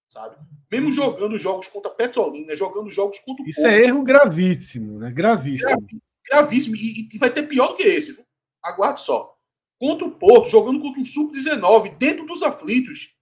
[0.08, 0.38] sabe?
[0.72, 3.76] Mesmo jogando jogos contra a Petrolina, jogando jogos contra o Isso é Porto.
[3.76, 5.12] é erro gravíssimo, né?
[5.12, 5.88] Gravíssimo.
[6.30, 6.76] gravíssimo.
[6.76, 8.14] E, e, vai ter pior do que esse.
[8.14, 8.24] Viu?
[8.64, 9.36] Aguarde só.
[9.80, 13.14] Contra o Porto, jogando contra um sub-19, dentro dos aflitos,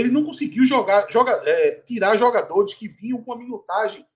[0.00, 4.06] ele não conseguiu jogar, joga, é, tirar jogadores que vinham com a minutagem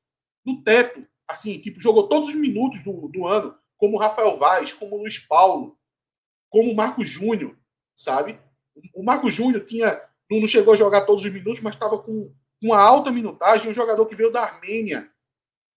[0.44, 1.06] no teto.
[1.26, 5.78] Assim, tipo, jogou todos os minutos do, do ano, como Rafael Vaz, como Luiz Paulo,
[6.50, 7.56] como Marco Júnior,
[7.94, 8.38] sabe?
[8.94, 12.80] O Marco Júnior tinha não chegou a jogar todos os minutos, mas estava com uma
[12.80, 15.10] alta minutagem, um jogador que veio da Armênia.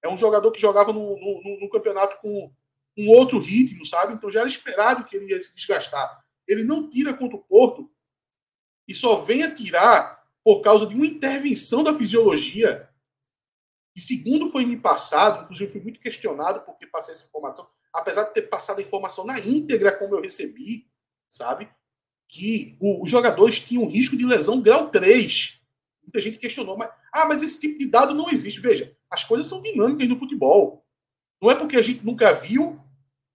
[0.02, 2.52] É um jogador que jogava no, no, no campeonato com
[2.98, 4.14] um outro ritmo, sabe?
[4.14, 6.24] Então já era esperado que ele ia se desgastar.
[6.48, 7.92] Ele não tira contra o Porto
[8.88, 12.90] e só vem a tirar por causa de uma intervenção da fisiologia.
[13.95, 18.33] E segundo foi me passado, inclusive fui muito questionado porque passei essa informação, apesar de
[18.33, 20.88] ter passado a informação na íntegra como eu recebi,
[21.27, 21.67] sabe?
[22.30, 25.59] Que o, os jogadores tinham risco de lesão grau 3.
[26.03, 28.61] Muita gente questionou, mas, ah, mas esse tipo de dado não existe.
[28.61, 30.85] Veja, as coisas são dinâmicas no futebol.
[31.41, 32.80] Não é porque a gente nunca viu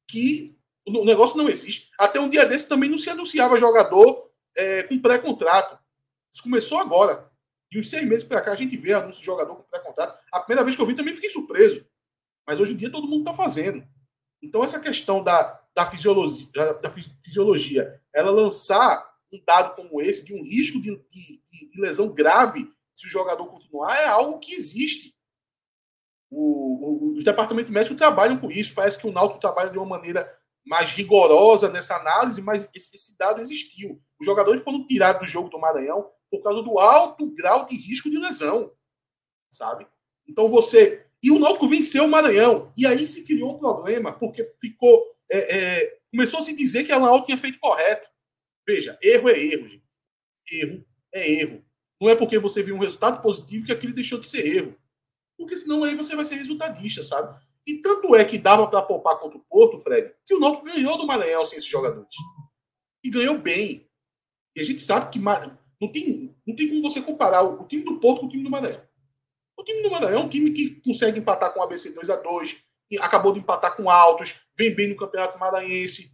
[0.09, 0.57] que
[0.87, 1.91] o negócio não existe.
[1.99, 5.79] Até um dia desse também não se anunciava jogador é, com pré-contrato.
[6.33, 7.31] Isso começou agora.
[7.71, 10.19] De uns seis meses para cá a gente vê anúncio de jogador com pré-contrato.
[10.31, 11.87] A primeira vez que eu vi também fiquei surpreso.
[12.47, 13.87] Mas hoje em dia todo mundo está fazendo.
[14.43, 16.91] Então, essa questão da, da, fisiologia, da
[17.23, 22.71] fisiologia, ela lançar um dado como esse, de um risco de, de, de lesão grave
[22.95, 25.15] se o jogador continuar, é algo que existe.
[26.31, 28.75] O, o, os departamentos médicos trabalham com isso.
[28.75, 30.29] Parece que o Náutico trabalha de uma maneira
[30.65, 34.01] mais rigorosa nessa análise, mas esse, esse, dado existiu.
[34.23, 38.09] Os jogadores foram tirados do jogo do Maranhão por causa do alto grau de risco
[38.09, 38.73] de lesão,
[39.51, 39.85] sabe?
[40.29, 42.73] Então você e o Náutico venceu o Maranhão.
[42.77, 45.13] E aí se criou um problema, porque ficou.
[45.29, 48.09] É, é, começou a se dizer que a Náutico tinha feito correto.
[48.65, 49.85] Veja, erro é erro, gente.
[50.53, 51.65] Erro é erro.
[52.01, 54.79] Não é porque você viu um resultado positivo que aquilo deixou de ser erro.
[55.37, 57.45] Porque senão aí você vai ser resultadista, sabe?
[57.67, 60.97] E tanto é que dava para poupar contra o Porto, Fred, que o Náutico ganhou
[60.97, 62.15] do Maranhão sem esses jogadores.
[63.03, 63.91] E ganhou bem.
[64.55, 67.99] E a gente sabe que não tem, não tem como você comparar o time do
[67.99, 68.83] Porto com o time do Maranhão.
[69.57, 72.17] O time do Maranhão é um time que consegue empatar com o ABC 2 a
[72.17, 72.57] 2
[73.01, 76.11] acabou de empatar com Altos, vem bem no Campeonato Maranhense.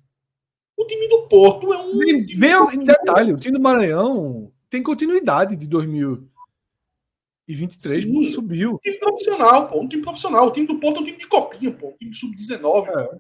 [0.77, 1.99] O time do Porto é um.
[1.99, 8.75] Vem, vem em detalhe, o time do Maranhão tem continuidade de 2023, Sim, pô, subiu.
[8.75, 10.47] Um time profissional, pô, um time profissional.
[10.47, 12.87] O time do Porto é um time de copinha, pô, um time sub-19.
[12.87, 13.19] É.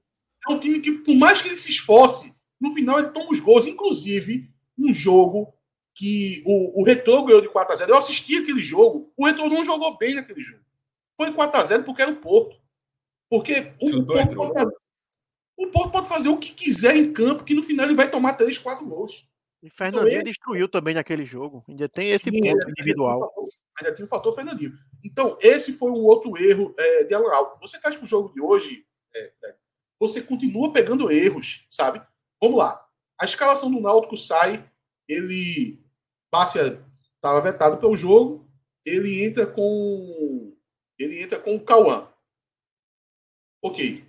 [0.48, 3.40] é um time que, por mais que ele se esforce, no final ele toma os
[3.40, 3.66] gols.
[3.66, 4.48] Inclusive,
[4.78, 5.52] um jogo
[5.94, 9.48] que o, o Retrô ganhou de 4 a 0 Eu assisti aquele jogo, o Retrô
[9.48, 10.62] não jogou bem naquele jogo.
[11.16, 12.56] Foi 4 a 0 porque era o Porto.
[13.28, 14.76] Porque o, o Porto, pode fazer,
[15.56, 18.34] o Porto pode fazer o que quiser em campo, que no final ele vai tomar
[18.34, 19.28] 3, 4 gols.
[19.62, 21.64] E Fernandinho então, destruiu também naquele jogo.
[21.68, 23.34] Ainda tem esse sim, ponto individual.
[23.78, 24.72] Ainda tem o fator Fernandinho.
[25.04, 27.28] Então, esse foi um outro erro é, de Alan
[27.60, 29.56] Você traz para o jogo de hoje, é, é,
[29.98, 32.00] você continua pegando erros, sabe?
[32.40, 32.87] Vamos lá.
[33.20, 34.68] A escalação do Náutico sai,
[35.08, 35.82] ele
[36.30, 36.58] passe
[37.16, 38.48] estava vetado pelo jogo,
[38.84, 40.56] ele entra com
[40.98, 42.08] ele entra com o Cauã.
[43.62, 44.04] Ok.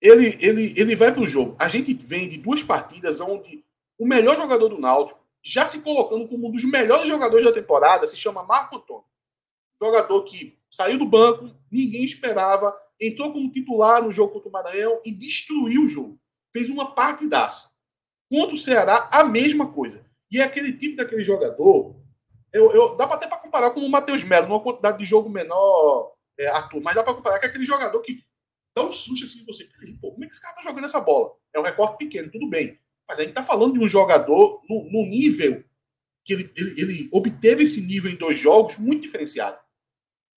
[0.00, 1.56] Ele, ele, ele vai para o jogo.
[1.58, 3.64] A gente vem de duas partidas onde
[3.98, 8.06] o melhor jogador do Náutico, já se colocando como um dos melhores jogadores da temporada,
[8.06, 9.04] se chama Marco Antônio.
[9.80, 15.00] Jogador que saiu do banco, ninguém esperava, entrou como titular no jogo contra o Maranhão
[15.04, 16.20] e destruiu o jogo.
[16.52, 17.69] Fez uma partidaça.
[18.30, 20.04] Contra o Ceará, a mesma coisa.
[20.30, 21.96] E é aquele tipo daquele jogador.
[22.52, 26.12] Eu, eu dá até para comparar com o Matheus Melo, numa quantidade de jogo menor,
[26.38, 28.22] é, Arthur, mas dá para comparar com aquele jogador que
[28.74, 29.68] dá um susto assim você.
[30.00, 31.32] Pô, como é que esse cara tá jogando essa bola?
[31.52, 32.78] É um recorte pequeno, tudo bem.
[33.08, 35.64] Mas a gente está falando de um jogador no, no nível
[36.24, 39.58] que ele, ele, ele, obteve esse nível em dois jogos muito diferenciado.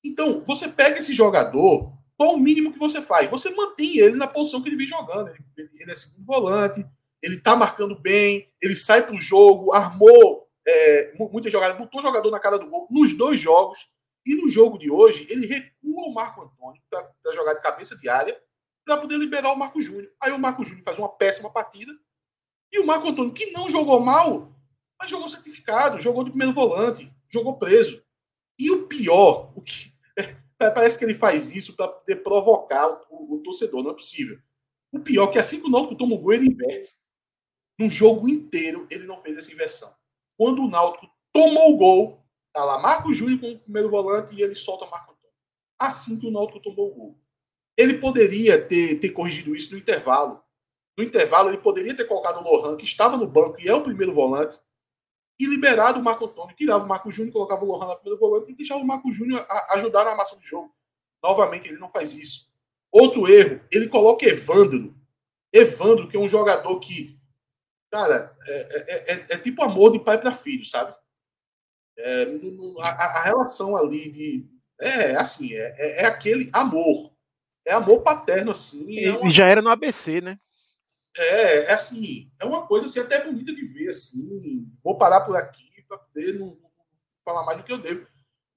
[0.04, 3.30] Então, você pega esse jogador, qual o mínimo que você faz?
[3.30, 5.30] Você mantém ele na posição que ele vem jogando.
[5.30, 6.86] Ele, ele é segundo volante,
[7.24, 12.30] ele está marcando bem, ele sai para o jogo, armou é, muitas jogadas, botou jogador
[12.30, 13.88] na cara do gol nos dois jogos.
[14.26, 18.08] E no jogo de hoje, ele recua o Marco Antônio para jogar de cabeça de
[18.08, 18.40] área
[18.86, 20.12] para poder liberar o Marco Júnior.
[20.22, 21.94] Aí o Marco Júnior faz uma péssima partida
[22.72, 24.54] e o Marco Antônio, que não jogou mal,
[25.00, 28.04] mas jogou sacrificado, jogou de primeiro volante, jogou preso.
[28.58, 29.94] E o pior, o que
[30.58, 34.40] parece que ele faz isso para poder provocar o, o, o, torcedor, não é possível.
[34.92, 36.92] O pior é que assim que o Náutico toma o gol, ele inverte.
[37.84, 39.94] No jogo inteiro, ele não fez essa inversão.
[40.38, 44.42] Quando o Náutico tomou o gol, tá lá Marco Júnior com o primeiro volante e
[44.42, 45.36] ele solta Marco Antônio.
[45.80, 47.20] Assim que o Náutico tomou o gol.
[47.76, 50.44] Ele poderia ter, ter corrigido isso no intervalo
[50.98, 53.82] no intervalo, ele poderia ter colocado o Lohan, que estava no banco e é o
[53.82, 54.60] primeiro volante,
[55.40, 58.52] e liberado o Marco Antônio, tirava o Marco Júnior, colocava o Lohan na primeiro volante
[58.52, 60.74] e deixava o Marco Júnior ajudar na armação do jogo.
[61.22, 62.52] Novamente, ele não faz isso.
[62.92, 64.96] Outro erro, ele coloca Evandro.
[65.52, 67.20] Evandro, que é um jogador que,
[67.94, 70.96] cara, é, é, é, é tipo amor de pai para filho, sabe?
[71.96, 72.26] É,
[72.82, 74.50] a, a, relação ali de.
[74.82, 77.14] É assim, é, é, é aquele amor.
[77.64, 78.84] É amor paterno, assim.
[78.90, 79.32] E uma...
[79.32, 80.40] já era no ABC, né?
[81.16, 84.68] É, é assim, é uma coisa assim, até bonita de ver, assim.
[84.84, 86.72] Vou parar por aqui para poder não, não,
[87.24, 88.08] falar mais do que eu devo.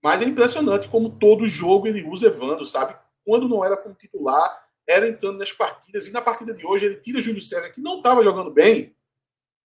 [0.02, 2.96] Mas é impressionante como todo jogo ele usa Evandro, sabe?
[3.22, 6.06] Quando não era como titular, era entrando nas partidas.
[6.06, 8.96] E na partida de hoje ele tira Júlio César, que não estava jogando bem.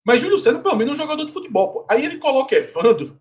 [0.05, 1.73] Mas Júlio César, pelo menos, é um jogador de futebol.
[1.73, 1.85] Pô.
[1.89, 3.19] Aí ele coloca Evandro.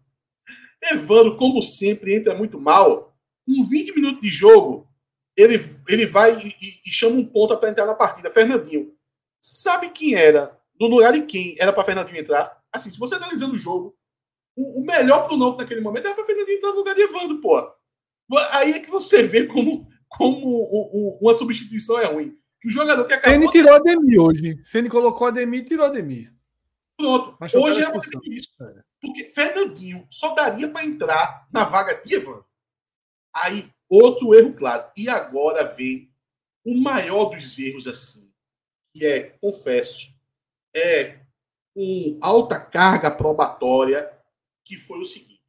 [0.83, 3.15] Evandro, como sempre, entra muito mal.
[3.47, 4.89] Com 20 minutos de jogo,
[5.37, 8.31] ele, ele vai e, e, e chama um ponta para entrar na partida.
[8.31, 8.93] Fernandinho.
[9.41, 12.61] Sabe quem era, no lugar de quem era para Fernandinho entrar?
[12.73, 13.97] Assim, se você analisando o jogo,
[14.57, 17.41] o, o melhor pro Náutico naquele momento era para Fernandinho entrar no lugar de Evandro,
[17.41, 17.59] pô.
[18.53, 22.37] Aí é que você vê como, como o, o, uma substituição é ruim.
[22.61, 23.39] Que o jogador que acabou.
[23.39, 24.61] Ele tirou a Ademir hoje.
[24.63, 26.31] Se ele colocou a Ademir, tirou a Ademir.
[27.01, 27.37] Pronto.
[27.41, 27.93] Mas hoje é
[28.31, 28.51] isso.
[29.01, 32.45] Porque Fernandinho só daria para entrar na vaga de Evandro.
[33.35, 34.91] Aí, outro erro claro.
[34.97, 36.13] E agora vem
[36.65, 38.31] o maior dos erros assim
[38.93, 40.13] que é, confesso,
[40.75, 41.21] é
[41.75, 44.11] com alta carga probatória,
[44.65, 45.43] que foi o seguinte: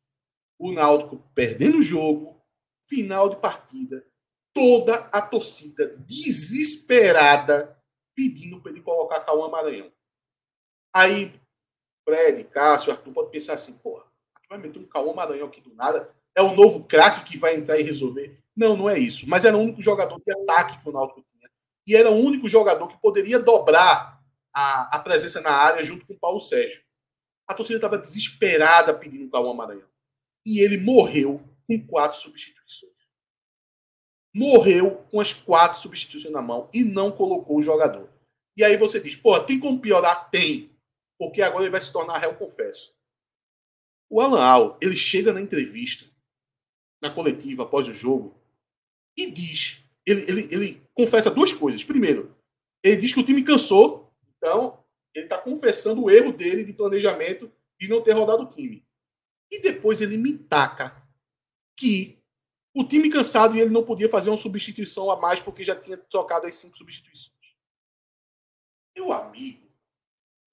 [0.58, 2.42] o Náutico perdendo o jogo,
[2.88, 4.06] final de partida,
[4.54, 7.78] toda a torcida desesperada
[8.16, 9.92] pedindo para ele colocar Cauã Maranhão.
[10.94, 11.34] Aí,
[12.08, 14.06] Fred, Cássio, Arthur pode pensar assim: porra,
[14.50, 16.14] vai meter um Cauã Maranhão aqui do nada?
[16.36, 18.40] É o novo craque que vai entrar e resolver?
[18.56, 19.28] Não, não é isso.
[19.28, 21.22] Mas era o único jogador de ataque que o Náutico
[21.88, 24.22] e era o único jogador que poderia dobrar
[24.54, 26.82] a, a presença na área junto com o Paulo Sérgio.
[27.48, 29.88] A torcida estava desesperada pedindo o Cauã Maranhão.
[30.46, 32.92] E ele morreu com quatro substituições.
[34.34, 38.10] Morreu com as quatro substituições na mão e não colocou o jogador.
[38.56, 40.30] E aí você diz, pô, tem como piorar?
[40.30, 40.71] Tem.
[41.22, 42.96] Porque agora ele vai se tornar réu confesso.
[44.10, 46.10] O Alan Al, ele chega na entrevista,
[47.00, 48.36] na coletiva após o jogo,
[49.16, 51.84] e diz ele, ele, ele confessa duas coisas.
[51.84, 52.36] Primeiro,
[52.82, 54.84] ele diz que o time cansou, então
[55.14, 58.84] ele está confessando o erro dele de planejamento de não ter rodado o time.
[59.52, 61.08] E depois ele me taca
[61.78, 62.18] que
[62.76, 65.98] o time cansado e ele não podia fazer uma substituição a mais porque já tinha
[65.98, 67.38] trocado as cinco substituições.
[68.96, 69.71] Meu amigo,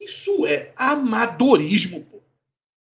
[0.01, 2.23] Isso é amadorismo, pô.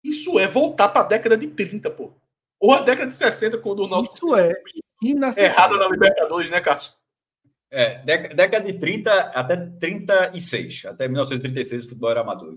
[0.05, 2.13] Isso é voltar para a década de 30, pô.
[2.59, 4.55] Ou a década de 60, quando o Náutico Isso é
[5.37, 6.93] errado na Libertadores, né, Cássio?
[7.71, 10.85] É, década de 30 até 36.
[10.85, 12.57] Até 1936 o futebol era amador.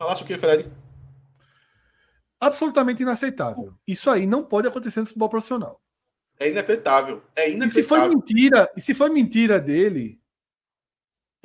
[0.00, 0.70] Falasse o que, Fred?
[2.40, 3.74] Absolutamente inaceitável.
[3.86, 5.80] Isso aí não pode acontecer no futebol profissional.
[6.38, 7.22] É inacreditável.
[7.34, 7.66] É inacreditável.
[7.66, 10.20] E se foi mentira, e se foi mentira dele,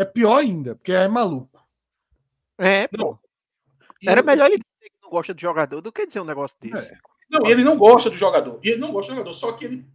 [0.03, 1.59] é pior ainda, porque é maluco.
[2.57, 3.19] É, pô.
[4.05, 6.93] Era melhor ele dizer que não gosta de jogador do que dizer um negócio desse.
[6.93, 6.97] É.
[7.29, 8.59] Não, ele não gosta do jogador.
[8.63, 9.87] E ele não gosta do jogador, só que ele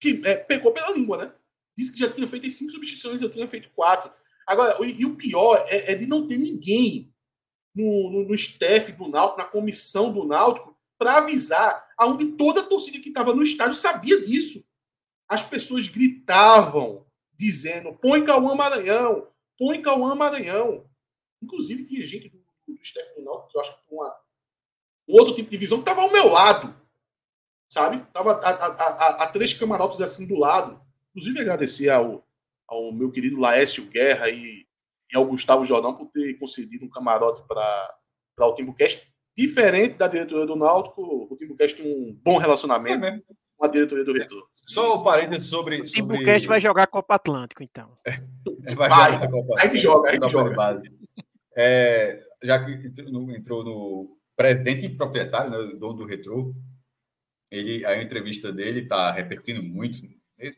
[0.00, 1.32] que, é, pecou pela língua, né?
[1.76, 4.10] Disse que já tinha feito cinco substituições, eu tinha feito quatro.
[4.46, 7.12] Agora, e, e o pior é, é, de não ter ninguém
[7.74, 12.66] no, no, no staff do Náutico, na comissão do Náutico, para avisar aonde toda a
[12.66, 14.64] torcida que estava no estádio sabia disso.
[15.28, 19.28] As pessoas gritavam, dizendo: põe Cauã Maranhão,
[19.58, 20.88] põe Cauã Maranhão.
[21.42, 24.16] Inclusive, tinha gente do, do staff do Náutico, que eu acho que uma,
[25.08, 26.74] um outro tipo de visão, que estava ao meu lado.
[27.68, 28.04] Sabe?
[28.12, 30.80] Tava a, a, a, a, três camarotes assim do lado.
[31.10, 32.26] Inclusive, agradecer ao,
[32.66, 34.66] ao meu querido Laércio Guerra e,
[35.12, 37.98] e ao Gustavo Jordão por ter concedido um camarote para
[38.40, 39.12] o Timbucast.
[39.36, 43.20] Diferente da diretoria do Náutico, o Timbucast tem um bom relacionamento é
[43.56, 44.46] com a diretoria do Retorno.
[44.54, 45.80] Só um parênteses sobre.
[45.80, 46.16] O sobre...
[46.16, 47.96] Timbucast vai jogar Copa Atlântico, então.
[48.04, 48.20] É,
[48.74, 50.54] vai, vai jogar Copa A gente joga, a gente joga.
[50.54, 50.90] Base.
[51.56, 52.72] É, já que
[53.36, 56.54] entrou no presidente e proprietário, né, dono do Retro,
[57.50, 60.06] ele, a entrevista dele está repercutindo muito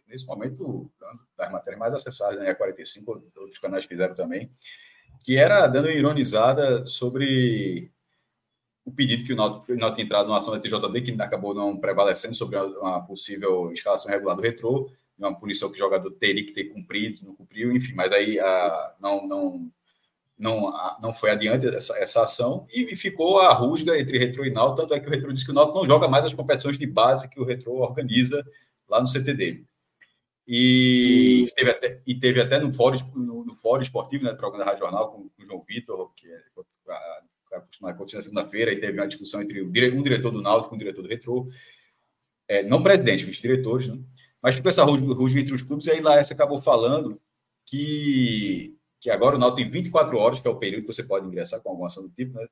[0.09, 0.91] nesse momento
[1.37, 4.51] das matérias mais acessadas, né, a 45, outros canais fizeram também,
[5.23, 7.93] que era dando ironizada sobre
[8.89, 12.35] o pedido que o Náutico tinha entrado numa ação da TJD, que acabou não prevalecendo
[12.35, 16.65] sobre uma possível escalação regular do retrô, uma punição que o jogador teria que ter
[16.65, 19.71] cumprido, não cumpriu, enfim, mas aí a, não, não,
[20.39, 24.81] não, não foi adiante essa, essa ação e, ficou a rusga entre Retro e Náutico,
[24.81, 26.87] tanto é que o Retro disse que o Náutico não joga mais as competições de
[26.87, 28.43] base que o Retro organiza
[28.89, 29.65] lá no CTD.
[30.47, 34.65] E, e teve até, e teve até no fórum, no, no fórum esportivo, né, programa
[34.65, 36.41] da Rádio Jornal, com, com o João Vitor, que é
[37.51, 40.79] costuma acontecer na segunda-feira, e teve uma discussão entre um diretor do Náutico e um
[40.79, 41.47] diretor do Retro,
[42.49, 43.99] é, não presidente, os diretores, né?
[44.43, 47.21] mas ficou essa rusga entre os clubes, e aí lá você acabou falando
[47.67, 51.27] que, que agora o Náutico tem 24 horas, que é o período que você pode
[51.27, 52.47] ingressar com alguma ação do tipo, né?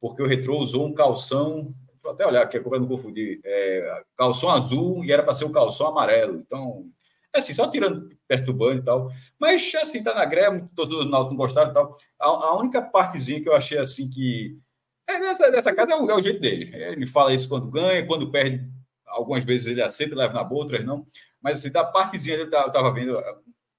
[0.00, 4.04] porque o Retro usou um calção, vou até olhar aqui, é para não confundir, é,
[4.16, 6.97] calção azul e era para ser um calção amarelo, então é
[7.34, 9.10] assim, só tirando, perturbando e tal.
[9.38, 11.90] Mas, assim, tá na greve, todos os não gostaram e tal.
[12.18, 14.58] A, a, única partezinha que eu achei, assim, que...
[15.06, 16.70] É, dessa, dessa casa é o, é o, jeito dele.
[16.74, 18.68] Ele fala isso quando ganha, quando perde,
[19.06, 21.04] algumas vezes ele aceita, leva na boa, outras não.
[21.40, 23.18] Mas, assim, da partezinha, eu estava vendo,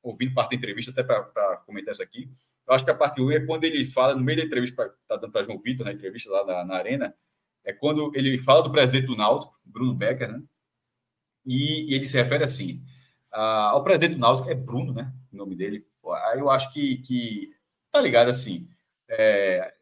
[0.02, 2.30] ouvindo parte da entrevista, até para comentar isso aqui.
[2.68, 5.16] Eu acho que a parte 1 é quando ele fala, no meio da entrevista, está
[5.16, 7.16] dando para João Vitor, na entrevista lá na, na Arena,
[7.64, 10.42] é quando ele fala do presidente do Náutico, Bruno Becker, né?
[11.46, 12.84] E, e ele se refere assim:
[13.32, 15.12] ah, o presidente do Náutico é Bruno, né?
[15.32, 15.86] O nome dele.
[16.32, 17.54] Aí eu acho que, que
[17.92, 18.68] tá ligado assim.
[19.08, 19.74] É,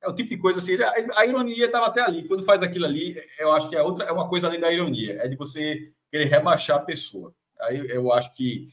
[0.00, 0.76] é o tipo de coisa assim.
[0.82, 2.26] A, a ironia estava até ali.
[2.26, 5.18] Quando faz aquilo ali, eu acho que é outra, é uma coisa além da ironia.
[5.22, 7.34] É de você querer rebaixar a pessoa.
[7.60, 8.68] Aí eu acho que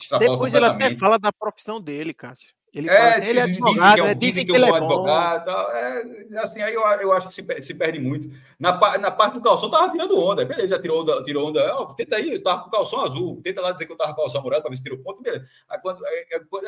[0.00, 0.54] extrapola Depois.
[0.54, 2.55] Ele até fala da profissão dele, Cássio.
[2.76, 5.50] Ele, é, fala, ele é advogado, dizem que é, dizem que, que ele é advogado.
[5.50, 8.28] É, assim, aí eu, eu acho que se, se perde muito.
[8.60, 10.44] Na, na parte do calção, tava tirando onda.
[10.44, 11.24] Beleza, já tirou onda.
[11.24, 13.40] Tirou onda oh, tenta aí, eu tava com calção azul.
[13.42, 15.22] Tenta lá dizer que eu tava com calção amarelo para ver se tirou ponto.
[15.22, 15.46] Beleza.
[15.70, 16.26] Aí, quando, aí,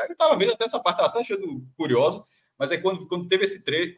[0.09, 2.25] eu tava vendo até essa parte, tava até achando curiosa.
[2.59, 3.95] Mas aí quando, quando teve esse trecho,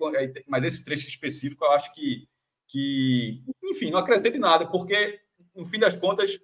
[0.48, 2.28] mas esse trecho específico, eu acho que,
[2.66, 5.20] que enfim, não acrescenta em nada, porque,
[5.55, 6.40] no fim das contas,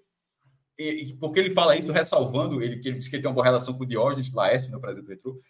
[0.79, 3.47] e, porque ele fala isso ressalvando ele que ele disse que ele tem uma boa
[3.47, 5.41] relação com o Diógenes Laércio, meu presidente do Retro,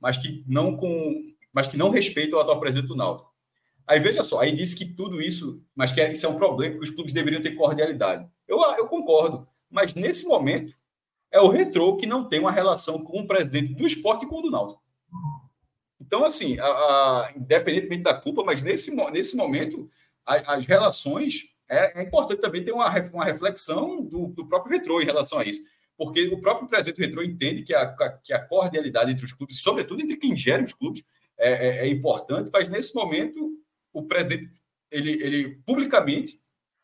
[0.00, 3.30] mas que não com mas que não respeita o atual presidente do Náutico.
[3.86, 6.84] Aí veja só, aí disse que tudo isso, mas que isso é um problema, que
[6.84, 8.28] os clubes deveriam ter cordialidade.
[8.46, 10.76] Eu, eu concordo, mas nesse momento
[11.30, 14.38] é o Retro que não tem uma relação com o presidente do esporte e com
[14.38, 14.80] o do Náutico.
[16.00, 19.90] Então, assim, a, a, independentemente da culpa, mas nesse, nesse momento,
[20.24, 25.00] a, as relações é, é, importante também ter uma, uma reflexão do, do próprio retrô
[25.00, 25.62] em relação a isso.
[25.96, 27.86] Porque o próprio presidente do retrô entende que a,
[28.22, 31.04] que a cordialidade entre os clubes, sobretudo entre quem gera os clubes,
[31.38, 33.52] é, é, é importante, mas nesse momento
[33.92, 34.50] o presidente,
[34.90, 36.40] ele, ele publicamente,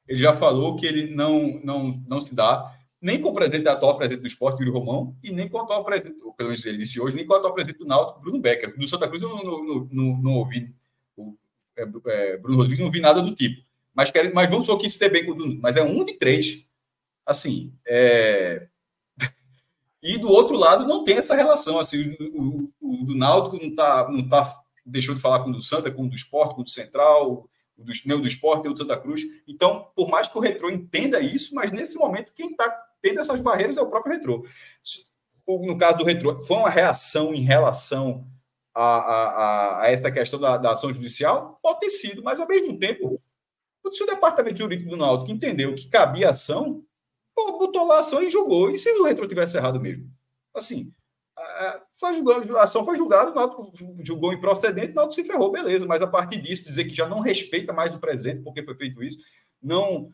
[0.07, 3.97] ele já falou que ele não, não, não se dá nem com o presidente atual
[3.97, 7.01] presidente do esporte, Yuri Romão, e nem com o atual presidente, pelo menos ele disse
[7.01, 8.77] hoje, nem com o atual presidente do Náutico, Bruno Becker.
[8.77, 10.75] Do Santa Cruz eu não, não, não, não ouvi,
[11.17, 11.37] o,
[11.77, 13.66] é, é, Bruno Rodrigues não vi nada do tipo.
[13.97, 16.67] Mas, quero, mas vamos supor que dê bem com o Mas é um de três.
[17.25, 18.69] Assim, é...
[20.03, 21.81] E do outro lado não tem essa relação.
[21.81, 25.53] Assim, o, o, o do Náutico não tá, não tá, deixou de falar com o
[25.55, 28.29] do Santa, com o do Esporte, com o do Central, o do, nem o do
[28.29, 29.23] Esporte, nem o do Santa Cruz.
[29.49, 32.69] Então, por mais que o Retrô entenda isso, mas nesse momento quem está
[33.01, 34.47] tendo essas barreiras é o próprio Retrô.
[35.49, 38.27] No caso do Retrô, foi uma reação em relação
[38.75, 41.59] a, a, a essa questão da, da, ação judicial?
[41.63, 43.21] Pode ter sido, mas ao mesmo tempo,
[43.93, 46.83] se o departamento jurídico do Náutico entendeu que cabia ação,
[47.35, 48.71] botou lá a ação e julgou.
[48.71, 50.11] E se o Retrô tivesse errado mesmo?
[50.55, 50.93] Assim,
[51.95, 55.87] foi julgado, a ação foi julgada, o Náutico julgou improcedente, o Náutico se ferrou, beleza,
[55.87, 59.03] mas a partir disso, dizer que já não respeita mais o presidente porque foi feito
[59.03, 59.19] isso,
[59.63, 60.11] não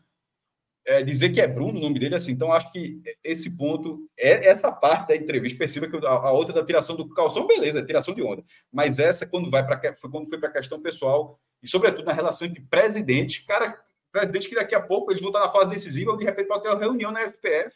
[0.85, 4.47] é, dizer que é Bruno o nome dele, assim, então acho que esse ponto, é
[4.47, 7.85] essa parte da entrevista, perceba que a, a outra da tiração do calção, beleza, é
[7.85, 11.67] tiração de onda, mas essa quando vai para quando foi para a questão pessoal e
[11.67, 15.51] sobretudo na relação entre presidente, cara, presidente que daqui a pouco eles vão estar na
[15.51, 17.73] fase decisiva, de repente pode ter uma reunião na FPF,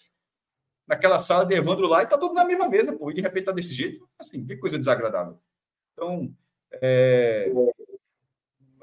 [0.85, 3.45] naquela sala de Evandro lá e tá todo na mesma mesa, pô, e de repente
[3.45, 5.39] tá desse jeito, assim, que coisa desagradável.
[5.93, 6.31] Então,
[6.73, 7.51] é,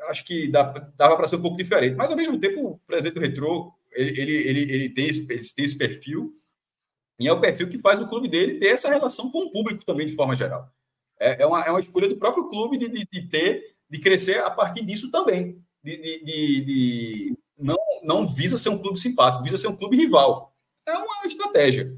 [0.08, 0.62] acho que dá,
[0.96, 4.20] dava para ser um pouco diferente, mas ao mesmo tempo o presidente do Retrô ele,
[4.20, 6.32] ele, ele, ele, tem esse, ele tem esse perfil,
[7.18, 9.84] e é o perfil que faz o clube dele ter essa relação com o público
[9.84, 10.68] também, de forma geral.
[11.18, 14.40] É, é, uma, é uma escolha do próprio clube de, de, de ter, de crescer
[14.40, 15.62] a partir disso também.
[15.82, 19.96] De, de, de, de, não, não visa ser um clube simpático, visa ser um clube
[19.96, 20.52] rival.
[20.84, 21.96] É uma estratégia.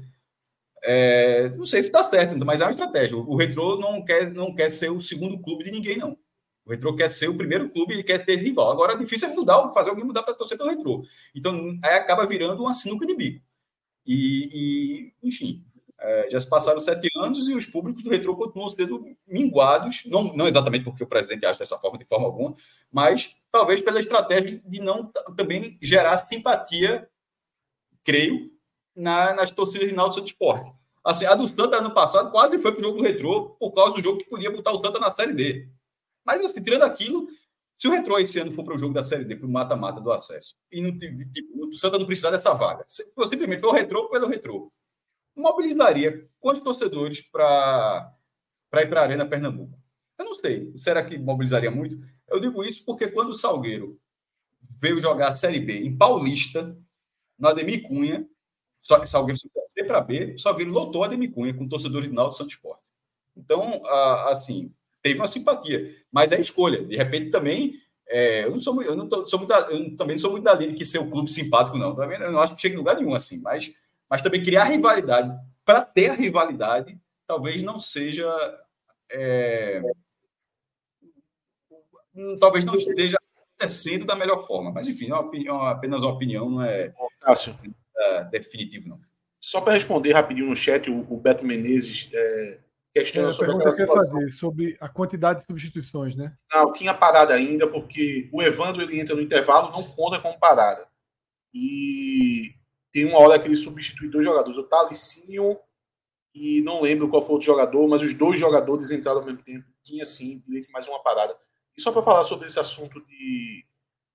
[0.83, 3.17] É, não sei se está certo, mas é uma estratégia.
[3.17, 6.15] O, Retrô não quer, não quer ser o segundo clube de ninguém, não.
[6.65, 8.71] O Retrô quer ser o primeiro clube e quer ter rival.
[8.71, 11.01] Agora, é difícil é mudar, fazer alguém mudar para torcer pelo Retrô.
[11.33, 13.43] Então, aí acaba virando uma sinuca de bico.
[14.05, 15.65] E, e enfim,
[15.99, 20.33] é, já se passaram sete anos e os públicos do Retrô continuam sendo minguados, não,
[20.35, 22.55] não exatamente porque o presidente acha dessa forma, de forma alguma,
[22.91, 27.09] mas talvez pela estratégia de não também gerar simpatia,
[28.03, 28.51] creio,
[28.95, 30.71] na, nas torcidas de Náutico de Esporte.
[31.03, 33.93] Assim, a do Santa ano passado quase foi para o jogo do Retrô por causa
[33.93, 35.69] do jogo que podia botar o Santa na Série D.
[36.25, 37.27] Mas, assim, tirando aquilo,
[37.77, 40.01] se o Retrô esse ano for para o jogo da Série D, para o mata-mata
[40.01, 44.09] do acesso, e não, tipo, o Santa não precisar dessa vaga, simplesmente for o Retrô
[44.09, 44.71] pelo Retrô,
[45.37, 48.13] mobilizaria quantos torcedores para
[48.75, 49.77] ir para a Arena Pernambuco?
[50.17, 50.71] Eu não sei.
[50.75, 51.99] Será que mobilizaria muito?
[52.27, 53.99] Eu digo isso porque quando o Salgueiro
[54.81, 56.75] veio jogar a Série B em Paulista,
[57.37, 58.27] no Ademir Cunha,
[58.81, 62.37] Salgueiro subiu C para B, o Salgueiro lotou a Ademir Cunha com torcedores de Náutico
[62.37, 62.81] Santos Esporte.
[63.35, 63.85] Então,
[64.27, 66.83] assim, teve uma simpatia, mas é escolha.
[66.83, 67.75] De repente também,
[68.07, 70.53] é, eu não sou, eu não tô, sou muito, eu também não sou muito da
[70.53, 71.95] linha de que ser um clube simpático não.
[72.01, 73.71] Eu não acho que chega em lugar nenhum assim, mas,
[74.09, 75.31] mas também criar rivalidade
[75.65, 78.25] para ter a rivalidade talvez não seja
[79.11, 79.81] é,
[82.39, 83.17] talvez não esteja
[83.57, 87.57] acontecendo da melhor forma, mas enfim, é uma opinião, apenas uma opinião, não é, Cássio.
[87.97, 88.99] é definitivo não.
[89.39, 92.59] Só para responder rapidinho no chat, o, o Beto Menezes é,
[92.93, 96.33] questiona é, sobre a que fazer sobre a quantidade de substituições, né?
[96.51, 100.87] Não, tinha parada ainda, porque o Evandro ele entra no intervalo, não conta como parada.
[101.53, 102.55] E
[102.97, 105.55] tem uma hora que ele substitui dois jogadores, o Talicinho
[106.33, 109.43] e não lembro qual foi o outro jogador, mas os dois jogadores entraram ao mesmo
[109.43, 109.67] tempo.
[109.83, 111.37] Tinha sim direito mais uma parada.
[111.77, 113.63] E só para falar sobre esse assunto de,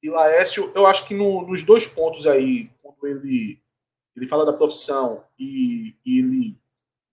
[0.02, 3.62] de Laércio, eu acho que no, nos dois pontos aí, quando ele,
[4.16, 6.58] ele fala da profissão e, e ele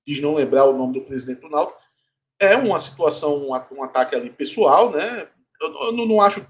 [0.07, 1.79] diz não lembrar o nome do presidente do Náutico,
[2.39, 5.29] é uma situação, um, um ataque ali pessoal, né?
[5.61, 6.43] Eu, eu não, não, acho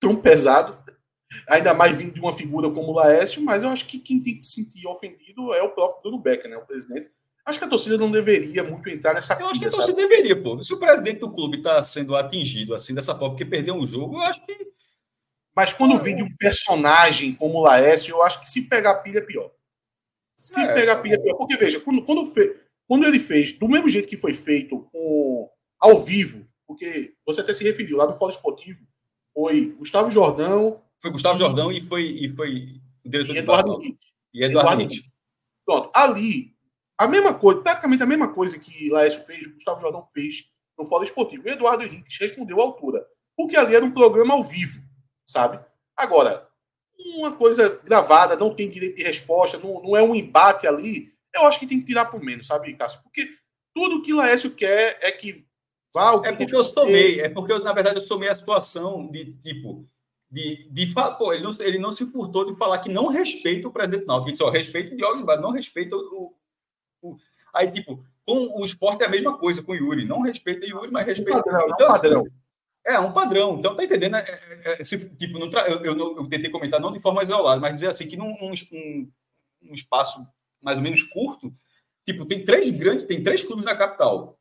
[0.00, 0.82] tão pesado,
[1.46, 4.38] ainda mais vindo de uma figura como o Laércio, mas eu acho que quem tem
[4.38, 6.56] que se sentir ofendido é o próprio Bruno Becker, né?
[6.56, 7.10] O presidente.
[7.44, 10.08] Acho que a torcida não deveria muito entrar nessa Eu acho que a torcida sabe?
[10.08, 10.62] deveria, pô.
[10.62, 14.16] Se o presidente do clube está sendo atingido assim dessa forma, porque perdeu um jogo,
[14.16, 14.68] eu acho que.
[15.56, 19.18] Mas quando vem de um personagem como o Laércio, eu acho que se pegar pilha
[19.18, 19.50] é pior.
[20.36, 21.36] Se é, pegar pilha é pior.
[21.36, 25.50] Porque, veja, quando, quando fez quando ele fez, do mesmo jeito que foi feito com,
[25.78, 28.82] ao vivo, porque você até se referiu lá no Polo Esportivo,
[29.34, 30.82] foi Gustavo Jordão.
[31.00, 33.98] Foi Gustavo Jordão e foi, e foi o diretor e Eduardo Nietzsche.
[34.34, 35.04] E Eduardo, Eduardo
[35.64, 36.54] Pronto, ali,
[36.96, 40.44] a mesma coisa, praticamente a mesma coisa que Laércio fez, Gustavo Jordão fez
[40.78, 41.48] no Fórum Esportivo.
[41.48, 43.06] E Eduardo Henrique respondeu à altura.
[43.36, 44.82] Porque ali era um programa ao vivo,
[45.26, 45.60] sabe?
[45.96, 46.48] Agora,
[47.16, 51.46] uma coisa gravada, não tem direito de resposta, não, não é um embate ali eu
[51.46, 53.00] acho que tem que tirar por menos, sabe, Cássio?
[53.02, 53.28] Porque
[53.74, 55.46] tudo que o Laércio quer é que
[55.92, 56.20] vá.
[56.24, 59.88] É porque eu somei, é porque, eu, na verdade, eu somei a situação de tipo.
[60.30, 63.72] De, de pô, ele não, ele não se furtou de falar que não respeita o
[63.72, 66.34] presidente não, que só respeita o Diogo não respeita o,
[67.00, 67.16] o,
[67.54, 70.04] Aí, tipo, com o esporte é a mesma coisa com o Yuri.
[70.04, 71.42] Não respeita o Yuri, mas respeita.
[71.42, 72.26] Padrão, então, é um padrão.
[72.86, 73.58] É, um padrão.
[73.58, 74.16] Então, tá entendendo?
[74.16, 74.24] É,
[74.64, 75.66] é, é, tipo, não tra...
[75.66, 78.52] eu, eu, eu, tentei comentar não de forma isolada, mas dizer assim, que num um,
[78.72, 79.10] um,
[79.62, 80.26] um espaço
[80.60, 81.52] mais ou menos curto,
[82.08, 84.40] Tipo, tem três grandes, tem três clubes na capital.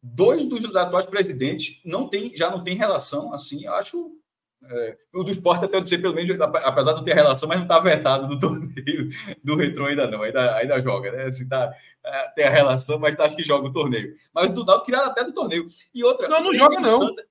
[0.00, 4.16] Dois dos atuais presidentes não tem, já não tem relação, assim, eu acho.
[4.62, 7.58] É, o do esporte até eu dizer, pelo menos, apesar de não ter relação, mas
[7.58, 9.08] não está vetado do torneio
[9.42, 11.24] do retrô ainda não, ainda, ainda joga, né?
[11.24, 11.72] Assim, tá,
[12.04, 14.14] é, tem a relação, mas tá, acho que joga o torneio.
[14.34, 15.66] Mas do Náutico tiraram até do torneio.
[15.94, 16.28] E outra.
[16.28, 16.98] Não, não joga, não.
[16.98, 17.26] Santa,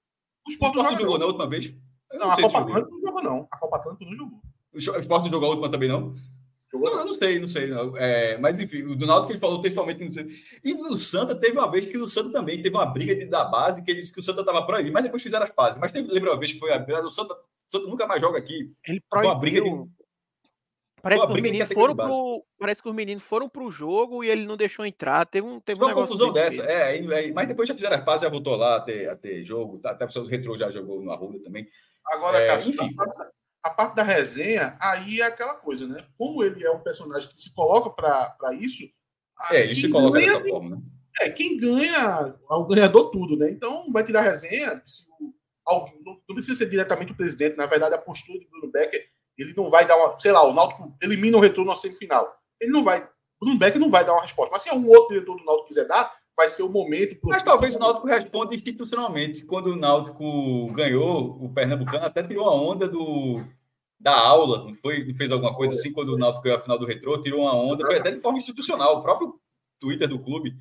[0.46, 1.20] o esporte, o esporte jogou não.
[1.20, 1.74] na última vez?
[2.12, 3.48] Eu não, não a Copa Atlântico não jogou, não.
[3.52, 4.42] A Copa Atlântico não jogou.
[4.74, 6.16] O esporte não jogou a última também, não?
[6.74, 7.68] Não, eu não sei, não sei.
[7.68, 7.98] Não.
[7.98, 10.28] É, mas enfim, o Donaldo que ele falou textualmente, não sei.
[10.64, 13.44] E no Santa teve uma vez que o Santa também teve uma briga de, da
[13.44, 15.80] base, que ele disse que o Santa estava proibido, mas depois fizeram as fases.
[15.80, 18.22] Mas teve, lembra uma vez que foi a briga do Santa, o Santa nunca mais
[18.22, 18.68] joga aqui.
[18.88, 19.32] Ele proibiu.
[19.32, 19.70] Uma briga de,
[21.02, 24.46] Parece que, os meninos foram pro, parece que os meninos foram pro jogo e ele
[24.46, 25.26] não deixou entrar.
[25.26, 26.64] Teve um, teve Foi um uma confusão dessa.
[26.70, 29.44] É, é, mas depois já fizeram as pazes, já voltou lá a ter, a ter
[29.44, 29.80] jogo.
[29.80, 31.68] Tá, até o Retro já jogou no Arruda também.
[32.06, 32.94] Agora, é, Cássio, enfim.
[33.64, 36.06] A, parte da resenha, aí é aquela coisa, né?
[36.18, 38.84] Como ele é um personagem que se coloca para isso.
[39.52, 40.82] É, ele se coloca ganha, dessa forma, né?
[41.22, 43.52] É, quem ganha, é o ganhador tudo, né?
[43.52, 44.82] Então, vai tirar resenha.
[44.86, 45.04] Se
[45.66, 49.10] alguém, não, não precisa ser diretamente o presidente, na verdade, a postura de Bruno Becker
[49.42, 52.38] ele não vai dar uma, sei lá, o Náutico elimina o retorno na semifinal.
[52.60, 53.08] Ele não vai,
[53.40, 54.52] Bruno Beck não vai dar uma resposta.
[54.52, 57.20] Mas se algum outro diretor do Náutico quiser dar, vai ser o momento.
[57.26, 59.44] Mas talvez o Náutico responda institucionalmente.
[59.44, 63.44] Quando o Náutico ganhou, o Pernambucano até tirou a onda do
[64.00, 65.04] da aula, não foi?
[65.04, 67.54] Não fez alguma coisa assim quando o Náutico ganhou a final do Retrô, tirou uma
[67.54, 69.00] onda, foi até de forma institucional.
[69.00, 69.38] O próprio
[69.82, 70.56] Twitter do clube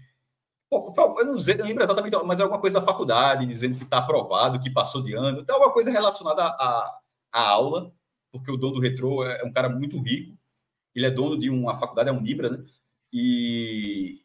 [0.70, 3.98] eu não, sei, não lembro exatamente, mas é alguma coisa da faculdade, dizendo que está
[3.98, 7.00] aprovado, que passou de ano, então alguma coisa relacionada à,
[7.32, 7.90] à aula,
[8.31, 10.36] porque o dono do Retro é um cara muito rico,
[10.94, 12.65] ele é dono de uma faculdade, é um Nibra, né?
[13.10, 14.20] E,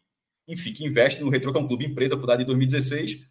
[0.48, 3.22] enfim, que investe no Retro, que é um clube empresa fundado em 2016,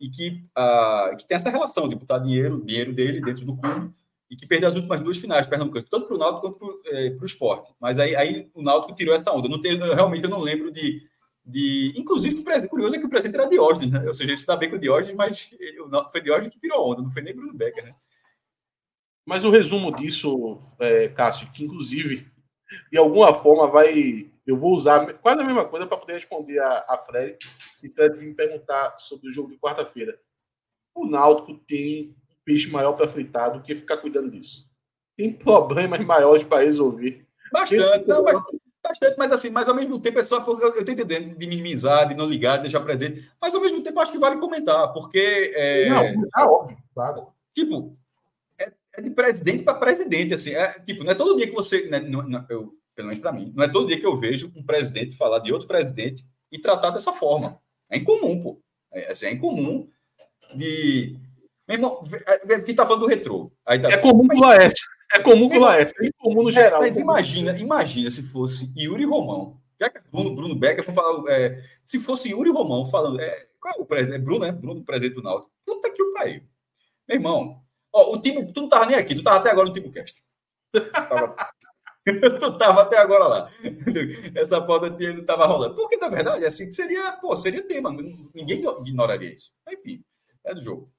[0.00, 3.92] e que, uh, que tem essa relação de botar dinheiro, dinheiro dele dentro do clube,
[4.32, 6.80] e que perdeu as últimas duas finais, Pernambuco, tanto para o Náutico quanto para o
[6.86, 7.70] é, esporte.
[7.78, 9.46] Mas aí, aí o Náutico tirou essa onda.
[9.46, 11.06] Não tem, eu, realmente eu não lembro de.
[11.44, 14.02] de inclusive, o presente, curioso é que o presente era Diógenes, né?
[14.06, 15.76] Ou seja, ele está bem com o Diógenes, mas ele,
[16.10, 17.94] foi Diógenes que tirou onda, não foi nem Bruno Becker, né?
[19.26, 22.26] Mas o resumo disso, é, Cássio, que inclusive,
[22.90, 24.31] de alguma forma, vai.
[24.46, 27.38] Eu vou usar quase a mesma coisa para poder responder a, a Fred,
[27.74, 30.18] se Fred me perguntar sobre o jogo de quarta-feira.
[30.94, 34.68] O Náutico tem um peixe maior para fritar do que ficar cuidando disso.
[35.16, 37.24] Tem problemas maiores para resolver.
[37.52, 38.42] Bastante, não, mas,
[38.82, 42.08] bastante, mas assim, mas ao mesmo tempo é só porque eu estou entendendo de minimizar,
[42.08, 45.52] de não ligar, de deixar presente, mas ao mesmo tempo acho que vale comentar, porque.
[45.54, 47.28] É, não, é óbvio, claro.
[47.54, 47.96] Tipo,
[48.94, 50.54] é de presidente para presidente, assim.
[50.54, 51.88] É, tipo, não é todo dia que você.
[51.88, 54.52] Né, não, não, eu, pelo menos para mim, não é todo dia que eu vejo
[54.54, 57.58] um presidente falar de outro presidente e tratar dessa forma.
[57.90, 58.60] É incomum, pô.
[58.92, 59.88] É, assim, é incomum
[60.54, 61.18] de.
[61.66, 63.52] Meu irmão, é, que está falando do retrô.
[63.64, 63.74] Tá...
[63.74, 64.84] É comum com o Laércio.
[65.14, 66.04] É comum com o Laércio.
[66.04, 66.80] É incomum no é, geral.
[66.80, 69.60] mas imagina, imagina se fosse Yuri Romão.
[69.80, 71.30] Já que Bruno, Bruno Becker foi falar.
[71.30, 73.20] É, se fosse Yuri Romão falando.
[73.20, 74.22] É, qual é o presidente?
[74.22, 74.52] Bruno, né?
[74.52, 75.50] Bruno, presidente do Náutico.
[75.64, 76.42] Puta que o pariu.
[77.08, 77.62] Meu irmão,
[77.92, 80.22] Ó, o time, tu não tava nem aqui, tu tava até agora no TimoCast.
[80.92, 81.36] Tava...
[82.40, 83.50] tu tava até agora lá.
[84.34, 85.74] Essa foto não tava rolando.
[85.74, 87.92] Porque, na verdade, assim, seria, pô, seria tema.
[88.34, 89.52] Ninguém ignoraria isso.
[89.68, 90.04] Enfim,
[90.44, 90.92] é do jogo.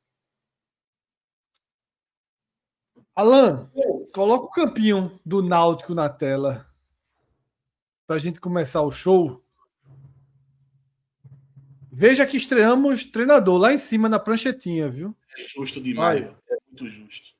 [3.15, 3.69] Alan,
[4.13, 6.67] coloca o campinho do Náutico na tela
[8.07, 9.43] para a gente começar o show.
[11.91, 15.15] Veja que estreamos treinador lá em cima na pranchetinha, viu?
[15.37, 16.23] É justo demais.
[16.23, 17.33] É muito justo.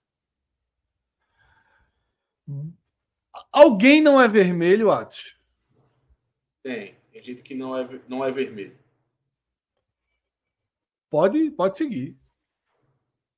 [3.54, 5.38] Alguém não é vermelho, Atos?
[6.64, 6.96] Tem.
[7.12, 8.76] Tem gente que não é, não é vermelho.
[11.08, 12.18] Pode, pode seguir.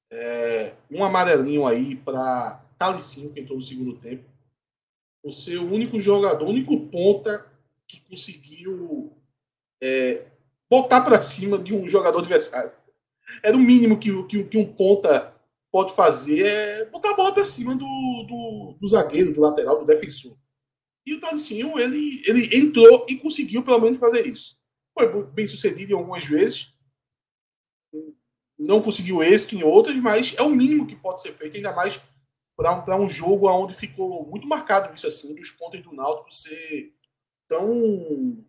[0.09, 4.23] É, um amarelinho aí para Talicinho, que entrou no segundo tempo.
[5.21, 5.31] O
[5.65, 7.45] único jogador, o único ponta
[7.85, 9.11] que conseguiu
[9.81, 10.27] é,
[10.69, 12.71] botar para cima de um jogador adversário.
[13.43, 15.34] Era o mínimo que, que, que um ponta
[15.75, 19.85] pode fazer é botar a bola para cima do, do, do, zagueiro, do lateral, do
[19.85, 20.37] defensor.
[21.05, 24.57] E o Talicinho, ele, ele entrou e conseguiu pelo menos fazer isso.
[24.97, 26.73] Foi bem sucedido em algumas vezes,
[28.57, 31.99] não conseguiu êxito em outras, mas é o mínimo que pode ser feito, ainda mais
[32.55, 36.93] para um, um jogo onde ficou muito marcado isso assim, dos pontos do Náutico ser
[37.49, 38.41] tão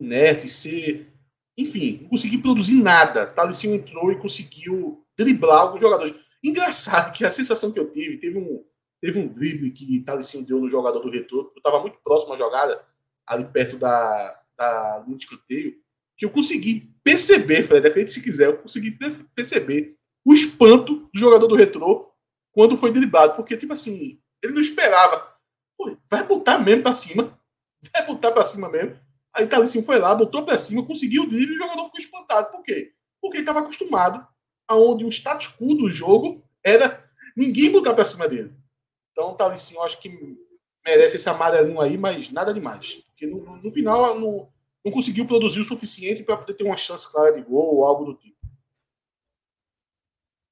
[0.00, 1.12] inerte, ser
[1.58, 3.26] enfim, não consegui produzir nada.
[3.26, 6.14] Talicinho entrou e conseguiu driblar alguns jogadores.
[6.42, 8.64] Engraçado que a sensação que eu tive, teve um,
[9.00, 11.50] teve um drible que Talicinho deu no jogador do retorno.
[11.54, 12.84] Eu estava muito próximo à jogada,
[13.26, 15.76] ali perto da, da linha de escanteio,
[16.16, 18.96] que eu consegui perceber, Fred, acredite se quiser, eu consegui
[19.34, 22.12] perceber o espanto do jogador do retrô
[22.52, 23.34] quando foi driblado.
[23.34, 25.34] Porque, tipo assim, ele não esperava.
[26.10, 27.38] vai botar mesmo para cima.
[27.92, 28.98] Vai botar para cima mesmo.
[29.34, 32.50] Aí Talicinho foi lá, botou pra cima, conseguiu o drible e o jogador ficou espantado.
[32.50, 32.94] Por quê?
[33.20, 34.26] Porque ele estava acostumado
[34.68, 37.04] aonde o status quo do jogo era
[37.36, 38.52] ninguém botar pra cima dele.
[39.12, 40.10] Então Talicinho acho que
[40.84, 43.02] merece esse amarelinho aí, mas nada demais.
[43.08, 44.52] Porque no, no final não,
[44.84, 48.04] não conseguiu produzir o suficiente para poder ter uma chance clara de gol ou algo
[48.04, 48.36] do tipo.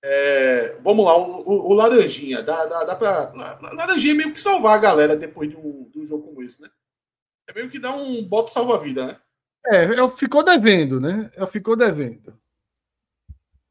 [0.07, 2.43] É, vamos lá, o, o, o Laranjinha.
[2.43, 3.33] Dá, dá, dá pra,
[3.73, 6.61] Laranjinha é meio que salvar a galera depois de um, de um jogo como esse,
[6.61, 6.69] né?
[7.49, 9.21] É meio que dar um bote salva-vida, né?
[9.67, 11.31] É, ficou devendo, né?
[11.51, 12.39] Ficou devendo.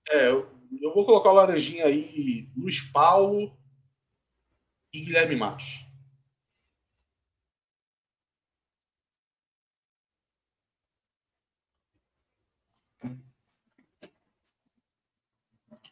[0.09, 0.48] É, eu,
[0.82, 3.56] eu vou colocar o Laranjinha aí, Luiz Paulo
[4.93, 5.83] e Guilherme Matos.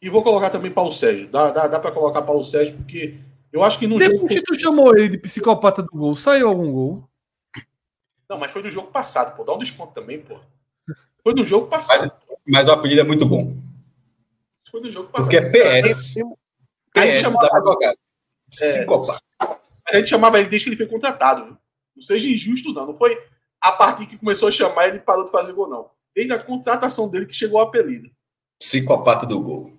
[0.00, 1.28] E vou colocar também Paulo Sérgio.
[1.28, 3.20] Dá, dá, dá para colocar Paulo Sérgio, porque
[3.52, 4.28] eu acho que no Depois jogo.
[4.28, 7.08] que tu chamou ele de psicopata do gol, saiu algum gol?
[8.28, 9.44] Não, mas foi no jogo passado, pô.
[9.44, 10.40] Dá um desconto também, pô.
[11.22, 12.12] Foi no jogo passado.
[12.28, 13.54] Mas, mas o apelido é muito bom.
[14.72, 15.30] Foi no jogo passado.
[15.30, 16.14] Porque é PS.
[16.94, 17.94] PS, chamava, dá pra.
[18.50, 19.20] Psicopata.
[19.88, 21.44] É, a gente chamava ele desde que ele foi contratado.
[21.44, 21.56] Viu?
[21.94, 22.86] Não seja injusto, não.
[22.86, 23.16] Não foi
[23.60, 25.90] a partir que começou a chamar ele parou de fazer gol, não.
[26.14, 28.10] Desde a contratação dele que chegou o apelido.
[28.58, 29.78] Psicopata do gol.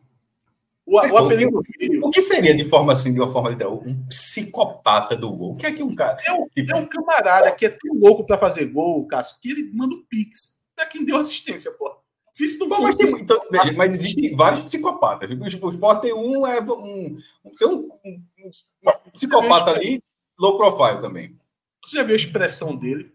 [0.85, 1.59] O, o apelido
[2.01, 5.53] o, que seria de forma assim, de uma forma literal, um psicopata do gol?
[5.53, 6.17] O que é que um cara.
[6.25, 6.71] É um, tipo...
[6.71, 10.03] é um camarada que é tão louco para fazer gol, Cássio, que ele manda um
[10.03, 10.57] pix.
[10.77, 12.02] É quem deu assistência, pô.
[12.33, 15.29] Se isso não for mas, tem, então, veja, mas existem vários psicopatas.
[15.29, 17.17] O Sport tem um, é um,
[17.59, 20.03] tem um, um, um psicopata ali,
[20.39, 21.37] low profile também.
[21.85, 23.13] Você já viu a expressão dele?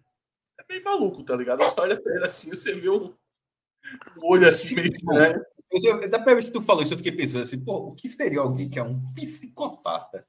[0.56, 1.64] É bem maluco, tá ligado?
[1.64, 3.12] Você olha pra ele assim, você vê o,
[4.22, 5.44] olho assim, meio estranho.
[5.70, 8.08] Eu, da primeira vez que tu falou isso, eu fiquei pensando assim, pô, o que
[8.08, 10.24] seria alguém que é um psicopata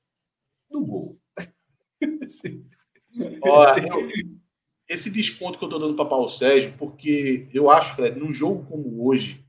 [0.70, 1.20] no gol?
[3.44, 3.84] Olha,
[4.90, 8.66] esse desconto que eu tô dando para Paulo Sérgio, porque eu acho, Fred, num jogo
[8.66, 9.46] como hoje,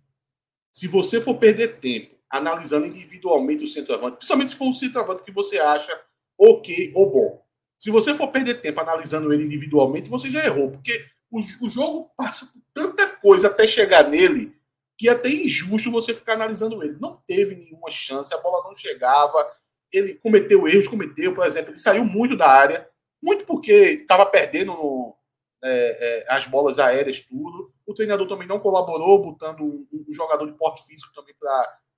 [0.71, 5.33] se você for perder tempo analisando individualmente o centroavante, principalmente se for um centroavante que
[5.33, 6.01] você acha
[6.39, 7.45] ok ou bom,
[7.79, 12.11] se você for perder tempo analisando ele individualmente, você já errou, porque o, o jogo
[12.17, 14.55] passa por tanta coisa até chegar nele
[15.01, 16.99] que é até injusto você ficar analisando ele.
[17.01, 19.51] Não teve nenhuma chance, a bola não chegava,
[19.91, 22.87] ele cometeu erros, cometeu, por exemplo, ele saiu muito da área,
[23.23, 25.17] muito porque estava perdendo no,
[25.63, 27.73] é, é, as bolas aéreas, tudo.
[27.87, 31.35] O treinador também não colaborou, botando um, um jogador de porte físico também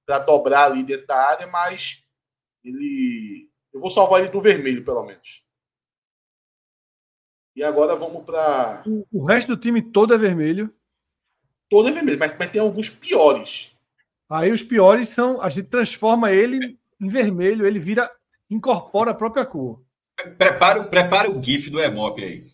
[0.04, 2.02] para dobrar ali dentro da área, mas
[2.64, 3.50] ele.
[3.72, 5.42] Eu vou salvar ele do vermelho, pelo menos.
[7.54, 8.82] E agora vamos para.
[9.12, 10.74] O resto do time todo é vermelho
[11.72, 13.72] todo é vermelho, mas, mas tem alguns piores.
[14.28, 15.40] Aí os piores são.
[15.40, 18.10] A gente transforma ele em vermelho, ele vira.
[18.50, 19.82] incorpora a própria cor.
[20.36, 22.44] Prepara, prepara o GIF do Emop aí.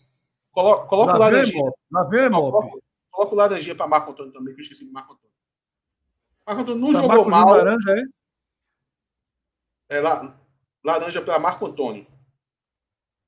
[0.59, 1.71] Coloca, coloca o laranjinha.
[1.89, 2.29] Lá vem.
[2.29, 2.77] Coloca,
[3.09, 5.33] coloca o laranjinha para Marco Antônio também, que eu esqueci de Marco Antônio.
[6.45, 7.47] Marco Antônio não pra jogou mal.
[7.47, 8.03] Laranja, é?
[9.95, 10.37] É, la,
[10.83, 12.05] laranja para Marco Antônio.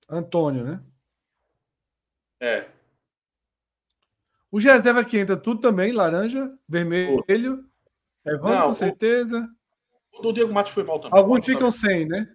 [0.09, 0.83] Antônio, né?
[2.41, 2.69] É.
[4.51, 7.65] Os reserva que entra tudo também, laranja, vermelho.
[8.25, 9.49] Evandro, com certeza.
[10.11, 11.17] O do Diego Matos foi mal também.
[11.17, 12.29] Alguns ficam sem, né?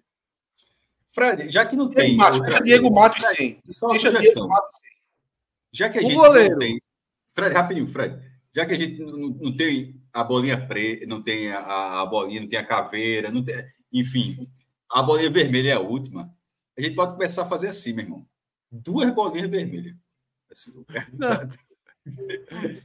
[1.17, 2.09] Fred, já que não tem.
[2.09, 2.61] Diego Matos, outra...
[2.61, 3.59] Diego Matos sem.
[3.65, 4.91] Deixa Diego Matos sem.
[5.73, 6.51] Já que a o gente goleiro.
[6.51, 6.81] não tem.
[7.33, 8.19] Fred, rapidinho, Fred.
[8.55, 12.41] Já que a gente não, não tem a bolinha preta, não tem a, a, bolinha,
[12.41, 14.47] não tem a caveira, não tem, enfim,
[14.91, 16.31] a bolinha vermelha é a última.
[16.77, 18.27] A gente pode começar a fazer assim, meu irmão.
[18.71, 19.95] Duas bolinhas vermelhas.
[20.51, 20.71] Assim,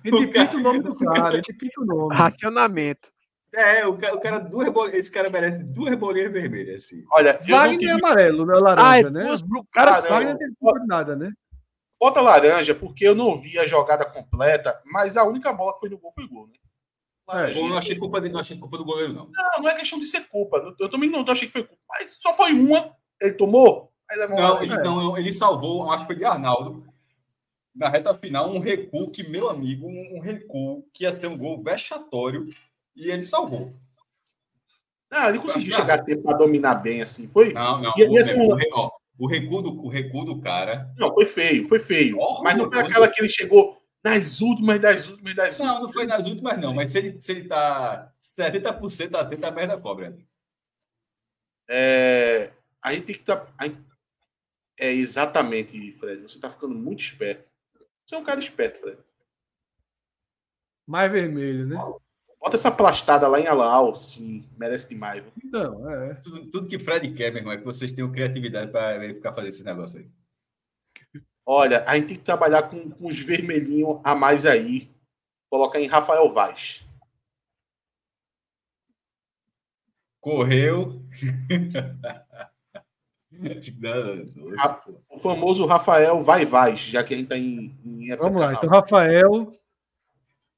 [0.02, 2.16] Ele pinta o nome do cara, ele pinta o nome.
[2.16, 3.12] Racionamento.
[3.54, 7.04] É, o cara, o cara duas esse cara merece duas bolinhas vermelhas, assim.
[7.10, 9.24] Olha, Wagner é amarelo, não é laranja, ah, né?
[9.24, 11.32] Duas, cara, ah, Wagner não tem nada, né?
[12.00, 15.90] Bota laranja, porque eu não vi a jogada completa, mas a única bola que foi
[15.90, 16.54] no gol foi gol, né?
[17.30, 19.30] É, eu não achei culpa dele, não achei culpa do goleiro, não.
[19.30, 20.74] Não, não é questão de ser culpa.
[20.78, 21.80] Eu também não achei que foi culpa.
[21.88, 23.92] Mas só foi uma, ele tomou.
[24.30, 26.84] Não, ele, não, ele salvou, acho que foi de Arnaldo
[27.74, 31.62] na reta final, um recuo que, meu amigo, um recuo que ia ser um gol
[31.62, 32.48] vexatório
[32.94, 33.74] e ele salvou.
[35.10, 37.28] Não, ele conseguiu chegar a tempo para dominar bem, assim.
[37.28, 37.52] Foi.
[37.52, 37.92] Não, não.
[37.96, 40.90] E, o, assim, o, ó, o, recuo do, o recuo do cara.
[40.96, 42.16] Não, foi feio, foi feio.
[42.18, 45.76] Oh, mas não foi aquela que ele chegou nas últimas, das últimas, das últimas.
[45.76, 46.74] Não, não foi nas últimas, não.
[46.74, 50.16] Mas se ele, se ele tá 70% atento, a merda cobra.
[51.68, 52.50] É,
[52.82, 53.36] a gente tem que estar.
[53.36, 53.70] Tá,
[54.78, 56.22] é exatamente, Fred.
[56.22, 57.44] Você está ficando muito esperto.
[58.06, 58.98] Você é um cara esperto, Fred.
[60.86, 61.76] Mais vermelho, né?
[62.42, 65.22] Bota essa plastada lá em Alau, sim, merece demais.
[65.44, 66.14] Não, é.
[66.14, 69.50] Tudo, tudo, que Fred quer, meu irmão, é que vocês tenham criatividade para ficar fazendo
[69.50, 70.10] esse negócio aí.
[71.46, 74.90] Olha, a gente tem que trabalhar com, com os vermelhinhos a mais aí.
[75.48, 76.84] Colocar em Rafael Vaz.
[80.20, 81.00] Correu.
[85.10, 88.68] o famoso Rafael vai vai, já que a gente está em, em Vamos lá, então
[88.68, 89.52] Rafael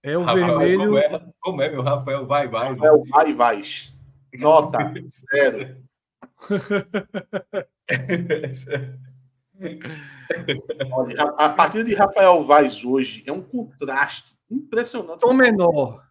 [0.05, 0.79] é o Rafael, vermelho.
[0.79, 2.69] Como é, como é, meu Rafael vai vai?
[2.69, 3.63] Rafael vai vai.
[4.35, 4.93] Nota
[5.33, 5.83] zero.
[10.93, 15.21] Olha, a, a partida de Rafael Vaz hoje é um contraste impressionante.
[15.21, 16.04] Tom menor.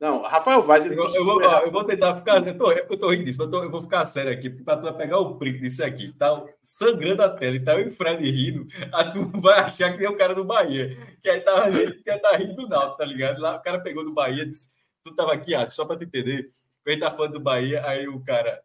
[0.00, 2.46] Não, Rafael Vaz, ele eu, eu, vou, eu vou tentar ficar.
[2.46, 4.50] Eu tô, é eu tô rindo disso, mas eu, tô, eu vou ficar sério aqui,
[4.50, 6.12] para tu pegar o print disso aqui.
[6.12, 8.66] Tá sangrando a tela e tá e Fred rindo.
[8.92, 10.96] A tu vai achar que tem o cara do Bahia.
[11.22, 13.40] Que aí tá, ele tá rindo do Náutico, tá ligado?
[13.40, 14.70] Lá o cara pegou do Bahia disse:
[15.04, 16.48] Tu tava aqui, ah, só para tu entender.
[16.82, 18.60] Quando ele tá falando do Bahia, aí o cara.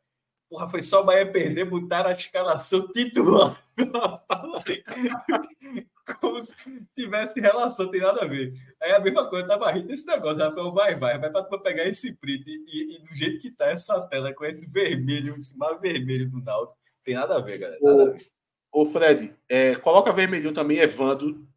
[0.49, 3.56] Porra, foi só o Bahia perder, botaram a escalação titular.
[6.19, 6.55] Como se
[6.95, 8.53] tivesse relação, tem nada a ver.
[8.81, 10.41] Aí a mesma coisa, tava rindo desse negócio.
[10.41, 14.01] Rafael, vai, vai, vai para pegar esse print e, e, do jeito que tá essa
[14.07, 16.71] tela, com esse vermelho, esse mar vermelho do Naldo,
[17.03, 17.79] tem nada a ver, galera.
[17.81, 18.25] Nada ô, a ver.
[18.71, 21.47] ô, Fred, é, coloca vermelhinho também, Evandro.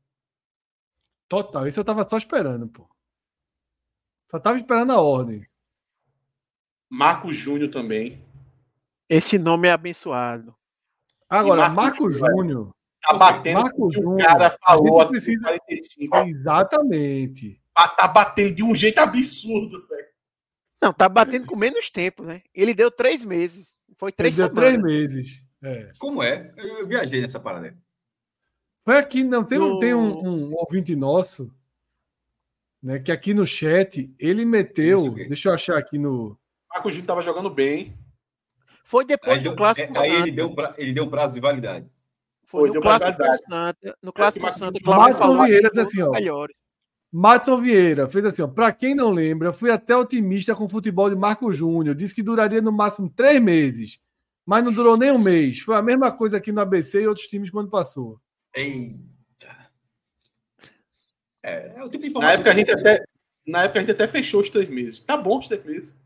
[1.29, 2.89] Total, isso eu tava só esperando, pô.
[4.31, 5.47] Só tava esperando a ordem.
[6.91, 8.23] Marco Júnior também.
[9.09, 10.55] Esse nome é abençoado.
[11.29, 12.75] Agora, Marco, Marco Júnior.
[13.03, 15.41] Tá batendo Marco o Júnior, cara falou precisa...
[15.41, 16.17] 45.
[16.19, 17.61] Exatamente.
[17.75, 20.07] Tá batendo de um jeito absurdo, velho.
[20.81, 22.43] Não, tá batendo com menos tempo, né?
[22.55, 23.77] Ele deu três meses.
[23.97, 24.73] Foi três Ele semanas.
[24.73, 25.45] Deu três meses.
[25.63, 25.93] É.
[25.99, 26.53] Como é?
[26.57, 27.77] Eu, eu, viajei nessa parada.
[28.85, 29.45] Foi aqui, não.
[29.45, 29.79] Tem, no...
[29.79, 31.53] tem um, um, ouvinte nosso,
[32.83, 32.99] né?
[32.99, 35.11] Que aqui no chat ele meteu.
[35.15, 36.37] Deixa eu achar aqui no.
[36.69, 37.97] Marco Júnior tava jogando bem.
[38.85, 39.97] Foi depois aí do clássico.
[39.97, 41.87] Aí ele deu, pra, ele deu prazo de validade.
[42.53, 43.99] Foi, Foi no clássico Santa.
[44.03, 46.13] No clássico do Santa, Matson Vieira diz assim, ó.
[47.11, 48.47] Matson Vieira fez assim, ó.
[48.47, 51.95] Para quem não lembra, fui até otimista com o futebol de Marco Júnior.
[51.95, 53.99] Disse que duraria no máximo três meses,
[54.45, 55.61] mas não durou nem um mês.
[55.61, 58.21] Foi a mesma coisa aqui no ABC e outros times quando passou.
[58.55, 59.71] Eita.
[61.43, 63.03] É, é o tipo de na época, a gente até,
[63.47, 65.01] na época a gente até fechou os três meses.
[65.01, 65.97] Tá bom os três meses.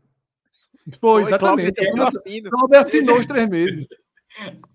[1.01, 1.81] Foi, exatamente.
[1.81, 3.89] O Cláudio assinou os três meses.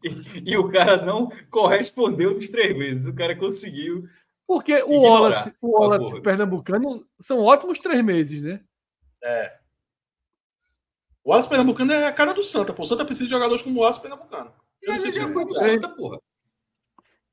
[0.02, 3.06] E, e, o cara não correspondeu dos três meses.
[3.06, 4.08] O cara conseguiu.
[4.46, 8.60] Porque o Wallace, o Wallace pernambucano são ótimos três meses, né?
[9.22, 9.58] É.
[11.24, 12.72] O Wallace pernambucano é a cara do Santa.
[12.72, 12.82] Pô.
[12.82, 14.52] O Santa precisa de jogadores como o Wallace pernambucano.
[14.86, 16.18] Mas ele já foi pro Santa, porra.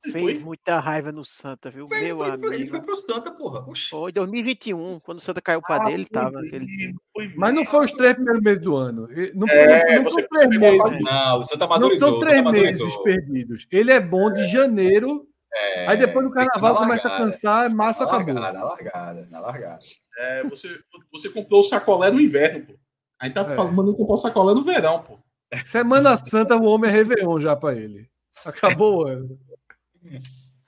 [0.03, 0.39] Fez foi?
[0.39, 1.87] muita raiva no Santa, viu?
[1.87, 2.53] Foi, Meu foi, amigo.
[2.53, 3.59] Ele foi pro Santa, porra.
[3.67, 3.89] Oxi.
[3.89, 6.39] Foi em 2021, quando o Santa caiu pra ah, dele, tava.
[6.45, 6.95] Ele...
[7.35, 9.09] Mas não foi os três primeiros meses do ano.
[9.35, 10.99] Não, é, não, não são três meses.
[11.01, 13.67] Não, o Santa Não são três meses perdidos.
[13.69, 15.27] Ele é bom de janeiro.
[15.51, 18.35] É, aí depois do carnaval começa a cansar, massa na acabou.
[18.35, 19.79] Largada, na largada, na largada.
[20.17, 20.79] É, você,
[21.11, 22.73] você comprou o sacolé no inverno, pô.
[23.19, 23.55] Aí tá é.
[23.55, 25.19] falando comprar o sacolé no verão, pô.
[25.65, 28.07] Semana Santa, o homem é Réveillon já pra ele.
[28.45, 29.39] Acabou o ano.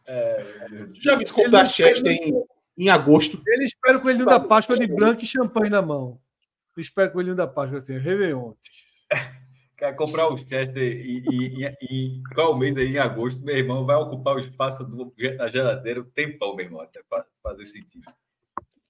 [0.07, 0.45] É,
[0.95, 2.43] já vi comprar Chester em,
[2.77, 3.41] em agosto.
[3.47, 6.19] Ele espera o coelhinho da Páscoa de branco e champanhe na mão.
[6.75, 8.53] Ele espera o coelhinho da Páscoa assim, Réveillon.
[9.77, 13.85] Quer comprar o Chester e, e, e, e, qual mês aí em agosto, meu irmão,
[13.85, 17.01] vai ocupar o espaço do, da geladeira o tempão, meu irmão, até
[17.41, 18.05] fazer sentido.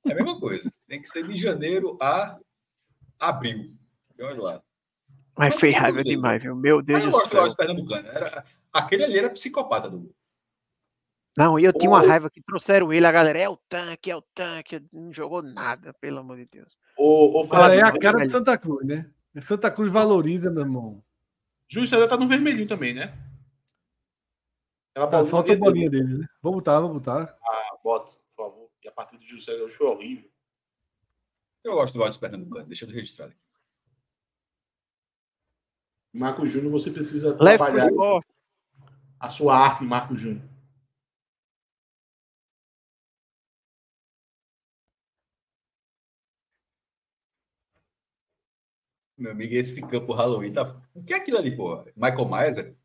[0.06, 0.70] É a mesma coisa.
[0.88, 2.38] Tem que ser de janeiro a
[3.20, 3.74] abril.
[4.20, 4.61] Olha lá.
[5.38, 6.56] Mas fez raiva demais, viu?
[6.56, 7.45] Meu Deus do céu.
[8.14, 10.14] Era, aquele ali era psicopata do
[11.38, 14.16] não, e eu tinha uma raiva que trouxeram ele, a galera, é o tanque, é
[14.16, 16.77] o tanque, não jogou nada, pelo amor de Deus.
[16.98, 19.10] O, o ah, é a cara de Santa Cruz, né?
[19.42, 21.03] Santa Cruz valoriza, meu irmão.
[21.69, 23.18] Júlio César tá no vermelhinho também, né?
[24.93, 26.27] Ela tá, falta a bolinha dele, né?
[26.42, 27.38] Vou botar, vou botar.
[27.42, 28.69] Ah, bota, por favor.
[28.84, 30.30] E a partida de Júlio César foi horrível.
[31.64, 33.38] Eu gosto do Vasco Pernambucano, deixa eu registrar aqui.
[36.11, 37.88] Marco Júnior, você precisa trabalhar
[39.18, 40.51] a sua arte, Marco Júnior.
[49.22, 50.75] Meu amigo, esse campo Halloween tá.
[50.95, 51.85] O que é aquilo ali, pô?
[51.95, 52.75] Michael Myers, velho?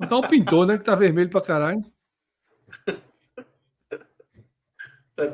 [0.00, 0.78] Então o pintor, né?
[0.78, 1.84] Que tá vermelho pra caralho.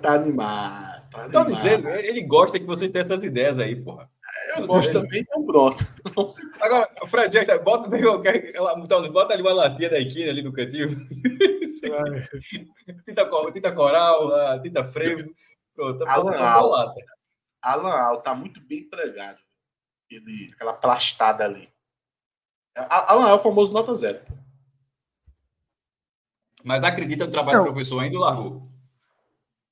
[0.01, 1.11] tá animado.
[1.13, 4.11] Tá Tô dizendo, ele gosta que você tenha essas ideias aí, porra.
[4.57, 5.87] Eu gosto também, então pronto.
[6.61, 11.07] Agora, Fred, bota, bota ali uma latinha da Equina ali no cantinho.
[13.05, 15.33] tinta, tinta coral, tinta frevo.
[15.73, 16.95] Pronto, tá Alan, Alan,
[17.63, 19.41] Alan Al tá muito bem pregado.
[20.11, 21.73] Ele, aquela plastada ali.
[22.75, 24.21] Alan Al é o famoso nota zero.
[26.65, 27.65] Mas acredita no trabalho não.
[27.65, 28.69] do professor ainda ou largou?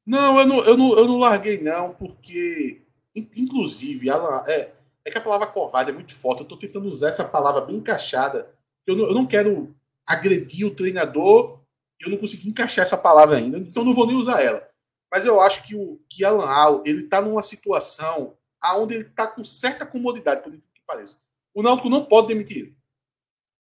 [0.07, 2.83] Não, eu não, eu não, eu não larguei, não, porque,
[3.15, 4.73] inclusive, ela, é,
[5.05, 6.41] é que a palavra covarde é muito forte.
[6.41, 8.52] Eu estou tentando usar essa palavra bem encaixada.
[8.86, 9.75] Eu não, eu não quero
[10.07, 11.60] agredir o treinador,
[12.01, 14.69] eu não consegui encaixar essa palavra ainda, então não vou nem usar ela.
[15.10, 19.26] Mas eu acho que o que Alan Al, ele está numa situação aonde ele está
[19.26, 21.20] com certa comodidade, por que pareça.
[21.55, 22.76] O Náutico não pode demitir ele.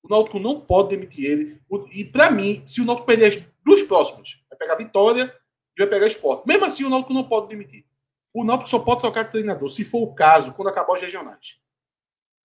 [0.02, 1.60] O Náutico não pode demitir ele.
[1.92, 5.34] E para mim, se o Náutico perder as duas próximas, vai pegar Vitória
[5.76, 6.46] e vai pegar Esporte.
[6.46, 7.84] Mesmo assim, o Náutico não pode demitir.
[8.32, 11.58] O Náutico só pode trocar de treinador, se for o caso, quando acabar os regionais.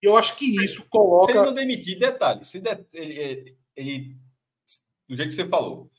[0.01, 1.31] E eu acho que isso coloca.
[1.31, 2.85] Se ele não demitir, detalhe, se de...
[2.93, 4.17] ele, ele,
[5.07, 5.91] do jeito que você falou,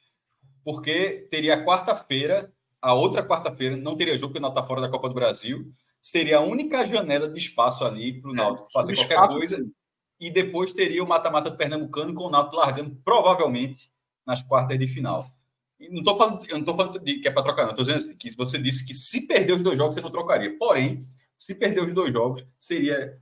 [0.64, 4.90] porque teria quarta-feira, a outra quarta-feira, não teria jogo porque o Náutico está fora da
[4.90, 8.94] Copa do Brasil, seria a única janela de espaço ali para o é, Náutico fazer
[8.94, 9.56] qualquer espaço, coisa.
[9.58, 9.72] Sim.
[10.18, 13.90] E depois teria o mata-mata do Pernambucano com o Náutico largando provavelmente
[14.26, 15.30] nas quartas de final.
[15.78, 17.70] E não estou falando, eu não estou falando de que é para trocar, não.
[17.70, 20.56] Estou dizendo assim, que você disse que se perder os dois jogos, você não trocaria.
[20.58, 21.00] Porém,
[21.36, 23.14] se perder os dois jogos, seria,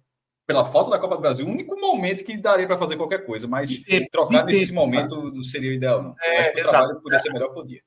[0.47, 3.49] pela falta da Copa do Brasil, o único momento que daria para fazer qualquer coisa.
[3.49, 6.15] Mas e, trocar nesse tempo, momento não seria o ideal, não.
[6.23, 7.83] É, mas o trabalho poderia ser melhor, podia.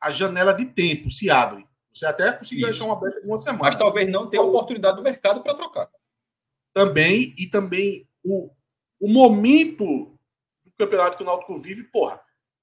[0.00, 1.66] A janela de tempo se abre.
[1.92, 3.64] Você até conseguiu deixar uma aberta de uma semana.
[3.64, 5.88] Mas talvez não tenha oportunidade do mercado para trocar.
[6.74, 8.50] Também, e também o,
[9.00, 9.84] o momento
[10.64, 12.20] do campeonato que o Náutico vive, porra.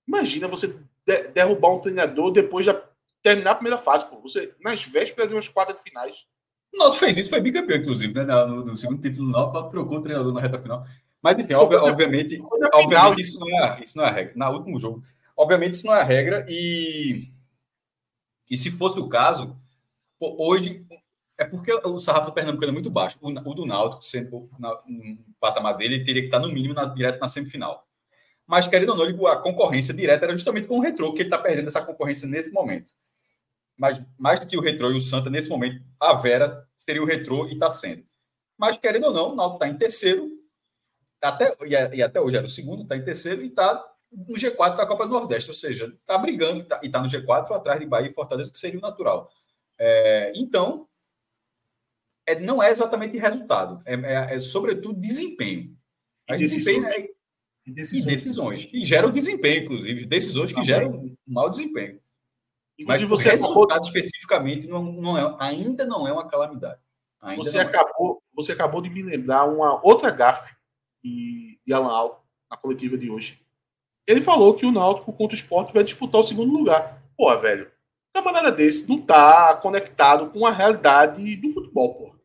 [0.07, 0.67] Imagina você
[1.05, 2.75] de, derrubar um treinador depois de
[3.23, 4.21] terminar a primeira fase, pô.
[4.21, 6.15] Você, nas vésperas de umas quartas de finais.
[6.71, 8.23] O Náutico fez isso, foi bicampeão, inclusive, né?
[8.23, 10.85] No, no, segundo título do Náutico, trocou o treinador na reta final.
[11.23, 12.39] Mas, enfim, ob, obviamente,
[12.73, 14.33] obviamente isso, não é, isso não é a regra.
[14.35, 15.01] Na último jogo,
[15.35, 17.33] obviamente, isso não é a regra e
[18.49, 19.59] e se fosse o caso,
[20.19, 20.85] hoje
[21.37, 23.17] é porque o sarrafo do Pernambucano é muito baixo.
[23.21, 26.85] O, o do Náutico, sendo na, no patamar dele, teria que estar no mínimo na,
[26.85, 27.87] direto na semifinal.
[28.45, 31.37] Mas, querendo ou não, a concorrência direta era justamente com o Retrô, que ele está
[31.37, 32.91] perdendo essa concorrência nesse momento.
[33.75, 37.05] Mas mais do que o Retrô e o Santa, nesse momento, a Vera seria o
[37.05, 38.05] Retrô e está sendo.
[38.57, 40.29] Mas, querendo ou não, o Náutico está em terceiro,
[41.21, 41.55] até,
[41.95, 43.83] e, até hoje era o segundo, está em terceiro e está
[44.15, 47.51] no G4 da Copa do Nordeste, ou seja, está brigando tá, e está no G4
[47.51, 49.29] atrás de Bahia e Fortaleza, que seria o natural.
[49.79, 50.87] É, então,
[52.25, 55.75] é, não é exatamente resultado, é, é, é sobretudo desempenho.
[56.29, 56.85] E decisões.
[56.85, 57.09] É,
[57.65, 58.03] e decisões.
[58.03, 61.99] E decisões, que geram desempenho, inclusive, decisões que geram mau desempenho.
[62.77, 63.87] Inclusive, Mas você resultado acabou...
[63.87, 66.79] especificamente não, não é, ainda não é uma calamidade.
[67.21, 67.61] Ainda você, é.
[67.61, 68.35] acabou, é.
[68.35, 70.53] você acabou de me lembrar uma outra gafe
[71.03, 73.42] de, de Alan Al na coletiva de hoje
[74.05, 77.01] ele falou que o Náutico contra o Sport vai disputar o segundo lugar.
[77.17, 77.71] Pô, velho,
[78.15, 82.15] uma maneira desse não tá conectado com a realidade do futebol, pô.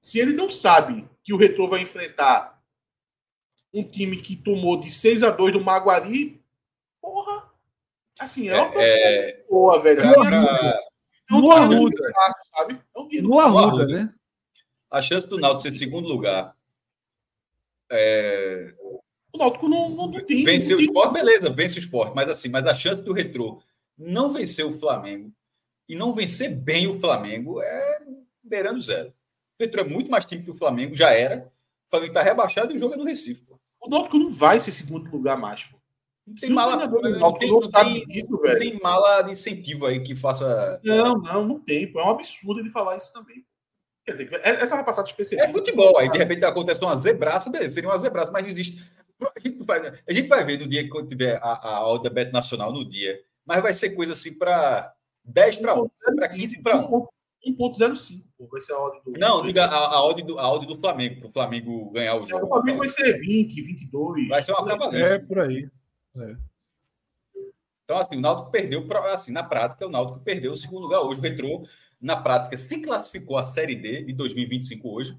[0.00, 2.60] Se ele não sabe que o Retro vai enfrentar
[3.72, 6.42] um time que tomou de 6 a 2 do Maguari,
[7.00, 7.50] porra,
[8.18, 9.44] assim, é uma é, é...
[9.48, 10.02] boa, velho.
[10.02, 10.46] Assim, assim,
[11.30, 12.12] é um Arruda,
[12.54, 12.80] sabe?
[12.94, 14.12] É um no Arruda, né?
[14.90, 16.54] A chance do Náutico ser segundo lugar
[17.90, 18.74] é,
[19.32, 20.44] o Náutico não, não, não tem.
[20.44, 23.60] Venceu o esporte, beleza, vence o esporte, mas assim, mas a chance do retrô
[23.96, 25.32] não vencer o Flamengo
[25.88, 27.98] e não vencer bem o Flamengo é
[28.42, 29.08] beirando zero.
[29.58, 31.50] O retrô é muito mais time que o Flamengo, já era.
[31.86, 33.42] O Flamengo está rebaixado e o jogo é no Recife.
[33.42, 33.58] Pô.
[33.80, 35.78] O Náutico não vai ser segundo lugar mais, pô.
[36.26, 40.00] Não tem mala, não, não, tem, não, tem, disso, não tem mala de incentivo aí
[40.02, 40.80] que faça.
[40.84, 41.90] Não, não, não tem.
[41.90, 42.00] Pô.
[42.00, 43.44] É um absurdo ele falar isso também.
[44.04, 45.44] Quer dizer, essa é uma passada especial.
[45.44, 48.82] É futebol, aí de repente acontece uma zebraça, beleza, seria uma zebraça, mas não existe.
[49.36, 52.32] A gente vai, a gente vai ver no dia que tiver a, a da Bet
[52.32, 54.92] Nacional no dia, mas vai ser coisa assim para
[55.24, 57.06] 10 para 1, para 15 para 1.
[57.44, 59.12] 1.05, vai ser a odd do.
[59.18, 62.24] Não, diga a, a, odd do, a odd do Flamengo, para o Flamengo ganhar o
[62.24, 62.46] jogo.
[62.46, 64.28] O Flamengo vai ser 20, 22.
[64.28, 65.14] Vai ser uma cavaleira.
[65.14, 65.68] É, por aí.
[66.16, 66.36] É.
[67.84, 71.18] Então, assim, o Náutico perdeu, assim, na prática, o Náutico perdeu o segundo lugar hoje.
[71.18, 71.66] O Retrô,
[72.00, 75.18] na prática, se classificou a Série D de 2025 hoje.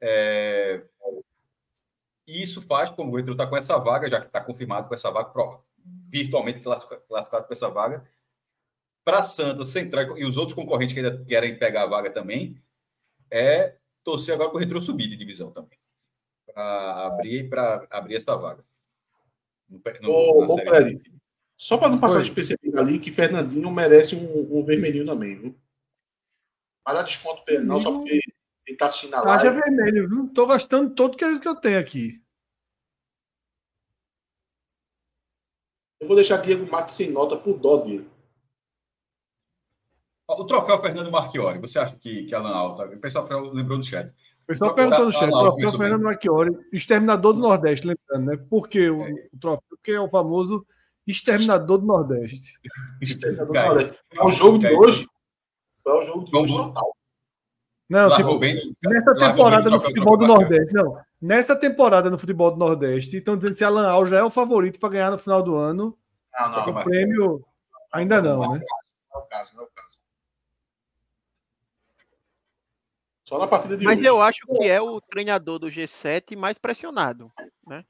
[0.00, 0.82] É,
[2.26, 4.94] e isso faz, como o Retro está com essa vaga, já que está confirmado com
[4.94, 5.62] essa vaga, prova,
[6.08, 8.04] virtualmente classificado com essa vaga,
[9.04, 12.60] para Santa, Central e os outros concorrentes que ainda querem pegar a vaga também,
[13.30, 15.78] é torcer agora para o Retro subir de divisão também.
[16.46, 17.48] Para abrir,
[17.90, 18.64] abrir essa vaga.
[19.68, 21.00] No, no, ô, ô Fred,
[21.56, 25.58] só para não passar despercebido ali, que Fernandinho merece um, um vermelhinho também, viu?
[26.84, 28.20] Mas dá desconto para ele, não, só porque
[28.66, 29.48] ele tá assistindo a live.
[29.48, 30.28] Haja vermelho, viu?
[30.34, 32.20] Tô gastando todo que eu tenho aqui.
[36.00, 38.08] Eu vou deixar Diego Matos sem nota por dó dele.
[40.28, 42.84] O troféu Fernando Marchiori, você acha que, que Alan Alta?
[42.84, 44.10] O pessoal lembrou no chat.
[44.42, 48.36] O pessoal perguntou no chat, o troféu Fernando Marchiori, exterminador do Nordeste, lembrando, né?
[48.50, 49.28] Por que o, é.
[49.32, 49.62] o troféu?
[49.68, 50.66] Porque é o famoso
[51.06, 52.58] Exterminador do Nordeste.
[53.00, 54.02] Exterminador do Nordeste.
[54.12, 55.08] É o jogo de hoje.
[55.86, 56.96] É o jogo de hoje total.
[57.88, 61.00] Não, tipo, bem, nessa temporada no futebol do Nordeste, não.
[61.20, 64.80] Nessa temporada no futebol do Nordeste, estão dizendo se Alan Al já é o favorito
[64.80, 65.96] para ganhar no final do ano.
[66.38, 67.44] Não, não, o prêmio
[67.92, 68.60] ainda não, não, né?
[69.12, 69.96] Não é o caso, não é o caso.
[73.24, 74.08] Só na partida de Mas hoje.
[74.08, 77.32] eu acho que é o treinador do G7 mais pressionado,
[77.66, 77.84] né?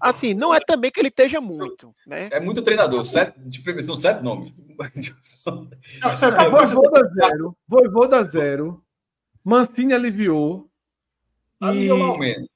[0.00, 2.28] Assim, não é também que ele esteja muito, né?
[2.30, 4.52] É muito treinador, sete, de são sete nomes.
[6.50, 8.84] Voivoda zero, Voivoda zero,
[9.44, 10.68] Mancini aliviou.
[11.60, 12.00] Aliviou e...
[12.00, 12.48] mal menos.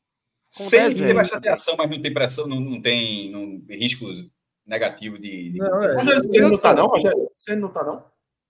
[0.51, 4.25] Sempre teve a chateação, mas não tem pressão, não, não tem não, riscos
[4.65, 5.51] negativos de.
[5.51, 5.59] de...
[5.59, 5.95] Não, é.
[5.97, 6.91] Você não tá, não?
[7.35, 8.05] Você não tá, não?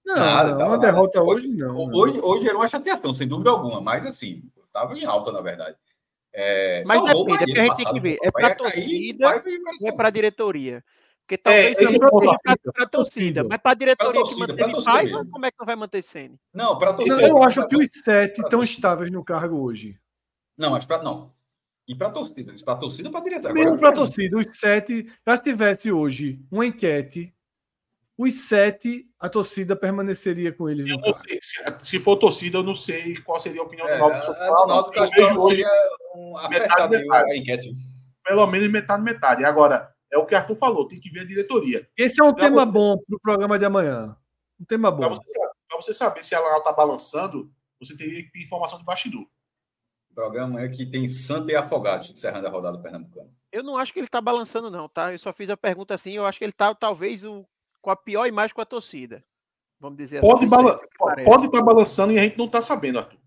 [0.05, 1.91] Não, Nada, não, uma derrota hoje, não.
[1.91, 5.79] Hoje, hoje era uma chateação, sem dúvida alguma, mas assim, estava em alta, na verdade.
[6.37, 8.19] É, mas depende, é porque a gente tem que ver.
[8.23, 9.43] É para a torcida
[9.83, 10.85] ou é para a diretoria?
[11.21, 15.47] Porque talvez é, seja para a torcida, mas para a diretoria torcida, que manteve como
[15.47, 16.39] é que não vai manter Sene?
[16.53, 17.29] Não, para a torcida.
[17.29, 19.99] Eu acho que os sete estão estáveis no cargo hoje.
[20.57, 21.33] Não, mas para não.
[21.89, 22.55] E para a torcida?
[22.65, 23.55] Para a torcida ou para a diretoria?
[23.55, 25.11] Mesmo para a torcida, os sete.
[25.27, 27.34] Já se tivesse hoje uma enquete
[28.17, 30.89] os sete, a torcida permaneceria com eles.
[30.89, 33.99] Eu não sei, se, se, for torcida, eu não sei qual seria a opinião é,
[33.99, 34.99] do Náutico sobre o Náutico.
[34.99, 35.65] Eu vejo hoje
[36.15, 37.33] um metade, metade.
[37.33, 37.75] A enquete.
[38.25, 39.45] Pelo menos metade, metade.
[39.45, 41.89] Agora, é o que Arthur falou, tem que ver a diretoria.
[41.97, 42.73] Esse é um pra tema você...
[42.73, 44.17] bom para o programa de amanhã.
[44.61, 44.99] Um tema bom.
[44.99, 49.27] Para você, você, saber se ela está balançando, você teria que ter informação de bastidor.
[50.11, 53.35] O programa é que tem Santa e Afogados encerrando a rodada do Pernambucano.
[53.51, 55.11] Eu não acho que ele está balançando, não, tá?
[55.11, 56.13] Eu só fiz a pergunta assim.
[56.13, 57.45] Eu acho que ele está, talvez, o
[57.85, 59.23] com a pior imagem com a torcida.
[59.79, 60.49] Vamos dizer pode assim.
[60.49, 63.19] Bala pode estar tá balançando e a gente não está sabendo, Arthur.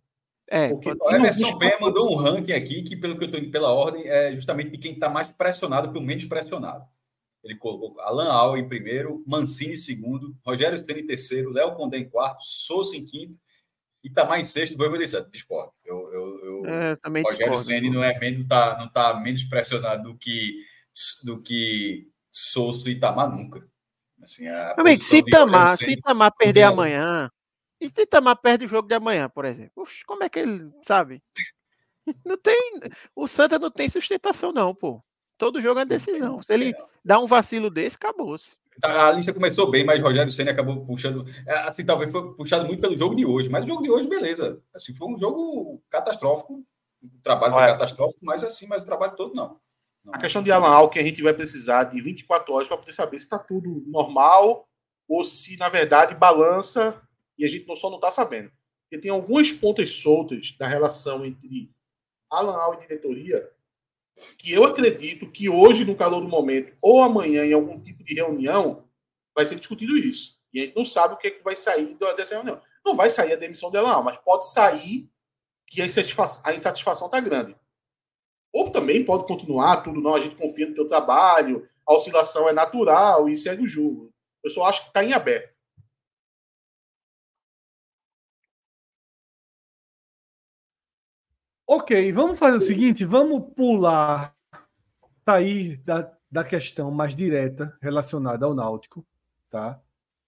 [0.49, 3.51] É, Porque o Emerson Ben mandou um ranking aqui que, pelo que eu estou indo
[3.51, 6.83] pela ordem, é justamente de quem está mais pressionado pelo menos pressionado.
[7.43, 11.97] Ele colocou Alan Al em primeiro, Mancini em segundo, Rogério Stene em terceiro, Léo Condé
[11.97, 13.37] em quarto, Souza em quinto
[14.03, 15.71] e Tamar em sexto, vou dizer, discordo.
[15.85, 20.11] Eu, eu, eu, é, também Rogério Ceni não é menos, tá, não tá menos pressionado
[20.11, 20.63] do que
[21.23, 23.67] do que Souza e Tamar nunca.
[24.27, 24.45] Assim,
[24.77, 27.31] Amigo, se Itamar, se Itamar perder amanhã,
[27.79, 30.69] e se Itamar perde o jogo de amanhã, por exemplo, Ux, como é que ele
[30.83, 31.23] sabe?
[32.25, 32.73] Não tem.
[33.15, 35.01] O Santa não tem sustentação, não, pô.
[35.37, 36.41] Todo jogo é decisão.
[36.41, 36.73] Se ele
[37.03, 38.57] dá um vacilo desse, acabou-se.
[38.81, 41.25] Tá, a lista começou bem, mas Rogério Senna acabou puxando.
[41.45, 43.49] É, assim, talvez foi puxado muito pelo jogo de hoje.
[43.49, 44.61] Mas o jogo de hoje, beleza.
[44.73, 46.65] Assim, foi um jogo catastrófico.
[47.03, 49.59] O trabalho foi catastrófico, mas assim, mas o trabalho todo não.
[50.11, 53.19] A questão de Alan Alckmin, a gente vai precisar de 24 horas para poder saber
[53.19, 54.67] se está tudo normal
[55.07, 57.01] ou se, na verdade, balança
[57.37, 58.51] e a gente só não está sabendo.
[58.83, 61.69] Porque tem algumas pontas soltas da relação entre
[62.29, 63.49] Alan Al e diretoria
[64.37, 68.15] que eu acredito que hoje, no calor do momento, ou amanhã, em algum tipo de
[68.15, 68.85] reunião,
[69.35, 70.39] vai ser discutido isso.
[70.53, 72.61] E a gente não sabe o que, é que vai sair dessa reunião.
[72.83, 75.09] Não vai sair a demissão de Alan mas pode sair
[75.67, 77.55] que a insatisfação está grande.
[78.57, 82.53] Ou também pode continuar tudo, não, a gente confia no teu trabalho, a oscilação é
[82.53, 84.11] natural e segue o jogo.
[84.43, 85.55] Eu só acho que está em aberto.
[91.69, 94.35] Ok, vamos fazer o seguinte: vamos pular,
[95.23, 99.05] sair da, da questão mais direta relacionada ao Náutico,
[99.51, 99.79] tá?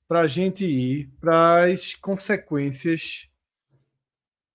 [0.07, 3.27] Para a gente ir para as consequências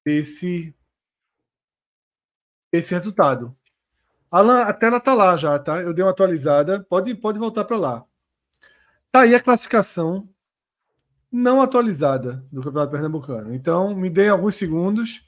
[0.05, 0.73] desse,
[2.73, 3.57] desse resultado.
[4.35, 5.81] Alan, a tela tá lá já, tá?
[5.81, 6.85] Eu dei uma atualizada.
[6.89, 8.05] Pode, pode voltar para lá.
[9.13, 10.29] Tá aí a classificação
[11.31, 13.55] não atualizada do Campeonato Pernambucano.
[13.55, 15.25] Então, me dê alguns segundos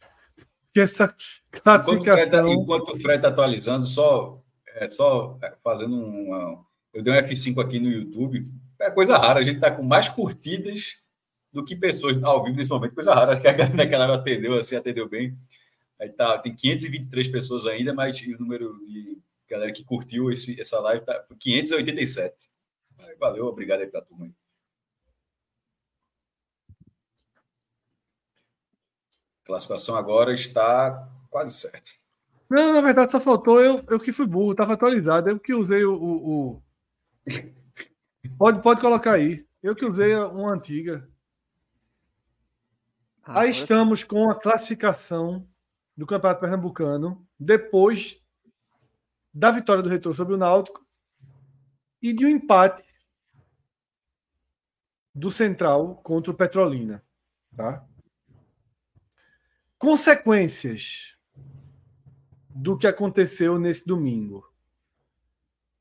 [0.74, 1.14] que essa
[1.52, 2.52] classificação.
[2.52, 4.42] Enquanto o Fred está atualizando, só,
[4.74, 6.64] é, só fazendo um.
[6.92, 8.42] Eu dei um F5 aqui no YouTube.
[8.80, 10.96] É coisa rara, a gente está com mais curtidas
[11.52, 12.94] do que pessoas ao vivo nesse momento.
[12.94, 15.38] Coisa rara, acho que a galera hora atendeu assim, atendeu bem.
[16.00, 19.18] Aí tá, tem 523 pessoas ainda, mas o número de
[19.48, 22.50] galera que curtiu esse, essa live tá 587.
[22.98, 24.26] Aí, valeu, obrigado aí pra turma.
[24.26, 24.34] Aí.
[29.44, 31.90] Classificação agora está quase certa.
[32.50, 35.84] Não, na verdade só faltou eu, eu que fui burro, estava atualizado, eu que usei
[35.84, 36.62] o, o, o...
[38.38, 39.46] pode, pode colocar aí.
[39.62, 41.08] Eu que usei uma antiga.
[43.22, 45.48] Ah, aí estamos com a classificação
[45.96, 48.20] do Campeonato Pernambucano, depois
[49.32, 50.86] da vitória do Retrô sobre o Náutico
[52.02, 52.84] e de um empate
[55.14, 57.02] do Central contra o Petrolina.
[57.56, 57.86] Tá?
[59.78, 61.16] Consequências
[62.48, 64.50] do que aconteceu nesse domingo.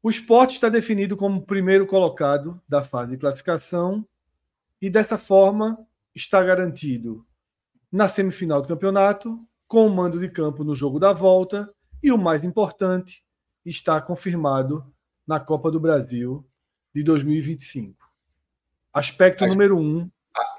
[0.02, 4.08] O esporte está definido como primeiro colocado da fase de classificação
[4.82, 5.78] e, dessa forma,
[6.14, 7.26] está garantido
[7.92, 12.18] na semifinal do campeonato, com o mando de campo no jogo da volta e, o
[12.18, 13.24] mais importante,
[13.66, 14.86] está confirmado
[15.28, 16.48] na Copa do Brasil
[16.94, 17.98] de 2025.
[18.94, 20.10] Aspecto a, número um.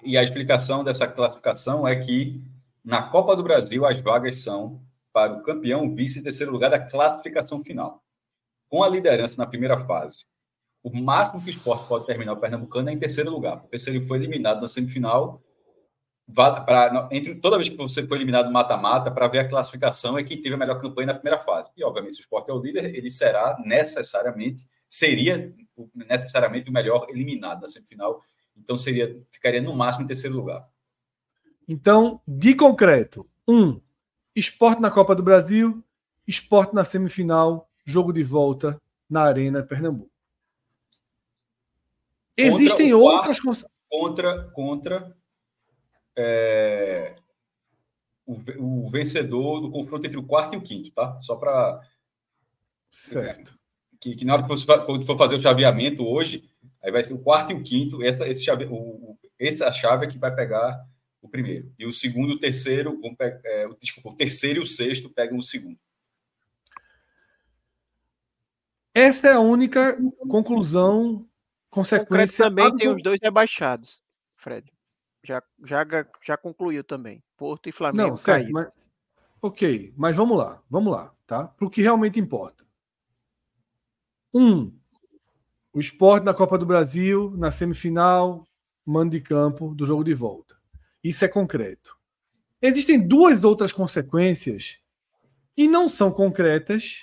[0.03, 2.43] E a explicação dessa classificação é que
[2.85, 6.79] na Copa do Brasil as vagas são para o campeão, vice e terceiro lugar da
[6.79, 8.03] classificação final
[8.69, 10.25] com a liderança na primeira fase,
[10.83, 13.91] o máximo que o esporte pode terminar o Pernambucano é em terceiro lugar, porque se
[13.91, 15.43] ele for eliminado na semifinal,
[16.35, 20.41] pra, entre toda vez que você for eliminado mata-mata, para ver a classificação é quem
[20.41, 21.71] teve a melhor campanha na primeira fase.
[21.77, 25.55] E, obviamente, se o esporte é o líder, ele será necessariamente, seria
[25.95, 28.23] necessariamente o melhor eliminado na semifinal.
[28.57, 30.67] Então, seria, ficaria no máximo em terceiro lugar.
[31.69, 33.81] Então, de concreto, um,
[34.35, 35.83] esporte na Copa do Brasil,
[36.27, 40.11] esporte na semifinal, jogo de volta na Arena Pernambuco.
[42.37, 43.41] Existem contra outras.
[43.41, 45.17] Quarto, contra contra
[46.17, 47.15] é,
[48.25, 51.21] o, o, vencedor do confronto entre o quarto e o quinto, tá?
[51.21, 51.81] Só para.
[52.91, 53.55] Certo.
[54.01, 56.49] Que, que, na hora que você quando for fazer o chaveamento hoje,
[56.83, 58.03] aí vai ser o quarto e o quinto.
[58.03, 60.85] Essa, esse chave, o, essa chave é que vai pegar
[61.21, 61.73] o primeiro.
[61.79, 63.41] E o segundo e o terceiro vão pegar.
[63.45, 65.79] É, desculpa, o terceiro e o sexto pegam o segundo.
[68.95, 71.29] Essa é a única conclusão,
[71.69, 72.47] consequência.
[72.47, 74.01] também tem os dois rebaixados,
[74.37, 74.73] Fred.
[75.27, 75.87] Já, já,
[76.23, 77.23] já concluiu também.
[77.37, 78.69] Porto e Flamengo Não, certo, mas,
[79.43, 81.47] Ok, mas vamos lá, vamos lá, tá?
[81.47, 82.65] Para o que realmente importa.
[84.33, 84.73] Um,
[85.73, 88.47] o esporte na Copa do Brasil, na semifinal,
[88.85, 90.57] mando de campo do jogo de volta.
[91.05, 91.97] Isso é concreto.
[92.63, 94.79] Existem duas outras consequências
[95.55, 97.01] que não são concretas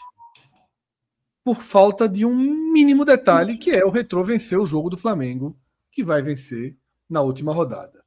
[1.43, 2.35] por falta de um
[2.71, 5.57] mínimo detalhe, que é o Retrô vencer o jogo do Flamengo,
[5.91, 6.77] que vai vencer
[7.09, 8.02] na última rodada.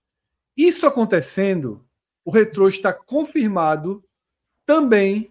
[0.57, 1.87] Isso acontecendo,
[2.25, 4.05] o Retrô está confirmado
[4.65, 5.31] também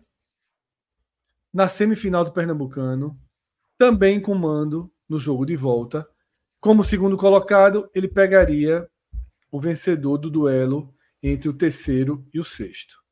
[1.53, 3.19] na semifinal do Pernambucano,
[3.77, 6.07] também com mando no jogo de volta.
[6.59, 8.89] Como segundo colocado, ele pegaria
[9.51, 13.03] o vencedor do duelo entre o terceiro e o sexto.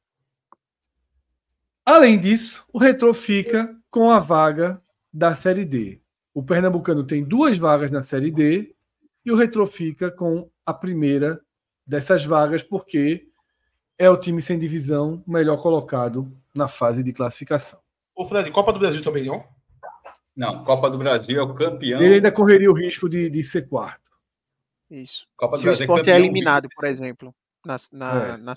[1.85, 6.01] Além disso, o Retrô fica com a vaga da Série D.
[6.33, 8.75] O Pernambucano tem duas vagas na Série D
[9.23, 11.39] e o Retro fica com a primeira
[11.85, 13.27] dessas vagas, porque
[13.97, 17.79] é o time sem divisão melhor colocado na fase de classificação.
[18.15, 19.43] O Fred, Copa do Brasil também não?
[20.35, 22.01] Não, Copa do Brasil é o campeão.
[22.01, 24.11] Ele ainda correria o risco de, de ser quarto.
[24.89, 25.27] Isso.
[25.35, 28.37] Copa do se Brasil o esporte é, é eliminado, por exemplo, na, na, é.
[28.37, 28.55] na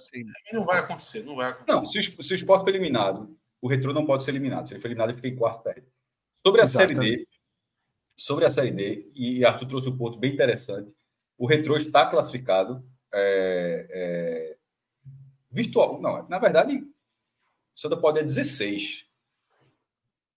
[0.53, 1.73] Não vai acontecer, não vai acontecer.
[1.73, 4.67] Não, se, se o esporte for eliminado, o Retro não pode ser eliminado.
[4.67, 5.87] Se ele for eliminado, ele fica em quarto perde.
[6.35, 6.97] Sobre a Exatamente.
[6.97, 7.29] Série D,
[8.17, 10.95] sobre a Série D, e Arthur trouxe um ponto bem interessante,
[11.39, 14.57] o Retro está classificado é, é,
[15.51, 16.01] virtual.
[16.01, 16.87] Não, na verdade, o
[17.75, 19.07] Santa pode é 16.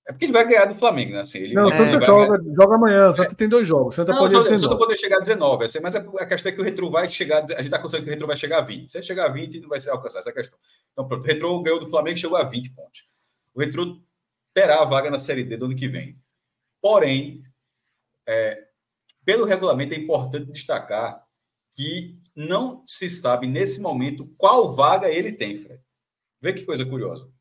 [0.07, 1.21] É porque ele vai ganhar do Flamengo, né?
[1.21, 3.93] Assim, ele, não, o Santa joga, joga amanhã, só que tem dois jogos.
[3.93, 6.61] Santa não, pode só, Santa poder chegar a 19, assim, mas a questão é que
[6.61, 7.43] o Retro vai chegar.
[7.43, 8.89] A gente está considerando que o Retro vai chegar a 20.
[8.89, 10.57] Se ele chegar a 20, não vai ser alcançar essa questão.
[10.91, 13.07] Então, pronto, o Retro ganhou do Flamengo e chegou a 20 pontos.
[13.53, 14.01] O Retro
[14.51, 16.19] terá a vaga na Série D do ano que vem.
[16.81, 17.43] Porém,
[18.27, 18.63] é,
[19.23, 21.23] pelo regulamento, é importante destacar
[21.79, 25.81] que não se sabe nesse momento qual vaga ele tem, Fred.
[26.41, 27.31] Vê que coisa curiosa.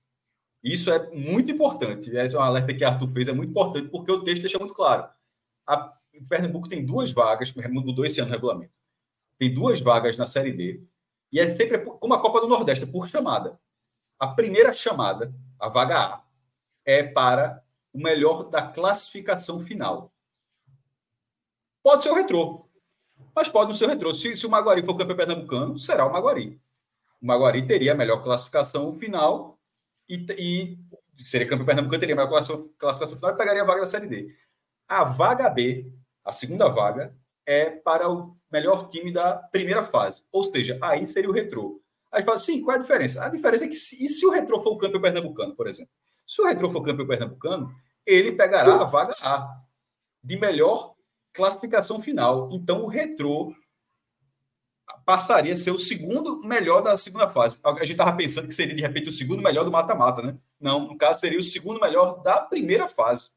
[0.62, 2.08] Isso é muito importante.
[2.08, 4.75] Esse é um alerta que Arthur fez, é muito importante, porque o texto deixa muito
[4.75, 5.08] claro.
[5.67, 5.92] A,
[6.28, 8.73] Pernambuco tem duas vagas, mudou esse ano o regulamento.
[9.36, 10.86] Tem duas vagas na Série D,
[11.33, 13.58] e é sempre como a Copa do Nordeste, é por chamada.
[14.20, 16.25] A primeira chamada, a vaga A,
[16.84, 20.12] é para o melhor da classificação final.
[21.83, 22.68] Pode ser o retrô,
[23.39, 24.12] mas pode não ser o retrô.
[24.12, 26.60] Se, se o Maguari for campeão pernambucano, será o Maguari.
[27.23, 29.58] O Maguari teria a melhor classificação final
[30.08, 32.31] e, e seria campeão pernambucano, teria a melhor
[32.76, 34.34] classificação final e pegaria a vaga da Série D.
[34.89, 35.92] A vaga B,
[36.25, 37.15] a segunda vaga,
[37.47, 40.25] é para o melhor time da primeira fase.
[40.33, 41.81] Ou seja, aí seria o retrô.
[42.10, 43.25] Aí fala, sim, qual é a diferença?
[43.25, 45.92] A diferença é que se, e se o retrô for o campeão pernambucano, por exemplo?
[46.28, 49.62] Se o Retro for campeão pernambucano, ele pegará a vaga A
[50.23, 50.94] de melhor
[51.39, 52.50] classificação final.
[52.52, 53.55] Então, o Retro
[55.07, 57.60] passaria a ser o segundo melhor da segunda fase.
[57.65, 60.36] A gente estava pensando que seria, de repente, o segundo melhor do mata-mata, né?
[60.60, 63.31] Não, no caso, seria o segundo melhor da primeira fase.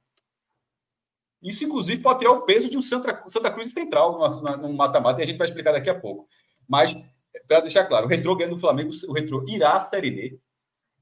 [1.42, 4.18] Isso, inclusive, pode tirar o peso de um Santa, Santa Cruz Central
[4.58, 6.28] no mata-mata, e a gente vai explicar daqui a pouco.
[6.68, 6.98] Mas,
[7.48, 10.40] para deixar claro, o Retro ganhando do Flamengo, o Retro irá à Série D,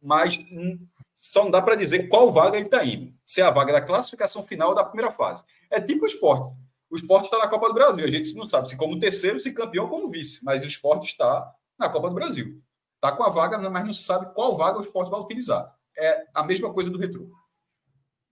[0.01, 0.37] mas
[1.21, 3.13] Só não dá para dizer qual vaga ele está indo.
[3.25, 5.43] Se é a vaga da classificação final da primeira fase.
[5.69, 6.55] É tipo o esporte.
[6.89, 8.05] O esporte está na Copa do Brasil.
[8.05, 10.43] A gente não sabe se como terceiro, se campeão ou como vice.
[10.43, 12.61] Mas o esporte está na Copa do Brasil.
[12.95, 15.73] Está com a vaga, mas não se sabe qual vaga o esporte vai utilizar.
[15.97, 17.29] É a mesma coisa do retrô.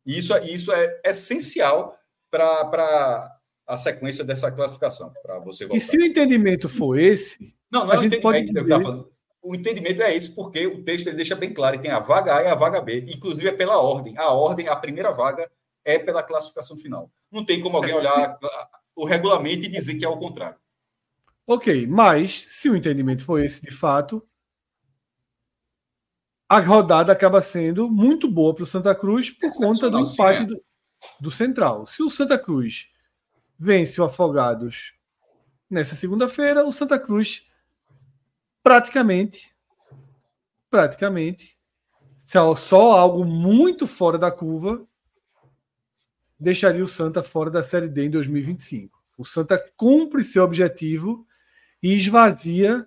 [0.06, 1.98] E isso, é, isso é essencial
[2.32, 3.38] para
[3.68, 5.78] a sequência dessa classificação, para você voltar.
[5.78, 7.56] E se o entendimento for esse.
[7.72, 11.34] Não, não é o entendimento pode o entendimento é esse, porque o texto ele deixa
[11.34, 14.18] bem claro que tem a vaga A e a vaga B, inclusive é pela ordem.
[14.18, 15.50] A ordem, a primeira vaga,
[15.88, 17.10] é pela classificação final.
[17.32, 18.38] Não tem como alguém olhar
[18.94, 20.58] o regulamento e dizer que é o contrário.
[21.48, 24.22] Ok, mas se o entendimento for esse de fato,
[26.50, 30.46] a rodada acaba sendo muito boa para o Santa Cruz por conta do empate é.
[30.46, 30.62] do,
[31.22, 31.86] do Central.
[31.86, 32.90] Se o Santa Cruz
[33.58, 34.94] vence o Afogados
[35.70, 37.48] nessa segunda-feira, o Santa Cruz
[38.62, 39.56] praticamente,
[40.70, 41.58] praticamente,
[42.58, 44.86] só algo muito fora da curva
[46.40, 48.98] deixaria o Santa fora da Série D em 2025.
[49.18, 51.26] O Santa cumpre seu objetivo
[51.82, 52.86] e esvazia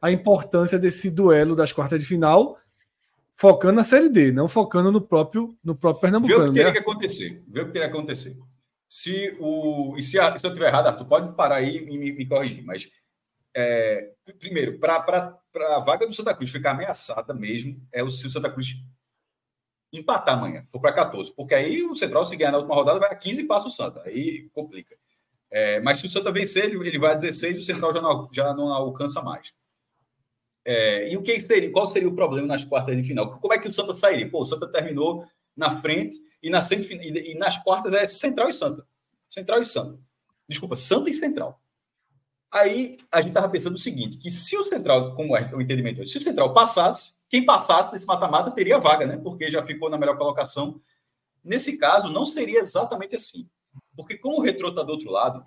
[0.00, 2.58] a importância desse duelo das quartas de final,
[3.34, 6.44] focando na Série D, não focando no próprio no próprio Pernambucano.
[6.44, 6.72] Vê o que teria né?
[6.72, 7.44] que acontecer.
[7.48, 8.36] Vê o que teria que acontecer.
[8.88, 12.12] Se o e se, a, se eu estiver errado, Arthur, pode parar aí e me,
[12.12, 12.88] me corrigir, mas
[13.58, 18.30] é, primeiro, para a vaga do Santa Cruz ficar ameaçada mesmo, é o se o
[18.30, 18.76] Santa Cruz
[19.92, 23.10] empatar amanhã, for para 14, porque aí o Central, se ganhar na última rodada, vai
[23.10, 24.96] a 15 e passa o Santa, aí complica.
[25.50, 28.28] É, mas se o Santa vencer, ele, vai a 16 e o Central já não,
[28.32, 29.54] já não alcança mais.
[30.64, 31.70] É, e o que seria?
[31.70, 33.38] Qual seria o problema nas quartas de final?
[33.38, 34.28] Como é que o Santa sairia?
[34.28, 35.24] Pô, o Santa terminou
[35.56, 38.84] na frente e, na semifinal, e, e nas quartas é Central e Santa.
[39.30, 39.98] Central e Santa.
[40.48, 41.60] Desculpa, Santa e Central.
[42.56, 46.06] Aí a gente estava pensando o seguinte: que se o Central, como é o entendimento,
[46.06, 49.18] se o Central passasse, quem passasse nesse mata-mata teria vaga, né?
[49.18, 50.80] Porque já ficou na melhor colocação.
[51.44, 53.48] Nesse caso, não seria exatamente assim.
[53.94, 55.46] Porque como o retrô está do outro lado,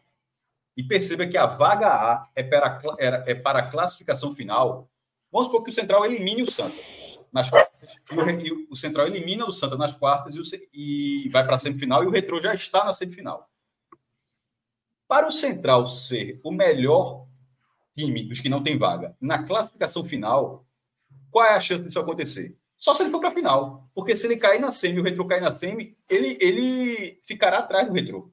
[0.78, 4.90] e perceba que a vaga A é para, é para a classificação final,
[5.32, 6.78] vamos supor que o Central elimine o Santa
[7.34, 7.96] nas quartas.
[8.44, 11.58] E o, o Central elimina o Santa nas quartas e, o, e vai para a
[11.58, 13.50] semifinal, e o retrô já está na semifinal.
[15.10, 17.26] Para o Central ser o melhor
[17.98, 20.68] time dos que não tem vaga na classificação final,
[21.32, 22.56] qual é a chance disso acontecer?
[22.78, 23.90] Só se ele for para a final.
[23.96, 27.58] Porque se ele cair na semi e o Retro cair na semi, ele, ele ficará
[27.58, 28.32] atrás do Retro.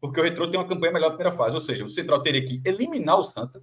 [0.00, 1.56] Porque o Retro tem uma campanha melhor na primeira fase.
[1.56, 3.60] Ou seja, o Central teria que eliminar o Santa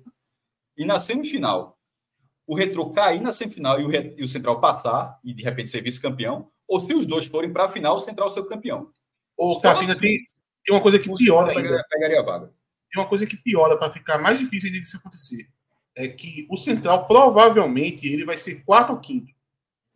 [0.77, 1.79] e na semifinal
[2.45, 5.81] o Retro cair na semifinal e o, e o Central passar e de repente ser
[5.81, 6.51] vice-campeão.
[6.67, 8.91] Ou se os dois forem para a final, o Central ser o campeão.
[9.37, 10.17] Ou Cassina assim, tem,
[10.69, 11.83] tem uma coisa que piora ainda.
[11.89, 12.53] Pegaria a vaga.
[12.91, 15.49] Tem uma coisa que piora para ficar mais difícil de isso acontecer.
[15.95, 19.33] É que o Central provavelmente ele vai ser quarto ou quinto.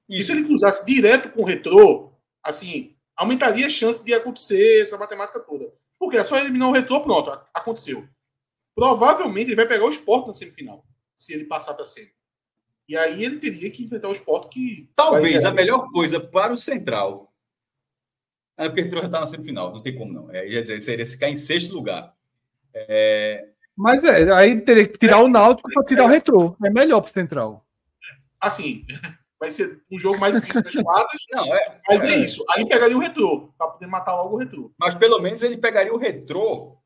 [0.10, 2.12] E se ele cruzasse direto com o retrô,
[2.44, 5.72] assim, aumentaria a chance de acontecer essa matemática toda.
[6.00, 8.08] Porque é só eliminar o retrô, pronto, aconteceu.
[8.76, 10.84] Provavelmente ele vai pegar o esporte na semifinal,
[11.16, 12.12] se ele passar para semi.
[12.90, 14.92] E aí ele teria que enfrentar o esporte que.
[14.96, 17.32] Talvez a melhor coisa para o Central
[18.58, 20.32] é porque ele já está na semifinal, não tem como não.
[20.32, 22.14] É, ia dizer, seria ficar em sexto lugar.
[22.74, 23.50] É...
[23.76, 26.56] Mas é, aí teria que tirar é, o Náutico para tirar o retrô.
[26.64, 27.66] É melhor para o Central.
[28.40, 28.86] Assim,
[29.40, 31.22] vai ser um jogo mais difícil das quadras.
[31.32, 32.46] Não, é, mas é, é, isso.
[32.52, 34.72] Aí pegaria o retrô, para poder matar logo o retrô.
[34.78, 36.78] Mas pelo menos ele pegaria o retrô.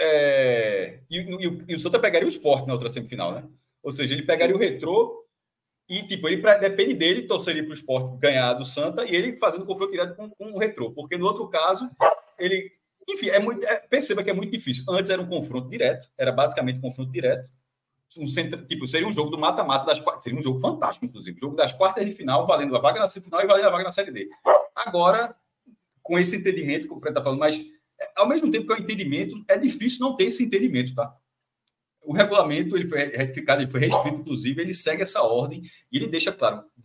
[0.00, 3.44] É, e, e, e, o Santa pegaria o esporte na outra semifinal, né?
[3.82, 5.27] Ou seja, ele pegaria o retrô
[5.88, 9.64] e, tipo, ele depende dele torceria para o esporte ganhar do Santa e ele fazendo
[9.64, 10.92] confronto direto com, com, o retrô.
[10.92, 11.90] Porque no outro caso,
[12.38, 12.70] ele.
[13.08, 14.84] Enfim, é muito, é, perceba que é muito difícil.
[14.86, 17.48] Antes era um confronto direto, era basicamente um confronto direto.
[18.18, 20.22] Um centro, tipo, seria um jogo do mata-mata das.
[20.22, 21.40] Seria um jogo fantástico, inclusive.
[21.40, 23.92] Jogo das quartas de final, valendo a vaga na semifinal e valendo a vaga na
[23.92, 24.28] Série D.
[24.74, 25.34] Agora,
[26.02, 27.58] com esse entendimento que o Fred está falando, mas
[28.14, 31.14] ao mesmo tempo que é o entendimento, é difícil não ter esse entendimento, tá?
[32.02, 35.62] O regulamento ele foi retificado, ele foi reescrito, inclusive, ele segue essa ordem
[35.92, 36.82] e ele deixa claro, o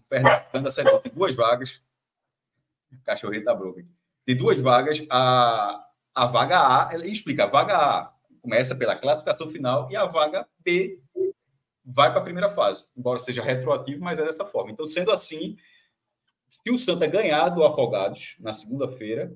[0.52, 1.82] Fernando Série tem duas vagas,
[2.92, 3.82] o cachorrinho tá broco
[4.26, 5.86] tem duas vagas, a,
[6.16, 10.48] a vaga A, ele explica, a vaga A começa pela classificação final e a vaga
[10.60, 11.00] B
[11.84, 14.72] vai para a primeira fase, embora seja retroativo, mas é dessa forma.
[14.72, 15.58] Então, sendo assim,
[16.48, 19.36] se o Santa ganhar do Afogados na segunda-feira,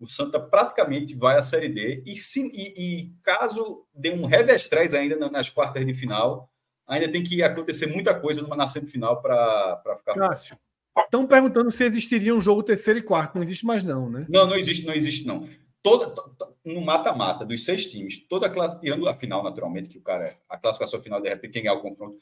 [0.00, 2.02] o Santa praticamente vai à Série D.
[2.06, 6.50] E, se, e, e caso dê um revestrez ainda nas quartas de final,
[6.86, 10.14] ainda tem que acontecer muita coisa na semifinal para ficar.
[10.14, 10.56] Cássio,
[10.96, 13.34] estão perguntando se existiria um jogo terceiro e quarto.
[13.34, 14.26] Não existe mais, não, né?
[14.28, 15.48] Não, não existe, não existe, não.
[15.82, 16.14] Toda,
[16.64, 20.36] no mata-mata dos seis times, toda a classe, tirando a final, naturalmente, que o cara
[20.48, 22.16] a classificação final, de repente, quem é o confronto,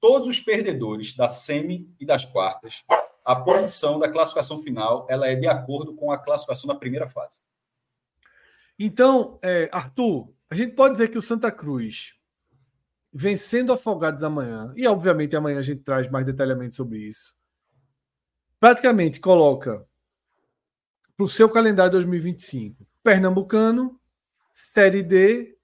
[0.00, 2.84] todos os perdedores da semi e das quartas
[3.28, 7.42] a posição da classificação final ela é de acordo com a classificação da primeira fase.
[8.78, 12.14] Então, é, Arthur, a gente pode dizer que o Santa Cruz,
[13.12, 17.34] vencendo Afogados amanhã, e obviamente amanhã a gente traz mais detalhamento sobre isso,
[18.58, 19.86] praticamente coloca
[21.14, 24.00] para o seu calendário 2025 Pernambucano,
[24.54, 25.54] Série D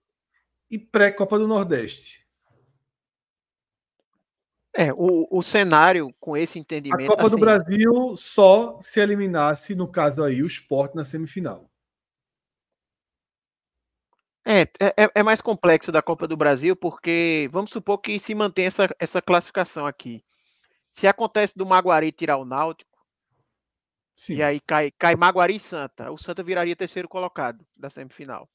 [0.71, 2.24] e pré-Copa do Nordeste.
[4.77, 7.05] É, o, o cenário com esse entendimento.
[7.05, 11.71] A Copa assim, do Brasil só se eliminasse, no caso aí, o esporte na semifinal.
[14.47, 18.67] É, é, é, mais complexo da Copa do Brasil, porque vamos supor que se mantém
[18.67, 20.23] essa, essa classificação aqui.
[20.91, 22.99] Se acontece do Maguari tirar o Náutico,
[24.17, 24.35] Sim.
[24.35, 28.49] e aí cai, cai Maguari e Santa, o Santa viraria terceiro colocado da semifinal.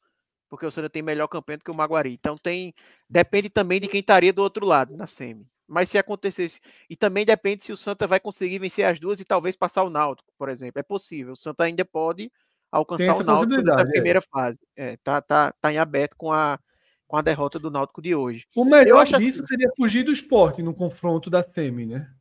[0.47, 2.11] Porque o Santa tem melhor campanha do que o Maguari.
[2.13, 2.73] Então tem.
[3.09, 5.47] Depende também de quem estaria do outro lado, na semi.
[5.69, 6.59] Mas se acontecesse.
[6.89, 9.89] E também depende se o Santa vai conseguir vencer as duas e talvez passar o
[9.89, 10.79] Náutico, por exemplo.
[10.79, 11.33] É possível.
[11.33, 12.31] O Santa ainda pode
[12.71, 13.85] alcançar o Náutico na é.
[13.85, 14.23] primeira é.
[14.31, 14.59] fase.
[14.75, 16.59] É, tá, tá, tá em aberto com a,
[17.07, 18.47] com a derrota do Náutico de hoje.
[18.55, 19.45] O melhor disso assim...
[19.45, 22.11] seria fugir do esporte no confronto da Semi, né?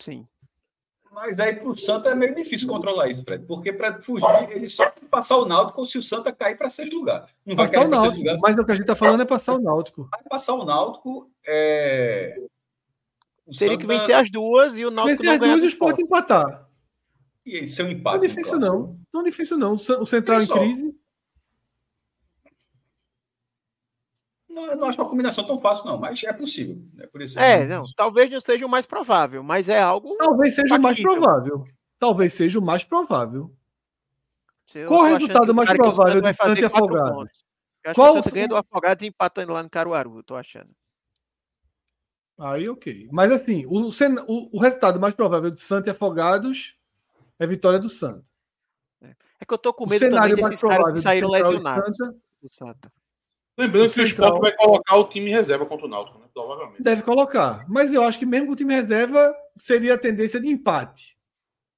[0.00, 0.26] Sim.
[1.12, 4.66] Mas aí para o Santa é meio difícil controlar isso, Fred, porque para fugir ele
[4.68, 7.28] só tem que passar o Náutico se o Santa cair para sexto lugar.
[7.44, 9.54] Não vai passar o Náutico, lugar, mas o que a gente está falando é passar
[9.54, 10.08] o Náutico.
[10.10, 11.30] Vai passar o Náutico.
[11.46, 12.34] É...
[13.46, 13.76] O Teria Santa...
[13.78, 16.66] que vencer as duas e o Náutico vencer as duas e o Sport empatar.
[17.44, 18.16] E esse é um empate.
[18.16, 18.98] Não é difícil, não.
[19.12, 19.72] Não é difícil, não.
[19.72, 20.94] O Central em crise.
[24.52, 26.76] Não, não acho uma combinação tão fácil, não, mas é possível.
[26.94, 27.06] Né?
[27.06, 30.16] Por isso é, não, talvez não seja o mais provável, mas é algo.
[30.16, 31.64] Talvez seja o mais provável.
[31.98, 33.54] Talvez seja o mais provável.
[34.88, 37.30] Qual o resultado mais provável de Santa e Afogado?
[37.94, 40.70] Qual o ganha do Afogado empatando lá no Caruaru, eu tô achando.
[42.38, 43.08] Aí, ok.
[43.12, 46.76] Mas assim, o, o, o resultado mais provável de Santa e Afogados
[47.38, 48.24] é vitória do Santa.
[49.00, 51.98] É, é que eu tô com medo o cenário mais provável de saíram lesionados.
[52.48, 52.92] Santa,
[53.56, 56.26] Lembrando que o Sport vai colocar o time reserva contra o Náutico, né?
[56.32, 56.82] Provavelmente.
[56.82, 57.66] Deve colocar.
[57.68, 61.18] Mas eu acho que mesmo com o time reserva seria a tendência de empate.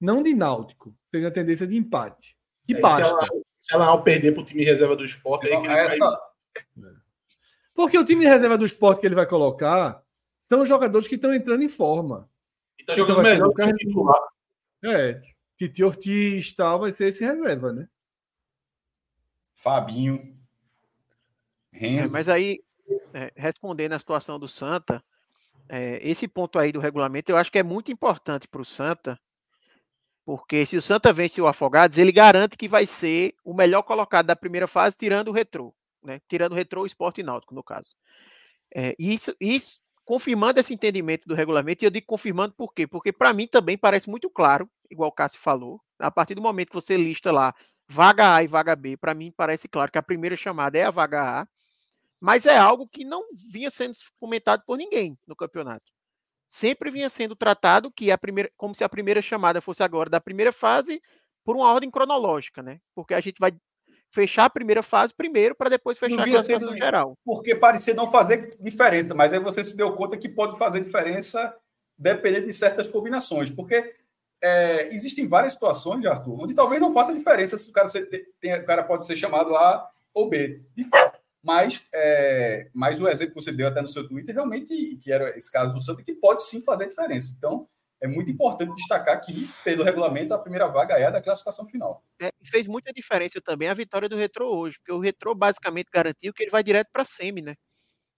[0.01, 0.95] Não de Náutico.
[1.11, 2.37] Seria a tendência de empate.
[2.69, 3.05] E é, basta.
[3.05, 5.99] Se ela, se ao perder para o time reserva do Sport, aí que essa...
[5.99, 6.95] vai...
[7.75, 10.01] Porque o time reserva do Sport que ele vai colocar
[10.49, 12.31] são os jogadores que estão entrando em forma.
[12.79, 14.21] E tá jogando melhor que o titular.
[14.85, 15.21] É,
[15.57, 17.89] Titi Ortiz tal, vai ser esse reserva, né?
[19.57, 20.37] Fabinho.
[21.75, 22.61] É, mas aí,
[23.13, 25.03] é, respondendo a situação do Santa,
[25.69, 29.19] é, esse ponto aí do regulamento eu acho que é muito importante para o Santa,
[30.25, 34.27] porque se o Santa vence o Afogados, ele garante que vai ser o melhor colocado
[34.27, 36.21] da primeira fase, tirando o retrô, né?
[36.29, 37.89] Tirando o retrô, o esporte náutico, no caso.
[38.75, 42.87] É, isso, isso, confirmando esse entendimento do regulamento, e eu digo confirmando por quê?
[42.87, 46.69] Porque para mim também parece muito claro, igual o Cássio falou, a partir do momento
[46.69, 47.55] que você lista lá
[47.87, 50.91] vaga A e vaga B, para mim parece claro que a primeira chamada é a
[50.91, 51.49] vaga A,
[52.25, 53.23] mas é algo que não
[53.53, 55.85] vinha sendo comentado por ninguém no campeonato.
[56.49, 60.19] Sempre vinha sendo tratado que a primeira, como se a primeira chamada fosse agora da
[60.19, 61.03] primeira fase
[61.45, 62.79] por uma ordem cronológica, né?
[62.95, 63.53] Porque a gente vai
[64.11, 67.15] fechar a primeira fase primeiro para depois fechar a classificação sendo, geral.
[67.27, 71.55] Porque parecia não fazer diferença, mas aí você se deu conta que pode fazer diferença
[71.99, 73.97] dependendo de certas combinações, porque
[74.43, 77.89] é, existem várias situações, Arthur, onde talvez não faça diferença se o cara,
[78.41, 81.14] tem, o cara pode ser chamado A ou B, de fato.
[81.45, 85.37] Mas, é, mas o exemplo que você deu até no seu Twitter, realmente, que era
[85.37, 87.35] esse caso do Santos, que pode sim fazer diferença.
[87.37, 87.69] Então,
[88.01, 92.03] é muito importante destacar que, pelo regulamento, a primeira vaga é a da classificação final.
[92.21, 96.33] É, fez muita diferença também a vitória do Retro hoje, porque o Retro basicamente garantiu
[96.33, 97.55] que ele vai direto para a semi, né?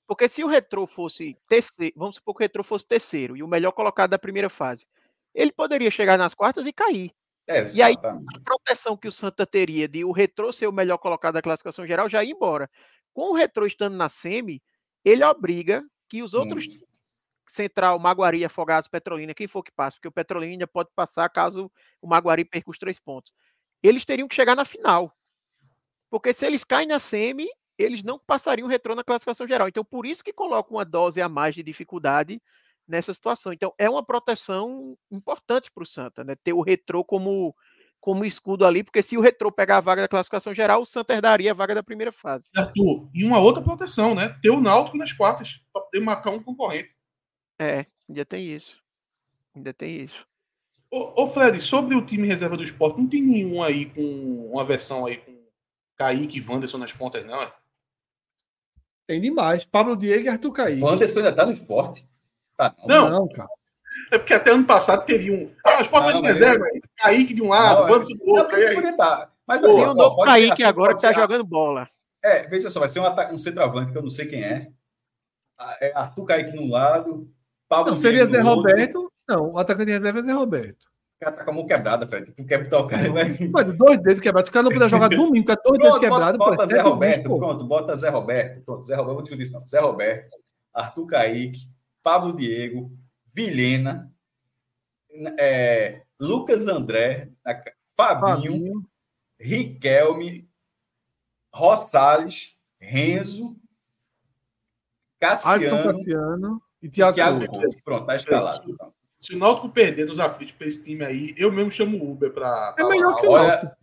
[0.07, 3.49] Porque se o Retro fosse terceiro, vamos supor que o Retro fosse terceiro e o
[3.49, 4.87] melhor colocado da primeira fase,
[5.35, 7.11] ele poderia chegar nas quartas e cair.
[7.49, 10.99] É, e aí, a proteção que o Santa teria de o Retro ser o melhor
[10.99, 12.69] colocado da classificação geral já ir embora.
[13.17, 14.63] Com o Retro estando na semi,
[15.03, 16.79] ele obriga que os outros hum.
[17.49, 21.73] Central, Maguari, Afogados, Petrolina, quem for que passe, porque o Petrolina pode passar caso
[22.03, 23.33] o Maguari perca os três pontos.
[23.83, 25.17] Eles teriam que chegar na final.
[26.11, 29.67] Porque se eles caem na semi, eles não passariam o retrô na classificação geral.
[29.67, 32.39] Então, por isso que coloca uma dose a mais de dificuldade
[32.87, 33.51] nessa situação.
[33.51, 36.35] Então, é uma proteção importante para o Santa, né?
[36.45, 37.57] Ter o retrô como
[38.07, 41.13] como escudo ali, porque se o Retrô pegar a vaga da classificação geral, o Santa
[41.13, 42.53] herdaria a vaga da primeira fase.
[42.57, 44.39] Arthur, e uma outra proteção, né?
[44.41, 46.95] Ter o Náutico nas quartas, para poder matar um concorrente.
[47.59, 48.81] É, ainda tem isso.
[49.57, 50.25] Ainda tem isso.
[50.89, 54.65] Ô, ô Fred, sobre o time reserva do esporte, não tem nenhum aí com uma
[54.65, 55.37] versão aí com
[55.97, 57.53] Kaique e Wanderson nas pontas, não, é?
[59.05, 59.65] Tem demais.
[59.65, 60.81] Pablo Diego e Arthur Kaique.
[60.81, 62.09] Wanderson ainda tá no esporte?
[62.57, 63.11] Tá, não.
[63.11, 63.51] não, não, cara.
[64.11, 65.51] É porque até ano passado teria um.
[65.65, 66.65] Ah, o Sport de reserva.
[66.97, 68.57] Kaique de um lado, Vamos do outro.
[69.47, 71.89] Mas tem um novo Kaique agora que tá jogando bola.
[72.23, 74.69] É, veja só, vai ser um, um centroavante que eu não sei quem é.
[75.59, 77.31] Ah, é Arthur Kaique num lado,
[77.69, 79.13] Pablo Não, seria Zé Roberto.
[79.29, 80.85] Não, o atacante de reserva é Zé Roberto.
[81.17, 82.31] O cara tá com a mão quebrada, Fred.
[82.33, 83.33] Tu quer botar o cara, vai.
[83.73, 84.51] dois dedos quebrados.
[84.51, 86.39] O cara não podia jogar domingo, porque dois dedos quebrados.
[86.39, 88.61] Bota, bota Zé Roberto, bicho, pronto, bota Zé Roberto.
[88.61, 89.67] Pronto, Zé Roberto, vou discutir isso não.
[89.67, 90.37] Zé Roberto,
[90.75, 91.61] Arthur Kaique,
[92.03, 92.91] Pablo Diego,
[93.37, 94.11] Vilhena,
[95.39, 97.29] é, Lucas André,
[97.95, 98.89] Fabinho, Fabinho.
[99.39, 100.49] Riquelme,
[101.53, 103.55] Rossales, Renzo,
[105.21, 107.83] Cassiano, Cassiano e Thiago, Thiago Couto.
[107.85, 108.71] Pronto, tá escalado.
[108.71, 108.95] Então.
[109.21, 112.33] Se o Náutico perder dos aflitos para esse time aí, eu mesmo chamo o Uber
[112.33, 112.75] para.
[112.79, 113.77] É melhor que o Náutico.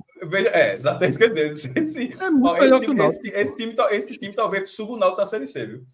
[0.51, 2.17] É, exatamente que eu dizer.
[2.19, 3.27] É muito melhor que o Náutico.
[3.27, 5.85] Esse, esse, time, esse time talvez suba o Náutico da Série C, viu?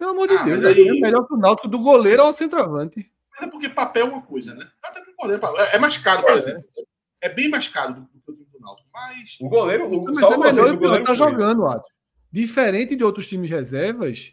[0.00, 0.88] Pelo amor de ah, Deus, aí...
[0.88, 3.06] é melhor que o Náutico do goleiro ao centroavante.
[3.32, 4.66] Mas é porque papel é uma coisa, né?
[4.82, 6.64] Até que goleiro, é mais caro, por exemplo.
[7.20, 8.88] É bem mais caro do que o time do Náutico.
[8.90, 9.36] Mas.
[9.38, 9.94] O goleiro.
[9.94, 11.84] O, mas só é o melhor o goleiro tá jogando, Ato.
[12.32, 14.32] Diferente de outros times reservas,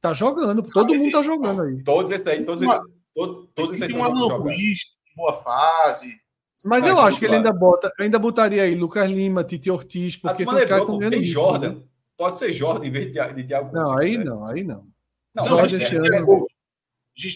[0.00, 0.62] tá jogando.
[0.62, 1.84] Todo ah, mundo tá jogando aí.
[1.84, 2.80] Todos esses aí, todos esses.
[3.14, 4.80] Todos, todos tem um Alan Ruiz,
[5.14, 6.18] boa fase.
[6.64, 10.46] Mas eu acho que ele ainda bota, ainda botaria aí Lucas Lima, Titi Ortiz, porque
[10.46, 11.12] são caras estão ganhando.
[11.12, 11.82] Tem Jordan.
[12.16, 14.93] Pode ser Jordan em vez de Thiago Não, aí não, aí não.
[15.34, 16.46] Não, Jordan esse ano.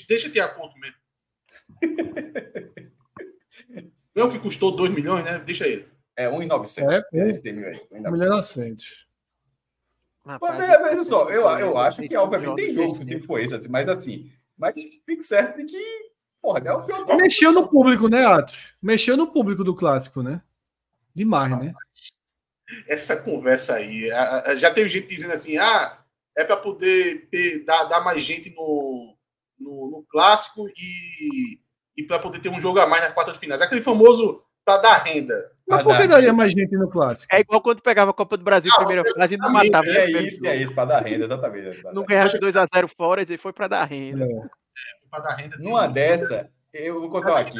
[0.08, 0.96] Deixa Thiago Ponto mesmo.
[4.14, 5.38] não é o que custou 2 milhões, né?
[5.38, 5.88] Deixa ele.
[6.16, 6.92] É 1,900.
[6.92, 7.80] É, é esse time aí.
[7.90, 9.06] 1,900.
[10.40, 13.68] Mas veja só, eu, eu acho que obviamente tem jogo que o time foi esse,
[13.68, 14.74] mas assim, mas
[15.06, 16.10] fique certo de que,
[16.42, 17.16] porra, é o pior.
[17.16, 18.74] Mexeu no público, né, Atos?
[18.82, 20.42] Mexeu no público do clássico, né?
[21.14, 21.72] Demais, né?
[22.86, 24.10] Essa conversa aí,
[24.58, 25.97] já teve gente dizendo assim, ah,
[26.38, 29.16] é para poder ter, dar, dar mais gente no,
[29.58, 31.58] no, no clássico e,
[31.96, 33.60] e para poder ter um jogo a mais nas quartas finais.
[33.60, 35.50] Aquele famoso para dar renda.
[35.68, 37.34] Mas por que daria mais gente no clássico?
[37.34, 39.88] É igual quando pegava a Copa do Brasil não, primeira fase e não matava.
[39.88, 41.82] É isso, é isso, para dar renda, exatamente.
[41.92, 44.24] Não ganhasse 2x0 fora e foi para dar renda.
[44.24, 45.08] É.
[45.10, 45.56] para dar renda.
[45.58, 47.58] Numa dessa, eu vou contar aqui.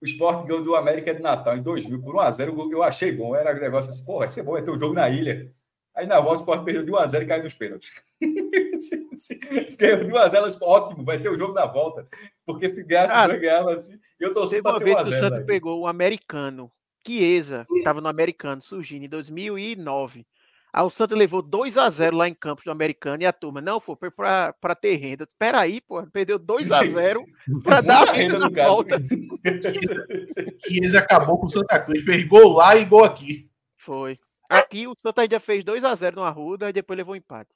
[0.00, 2.72] O esporte ganhou do América de Natal em 2000 por 1x0.
[2.72, 3.36] Eu achei bom.
[3.36, 5.52] Era um negócio assim, porra, vai ser bom, vai ter um jogo na ilha.
[5.96, 8.02] Aí na volta o Sport perdeu de 1x0 e caiu nos pênaltis.
[9.78, 12.06] Ganhou de 1x0, ótimo, vai ter o jogo na volta.
[12.44, 13.98] Porque se ganhasse, ah, não ganhava assim.
[14.20, 15.16] Eu torci para ser 1x0.
[15.16, 16.70] O Santos pegou o americano,
[17.06, 20.26] Chiesa, que estava no americano, surgindo em 2009.
[20.70, 23.62] Aí o Santos levou 2 x 0 lá em Campos do Americano e a turma,
[23.62, 25.24] não, foi para ter renda.
[25.24, 27.24] Espera aí, pô, perdeu 2 x 0
[27.64, 28.98] para dar renda no volta.
[30.68, 33.48] Chiesa acabou com o Santa Cruz, fez gol lá e gol aqui.
[33.78, 34.18] Foi.
[34.48, 37.54] Aqui o Santa ainda fez 2 x 0 no Arruda e depois levou um empate.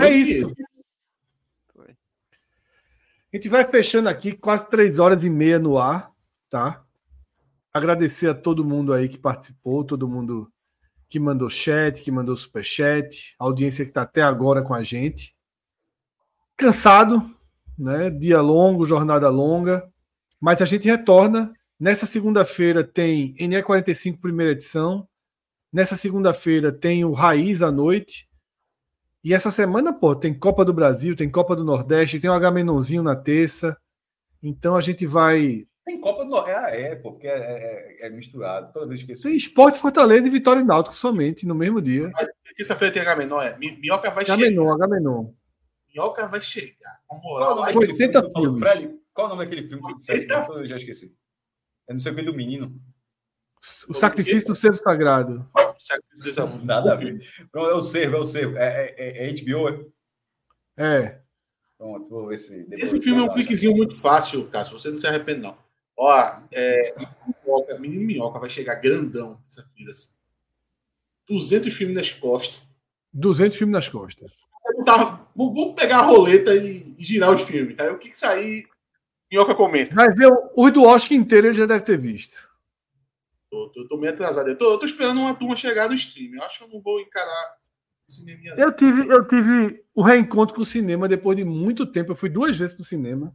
[0.00, 0.54] É isso.
[1.74, 1.96] Foi.
[3.32, 6.12] A gente vai fechando aqui quase três horas e meia no ar,
[6.48, 6.84] tá?
[7.72, 10.52] Agradecer a todo mundo aí que participou, todo mundo
[11.08, 15.34] que mandou chat, que mandou superchat, a audiência que está até agora com a gente.
[16.56, 17.34] Cansado,
[17.78, 18.10] né?
[18.10, 19.90] Dia longo, jornada longa,
[20.40, 25.08] mas a gente retorna Nessa segunda-feira tem NE45 primeira edição.
[25.72, 28.28] Nessa segunda-feira tem o Raiz à noite.
[29.22, 33.02] E essa semana, pô, tem Copa do Brasil, tem Copa do Nordeste, tem o Agamenonzinho
[33.02, 33.76] na terça.
[34.42, 35.66] Então a gente vai.
[35.84, 36.58] Tem Copa do Nordeste.
[36.58, 38.72] Ah, é, porque é, é, é, misturado.
[38.72, 42.10] Toda vez que Tem Esporte Fortaleza e Vitória e Náutico somente no mesmo dia.
[42.56, 43.54] Terça-feira tem Agamenon, é.
[43.56, 44.74] Minhoca vai Agamenon, chegar.
[44.74, 45.32] Agamenon.
[45.94, 46.98] Minhoca vai chegar.
[47.06, 47.56] Com moral.
[47.56, 48.58] Qual, 80 filmes.
[48.58, 50.32] Fred, qual o nome daquele filme que?
[50.52, 51.14] Eu já esqueci.
[51.88, 52.80] É não sei o que do menino.
[53.88, 55.48] O sacrifício do servo sagrado.
[56.62, 57.18] Nada a ver.
[57.50, 58.56] Pronto, é o servo, é o servo.
[58.56, 59.86] É, é, é HBO, é?
[60.76, 61.20] É.
[61.76, 62.66] Pronto, vou ver se.
[62.72, 64.78] Esse filme é um cliquezinho muito fácil, Cássio.
[64.78, 65.56] Você não se arrepende, não.
[65.96, 66.94] Ó, é,
[67.44, 69.90] minhoca, menino minhoca vai chegar grandão dessa vida.
[69.90, 70.10] Assim.
[71.28, 72.62] 200 filmes nas costas.
[73.12, 74.32] 200 filmes nas costas.
[74.84, 77.78] Tá, vamos pegar a roleta e, e girar os filmes.
[77.78, 78.68] Aí o que, que sair
[79.30, 79.94] Minhoca comenta.
[79.94, 82.48] Vai ver o do Oscar inteiro, ele já deve ter visto.
[83.50, 84.48] Tô, tô, tô meio atrasado.
[84.48, 86.34] Eu tô, eu tô, esperando uma turma chegar no stream.
[86.34, 87.56] Eu acho que eu não vou encarar
[88.08, 88.54] o cinema.
[88.56, 92.12] Eu tive, eu tive o reencontro com o cinema depois de muito tempo.
[92.12, 93.34] Eu fui duas vezes pro cinema.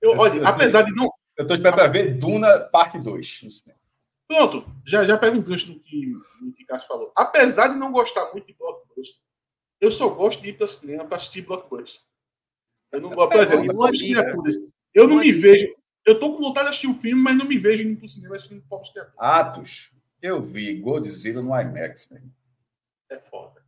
[0.00, 1.08] Eu, olha, eu, apesar de não.
[1.36, 3.80] Eu tô esperando para ver Duna Parte 2 no cinema.
[4.26, 7.12] Pronto, já, já pego um gancho no que, no que Cássio falou.
[7.16, 9.20] Apesar de não gostar muito de blockbuster,
[9.80, 12.02] eu só gosto de ir para o cinema para assistir blockbuster.
[12.92, 13.66] Eu não, por exemplo,
[14.94, 15.74] eu não me vejo.
[16.04, 18.36] Eu tô com vontade de assistir o filme, mas não me vejo indo pro cinema
[18.36, 19.18] assistindo Povos Criaturas.
[19.18, 22.32] Atos, eu vi Godzilla no IMAX, velho.
[23.10, 23.60] É foda.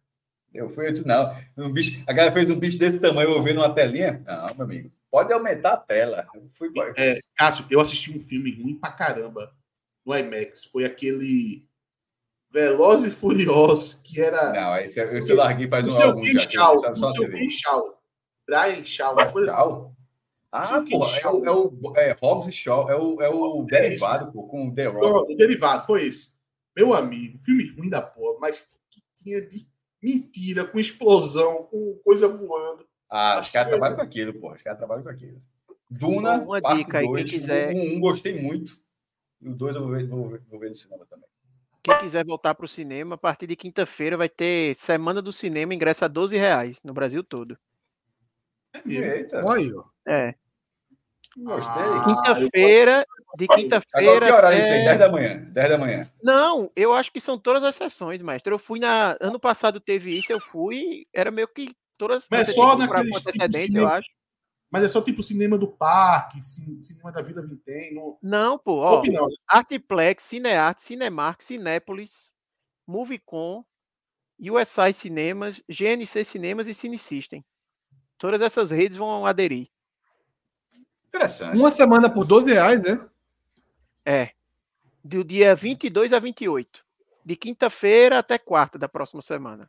[0.52, 1.34] Eu fui, eu disse, não.
[1.56, 4.22] Um bicho, a galera fez um bicho desse tamanho, eu vou ver numa telinha.
[4.26, 4.92] Não, meu amigo.
[5.10, 6.26] Pode aumentar a tela.
[6.54, 6.70] Fui...
[6.96, 9.54] É, Cássio, eu assisti um filme ruim pra caramba
[10.04, 10.64] no IMAX.
[10.64, 11.66] Foi aquele
[12.50, 14.52] Veloz e Furioso, que era.
[14.52, 15.90] Não, esse, esse eu larguei faz um.
[15.90, 18.01] Já, Shaw, o seu Shaw.
[18.52, 19.92] Brian Shaw, uma coisa assim.
[20.54, 23.80] Ah, porra, é o, é o é, Hobbs e Shaw, é o, é o é
[23.80, 25.32] derivado, pô, com o The Rock.
[25.32, 26.36] O derivado, foi isso.
[26.76, 29.66] Meu amigo, filme ruim da porra, mas que tinha de
[30.02, 32.86] mentira, com explosão, com coisa voando.
[33.08, 34.52] Ah, os caras trabalham com aquilo, pô.
[34.52, 35.40] Os caras trabalham com aquilo.
[35.88, 37.74] Duna, uma parte dica dois, quem quiser.
[37.74, 38.76] Um, um, gostei muito.
[39.40, 41.26] E o dois eu vou ver, vou ver, vou ver no cinema também.
[41.82, 45.74] Quem quiser voltar para o cinema, a partir de quinta-feira vai ter Semana do Cinema,
[45.74, 47.58] ingresso a 12 reais no Brasil todo.
[48.86, 49.44] Eita.
[49.44, 49.82] Olha.
[50.06, 50.34] É.
[51.36, 51.82] Gostei.
[51.82, 54.10] Ah, quinta-feira, de quinta-feira.
[54.10, 54.60] Agora que horário é...
[54.60, 54.84] isso aí?
[54.84, 55.38] 10 da manhã.
[55.50, 56.12] 10 da manhã.
[56.22, 58.52] Não, eu acho que são todas as sessões, mestre.
[58.52, 59.16] Eu fui na.
[59.20, 61.06] Ano passado teve isso, eu fui.
[61.12, 62.26] Era meio que todas.
[62.30, 64.08] Mas é só naquele tipo eu acho.
[64.70, 67.94] Mas é só tipo cinema do parque, cinema da Vida Vintém.
[67.94, 68.18] No...
[68.22, 68.80] Não, pô.
[68.80, 69.02] Ó,
[69.46, 72.32] Artplex, Cinearte, Cinemark, Cinépolis,
[72.86, 73.62] Movicon,
[74.40, 77.44] USI Cinemas, GNC Cinemas e Cine System.
[78.22, 79.66] Todas essas redes vão aderir.
[81.08, 81.56] Interessante.
[81.56, 83.04] Uma semana por 12 reais, né?
[84.06, 84.30] É.
[85.02, 86.86] Do dia 22 a 28.
[87.24, 89.68] De quinta-feira até quarta da próxima semana.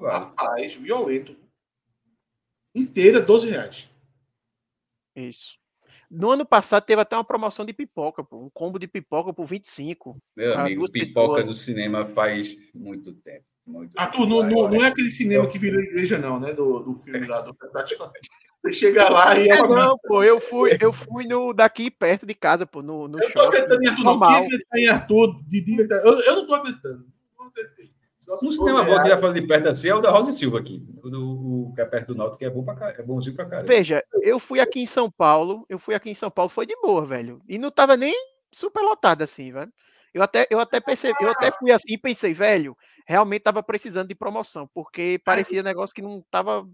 [0.00, 1.34] Rapaz, violento.
[2.72, 3.88] Inteira, 12 reais.
[5.16, 5.58] Isso.
[6.08, 9.46] No ano passado teve até uma promoção de pipoca, pô, um combo de pipoca por
[9.46, 10.16] 25.
[10.36, 11.48] Meu amigo, pipoca pessoas.
[11.48, 13.44] no cinema faz muito tempo.
[13.68, 16.54] Muito Arthur, não, não, não, é aquele cinema que virou igreja, não, né?
[16.54, 17.54] Do, do filme lá do
[18.62, 19.76] Você chega lá e é uma.
[19.76, 23.28] Não, pô, eu fui, eu fui no, daqui perto de casa, pô, no, no eu
[23.28, 23.38] shopping.
[23.38, 24.20] Eu tô acreditando em Arthur, não.
[24.20, 27.06] Quem acreditar em Arthur, de, eu, eu não tô acreditando.
[27.38, 27.98] Não acreditei.
[28.42, 30.86] Um cinema bom que já falando de perto assim é o da Rosa Silva aqui.
[31.02, 33.46] O, do, o que é perto do Náutico, que é bom pra é bonzinho pra
[33.46, 33.66] caramba.
[33.66, 36.76] Veja, eu fui aqui em São Paulo, eu fui aqui em São Paulo, foi de
[36.80, 37.40] boa, velho.
[37.48, 38.14] E não tava nem
[38.52, 39.72] super lotado assim, velho.
[40.12, 42.76] Eu até, eu até percebi, eu até fui assim e pensei, velho,
[43.08, 46.68] realmente tava precisando de promoção, porque parecia negócio que não tava.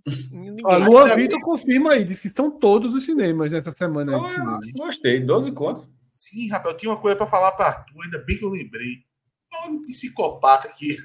[0.65, 4.21] A Lua Vitor confirma aí, disse que estão todos os cinemas nessa semana.
[4.21, 4.59] de cinema.
[4.75, 5.85] Gostei, 12 contos.
[6.11, 9.05] Sim, rapaz, eu tinha uma coisa para falar para tu, ainda bem que eu lembrei.
[9.49, 10.99] Falando psicopata aqui.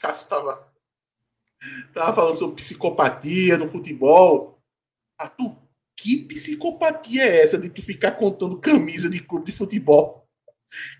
[0.00, 0.72] Cássio estava
[1.92, 4.60] tava falando sobre psicopatia no futebol.
[5.18, 5.56] Arthur,
[5.96, 10.24] que psicopatia é essa de tu ficar contando camisa de clube de futebol?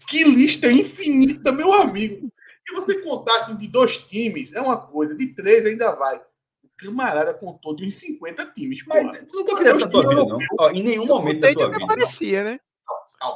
[0.09, 2.33] Que lista infinita, meu amigo.
[2.67, 6.21] Se você contasse de dois times, é uma coisa, de três ainda vai.
[6.63, 8.85] O camarada contou de uns 50 times.
[8.87, 10.39] Mas tu nunca na tua vida, não?
[10.59, 11.85] Ó, em nenhum momento da tua vida.
[11.85, 12.61] Aparecia, né?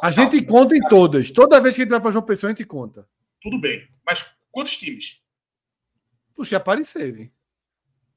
[0.02, 1.30] A gente conta em todas.
[1.30, 3.06] Toda vez que a gente vai para João Pessoa, a gente conta.
[3.40, 3.88] Tudo bem.
[4.04, 5.20] Mas quantos times?
[6.34, 7.32] Puxa, aparecerem.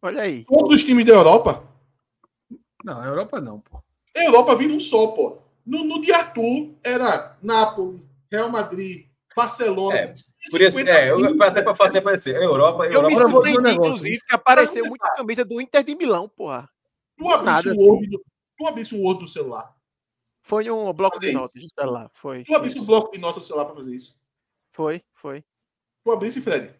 [0.01, 0.45] Olha aí.
[0.45, 1.63] Todos os times da Europa?
[2.83, 3.83] Não, a Europa não, pô.
[4.17, 5.37] A Europa vira um só, pô.
[5.65, 9.05] No, no de Arthur era Nápoles, Real Madrid,
[9.35, 9.97] Barcelona.
[9.97, 10.15] É,
[10.49, 12.35] por isso, é, eu, até para fazer aparecer.
[12.35, 13.07] A Europa, a Europa.
[13.07, 16.69] Eu me surpreendi, inclusive, que apareceu muita camisa do Inter de Milão, porra.
[17.17, 18.23] Tu abrisse, o Word, do,
[18.57, 19.75] tu abrisse o Word do celular.
[20.41, 22.09] Foi um bloco de notas do celular.
[22.13, 22.43] Foi.
[22.43, 24.15] Tu abrisse um bloco de notas do celular para fazer isso?
[24.71, 25.43] Foi, foi.
[26.03, 26.73] Tu abrisse, Fred?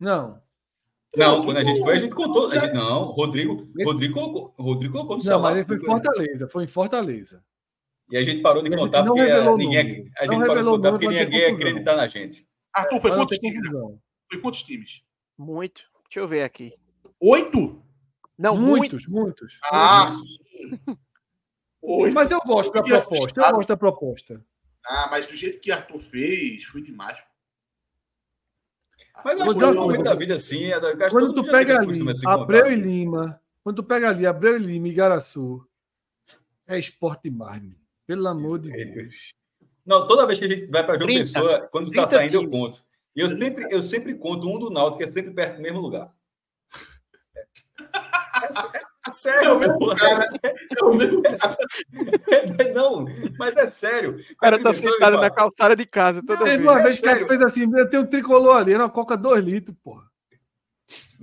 [0.00, 0.40] Não.
[1.16, 2.50] Não, quando a gente foi, a gente contou.
[2.50, 6.48] A gente, não, Rodrigo, Rodrigo colocou, Rodrigo colocou no Não, mas ele foi em Fortaleza,
[6.48, 7.44] foi em Fortaleza.
[8.10, 9.22] E a gente parou de contar porque
[9.56, 12.46] ninguém, a gente parou de contar porque ninguém ia acreditar na gente.
[12.76, 13.70] Arthur, foi quantos times?
[14.30, 15.02] Foi quantos times?
[15.38, 15.82] Muito.
[16.04, 16.74] Deixa eu ver aqui.
[17.18, 17.82] Oito?
[18.38, 19.58] Não, muitos, muitos.
[19.64, 20.08] Ah,
[21.80, 22.14] Oito.
[22.14, 23.40] Mas eu gosto da proposta.
[23.40, 24.44] Eu gosto da proposta.
[24.84, 27.18] Ah, mas do jeito que Arthur fez, foi demais.
[29.24, 30.78] Mas acho que no momento da vida assim, é
[31.10, 34.92] quando tu pega ali Abreu e Lima, quando tu pega ali Abreu e Lima e
[34.92, 35.66] Garaçu,
[36.66, 37.80] é esporte marme.
[38.06, 39.32] Pelo amor de Deus.
[39.86, 42.80] Não, toda vez que a gente vai para João Pessoa, quando tá saindo, eu conto.
[43.14, 45.80] E eu sempre, eu sempre conto um do Náutico, que é sempre perto do mesmo
[45.80, 46.12] lugar.
[48.42, 50.26] É, é, é sério, é o mesmo cara.
[50.78, 51.36] É o mesmo cara.
[52.74, 53.06] Não,
[53.38, 54.20] mas é sério.
[54.32, 56.60] O cara tá sentado na calçada de casa toda vez.
[56.60, 59.76] Uma vez que fez assim, eu tenho um tricolor ali, era uma coca 2 litros,
[59.82, 60.04] porra.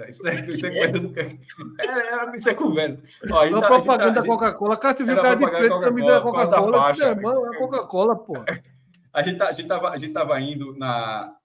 [0.10, 3.02] Isso é, isso é coisa do é, é, isso é conversa.
[3.30, 4.78] Ó, uma tá, propaganda da Coca-Cola.
[4.78, 6.92] Cássio viu cara de preto, camisa da Coca-Cola.
[6.98, 8.34] Irmão, é Coca-Cola, pô.
[9.14, 11.38] A gente, tá, a, gente tava, a gente tava indo na.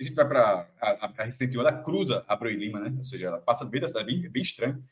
[0.00, 2.94] A gente vai para a, a Recife ela cruza a Broi Lima, né?
[2.96, 4.82] Ou seja, ela passa bem da cidade, bem, bem estranho.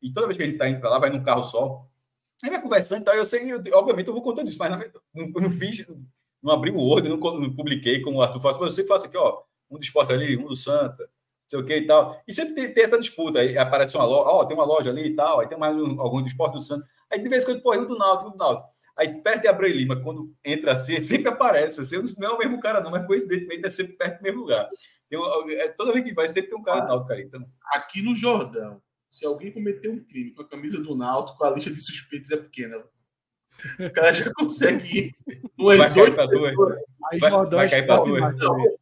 [0.00, 1.86] E toda vez que a gente tá indo para lá, vai num carro só.
[2.42, 3.14] Aí vai conversando e tal.
[3.14, 5.86] Eu sei, eu, obviamente, eu vou contando isso, mas não, não, não fiz,
[6.42, 8.56] não abri o Word, não, não publiquei como o Arthur faz.
[8.56, 9.42] Mas eu sempre faço aqui, ó.
[9.70, 11.06] Um do esporte ali, um do Santa
[11.48, 12.20] sei o que e tal.
[12.26, 13.40] E sempre tem, tem, essa disputa.
[13.40, 16.00] Aí aparece uma loja, ó, tem uma loja ali e tal, aí tem mais um,
[16.00, 16.88] algum do esporte do Santos.
[17.10, 18.68] Aí de vez em quando, pô, o do Náutico, do Náutico.
[18.96, 21.80] Aí perto de Abreu Lima, quando entra assim, sempre aparece.
[21.80, 24.68] Assim, não é o mesmo cara, não, mas coincidentemente é sempre perto do mesmo lugar.
[25.08, 25.18] Tem
[25.58, 27.22] é, toda vez que vai, sempre tem um cara do Náutico ali.
[27.24, 27.44] Então...
[27.72, 31.70] Aqui no Jordão, se alguém cometer um crime com a camisa do Náutico, a lista
[31.70, 32.82] de suspeitos é pequena.
[33.78, 35.14] O cara já consegue ir.
[35.56, 36.54] Vai cair para duas.
[37.10, 38.76] Aí vai, vai cair para duas.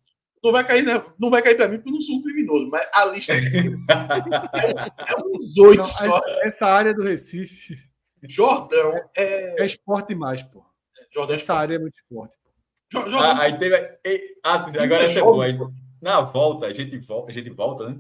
[0.45, 2.69] Não, vai cair, não, não vai cair para mim porque eu não sou um criminoso,
[2.69, 6.21] mas a lista é, é uns oito só.
[6.43, 7.79] Essa área do Recife.
[8.29, 9.63] Jordão é.
[9.63, 10.63] É esporte mais, pô.
[11.13, 12.37] Jordão é essa área é muito esporte.
[12.93, 13.21] Jordão...
[13.21, 13.75] Ah, aí teve.
[14.45, 15.47] Ah, agora essa é boa.
[15.47, 15.59] Aí,
[16.03, 17.99] na volta, a gente volta, a gente volta, né?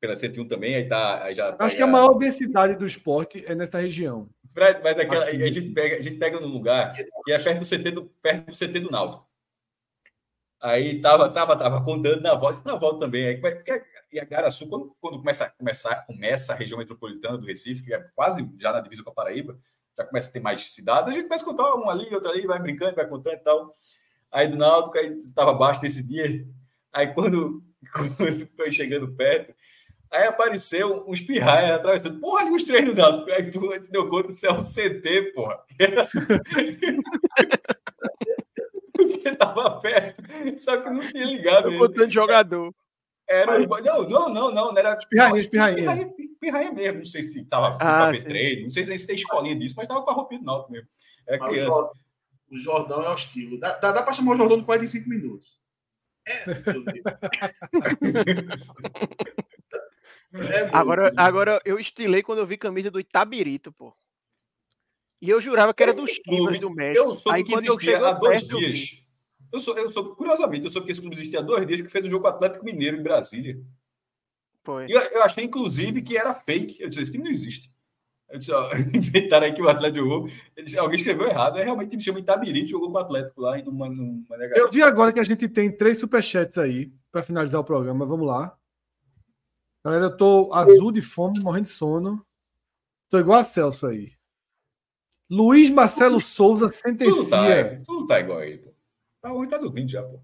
[0.00, 1.22] Pela 101 também, aí tá.
[1.22, 4.28] Aí já, Acho que a maior densidade do esporte é nessa região.
[4.82, 7.90] Mas aquela, a, gente pega, a gente pega num lugar que é perto do CT
[7.92, 9.24] do, perto do, CT do Naldo.
[10.62, 13.26] Aí tava, tava, tava contando na volta, na volta também.
[13.26, 13.82] Aí, porque,
[14.12, 17.98] e a Garaçu, quando, quando começa, começa, começa a região metropolitana do Recife, que é
[18.14, 19.58] quase já na divisa com a Paraíba,
[19.98, 22.46] já começa a ter mais cidades, a gente começa a contar um ali, outro ali,
[22.46, 23.74] vai brincando, vai contando e tal.
[24.30, 26.46] Aí do Náutico, aí estava baixo desse dia.
[26.92, 27.60] Aí quando,
[28.16, 29.52] quando foi chegando perto,
[30.12, 32.20] Aí apareceu um espirraia atravessando.
[32.20, 33.30] Porra, ali os três do Náutico.
[33.30, 35.58] Aí tu se deu conta que é um CT, porra.
[39.22, 40.22] Porque tava perto.
[40.58, 41.70] Só que não tinha ligado.
[41.70, 42.74] Eu botando jogador.
[43.28, 43.84] Era Mas...
[43.84, 44.72] Não, não, não, não.
[44.72, 46.14] não era espirraia, espirraia.
[46.18, 46.98] Espirraia mesmo.
[46.98, 50.02] Não sei se tava ah, com treino, não sei se tem escolinha disso, mas tava
[50.02, 50.88] com a roupinha do Náutico mesmo.
[51.28, 51.90] É criança.
[52.50, 53.58] O Jordão é hostil.
[53.58, 55.48] Dá, dá, dá pra chamar o Jordão de 45 minutos.
[56.26, 58.72] É, meu Deus.
[60.34, 63.94] É agora, agora eu estilei quando eu vi camisa do Itabirito, pô.
[65.22, 66.18] E eu jurava que era dos
[66.58, 67.06] do México.
[67.06, 69.00] Eu sou Aí eu cheguei há dois perto, dias.
[69.52, 71.88] Eu, sou, eu sou, curiosamente, eu sou que esse clube existia há dois dias que
[71.88, 73.56] fez um jogo Atlético Mineiro em Brasília.
[74.64, 74.88] Foi.
[74.88, 76.82] E eu, eu, achei, inclusive, que era fake.
[76.82, 77.70] Eu disse, esse time não existe.
[78.28, 80.28] Eu disse, ó, inventaram aí que o Atlético jogou.
[80.56, 81.56] Disse, alguém escreveu errado.
[81.56, 84.24] É realmente time chama Itabirito, jogou com o Atlético lá em uma, numa
[84.56, 88.04] Eu vi agora que a gente tem três superchats aí para finalizar o programa.
[88.04, 88.56] Vamos lá.
[89.84, 92.26] Galera, eu tô azul de fome, morrendo de sono.
[93.08, 94.10] Tô igual a Celso aí.
[95.32, 97.14] Luiz Marcelo Souza sentencia.
[97.14, 98.70] Tudo tá, tudo tá igual aí, pô.
[99.22, 100.20] Tá ruim, tá dormindo já, pô.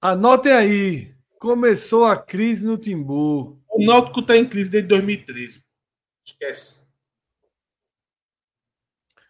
[0.00, 1.14] Anotem aí.
[1.38, 3.60] Começou a crise no Timbu.
[3.68, 5.62] O Náutico tá em crise desde 2013.
[6.24, 6.86] Esquece.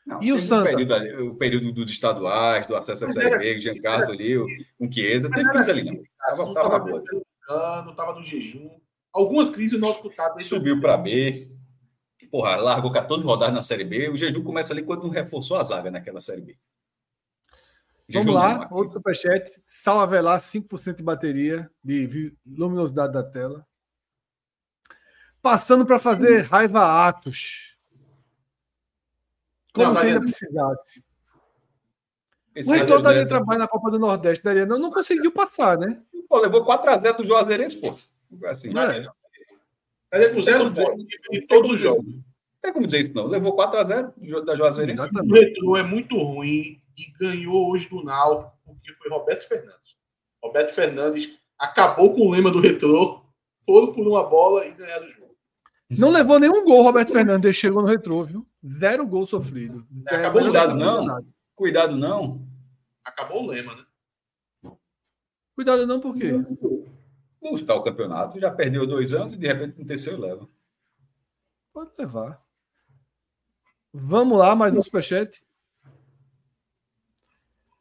[0.07, 0.71] Não, e o Santa?
[0.71, 4.47] O período, o período, dos estaduais, do acesso à Série B, Giancarlo ali, o
[4.93, 6.03] Chiesa, teve crise ali, não.
[6.19, 7.05] Tava, tava, tava,
[7.49, 8.71] tava, tava no jejum.
[9.13, 11.51] Alguma crise o Náutico tá Subiu para B.
[12.31, 14.09] Porra, largou 14 rodadas na Série B.
[14.09, 16.59] O jejum começa ali quando reforçou a zaga naquela Série B.
[18.13, 19.51] Vamos lá, outro superchat.
[19.65, 23.67] Sal Avelar, 5% de bateria, de luminosidade da tela.
[25.41, 27.77] Passando para fazer raiva a Atos.
[29.73, 31.05] Como não, se ainda precisasse.
[32.55, 34.67] Esse o Reitor daria trabalho na Copa do Nordeste, daria.
[34.67, 36.03] Não, não conseguiu passar, né?
[36.29, 37.97] Pô, levou 4x0 do Juazeirense, pô.
[38.47, 39.09] Assim, é.
[40.11, 40.73] Cadê com zero
[41.33, 42.05] em todos os jogos?
[42.05, 42.23] Não
[42.63, 43.27] tem como dizer isso, não.
[43.27, 45.09] Levou 4x0 da Juazeirense.
[45.15, 49.97] O retrô é muito ruim e ganhou hoje do Náutico, porque foi Roberto Fernandes.
[50.43, 53.23] Roberto Fernandes acabou com o lema do retrô,
[53.65, 55.37] foram por uma bola e ganharam o jogo.
[55.91, 58.47] Não levou nenhum gol, Roberto Fernandes chegou no retrô, viu?
[58.67, 59.87] Zero gol sofrido.
[60.09, 61.25] É, acabou Cuidado, não.
[61.55, 62.47] Cuidado, não.
[63.05, 63.85] Acabou o lema, né?
[65.55, 66.33] Cuidado, não, por quê?
[67.41, 68.39] Buscar o campeonato.
[68.39, 70.49] Já perdeu dois anos e de repente no terceiro leva.
[71.73, 72.41] Pode levar.
[73.93, 75.43] Vamos lá, mais um superchat.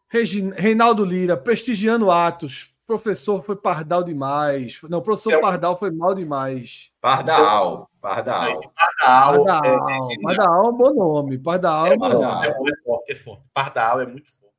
[0.10, 2.74] Reinaldo Lira, prestigiando Atos.
[2.88, 4.82] Professor foi pardal demais.
[4.90, 5.42] Não, professor Céu.
[5.42, 6.92] Pardal foi mal demais.
[7.00, 7.88] Pardal.
[8.02, 8.54] Pardal.
[8.74, 9.46] Pardal.
[9.46, 10.12] Pardal.
[10.12, 11.38] É, Pardal é um bom nome.
[11.38, 12.48] Pardal é, bom nome.
[12.48, 13.44] É, forte, é forte.
[13.54, 14.56] Pardal é muito forte.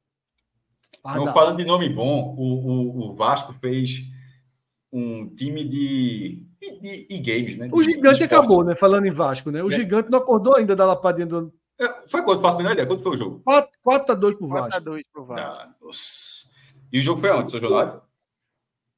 [1.03, 1.35] Pardal.
[1.35, 4.05] falando de nome bom, o, o, o Vasco fez
[4.93, 7.69] um time de, de, de games, né?
[7.73, 8.75] O gigante acabou, né?
[8.75, 9.63] Falando em Vasco, né?
[9.63, 9.71] O é.
[9.71, 11.53] gigante não acordou ainda da lapadinha do.
[11.79, 12.43] É, foi quanto?
[12.43, 12.87] Faço a menor ideia.
[12.87, 13.43] Quanto foi o jogo?
[13.47, 14.81] 4x2 pro Vasco.
[14.81, 15.63] 4x2 pro Vasco.
[15.63, 15.75] Ah,
[16.93, 18.09] e o jogo foi onde, seu Jornal?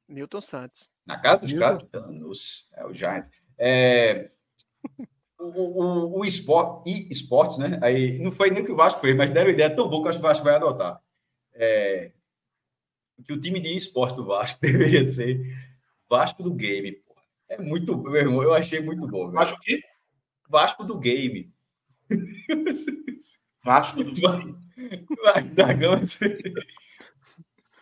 [0.09, 0.91] Newton Santos.
[1.07, 1.85] Na casa dos caras?
[2.75, 3.29] É o Giant.
[3.59, 4.29] É,
[5.39, 7.79] o, o, o esporte, e esportes, né?
[7.83, 10.19] Aí não foi nem que o Vasco fez, mas deram ideia tão boa que acho
[10.19, 11.01] que o Vasco vai adotar.
[11.55, 12.13] É,
[13.25, 15.41] que o time de esporte do Vasco deveria ser
[16.13, 17.15] Vasco do Game, pô.
[17.49, 19.31] É muito, meu irmão, eu achei muito bom.
[19.31, 19.81] Vasco o quê?
[20.47, 21.51] Vasco do Game.
[23.65, 24.55] Vasco do Game.
[25.25, 26.03] Vasco da Gama.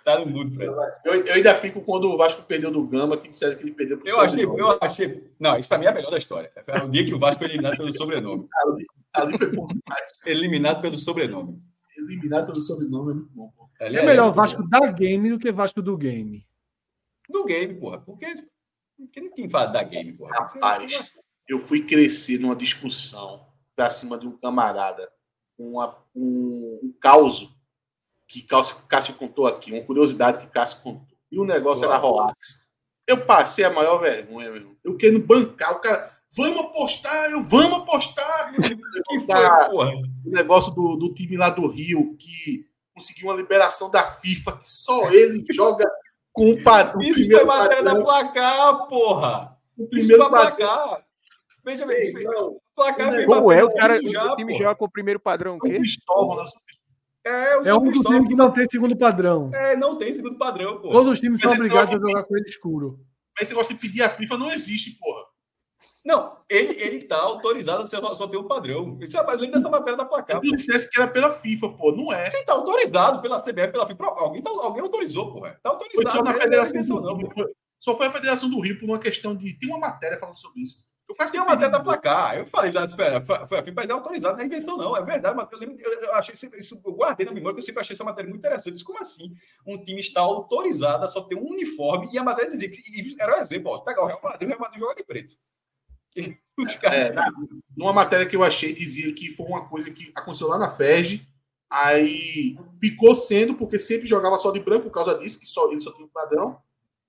[0.04, 0.72] Tá no mudo, Fred.
[1.04, 3.98] Eu, eu, ainda fico quando o Vasco perdeu do Gama, que disseram que ele perdeu
[3.98, 5.28] pro eu achei, eu achei.
[5.38, 6.52] Não, isso pra mim é a melhor da história.
[6.68, 8.48] É o dia que o Vasco foi eliminado pelo sobrenome.
[8.64, 10.12] Ali, ali foi pouco demais.
[10.24, 11.60] Eliminado pelo sobrenome.
[11.98, 13.52] Eliminado pelo sobrenome é muito bom.
[13.56, 13.68] Pô.
[13.80, 16.46] É, é melhor Vasco da game do que Vasco do game.
[17.30, 17.98] Do game, porra.
[17.98, 18.26] Porque,
[18.96, 20.32] porque ninguém fala da game, porra.
[20.38, 21.12] Rapaz,
[21.48, 25.10] eu fui crescer numa discussão pra cima de um camarada,
[25.58, 27.48] uma, um, um caos
[28.28, 31.16] que Cássio contou aqui, uma curiosidade que Cássio contou.
[31.30, 31.92] E o negócio Uau.
[31.92, 32.66] era Roax.
[33.06, 34.76] Eu passei a maior vergonha, meu.
[34.84, 38.52] Eu querendo bancar, o cara, vamos apostar, eu vamos apostar.
[38.54, 39.94] que foi,
[40.24, 44.70] o negócio do, do time lá do Rio, que conseguiu uma liberação da FIFA, que
[44.70, 45.90] só ele joga
[46.32, 47.00] com o padrão.
[47.00, 49.56] Isso foi matéria da placar, porra.
[49.76, 51.04] O Isso foi placar.
[51.64, 54.90] Veja bem, o placar foi Como é o cara, já, o time joga com o
[54.90, 55.74] primeiro padrão o quê?
[55.74, 56.44] Cristóvão,
[57.24, 59.50] é, é um dos times que não tem segundo padrão.
[59.52, 60.90] É, não tem segundo padrão, pô.
[60.90, 62.98] Todos os times Mas são obrigados a jogar com ele escuro.
[63.34, 65.24] Mas esse negócio de pedir a FIFA não existe, porra.
[66.04, 68.98] Não, ele, ele tá autorizado a só, só ter um padrão.
[69.00, 70.40] Isso é além dessa matéria da placar.
[70.40, 72.30] Se dissesse que era pela FIFA, pô, não é.
[72.30, 74.04] Sim, tá autorizado pela CBF, pela FIFA.
[74.04, 75.40] Alguém, tá, alguém autorizou, pô.
[75.40, 76.10] Tá autorizado.
[76.10, 79.34] Foi só, na Federação do Rio, só foi a Federação do Rio por uma questão
[79.34, 79.58] de.
[79.58, 80.84] Tem uma matéria falando sobre isso.
[81.10, 82.38] Eu quase tem uma matéria da placar.
[82.38, 83.24] Eu falei lá, espera,
[83.74, 84.96] mas é autorizado, não é invenção, não.
[84.96, 87.80] É verdade, mas eu, lembro, eu achei isso, eu guardei na memória, que eu sempre
[87.80, 88.76] achei essa matéria muito interessante.
[88.76, 89.34] Isso, como assim?
[89.66, 93.36] Um time está autorizado a só ter um uniforme e a matéria dizia que era
[93.36, 95.34] um exemplo, ó, pegar o Real Madrid, o Real Madrid joga de preto.
[96.92, 97.14] É,
[97.74, 101.26] numa matéria que eu achei, dizia que foi uma coisa que aconteceu lá na FEG,
[101.70, 105.80] aí ficou sendo, porque sempre jogava só de branco por causa disso, que só, ele
[105.80, 106.60] só tinha um padrão.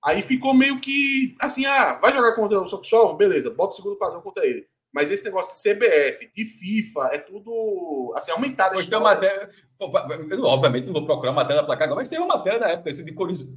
[0.02, 3.14] Aí ficou meio que assim, ah, vai jogar contra o Soxol?
[3.14, 4.66] Beleza, bota o segundo padrão contra ele.
[4.92, 8.74] Mas esse negócio de CBF, de FIFA, é tudo assim, aumentado.
[8.74, 9.50] Pois tem uma matéria.
[9.80, 12.92] Eu, obviamente não vou procurar matéria da placar agora, mas tem uma matéria da época
[12.92, 13.48] de Corinthians.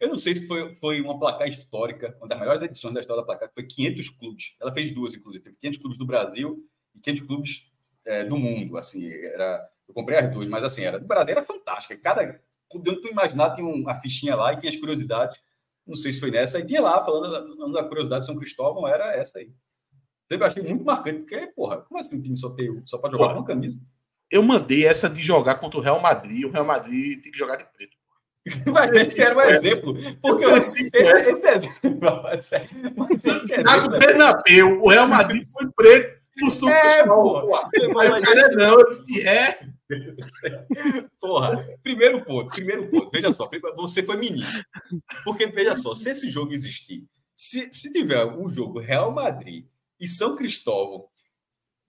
[0.00, 3.22] Eu não sei se foi, foi uma placar histórica, uma das melhores edições da história
[3.22, 4.54] da placar, que foi 500 clubes.
[4.60, 5.52] Ela fez duas, inclusive.
[5.60, 6.64] 500 clubes do Brasil
[6.94, 7.72] e 500 clubes
[8.06, 8.78] é, do mundo.
[8.78, 11.96] Assim, era, eu comprei as duas, mas assim, era do Brasil era fantástica.
[11.96, 12.40] Cada.
[12.76, 15.38] Dentro tu imaginar, tinha uma fichinha lá e tinha as curiosidades
[15.86, 18.88] não sei se foi nessa, aí tinha lá, falando da, da curiosidade de São Cristóvão,
[18.88, 19.52] era essa aí.
[20.34, 23.26] Sempre achei muito marcante, porque, porra, como assim um time só, tem, só pode jogar
[23.26, 23.80] porra, com uma camisa?
[24.28, 27.54] Eu mandei essa de jogar contra o Real Madrid, o Real Madrid tem que jogar
[27.54, 27.96] de preto.
[28.66, 29.94] Mas esse era um exemplo.
[30.20, 32.00] Porque eu, esse, esse, esse exemplo.
[32.96, 37.48] Mas Santiago Bernabéu, o Real Madrid foi preto no São é, Cristóvão.
[37.94, 39.60] Mas, não, eu disse, é.
[41.20, 43.08] Porra, primeiro ponto, primeiro ponto.
[43.12, 44.48] Veja só, você foi menino.
[45.24, 47.04] Porque, veja só, se esse jogo existir,
[47.36, 49.64] se, se tiver um jogo Real Madrid
[50.00, 51.06] e São Cristóvão,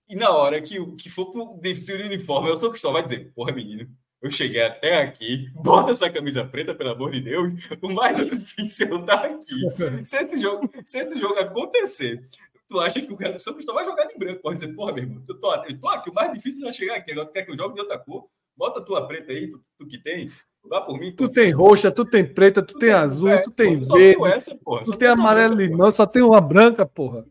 [0.08, 3.51] e na hora que, que for pro de uniforme, o São Cristóvão vai dizer, porra,
[3.51, 3.90] menino,
[4.22, 9.03] eu cheguei até aqui, bota essa camisa preta, pelo amor de Deus, o mais difícil
[9.06, 10.03] tá aqui.
[10.03, 12.22] Se esse jogo, se esse jogo acontecer
[12.67, 14.42] tu acha que o São Cristóvão vai jogar de branco.
[14.42, 16.95] Pode dizer, porra, meu irmão, eu tô, eu tô aqui, o mais difícil é chegar
[16.95, 17.11] aqui.
[17.11, 18.27] Agora tu quer que eu jogue de outra cor?
[18.58, 20.32] Bota a tua preta aí, tu, tu que tem.
[20.64, 21.11] Vá por mim.
[21.16, 24.25] Tu tem roxa, tu tem preta, tu, tu tem, tem azul, é, tu tem verde.
[24.25, 27.25] Essa, porra, tu tem amarelo limão, só tem uma branca, porra.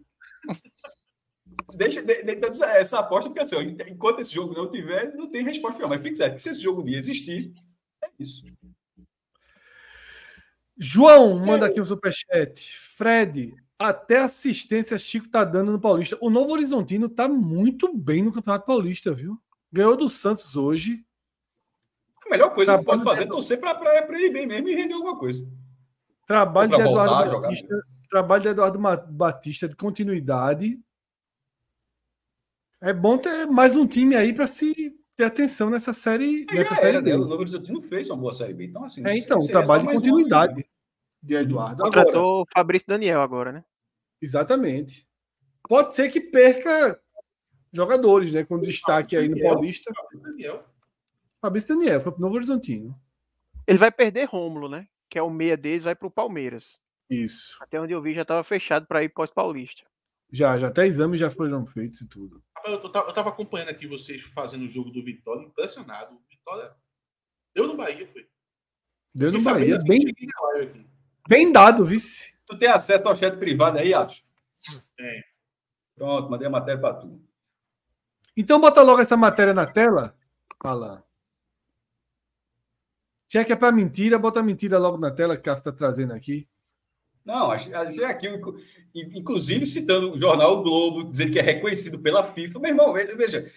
[1.75, 5.45] Deixa, de, de, essa aposta, porque assim, ó, enquanto esse jogo não tiver, não tem
[5.45, 5.89] resposta final.
[5.89, 7.53] Mas fique certo, que se esse jogo um dia existir,
[8.03, 8.45] é isso.
[10.77, 12.77] João manda aqui um superchat.
[12.77, 16.19] Fred, até assistência Chico tá dando no Paulista.
[16.21, 19.39] O Novo Horizontino tá muito bem no Campeonato Paulista, viu?
[19.73, 21.05] Ganhou do Santos hoje.
[22.27, 24.95] A melhor coisa Trabalho que pode fazer é torcer para ele bem mesmo e render
[24.95, 25.47] alguma coisa.
[26.27, 28.79] Trabalho de Eduardo Batista, trabalho de Eduardo
[29.11, 30.81] Batista de continuidade.
[32.81, 36.47] É bom ter mais um time aí para se ter atenção nessa série.
[36.49, 37.17] É, nessa série era, né?
[37.17, 38.67] O Novo Horizontino fez uma boa série B.
[38.67, 40.65] Então, assim, é, então, trabalho de continuidade
[41.21, 41.83] de Eduardo.
[41.83, 43.65] Contratou o Fabrício Daniel agora, né?
[44.23, 45.05] Exatamente.
[45.69, 47.01] Pode ser que perca
[47.73, 48.45] jogadores, né?
[48.45, 49.93] Com destaque aí no Paulista.
[49.93, 50.65] Fabrício Daniel.
[51.41, 52.97] Fabrício Daniel, foi pro Novo Horizontino.
[53.67, 54.87] Ele vai perder Rômulo, né?
[55.11, 56.84] Que é o meia deles, vai pro Palmeiras.
[57.23, 57.57] Isso.
[57.61, 59.85] Até onde eu vi já estava fechado para ir pós-paulista.
[60.31, 62.43] Já, já até exames já foram feitos e tudo.
[62.65, 66.19] Eu, estava acompanhando aqui vocês fazendo o jogo do Vitória, impressionado.
[66.29, 66.75] Vitória
[67.55, 68.29] deu no Bahia, foi.
[69.15, 70.01] Deu no Bahia, bem.
[71.29, 72.37] Bem dado, vice.
[72.47, 74.25] Tu tem acesso ao chat privado aí, Atos?
[74.97, 75.23] Tem.
[75.95, 77.23] Pronto, mandei a matéria para tu.
[78.37, 80.17] Então bota logo essa matéria na tela.
[80.61, 81.05] Fala.
[83.29, 85.73] Já que é para mentira, bota a mentira logo na tela que o Cássio está
[85.73, 86.49] trazendo aqui.
[87.25, 87.73] Não, achei
[88.05, 88.29] aqui,
[88.95, 92.59] inclusive citando o jornal o Globo, dizendo que é reconhecido pela FIFA.
[92.59, 93.51] Meu irmão, veja,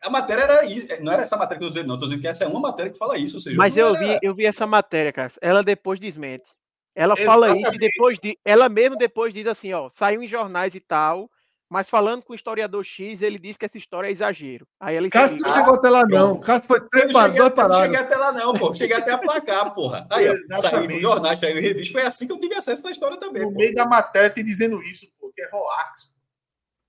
[0.00, 1.96] a matéria era não era essa matéria que eu estou dizendo, não.
[1.96, 3.36] Estou dizendo que essa é uma matéria que fala isso.
[3.36, 3.98] Ou seja, Mas eu era...
[3.98, 5.32] vi, eu vi essa matéria, cara.
[5.42, 6.48] Ela depois desmente.
[6.94, 10.74] Ela fala isso e depois de, ela mesmo depois diz assim, ó, saiu em jornais
[10.74, 11.30] e tal,
[11.70, 14.66] mas falando com o historiador X, ele diz que essa história é exagero.
[14.80, 16.40] Aí ele Cássio não chegou até lá não.
[16.40, 17.36] Cássio foi preparado.
[17.36, 18.74] Eu não cheguei até lá não, pô.
[18.74, 20.06] Cheguei até a placar, porra.
[20.10, 21.92] Aí, ó, saiu em jornais, saiu em revista.
[21.92, 23.42] Foi assim que eu tive acesso à história também.
[23.42, 23.58] No pô.
[23.58, 26.14] meio da matéria tem dizendo isso, pô, que é Roax.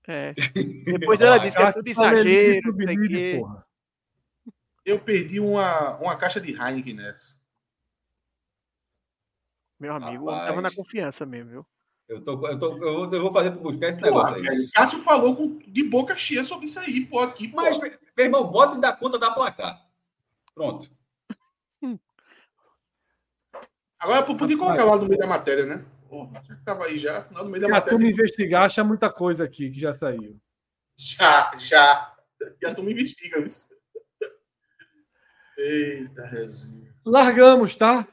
[0.08, 0.32] É.
[0.98, 3.62] Depois ela disse que é tudo exagero.
[4.84, 7.38] Eu perdi uma, uma caixa de Heineken nessa.
[9.78, 11.66] Meu amigo, Rapaz, tava na confiança mesmo, viu?
[12.10, 14.68] Eu, tô, eu, tô, eu, vou, eu vou fazer buscar esse negócio aí.
[14.74, 17.46] Cássio falou com, de boca cheia sobre isso aí, pô, aqui.
[17.46, 17.58] Pô.
[17.58, 19.80] Mas, meu irmão, bota e dá conta da placar.
[20.52, 20.90] Pronto.
[23.96, 25.84] Agora, pô, podia colocar lá no meio da matéria, né?
[26.08, 27.94] Porra, já tava aí já, lá no meio da e matéria.
[27.94, 30.36] A turma investigar, acha muita coisa aqui que já saiu.
[30.96, 32.12] Já, já.
[32.60, 33.52] E a turma investiga, viu?
[35.56, 36.92] Eita, resinha.
[37.06, 38.04] Largamos, tá?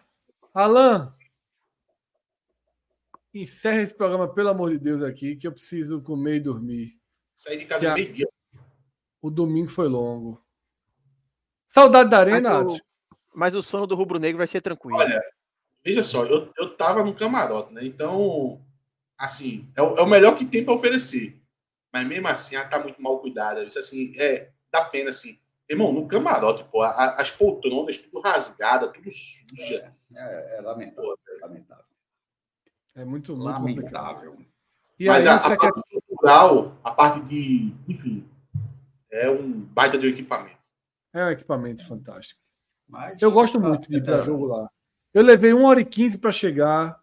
[0.53, 1.16] Alan,
[3.33, 6.99] encerra esse programa, pelo amor de Deus, aqui, que eu preciso comer e dormir.
[7.35, 8.27] Sair de casa meio-dia.
[9.21, 10.43] O domingo foi longo.
[11.65, 12.81] Saudade da arena, mas o,
[13.33, 14.97] mas o sono do Rubro Negro vai ser tranquilo.
[14.97, 15.21] Olha,
[15.83, 17.85] veja só, eu, eu tava no camarote, né?
[17.85, 18.65] Então,
[19.17, 21.39] assim, é o, é o melhor que tem para oferecer.
[21.91, 23.63] Mas mesmo assim, ela tá muito mal cuidada.
[23.63, 25.39] Isso assim, é, dá pena, assim.
[25.69, 29.91] Irmão, no camarote, pô, a, as poltronas tudo rasgada, tudo suja.
[30.15, 31.17] É, é, é lamentável, é lamentável.
[32.97, 34.35] É muito, muito lamentável.
[34.99, 36.01] E Mas aí, a, a parte quer...
[36.07, 37.71] cultural, a parte de.
[37.87, 38.27] Enfim,
[39.11, 40.57] é um baita de um equipamento.
[41.13, 42.41] É um equipamento fantástico.
[42.89, 44.67] Mas, eu gosto muito de ir para jogo lá.
[45.13, 46.99] Eu levei 1 hora e 15 para chegar.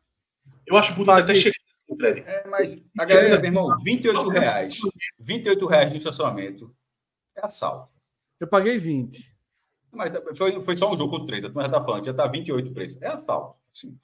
[0.67, 1.55] Eu acho bonito até chegar.
[2.27, 4.81] É, mas a galera, meu irmão, 28 reais.
[5.21, 6.75] 28 reais de estacionamento.
[7.37, 7.93] É assalto.
[8.41, 9.33] Eu paguei 20.
[9.93, 11.45] Mas foi, foi só um jogo com 3.
[11.45, 12.99] A turma já tá falando, já tá 28 preço.
[13.01, 13.57] É assalto.
[13.71, 13.97] Assim.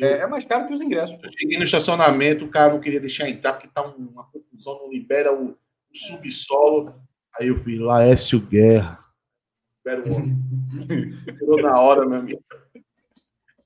[0.00, 1.18] É, é, mais caro que os ingressos.
[1.22, 4.90] Eu cheguei no estacionamento, o cara não queria deixar entrar porque tá uma confusão, não
[4.90, 5.56] libera o, o
[5.94, 6.94] subsolo.
[7.38, 8.98] Aí eu fui, Laércio Guerra.
[9.78, 10.36] Libera o homem.
[11.38, 12.42] Tirou na hora, meu amigo.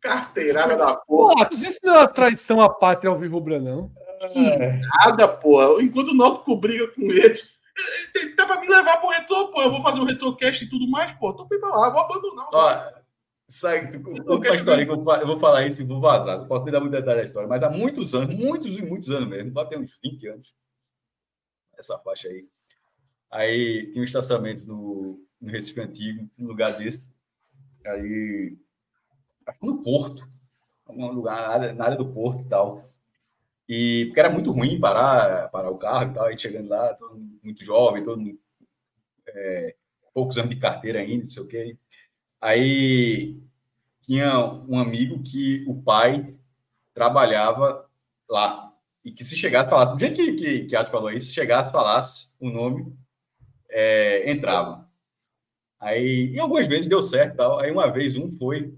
[0.01, 1.49] Carteirada da porra.
[1.49, 3.91] Pô, isso não é uma traição à pátria ao Rubra, não.
[4.21, 4.81] É.
[5.05, 5.83] Nada, porra.
[5.83, 7.49] Enquanto o Náutico briga com eles,
[8.15, 9.63] ele tá pra me levar pro retrô, pô.
[9.63, 11.33] Eu vou fazer o retrocast e tudo mais, pô.
[11.33, 12.49] Tô pra lá, vou abandonar.
[12.53, 13.04] Ó,
[13.55, 16.39] Sai, conta uma história que eu, vou falar isso e vou vazar.
[16.39, 19.09] Não posso nem dar muito detalhe da história, mas há muitos anos, muitos e muitos
[19.11, 20.53] anos mesmo, bateu uns 20 anos,
[21.79, 22.49] essa faixa aí.
[23.31, 27.09] Aí tinha um estacionamento no, no Recife Antigo, um lugar desse.
[27.87, 28.59] Aí,
[29.63, 30.29] no Porto,
[30.89, 32.91] um lugar na área, na área do Porto e tal.
[33.69, 37.17] E porque era muito ruim parar, parar o carro e tal, aí chegando lá, todo
[37.41, 38.21] muito jovem, todo
[39.29, 39.77] é,
[40.13, 41.79] poucos anos de carteira ainda, não sei o quê.
[42.41, 43.44] Aí
[44.05, 46.35] tinha um amigo que o pai
[46.93, 47.89] trabalhava
[48.29, 48.73] lá.
[49.05, 51.71] E que se chegasse falasse, do jeito que, que, que Ato falou isso, se chegasse
[51.71, 52.97] falasse o nome,
[53.71, 54.89] é, entrava.
[55.79, 57.61] Aí, e algumas vezes deu certo tal.
[57.61, 58.75] Aí uma vez um foi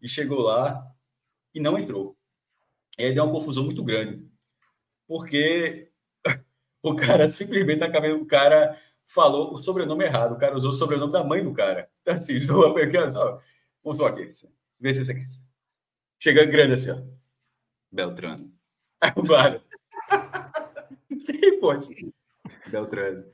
[0.00, 0.86] e chegou lá
[1.54, 2.16] e não entrou.
[2.98, 4.26] E aí deu uma confusão muito grande.
[5.06, 5.90] Porque
[6.82, 10.32] o cara simplesmente na cabeça do cara falou o sobrenome errado.
[10.32, 11.90] O cara usou o sobrenome da mãe do cara.
[12.00, 12.74] Então, assim, zoa
[13.12, 13.40] só.
[13.84, 14.30] Vamos aqui.
[14.78, 15.26] Vê se você quer.
[16.18, 17.02] Chega grande assim, ó.
[17.90, 18.52] Beltrano.
[19.00, 19.62] Aí o guarda.
[21.24, 22.12] Que pô, assim.
[22.68, 23.24] Beltrano.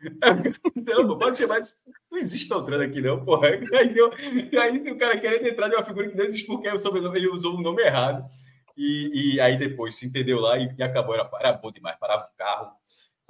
[0.86, 1.68] Não, pode chamar de...
[2.10, 3.48] Não existe Beltrano aqui, não, porra.
[3.48, 4.10] Aí, deu...
[4.60, 7.28] aí o cara querendo entrar de uma figura que não existe porque o sobrenome, ele
[7.28, 8.26] usou o nome errado.
[8.76, 11.14] E, e aí depois se entendeu lá e, e acabou.
[11.14, 11.98] Era, era bom demais.
[11.98, 12.72] Parava o carro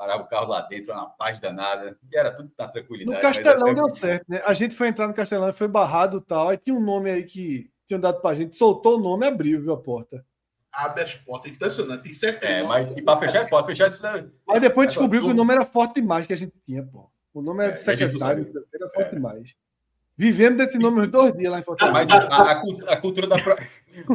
[0.02, 3.14] parava o carro lá dentro, na paz danada, e era tudo na tranquilidade.
[3.14, 4.42] No Castelão deu certo, né?
[4.44, 7.08] A gente foi entrar no Castelão e foi barrado e tal, aí tinha um nome
[7.08, 10.24] aí que tinham dado pra gente, soltou o nome e abriu, viu, a porta.
[10.72, 12.42] Abre as portas, impressionante, tem certo.
[12.42, 14.02] É, mas e pra fechar é forte, fechar isso
[14.46, 17.10] Mas depois descobriu que o nome era forte demais que a gente tinha, pô.
[17.34, 19.14] O nome era é, de secretário, era forte é.
[19.14, 19.54] demais.
[20.16, 21.92] Vivemos desse nome uns dois dias lá em Fortaleza.
[21.92, 22.52] Mas a, a,
[22.92, 23.56] a, cultura da pro...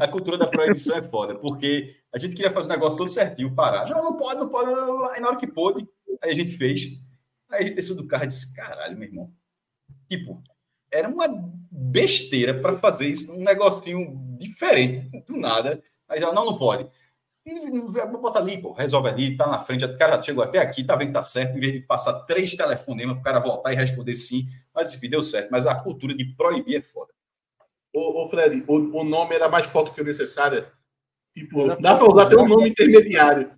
[0.02, 3.54] a cultura da proibição é foda, porque a gente queria fazer o negócio todo certinho,
[3.54, 3.90] parar.
[3.90, 4.70] Não, não pode, não pode.
[5.14, 5.88] Aí na hora que pôde,
[6.22, 7.00] aí a gente fez.
[7.50, 9.32] Aí a gente desceu do carro e disse: caralho, meu irmão.
[10.08, 10.42] Tipo,
[10.92, 11.28] era uma
[11.72, 15.82] besteira para fazer isso, um negocinho diferente, do nada.
[16.08, 16.90] Aí já, não, não pode.
[18.20, 21.08] Bota ali, pô, resolve ali, tá na frente, o cara chegou até aqui, tá vendo
[21.08, 24.16] que tá certo, em vez de passar três telefonemas para o cara voltar e responder
[24.16, 25.50] sim, mas enfim, deu certo.
[25.50, 27.14] Mas a cultura de proibir é foda.
[27.94, 30.68] Ô, ô Fred, o, o nome era mais forte que o necessário.
[31.34, 33.52] Tipo, dá para usar até um nome intermediário.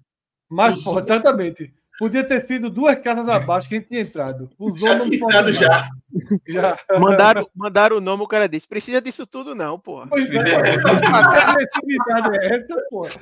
[0.48, 1.74] Mais forte, exatamente.
[2.00, 4.50] Podia ter sido duas casas abaixo que a gente tinha entrado.
[4.58, 5.90] Usou já tinha entrado já.
[6.48, 6.80] já.
[6.98, 10.08] Mandaram, mandaram o nome, o cara disse: precisa disso tudo, não, pô.
[10.08, 10.56] Pois é.
[10.56, 13.06] A agressividade é essa, pô.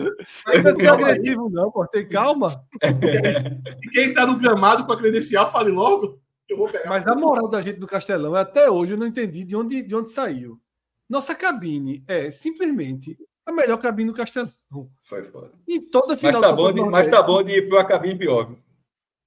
[0.00, 1.86] Não precisa ser agressivo, não, pô.
[1.86, 2.64] Tem calma.
[2.80, 6.18] Se quem tá no gramado com a credencial, fale logo.
[6.86, 9.94] Mas a moral da gente do Castelão, até hoje eu não entendi de onde, de
[9.94, 10.54] onde saiu.
[11.08, 14.50] Nossa cabine é simplesmente a melhor cabine do Castelão.
[15.02, 15.52] Foi foda.
[15.66, 18.18] Em toda final mas tá, bom de, mas tá bom de ir para uma cabine
[18.18, 18.54] pior.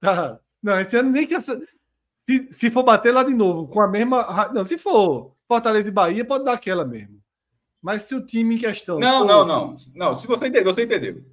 [0.00, 0.38] Tá.
[0.62, 1.40] Não, esse ano nem que.
[1.40, 4.50] Se, se for bater lá de novo com a mesma.
[4.52, 7.20] Não, se for Fortaleza e Bahia, pode dar aquela mesmo.
[7.80, 8.98] Mas se o time em questão.
[8.98, 9.26] Não, for...
[9.26, 9.74] não, não.
[9.94, 11.24] Não, se você entendeu, você entendeu.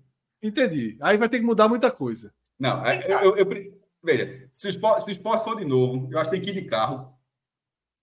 [0.41, 0.97] Entendi.
[1.01, 2.33] Aí vai ter que mudar muita coisa.
[2.57, 6.19] Não, eu, eu, eu, veja, se o, esporte, se o esporte for de novo, eu
[6.19, 7.13] acho que tem que ir de carro.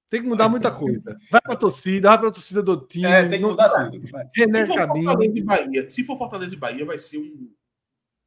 [0.09, 1.17] Tem que mudar muita coisa.
[1.31, 3.07] Vai para a torcida, vai para a torcida do time.
[3.07, 3.91] É, tem que mudar não...
[3.91, 4.07] tudo.
[4.35, 7.53] René se for Fortaleza e Bahia, se for Fortaleza e Bahia, vai ser um,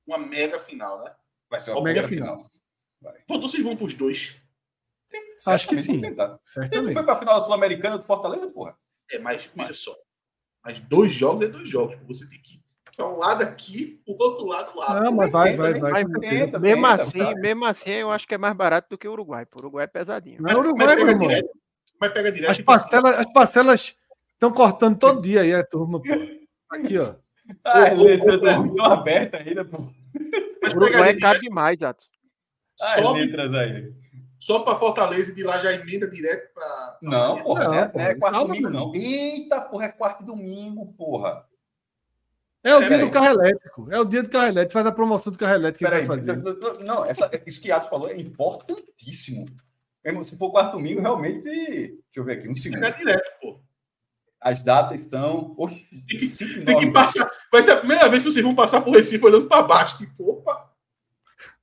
[0.06, 1.12] uma mega final, né?
[1.50, 2.50] Vai ser uma mega final.
[3.00, 3.40] final.
[3.42, 4.36] Vocês vão para os dois.
[5.10, 6.02] Tem, Acho que sim.
[6.44, 6.94] Certamente.
[6.94, 8.78] foi para a final sul-americana do Fortaleza, porra.
[9.12, 9.96] É, mas olha só.
[10.64, 11.98] Mas dois jogos é dois jogos.
[12.06, 12.60] Você tem que
[13.00, 15.00] para um lado aqui, o outro lado lá.
[15.00, 16.06] Não, mas vai, vai, vai.
[16.20, 19.14] Tenta, mesmo tenta, assim, mesmo assim, eu acho que é mais barato do que o
[19.14, 19.46] Uruguai.
[19.56, 20.42] O Uruguai é pesadinho.
[20.42, 21.30] Não é Uruguai, meu irmão.
[22.00, 22.52] Mas pega direto.
[22.52, 23.96] As parcelas, as parcelas
[24.34, 26.02] estão cortando todo dia aí, a turma.
[26.02, 26.08] Pô.
[26.72, 27.16] Aqui, ó.
[27.64, 29.92] Ah, letras estão abertas ainda, pô.
[30.62, 32.06] Mas o Uruguai é caro demais, Jato.
[32.80, 33.94] As letras aí.
[34.38, 36.98] Só para Fortaleza e de lá já emenda direto para.
[37.02, 38.96] Não, porra, não, é, não é quarto domingo, não.
[38.96, 41.46] Eita, porra, é quarto domingo, porra.
[42.64, 43.88] É o é, dia do carro elétrico.
[43.92, 44.74] É o dia do carro elétrico.
[44.74, 46.38] Faz a promoção do carro elétrico que vai fazer.
[46.84, 49.46] Não, essa, isso que Atos falou é importantíssimo.
[50.24, 51.44] Se for quarto domingo, realmente.
[51.44, 52.86] Deixa eu ver aqui, um segundo.
[52.86, 53.62] É direto, pô.
[54.40, 55.54] As datas estão.
[55.58, 57.30] Oxe, tem, que, tem que passar.
[57.52, 59.98] Vai ser a primeira vez que vocês vão passar por Recife olhando para baixo.
[59.98, 60.74] Tipo, opa,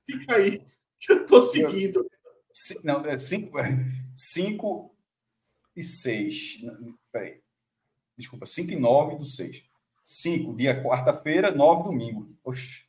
[0.05, 0.63] fica aí,
[0.99, 2.07] que eu tô seguindo.
[2.83, 3.51] Não, é 5
[4.15, 4.95] cinco
[5.75, 6.61] e 6.
[7.11, 7.41] Peraí.
[8.15, 9.63] Desculpa, 5 e 9 do 6.
[10.03, 12.35] 5, dia quarta-feira, 9 domingo.
[12.43, 12.85] Oxe.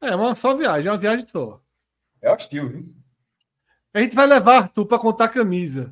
[0.00, 1.60] É uma só viagem, é uma viagem só.
[2.20, 2.95] É hostil, viu?
[3.96, 5.90] A gente vai levar tu para contar camisa.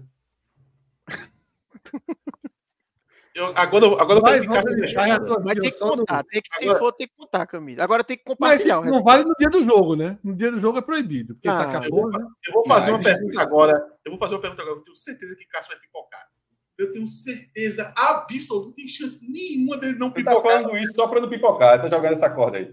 [3.35, 5.09] Eu, agora, agora vai, eu deixar
[5.41, 7.83] vai ter que contar, tem que, se for, tem que contar a camisa.
[7.83, 8.83] Agora tem que compartilhar.
[8.83, 10.19] Mas não vale no dia do jogo, né?
[10.23, 12.29] No dia do jogo é proibido, porque ah, tá acabou, eu, vou, né?
[12.47, 13.73] eu vou fazer uma pergunta agora.
[14.05, 14.79] Eu vou fazer uma pergunta agora.
[14.79, 16.29] Eu tenho certeza que Cássio vai pipocar.
[16.77, 20.35] Eu tenho certeza absoluta, não tem chance nenhuma dele não pipocar.
[20.35, 22.71] Você tá falando isso só para não pipocar, tá jogando essa corda aí.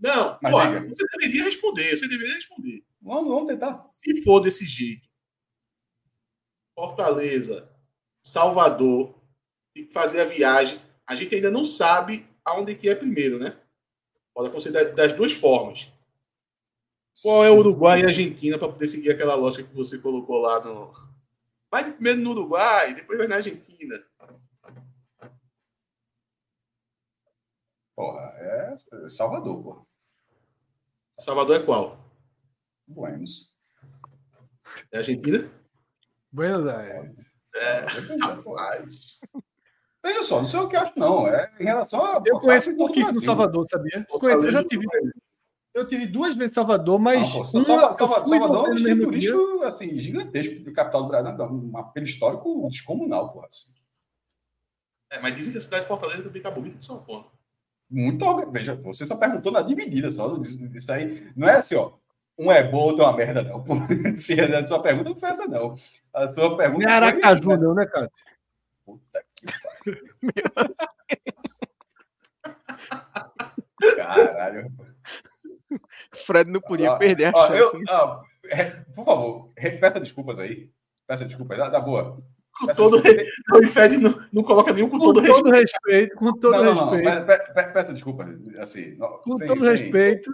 [0.00, 2.82] Não, porra, você deveria responder, você deveria responder.
[3.00, 3.82] Vamos, vamos tentar.
[3.82, 5.08] Se for desse jeito,
[6.74, 7.70] Fortaleza,
[8.22, 9.14] Salvador,
[9.74, 10.80] tem que fazer a viagem.
[11.06, 13.58] A gente ainda não sabe aonde que é primeiro, né?
[14.34, 15.88] Pode acontecer das duas formas.
[17.22, 20.64] Qual é o Uruguai e Argentina para poder seguir aquela lógica que você colocou lá
[20.64, 20.92] no.
[21.70, 24.02] Vai primeiro no Uruguai, depois vai na Argentina.
[27.94, 28.74] Porra, é
[29.08, 29.86] Salvador, porra.
[31.18, 31.99] Salvador é qual?
[32.90, 33.52] Buenos.
[34.92, 35.48] É Argentina?
[36.32, 37.14] Buenos Aires.
[37.54, 37.86] É,
[38.20, 39.18] rapaz.
[40.02, 41.28] Veja só, não sei o que acho, não.
[41.28, 42.22] É em relação a.
[42.24, 44.06] Eu conheço pouquíssimo Salvador, sabia?
[44.10, 44.86] Eu, conheço, eu já tive.
[45.72, 47.20] Eu tive duas vezes Salvador, mas.
[47.20, 51.76] Não, pô, Salvador, Salvador é um destino turístico assim, gigantesco do capital do Brasil, um
[51.76, 53.44] apelo histórico descomunal, pô.
[53.44, 53.72] Assim.
[55.10, 57.30] É, mas dizem que a cidade de Fortaleza também tá bonita de São Paulo.
[57.88, 58.50] Muito.
[58.50, 60.36] Veja, você só perguntou na dividida, só.
[60.74, 61.30] Isso aí.
[61.36, 61.99] Não é assim, ó
[62.40, 63.62] um é bom, outro é uma merda, não.
[64.16, 65.74] Se a sua pergunta, não foi essa, não.
[66.14, 66.84] A sua pergunta.
[66.84, 67.56] Não é Aracaju, foi...
[67.58, 68.10] não, né, Cássio?
[68.86, 69.46] Puta que
[70.54, 70.74] pariu.
[73.96, 74.72] Caralho.
[76.12, 77.58] Fred não podia perder a chance.
[77.58, 78.22] Eu, ah,
[78.94, 80.70] por favor, peça desculpas aí.
[81.06, 82.22] Peça desculpas, dá, dá boa.
[82.58, 85.86] Com peça todo o Fred não, não coloca nenhum com, com todo, todo respeito.
[85.86, 86.16] respeito.
[86.16, 87.18] Com todo não, não, respeito.
[87.18, 88.28] Não, peça, peça desculpas,
[88.58, 88.96] assim.
[88.96, 89.70] com sem, todo sem...
[89.70, 90.30] respeito.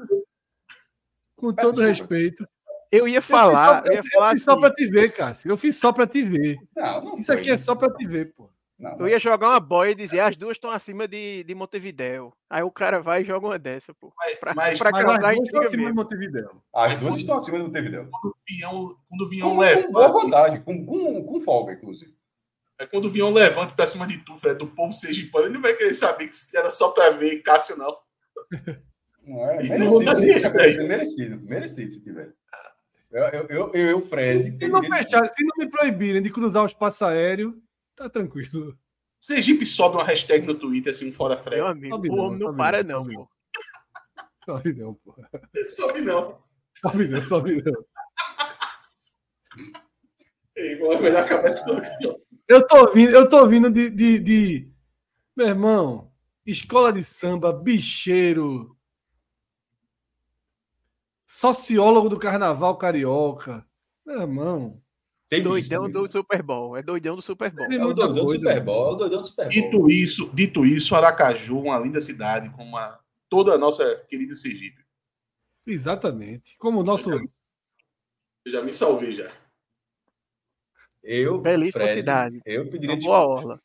[1.36, 2.46] Com todo respeito.
[2.90, 3.84] Eu ia falar.
[3.86, 5.50] Eu, eu, ia falar eu fiz assim, só para te ver, Cássio.
[5.50, 6.56] Eu fiz só para te ver.
[6.74, 7.36] Não, não Isso foi.
[7.36, 8.50] aqui é só para te ver, pô.
[8.78, 12.32] Não, eu ia jogar uma boia e dizer as duas estão acima de, de Montevideo.
[12.48, 14.12] Aí o cara vai e joga uma dessa, pô.
[14.38, 15.88] Pra, mas, pra mas as duas estão acima mesmo.
[15.88, 16.62] de Montevideo.
[16.74, 18.08] As duas estão acima de Montevideo.
[18.10, 19.86] Quando o Vinhão, quando o Vinhão com, levanta.
[19.86, 22.14] Com boa vantagem, com, com, com folga, inclusive.
[22.78, 25.62] É quando o Vinhão levanta pra cima de tu, Fred, do povo sergipano, ele não
[25.62, 27.96] vai querer saber que era só pra ver Cássio, não.
[29.26, 29.62] Não é?
[29.62, 32.32] Merecido, merecido, merecido, merecido se tiver.
[33.10, 34.56] Eu, eu, eu, eu Fred.
[34.58, 37.60] Se não, fechar, se não me proibirem de cruzar o espaço aéreo,
[37.96, 38.78] tá tranquilo.
[39.18, 41.56] Sergipe sobe uma hashtag no Twitter, assim, um fora Fred.
[41.56, 43.28] Meu amigo, sobe não, não, não para não, pô.
[44.44, 45.28] Sobe não, porra.
[45.68, 46.38] Sobe não.
[46.72, 47.84] Sobe não, sobe não.
[51.00, 51.64] Melhor cabeça
[52.46, 54.72] Eu tô vindo, eu tô vindo de, de, de,
[55.36, 56.12] Meu irmão,
[56.46, 58.75] escola de samba, bicheiro,
[61.26, 63.66] sociólogo do carnaval carioca.
[64.06, 64.80] Meu irmão.
[65.28, 66.76] Tem doidão do Super Bowl.
[66.76, 67.66] É doidão do Super Bowl.
[67.66, 68.94] É o doidão do Super Bowl.
[68.94, 69.50] É doidão do Super Bowl.
[69.50, 74.86] Dito isso, dito isso, Aracaju, uma linda cidade, como uma, toda a nossa querida Sergipe.
[75.66, 76.56] Exatamente.
[76.58, 77.10] Como o nosso.
[77.10, 77.24] Eu já,
[78.44, 79.32] eu já me salvei já.
[81.02, 82.40] Eu, Belíssima Fred, cidade.
[82.46, 83.60] Eu pediria uma boa orla.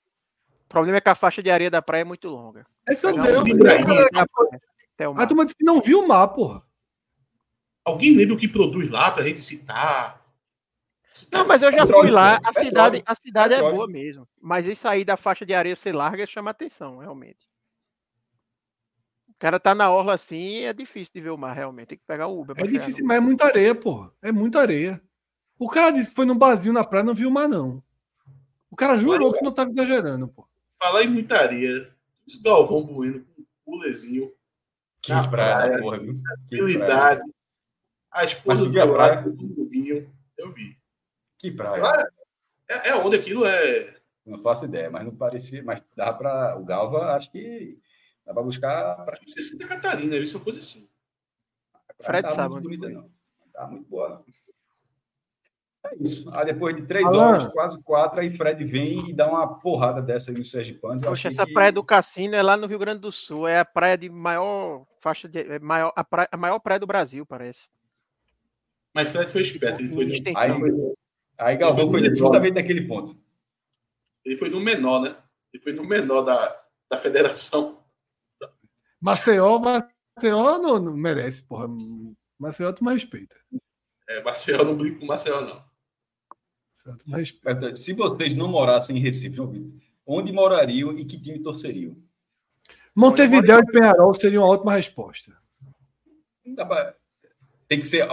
[0.66, 2.66] O problema é que a faixa de areia da praia é muito longa.
[2.88, 3.36] É isso que eu dizer.
[4.98, 6.64] Eu, a turma disse que não viu o mar, porra.
[7.84, 10.22] Alguém lembra o que produz lá pra gente citar?
[11.32, 12.40] Não, mas eu já fui lá.
[12.44, 14.28] A cidade, a cidade é boa mesmo.
[14.40, 17.50] Mas isso aí da faixa de areia ser larga chama atenção, realmente.
[19.30, 21.88] O cara tá na orla assim, é difícil de ver o mar, realmente.
[21.88, 22.56] Tem que pegar o Uber.
[22.60, 24.12] É difícil, mas é muita areia, porra.
[24.22, 25.02] É muita areia.
[25.58, 27.84] O cara disse que foi num barzinho na praia não viu o mar, não.
[28.70, 30.48] O cara jurou que não tava exagerando, pô.
[30.82, 31.94] Falar em muita areia.
[32.28, 33.26] Esse Galvão Bueno
[33.66, 34.32] com o Lezinho.
[35.02, 36.00] Que praia, porra.
[36.50, 37.22] Tranquilidade.
[38.12, 40.14] A esposa do praia do vinho.
[40.38, 40.78] Eu vi.
[41.38, 42.08] Que praia.
[42.68, 43.98] é, é onde aquilo é.
[44.26, 45.64] Não faço ideia, mas não parecia.
[45.64, 46.58] Mas dá para.
[46.58, 47.80] O Galva, acho que
[48.26, 48.96] dá para buscar.
[49.06, 49.18] Pra...
[49.38, 50.90] É Santa Catarina, isso é uma coisa assim.
[52.02, 52.54] Fred tá sabe.
[52.54, 53.10] Muito bonita, não.
[53.54, 54.24] Tá muito boa.
[55.86, 56.30] É isso.
[56.34, 57.18] Aí depois de três Alan.
[57.18, 61.02] horas, quase quatro, aí Fred vem e dá uma porrada dessa aí no Sérgio Pano.
[61.02, 61.54] Poxa, essa que...
[61.54, 63.48] praia do Cassino é lá no Rio Grande do Sul.
[63.48, 65.40] É a praia de maior faixa de.
[65.40, 67.70] É maior, a, praia, a maior praia do Brasil, parece.
[68.94, 70.38] Mas Fred foi esperto, ele foi no.
[70.38, 70.96] Aí,
[71.38, 73.18] Aí Galvão foi, foi justamente naquele ponto.
[74.24, 75.18] Ele foi no menor, né?
[75.52, 77.84] Ele foi no menor da, da federação.
[79.00, 81.68] Maceió, Maceió não, não merece, porra.
[82.38, 83.36] Maceió tu mais respeita.
[84.08, 85.64] É, Maceió não brinca com Maceió, não.
[87.76, 89.38] Se vocês não morassem em Recife,
[90.06, 91.96] onde morariam e que time torceriam?
[92.96, 95.36] Montevideo e Penharol seriam uma ótima resposta.
[97.72, 98.06] Tem que ser.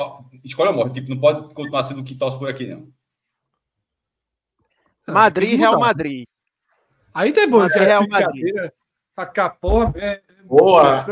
[0.44, 0.94] Escolha a morte.
[0.94, 2.88] Tipo, não pode continuar sendo o que torce por aqui, não.
[5.12, 6.28] Madrid, Real Madrid.
[7.12, 8.54] Aí tá bom, Madrid, Real Madrid.
[9.16, 11.04] A porra, é, Boa!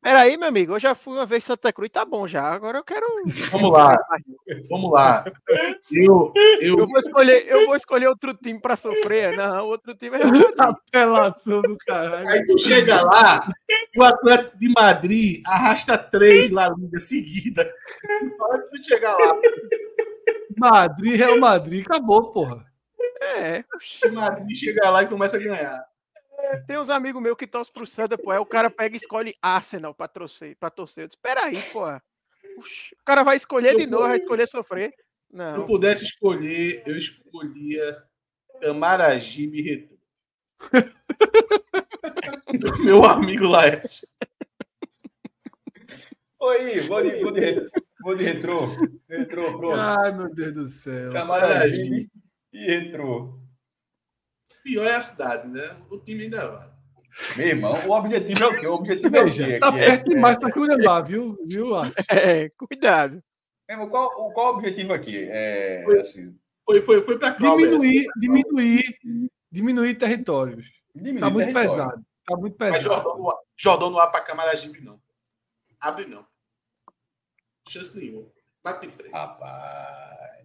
[0.00, 2.44] Peraí, meu amigo, eu já fui uma vez em Santa Cruz, tá bom já.
[2.44, 3.06] Agora eu quero.
[3.50, 3.94] Vamos lá.
[4.70, 5.24] Vamos lá.
[5.92, 6.78] Eu, eu...
[6.78, 9.36] eu, vou, escolher, eu vou escolher outro time para sofrer.
[9.36, 10.22] Não, outro time é.
[10.58, 12.26] Apelação do caralho.
[12.26, 13.52] Aí tu chega lá,
[13.98, 17.70] o Atlético de Madrid arrasta três lá liga seguida.
[18.00, 19.38] Que tu chegar lá.
[20.56, 22.64] Madrid, Real Madrid, acabou, porra.
[23.20, 23.62] É.
[24.08, 25.93] O Madrid chega lá e começa a ganhar.
[26.66, 28.30] Tem uns amigos meus que torcem pro Santa, pô.
[28.30, 30.56] Aí o cara pega e escolhe Arsenal pra torcer.
[30.56, 31.04] Pra torcer.
[31.04, 31.86] Eu disse, peraí, pô.
[31.86, 34.92] O cara vai escolher de novo, vai escolher sofrer.
[35.30, 35.54] Não.
[35.54, 38.02] Se eu pudesse escolher, eu escolhia
[38.60, 39.98] Camaragibe Retu.
[42.84, 44.06] Meu amigo Laércio.
[46.38, 47.66] Oi, vou de, vou de,
[48.02, 48.66] vou de retrô.
[49.08, 49.80] Retrô, pronto.
[49.80, 51.12] Ai, meu Deus do céu.
[51.12, 52.10] Camaragibe
[52.52, 53.43] e retrô
[54.64, 55.76] pior é a cidade, né?
[55.90, 56.74] O time ainda vai.
[57.36, 58.66] Meu irmão, o objetivo é o quê?
[58.66, 59.58] O objetivo é o quê?
[59.60, 60.40] Tá perto é, demais é...
[60.40, 61.68] para Cuiabá, viu, viu
[62.10, 63.22] É, cuidado.
[63.68, 65.28] Meu qual, qual o objetivo aqui?
[65.30, 68.98] É, foi, assim, foi, foi, foi para diminuir, diminuir,
[69.52, 70.72] diminuir territórios.
[70.94, 71.70] Diminuir tá muito território.
[71.70, 72.06] pesado.
[72.26, 72.74] Tá muito pesado.
[72.74, 75.00] Mas Jordão, Jordão não há para Camaragibe, não.
[75.80, 76.26] Abre, não.
[77.68, 78.26] Chance nenhuma.
[78.62, 79.12] Bate frente.
[79.12, 80.43] Rapaz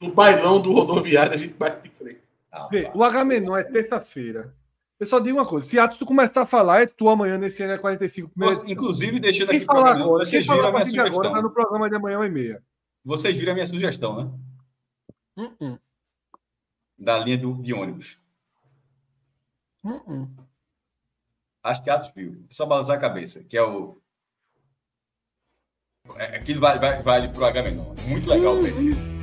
[0.00, 2.20] no bailão do rodoviário, a gente bate de frente.
[2.50, 4.54] Ah, o Agamenon é terça-feira.
[4.98, 7.62] Eu só digo uma coisa: se Atos tu começar a falar, é tu amanhã nesse
[7.62, 11.20] ano é 45 Nossa, Inclusive, deixando aqui falar agora, vocês viram a minha sugestão.
[11.20, 12.62] Agora, tá no programa de amanhã, e meia.
[13.04, 14.30] Vocês viram a minha sugestão, né?
[15.36, 15.78] Uh -uh.
[16.98, 18.18] Da linha do, de ônibus.
[19.84, 20.26] Uh
[21.62, 22.44] Acho que Atos viu.
[22.50, 24.00] É só balançar a cabeça, que é o.
[26.16, 27.94] É, aquilo vale, vale, vale pro Agamenon.
[28.08, 29.17] Muito legal o perfil.